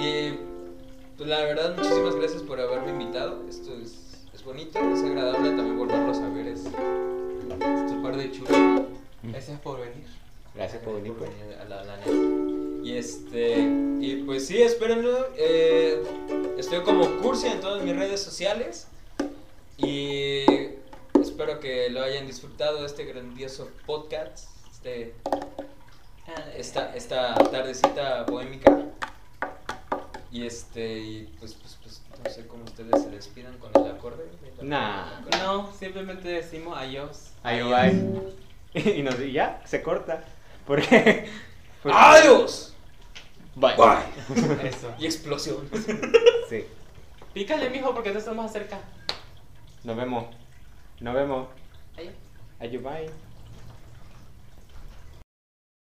Y 0.01 0.39
pues 1.17 1.29
la 1.29 1.39
verdad, 1.43 1.75
muchísimas 1.77 2.15
gracias 2.15 2.41
por 2.43 2.59
haberme 2.59 2.91
invitado. 2.91 3.43
Esto 3.47 3.73
es, 3.81 4.25
es 4.33 4.43
bonito, 4.43 4.79
es 4.79 5.03
agradable 5.03 5.49
también 5.51 5.77
volverlos 5.77 6.17
a 6.17 6.29
ver. 6.29 6.47
Es, 6.47 6.61
es 6.65 7.91
un 7.91 8.01
par 8.03 8.17
de 8.17 8.31
chulos. 8.31 8.51
Gracias 9.23 9.59
por 9.59 9.79
venir. 9.79 10.05
Gracias 10.55 10.81
por 10.83 10.95
venir, 10.95 11.13
pues. 11.13 11.29
a 11.61 11.65
la, 11.65 11.83
la. 11.83 11.99
Y 12.83 12.97
este. 12.97 13.59
Y 13.99 14.23
pues 14.25 14.47
sí, 14.47 14.61
espérenlo. 14.61 15.27
eh, 15.37 16.01
estoy 16.57 16.81
como 16.81 17.19
Cursi 17.21 17.47
en 17.47 17.59
todas 17.61 17.83
mis 17.83 17.95
redes 17.95 18.21
sociales. 18.21 18.87
Y 19.77 20.43
espero 21.19 21.59
que 21.59 21.89
lo 21.89 22.01
hayan 22.01 22.27
disfrutado 22.27 22.85
este 22.85 23.05
grandioso 23.05 23.69
podcast. 23.85 24.49
Este, 24.71 25.13
esta, 26.57 26.95
esta 26.95 27.35
tardecita 27.35 28.23
bohémica. 28.23 28.85
Y 30.31 30.45
este, 30.45 30.99
y 30.99 31.33
pues, 31.39 31.53
pues, 31.55 31.77
pues, 31.81 32.01
no 32.23 32.29
sé 32.29 32.47
cómo 32.47 32.63
ustedes 32.63 33.01
se 33.01 33.09
despidan 33.09 33.57
con 33.57 33.71
el 33.75 33.91
acorde. 33.91 34.25
Nah. 34.61 35.21
No, 35.41 35.71
simplemente 35.73 36.27
decimos 36.27 36.77
adiós. 36.77 37.31
Ahí 37.43 37.61
va. 37.61 37.89
Y, 38.73 39.01
nos, 39.03 39.19
y 39.19 39.31
ya, 39.31 39.61
se 39.65 39.81
corta. 39.81 40.23
Porque. 40.65 41.27
porque- 41.83 41.97
¡Adiós! 41.97 42.75
Bye. 43.55 43.73
Eso. 44.63 44.93
Y 44.99 45.05
explosión. 45.05 45.69
Sí. 46.49 46.65
Pícale, 47.33 47.69
mijo, 47.69 47.93
porque 47.93 48.11
te 48.11 48.19
estás 48.19 48.35
más 48.35 48.51
cerca. 48.53 48.79
Nos 49.83 49.97
vemos. 49.97 50.25
Nos 50.99 51.13
vemos. 51.13 51.47
Adiós. 51.97 52.13
Adiós, 52.59 52.83
bye. 52.83 53.28